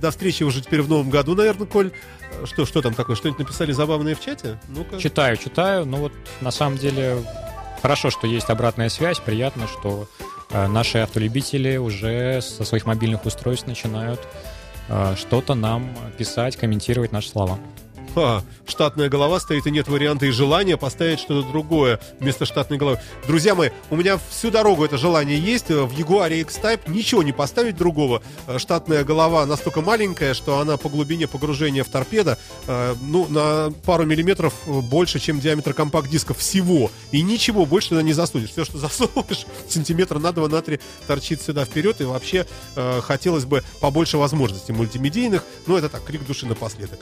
До 0.00 0.10
встречи 0.10 0.42
уже 0.42 0.62
теперь 0.62 0.82
в 0.82 0.88
новом 0.88 1.10
году, 1.10 1.34
наверное, 1.34 1.66
Коль. 1.66 1.92
Что, 2.44 2.66
что 2.66 2.82
там 2.82 2.94
такое? 2.94 3.14
Что-нибудь 3.14 3.40
написали 3.40 3.72
забавное 3.72 4.14
в 4.14 4.20
чате? 4.20 4.58
Ну-ка. 4.68 4.98
Читаю, 4.98 5.36
читаю. 5.36 5.84
Ну 5.84 5.98
вот, 5.98 6.12
на 6.40 6.50
самом 6.50 6.78
деле, 6.78 7.22
хорошо, 7.82 8.10
что 8.10 8.26
есть 8.26 8.48
обратная 8.48 8.88
связь. 8.88 9.20
Приятно, 9.20 9.68
что 9.68 10.08
Э, 10.54 10.68
наши 10.68 10.98
автолюбители 10.98 11.76
уже 11.76 12.40
со 12.40 12.64
своих 12.64 12.86
мобильных 12.86 13.26
устройств 13.26 13.66
начинают 13.66 14.20
э, 14.88 15.14
что-то 15.16 15.54
нам 15.54 15.90
писать, 16.16 16.56
комментировать 16.56 17.10
наши 17.10 17.28
слова. 17.28 17.58
Ха, 18.14 18.44
штатная 18.64 19.08
голова 19.08 19.40
стоит, 19.40 19.66
и 19.66 19.72
нет 19.72 19.88
варианта 19.88 20.26
и 20.26 20.30
желания 20.30 20.76
поставить 20.76 21.18
что-то 21.18 21.48
другое 21.48 21.98
вместо 22.20 22.46
штатной 22.46 22.78
головы. 22.78 23.00
Друзья 23.26 23.56
мои, 23.56 23.70
у 23.90 23.96
меня 23.96 24.20
всю 24.30 24.52
дорогу 24.52 24.84
это 24.84 24.98
желание 24.98 25.36
есть. 25.36 25.68
В 25.68 25.92
Jaguar 25.98 26.32
X-Type 26.42 26.88
ничего 26.88 27.24
не 27.24 27.32
поставить 27.32 27.76
другого. 27.76 28.22
Э, 28.46 28.58
штатная 28.58 29.02
голова 29.02 29.44
настолько 29.46 29.80
маленькая, 29.80 30.32
что 30.34 30.60
она 30.60 30.76
по 30.76 30.88
глубине 30.88 31.26
погружения 31.26 31.82
в 31.82 31.88
торпеда, 31.88 32.38
э, 32.68 32.94
ну, 33.02 33.26
на 33.28 33.72
пару 33.84 34.04
миллиметров 34.06 34.54
больше, 34.64 35.18
чем 35.18 35.40
диаметр 35.40 35.74
компакт-диска 35.74 36.34
всего. 36.34 36.92
И 37.10 37.20
ничего 37.20 37.66
больше 37.66 37.88
туда 37.88 38.02
не 38.02 38.12
засунешь. 38.12 38.50
Все, 38.50 38.64
что 38.64 38.78
засунешь, 38.78 39.44
сантиметра 39.68 40.20
на 40.20 40.30
два, 40.30 40.48
на 40.48 40.62
три 40.62 40.78
торчит 41.08 41.42
сюда 41.42 41.64
вперед. 41.64 42.00
И 42.00 42.04
вообще 42.04 42.46
э, 42.76 43.00
хотелось 43.02 43.44
бы 43.44 43.64
побольше 43.80 44.18
возможностей 44.18 44.72
мультимедийных. 44.72 45.44
Но 45.66 45.76
это 45.76 45.88
так, 45.88 46.04
крик 46.04 46.24
души 46.24 46.46
напоследок. 46.46 47.00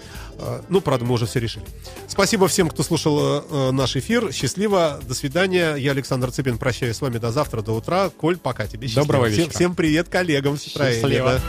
ну, 0.70 0.80
правда, 0.80 1.01
года 1.02 1.08
мы 1.08 1.14
уже 1.14 1.26
все 1.26 1.40
решили. 1.40 1.64
Спасибо 2.08 2.48
всем, 2.48 2.68
кто 2.68 2.82
слушал 2.82 3.44
э, 3.50 3.70
наш 3.72 3.96
эфир. 3.96 4.32
Счастливо. 4.32 5.00
До 5.06 5.14
свидания. 5.14 5.74
Я 5.76 5.90
Александр 5.92 6.30
Цыпин. 6.30 6.58
Прощаюсь 6.58 6.96
с 6.96 7.00
вами 7.00 7.18
до 7.18 7.32
завтра, 7.32 7.62
до 7.62 7.72
утра. 7.72 8.10
Коль, 8.10 8.36
пока 8.36 8.66
тебе. 8.66 8.86
Счастливо. 8.86 9.06
Доброго 9.06 9.26
вечера. 9.26 9.42
Всем, 9.42 9.54
всем 9.54 9.74
привет 9.74 10.08
коллегам 10.08 10.56
в 10.56 10.60
Счастливо. 10.60 11.40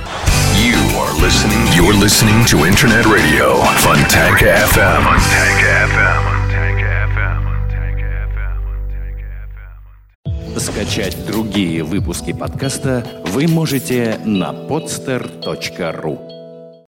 You 0.55 0.77
are 0.97 1.13
listening, 1.19 1.67
you're 1.75 1.97
listening 1.99 2.45
to 2.45 2.65
Internet 2.65 3.05
Radio, 3.05 3.63
Funtank 3.81 4.41
FM. 4.41 5.03
Funtank 5.03 5.61
FM. 5.89 6.33
Скачать 10.59 11.25
другие 11.25 11.83
выпуски 11.83 12.31
подкаста 12.31 13.23
вы 13.25 13.47
можете 13.47 14.19
на 14.23 14.51
podster.ru 14.51 16.32